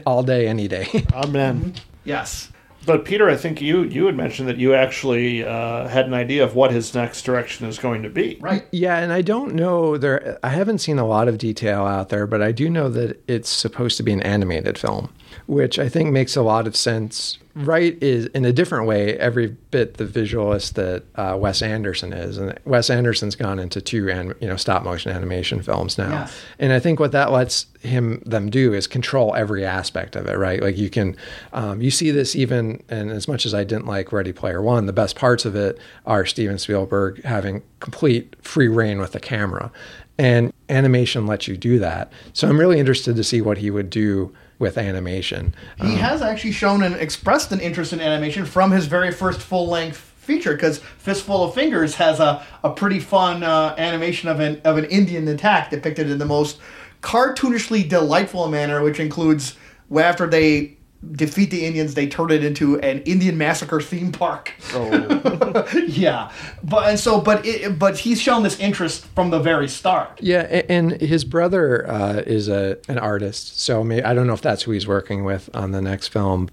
All 0.04 0.22
day, 0.22 0.48
any 0.48 0.66
day. 0.66 1.04
Amen. 1.14 1.74
Yes. 2.04 2.50
But 2.86 3.04
Peter, 3.04 3.28
I 3.28 3.36
think 3.36 3.60
you 3.60 3.82
you 3.82 4.06
had 4.06 4.16
mentioned 4.16 4.48
that 4.48 4.56
you 4.56 4.74
actually 4.74 5.44
uh, 5.44 5.88
had 5.88 6.06
an 6.06 6.14
idea 6.14 6.44
of 6.44 6.54
what 6.54 6.70
his 6.70 6.94
next 6.94 7.22
direction 7.22 7.66
is 7.66 7.78
going 7.78 8.04
to 8.04 8.08
be. 8.08 8.38
Right. 8.40 8.64
Yeah, 8.70 8.98
and 8.98 9.12
I 9.12 9.22
don't 9.22 9.54
know 9.54 9.96
there. 9.96 10.38
I 10.42 10.50
haven't 10.50 10.78
seen 10.78 10.98
a 10.98 11.06
lot 11.06 11.26
of 11.26 11.38
detail 11.38 11.84
out 11.84 12.08
there, 12.08 12.26
but 12.26 12.40
I 12.40 12.52
do 12.52 12.70
know 12.70 12.88
that 12.90 13.22
it's 13.28 13.50
supposed 13.50 13.96
to 13.96 14.02
be 14.02 14.12
an 14.12 14.22
animated 14.22 14.78
film, 14.78 15.12
which 15.46 15.78
I 15.78 15.88
think 15.88 16.12
makes 16.12 16.36
a 16.36 16.42
lot 16.42 16.66
of 16.66 16.74
sense. 16.76 17.38
Wright 17.54 17.96
is 18.02 18.26
in 18.26 18.44
a 18.44 18.52
different 18.52 18.86
way 18.86 19.16
every 19.18 19.46
bit 19.70 19.94
the 19.94 20.04
visualist 20.04 20.74
that 20.74 21.04
uh, 21.14 21.36
Wes 21.40 21.62
Anderson 21.62 22.12
is, 22.12 22.36
and 22.36 22.58
Wes 22.66 22.90
Anderson's 22.90 23.34
gone 23.34 23.58
into 23.58 23.80
two 23.80 24.10
and 24.10 24.34
you 24.42 24.46
know 24.48 24.56
stop 24.56 24.82
motion 24.84 25.10
animation 25.10 25.62
films 25.62 25.96
now, 25.96 26.10
Yes. 26.10 26.36
and 26.58 26.72
I 26.74 26.80
think 26.80 27.00
what 27.00 27.12
that 27.12 27.32
lets 27.32 27.64
him 27.80 28.22
them 28.26 28.50
do 28.50 28.74
is 28.74 28.86
control 28.86 29.34
every 29.34 29.64
aspect 29.64 30.16
of 30.16 30.26
it, 30.26 30.36
right? 30.36 30.60
Like 30.62 30.76
you 30.76 30.90
can, 30.90 31.16
um, 31.54 31.80
you 31.80 31.90
see 31.90 32.10
this 32.10 32.36
even, 32.36 32.82
and 32.90 33.10
as 33.10 33.26
much 33.26 33.46
as 33.46 33.54
I 33.54 33.64
didn't 33.64 33.86
like 33.86 34.12
Ready 34.12 34.32
Player 34.34 34.60
One, 34.60 34.84
the 34.84 34.92
best 34.92 35.16
parts 35.16 35.46
of 35.46 35.56
it 35.56 35.78
are 36.04 36.26
Steven 36.26 36.58
Spielberg 36.58 37.22
having 37.24 37.62
complete 37.80 38.36
free 38.42 38.68
rein 38.68 38.98
with 39.00 39.12
the 39.12 39.20
camera, 39.20 39.72
and 40.18 40.52
animation 40.68 41.26
lets 41.26 41.48
you 41.48 41.56
do 41.56 41.78
that. 41.78 42.12
So 42.34 42.48
I'm 42.48 42.60
really 42.60 42.78
interested 42.78 43.16
to 43.16 43.24
see 43.24 43.40
what 43.40 43.56
he 43.58 43.70
would 43.70 43.88
do 43.88 44.34
with 44.58 44.78
animation. 44.78 45.54
He 45.80 45.96
has 45.96 46.22
actually 46.22 46.52
shown 46.52 46.82
and 46.82 46.94
expressed 46.96 47.52
an 47.52 47.60
interest 47.60 47.92
in 47.92 48.00
animation 48.00 48.46
from 48.46 48.70
his 48.70 48.86
very 48.86 49.12
first 49.12 49.40
full 49.40 49.66
length 49.68 49.98
feature 50.16 50.52
because 50.52 50.78
Fistful 50.78 51.44
of 51.44 51.54
Fingers 51.54 51.94
has 51.96 52.20
a, 52.20 52.44
a 52.64 52.70
pretty 52.70 52.98
fun 52.98 53.42
uh, 53.42 53.74
animation 53.78 54.28
of 54.28 54.40
an, 54.40 54.60
of 54.64 54.76
an 54.76 54.84
Indian 54.86 55.28
attack 55.28 55.70
depicted 55.70 56.10
in 56.10 56.18
the 56.18 56.24
most 56.24 56.58
cartoonishly 57.02 57.88
delightful 57.88 58.48
manner, 58.48 58.82
which 58.82 58.98
includes 58.98 59.56
after 59.94 60.26
they 60.26 60.75
defeat 61.12 61.50
the 61.50 61.64
Indians, 61.64 61.94
they 61.94 62.06
turn 62.06 62.30
it 62.30 62.44
into 62.44 62.78
an 62.80 63.00
Indian 63.02 63.36
massacre 63.38 63.80
theme 63.80 64.12
park. 64.12 64.52
Oh, 64.72 65.66
yeah, 65.86 66.30
but 66.62 66.88
and 66.88 66.98
so 66.98 67.20
but 67.20 67.44
it, 67.46 67.78
but 67.78 67.98
he's 67.98 68.20
shown 68.20 68.42
this 68.42 68.58
interest 68.58 69.04
from 69.14 69.30
the 69.30 69.38
very 69.38 69.68
start. 69.68 70.20
Yeah, 70.20 70.46
a- 70.48 70.70
and 70.70 71.00
his 71.00 71.24
brother 71.24 71.88
uh, 71.88 72.22
is 72.26 72.48
a 72.48 72.78
an 72.88 72.98
artist, 72.98 73.60
so 73.60 73.84
may 73.84 74.02
I 74.02 74.14
don't 74.14 74.26
know 74.26 74.34
if 74.34 74.42
that's 74.42 74.62
who 74.62 74.72
he's 74.72 74.86
working 74.86 75.24
with 75.24 75.48
on 75.54 75.72
the 75.72 75.82
next 75.82 76.08
film. 76.08 76.48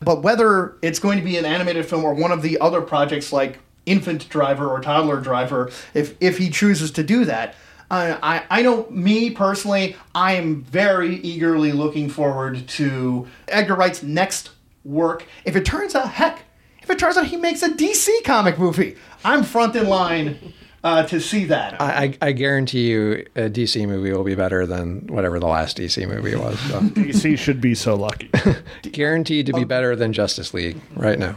But 0.00 0.22
whether 0.22 0.76
it's 0.82 0.98
going 0.98 1.18
to 1.18 1.24
be 1.24 1.38
an 1.38 1.44
animated 1.44 1.86
film 1.86 2.04
or 2.04 2.14
one 2.14 2.32
of 2.32 2.42
the 2.42 2.60
other 2.60 2.80
projects 2.82 3.32
like 3.32 3.58
Infant 3.86 4.28
Driver 4.28 4.68
or 4.68 4.80
Toddler 4.80 5.20
Driver, 5.20 5.70
if 5.94 6.14
if 6.20 6.38
he 6.38 6.50
chooses 6.50 6.90
to 6.92 7.02
do 7.02 7.24
that, 7.24 7.54
I 7.90 8.18
I, 8.22 8.58
I 8.58 8.62
know 8.62 8.86
me 8.90 9.30
personally, 9.30 9.96
I 10.14 10.34
am 10.34 10.62
very 10.62 11.16
eagerly 11.16 11.72
looking 11.72 12.08
forward 12.08 12.66
to 12.68 13.26
Edgar 13.48 13.74
Wright's 13.74 14.02
next 14.02 14.50
work. 14.84 15.26
If 15.44 15.56
it 15.56 15.64
turns 15.64 15.94
out, 15.94 16.10
heck, 16.10 16.42
if 16.82 16.90
it 16.90 16.98
turns 16.98 17.16
out 17.16 17.26
he 17.26 17.36
makes 17.36 17.62
a 17.62 17.70
DC 17.70 18.08
comic 18.24 18.58
movie, 18.58 18.96
I'm 19.24 19.42
front 19.42 19.74
in 19.74 19.88
line 19.88 20.52
uh, 20.84 21.02
to 21.04 21.18
see 21.18 21.46
that. 21.46 21.80
I, 21.80 22.04
I, 22.04 22.28
I 22.28 22.32
guarantee 22.32 22.90
you, 22.90 23.26
a 23.34 23.48
DC 23.48 23.88
movie 23.88 24.12
will 24.12 24.22
be 24.22 24.34
better 24.34 24.66
than 24.66 25.06
whatever 25.06 25.40
the 25.40 25.46
last 25.46 25.78
DC 25.78 26.06
movie 26.06 26.36
was. 26.36 26.60
So. 26.60 26.80
DC 26.80 27.38
should 27.38 27.60
be 27.60 27.74
so 27.74 27.94
lucky. 27.94 28.30
Guaranteed 28.82 29.46
to 29.46 29.54
be 29.54 29.64
better 29.64 29.96
than 29.96 30.12
Justice 30.12 30.52
League 30.52 30.78
right 30.94 31.18
now. 31.18 31.36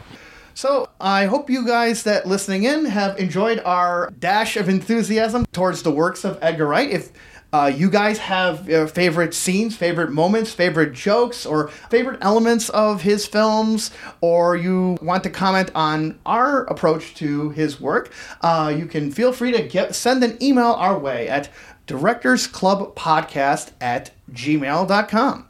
So 0.57 0.89
I 0.99 1.25
hope 1.25 1.51
you 1.51 1.67
guys 1.67 2.01
that 2.01 2.25
listening 2.25 2.63
in 2.63 2.85
have 2.85 3.19
enjoyed 3.19 3.59
our 3.59 4.11
dash 4.17 4.57
of 4.57 4.67
enthusiasm 4.67 5.45
towards 5.51 5.83
the 5.83 5.91
works 5.91 6.25
of 6.25 6.39
Edgar 6.41 6.65
Wright. 6.65 6.89
If 6.89 7.11
uh, 7.53 7.71
you 7.71 7.91
guys 7.91 8.17
have 8.17 8.67
uh, 8.67 8.87
favorite 8.87 9.35
scenes, 9.35 9.75
favorite 9.75 10.09
moments, 10.09 10.51
favorite 10.51 10.93
jokes, 10.93 11.45
or 11.45 11.67
favorite 11.67 12.17
elements 12.23 12.69
of 12.69 13.03
his 13.03 13.27
films, 13.27 13.91
or 14.19 14.55
you 14.55 14.97
want 14.99 15.23
to 15.25 15.29
comment 15.29 15.69
on 15.75 16.17
our 16.25 16.63
approach 16.63 17.13
to 17.17 17.51
his 17.51 17.79
work, 17.79 18.11
uh, 18.41 18.73
you 18.75 18.87
can 18.87 19.11
feel 19.11 19.31
free 19.31 19.51
to 19.51 19.61
get 19.61 19.93
send 19.93 20.23
an 20.23 20.41
email 20.41 20.71
our 20.71 20.97
way 20.97 21.29
at 21.29 21.51
directorsclubpodcast 21.85 23.73
at 23.79 24.09
gmail.com. 24.31 25.47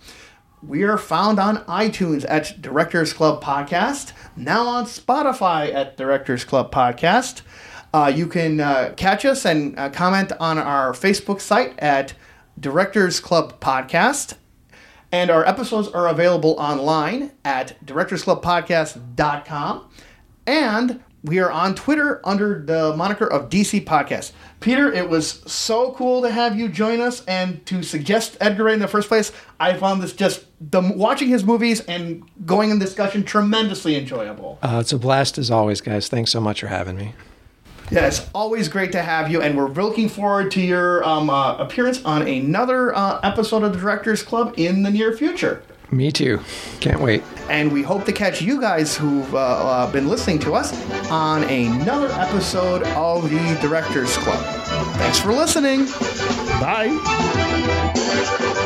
We 0.63 0.81
are 0.83 0.97
found 0.97 1.39
on 1.39 1.57
iTunes 1.65 2.25
at 2.27 2.63
Directors 2.63 3.13
Club 3.13 3.43
Podcast, 3.43 4.13
now 4.35 4.65
on 4.65 4.85
Spotify 4.85 5.71
at 5.71 5.95
Directors 5.95 6.43
Club 6.43 6.71
Podcast. 6.71 7.43
Uh, 7.93 8.11
you 8.13 8.25
can 8.25 8.59
uh, 8.59 8.95
catch 8.97 9.23
us 9.23 9.45
and 9.45 9.77
uh, 9.77 9.89
comment 9.89 10.31
on 10.39 10.57
our 10.57 10.93
Facebook 10.93 11.41
site 11.41 11.77
at 11.77 12.15
Directors 12.59 13.19
Club 13.19 13.59
Podcast. 13.59 14.33
And 15.11 15.29
our 15.29 15.45
episodes 15.45 15.89
are 15.89 16.07
available 16.07 16.55
online 16.57 17.33
at 17.45 17.77
directorsclubpodcast.com. 17.85 19.89
And 20.47 21.03
we 21.23 21.39
are 21.39 21.51
on 21.51 21.73
Twitter 21.75 22.19
under 22.23 22.63
the 22.63 22.95
moniker 22.95 23.27
of 23.27 23.49
DC 23.49 23.83
Podcast. 23.85 24.31
Peter, 24.59 24.91
it 24.91 25.07
was 25.07 25.41
so 25.51 25.91
cool 25.91 26.21
to 26.23 26.31
have 26.31 26.57
you 26.57 26.67
join 26.67 26.99
us 26.99 27.23
and 27.25 27.63
to 27.67 27.83
suggest 27.83 28.37
Edgar 28.41 28.63
Wright 28.63 28.73
in 28.73 28.79
the 28.79 28.87
first 28.87 29.07
place. 29.07 29.31
I 29.59 29.73
found 29.75 30.01
this 30.01 30.13
just 30.13 30.45
the 30.59 30.81
watching 30.81 31.27
his 31.27 31.43
movies 31.43 31.81
and 31.81 32.23
going 32.45 32.71
in 32.71 32.79
discussion 32.79 33.23
tremendously 33.23 33.95
enjoyable. 33.95 34.57
Uh, 34.63 34.79
it's 34.81 34.91
a 34.91 34.97
blast 34.97 35.37
as 35.37 35.51
always, 35.51 35.79
guys. 35.79 36.07
Thanks 36.07 36.31
so 36.31 36.41
much 36.41 36.61
for 36.61 36.67
having 36.67 36.97
me. 36.97 37.13
Yeah, 37.91 38.07
it's 38.07 38.27
always 38.33 38.67
great 38.67 38.91
to 38.93 39.01
have 39.01 39.31
you, 39.31 39.41
and 39.41 39.55
we're 39.55 39.69
looking 39.69 40.09
forward 40.09 40.51
to 40.51 40.61
your 40.61 41.05
um, 41.05 41.29
uh, 41.29 41.55
appearance 41.57 42.03
on 42.03 42.27
another 42.27 42.93
uh, 42.93 43.21
episode 43.23 43.63
of 43.63 43.71
the 43.73 43.79
Directors 43.79 44.23
Club 44.23 44.55
in 44.57 44.83
the 44.83 44.91
near 44.91 45.15
future. 45.15 45.63
Me 45.91 46.11
too. 46.11 46.41
Can't 46.79 46.99
wait. 46.99 47.23
And 47.49 47.71
we 47.71 47.81
hope 47.81 48.03
to 48.05 48.11
catch 48.11 48.41
you 48.41 48.59
guys 48.59 48.97
who've 48.97 49.33
uh, 49.33 49.37
uh, 49.37 49.91
been 49.91 50.09
listening 50.09 50.39
to 50.39 50.53
us 50.53 50.73
on 51.09 51.43
another 51.45 52.11
episode 52.11 52.83
of 52.83 53.29
the 53.29 53.57
Directors 53.61 54.17
Club. 54.17 54.43
Thanks 54.97 55.19
for 55.19 55.31
listening. 55.31 55.85
Bye. 56.59 58.63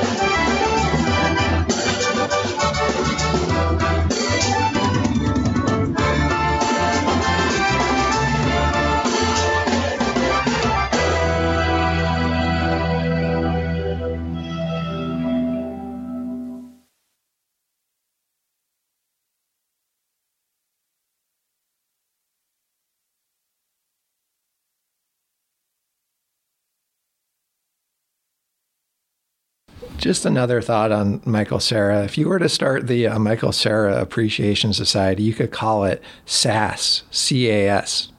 Just 30.02 30.26
another 30.26 30.64
thought 30.64 30.92
on 30.92 31.22
Michael 31.26 31.60
Cera. 31.60 32.04
If 32.04 32.18
you 32.18 32.28
were 32.28 32.40
to 32.40 32.50
start 32.50 32.88
the 32.88 33.06
uh, 33.06 33.20
Michael 33.20 33.52
Cera 33.52 34.02
Appreciation 34.02 34.74
Society, 34.74 35.22
you 35.22 35.36
could 35.36 35.52
call 35.52 35.84
it 35.84 36.02
SAS, 36.26 37.04
C 37.12 37.48
A 37.48 37.70
S. 37.70 38.12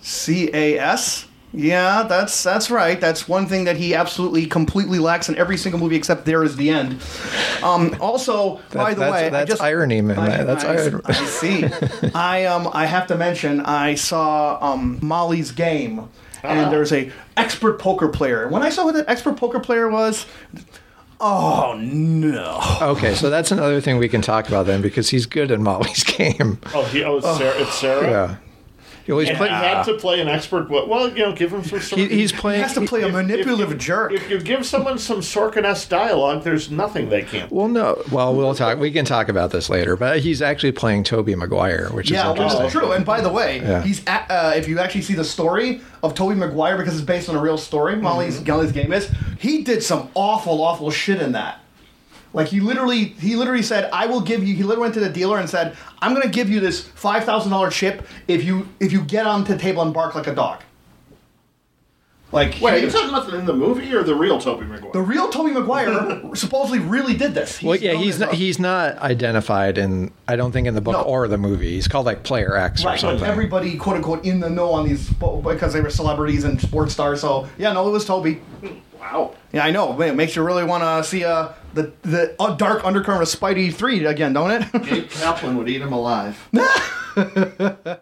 C 0.00 0.48
A 0.54 0.78
S. 0.78 1.26
Yeah, 1.52 2.04
that's 2.04 2.44
that's 2.44 2.70
right. 2.70 3.00
That's 3.00 3.26
one 3.26 3.48
thing 3.48 3.64
that 3.64 3.76
he 3.76 3.96
absolutely 3.96 4.46
completely 4.46 5.00
lacks 5.00 5.28
in 5.28 5.36
every 5.36 5.56
single 5.56 5.80
movie 5.80 5.96
except 5.96 6.24
There 6.24 6.44
Is 6.44 6.54
the 6.54 6.70
End. 6.70 7.02
Um, 7.64 7.96
also, 8.00 8.60
by 8.72 8.94
the 8.94 9.00
that's, 9.00 9.12
way, 9.12 9.26
I 9.26 9.30
that's 9.30 9.50
just 9.50 9.62
irony, 9.62 10.00
man. 10.00 10.20
I, 10.20 10.44
that's 10.44 10.62
I, 10.62 10.76
irony. 10.76 11.00
I 11.04 11.12
see. 11.14 11.64
I 12.14 12.44
um 12.44 12.70
I 12.72 12.86
have 12.86 13.08
to 13.08 13.16
mention 13.16 13.60
I 13.62 13.96
saw 13.96 14.56
um 14.60 15.00
Molly's 15.02 15.50
Game, 15.50 16.08
and 16.44 16.72
there's 16.72 16.92
a 16.92 17.10
expert 17.36 17.80
poker 17.80 18.06
player. 18.06 18.46
When 18.46 18.62
I 18.62 18.68
saw 18.68 18.84
who 18.84 18.92
the 18.92 19.10
expert 19.10 19.36
poker 19.36 19.58
player 19.58 19.88
was, 19.88 20.24
oh 21.20 21.74
no. 21.78 22.60
Okay, 22.80 23.14
so 23.14 23.30
that's 23.30 23.50
another 23.50 23.80
thing 23.80 23.98
we 23.98 24.08
can 24.08 24.22
talk 24.22 24.48
about 24.48 24.66
then 24.66 24.82
because 24.82 25.10
he's 25.10 25.26
good 25.26 25.50
in 25.50 25.62
Molly's 25.62 26.04
game. 26.16 26.58
Oh, 26.74 26.84
he, 26.84 27.02
oh, 27.04 27.18
it's 27.18 27.36
Cera. 27.36 27.60
It's 27.60 27.74
Cera. 27.74 28.10
Yeah. 28.10 28.36
He 29.08 29.12
always 29.12 29.30
And 29.30 29.38
play, 29.38 29.48
he 29.48 29.54
had 29.54 29.84
to 29.84 29.94
play 29.94 30.20
an 30.20 30.28
expert. 30.28 30.68
Well, 30.68 30.86
well, 30.86 31.08
you 31.08 31.20
know, 31.20 31.32
give 31.32 31.50
him 31.50 31.64
some. 31.64 31.80
Sort 31.80 31.98
he, 31.98 32.08
he's 32.08 32.30
playing. 32.30 32.58
He 32.58 32.62
has 32.62 32.74
to 32.74 32.82
play 32.84 33.04
a 33.04 33.08
manipulative 33.08 33.72
if, 33.72 33.78
jerk. 33.78 34.12
If 34.12 34.28
you 34.28 34.38
give 34.38 34.66
someone 34.66 34.98
some 34.98 35.20
Sorkin-esque 35.20 35.88
dialogue, 35.88 36.44
there's 36.44 36.70
nothing 36.70 37.08
they 37.08 37.22
can't. 37.22 37.50
well, 37.50 37.68
no. 37.68 38.02
Well, 38.12 38.34
we'll 38.34 38.54
talk. 38.54 38.78
We 38.78 38.90
can 38.90 39.06
talk 39.06 39.30
about 39.30 39.50
this 39.50 39.70
later. 39.70 39.96
But 39.96 40.18
he's 40.20 40.42
actually 40.42 40.72
playing 40.72 41.04
Tobey 41.04 41.34
Maguire, 41.34 41.88
which 41.88 42.10
Yeah, 42.10 42.26
is 42.26 42.30
interesting. 42.32 42.60
well, 42.60 42.70
true. 42.70 42.92
And 42.92 43.06
by 43.06 43.22
the 43.22 43.30
way, 43.32 43.60
Yeah. 43.60 43.82
he's 43.82 44.02
at, 44.06 44.30
uh, 44.30 44.52
if 44.54 44.68
you 44.68 44.78
actually 44.78 45.00
see 45.00 45.14
the 45.14 45.24
story 45.24 45.80
of 46.02 46.14
Tobey 46.14 46.34
Maguire 46.34 46.76
because 46.76 46.94
it's 46.94 47.06
based 47.06 47.30
on 47.30 47.34
a 47.34 47.40
real 47.40 47.56
story, 47.56 47.96
Molly's 47.96 48.46
Molly's 48.46 48.72
game 48.72 48.92
is 48.92 49.10
he 49.38 49.62
did 49.62 49.82
some 49.82 50.10
awful, 50.12 50.62
awful 50.62 50.90
shit 50.90 51.22
in 51.22 51.32
that. 51.32 51.60
Like 52.38 52.46
he 52.48 52.60
literally, 52.60 53.04
he 53.04 53.34
literally 53.34 53.62
said, 53.64 53.90
"I 53.92 54.06
will 54.06 54.20
give 54.20 54.44
you." 54.46 54.54
He 54.54 54.62
literally 54.62 54.82
went 54.82 54.94
to 54.94 55.00
the 55.00 55.10
dealer 55.10 55.38
and 55.38 55.50
said, 55.50 55.76
"I'm 56.00 56.12
going 56.14 56.22
to 56.22 56.28
give 56.30 56.48
you 56.48 56.60
this 56.60 56.80
five 56.80 57.24
thousand 57.24 57.50
dollar 57.50 57.68
chip 57.68 58.06
if 58.28 58.44
you 58.44 58.68
if 58.78 58.92
you 58.92 59.00
get 59.02 59.26
onto 59.26 59.52
the 59.54 59.58
table 59.58 59.82
and 59.82 59.92
bark 59.92 60.14
like 60.14 60.28
a 60.28 60.34
dog." 60.34 60.62
Like 62.30 62.58
Wait, 62.60 62.74
are 62.74 62.78
you 62.78 62.90
talking 62.90 63.08
about 63.08 63.32
in 63.32 63.46
the 63.46 63.54
movie 63.54 63.90
or 63.94 64.02
the 64.02 64.14
real 64.14 64.38
Tobey 64.38 64.66
Maguire? 64.66 64.92
the 64.92 65.00
real 65.00 65.30
Tobey 65.30 65.50
Maguire 65.50 66.20
supposedly 66.34 66.78
really 66.78 67.16
did 67.16 67.32
this. 67.34 67.62
Well, 67.62 67.74
yeah, 67.76 67.94
he's 67.94 68.18
not, 68.20 68.32
a- 68.34 68.36
he's 68.36 68.58
not 68.58 68.98
identified 68.98 69.78
in. 69.78 70.12
I 70.28 70.36
don't 70.36 70.52
think 70.52 70.66
in 70.68 70.74
the 70.74 70.82
book 70.82 70.92
No. 70.92 71.02
or 71.04 71.26
the 71.26 71.38
movie. 71.38 71.70
He's 71.70 71.88
called 71.88 72.04
like 72.04 72.22
Player 72.24 72.54
X 72.54 72.84
or 72.84 72.88
Right, 72.88 72.92
but 73.00 73.00
something. 73.00 73.26
everybody, 73.26 73.76
quote 73.78 73.96
unquote, 73.96 74.26
in 74.26 74.40
the 74.40 74.50
know 74.50 74.70
on 74.72 74.86
these 74.86 75.08
because 75.10 75.72
they 75.72 75.80
were 75.80 75.88
celebrities 75.90 76.44
and 76.44 76.60
sports 76.60 76.92
stars. 76.92 77.22
So 77.22 77.48
yeah, 77.56 77.72
no, 77.72 77.88
it 77.88 77.92
was 77.92 78.04
Tobey. 78.04 78.40
wow. 79.00 79.34
Yeah, 79.52 79.64
I 79.64 79.70
know. 79.70 79.92
Man, 79.92 80.10
it 80.10 80.14
makes 80.16 80.36
you 80.36 80.42
really 80.42 80.64
want 80.64 80.82
to 80.82 81.08
see 81.08 81.24
uh, 81.24 81.52
the 81.74 81.92
the 82.02 82.34
uh, 82.38 82.54
dark 82.54 82.84
undercurrent 82.84 83.22
of 83.22 83.28
Spidey 83.28 83.72
three 83.72 84.04
again, 84.04 84.32
don't 84.32 84.50
it? 84.50 84.72
Gabe 84.84 85.08
Kaplan 85.10 85.56
would 85.56 85.68
eat 85.68 85.80
him 85.80 85.92
alive. 85.92 86.48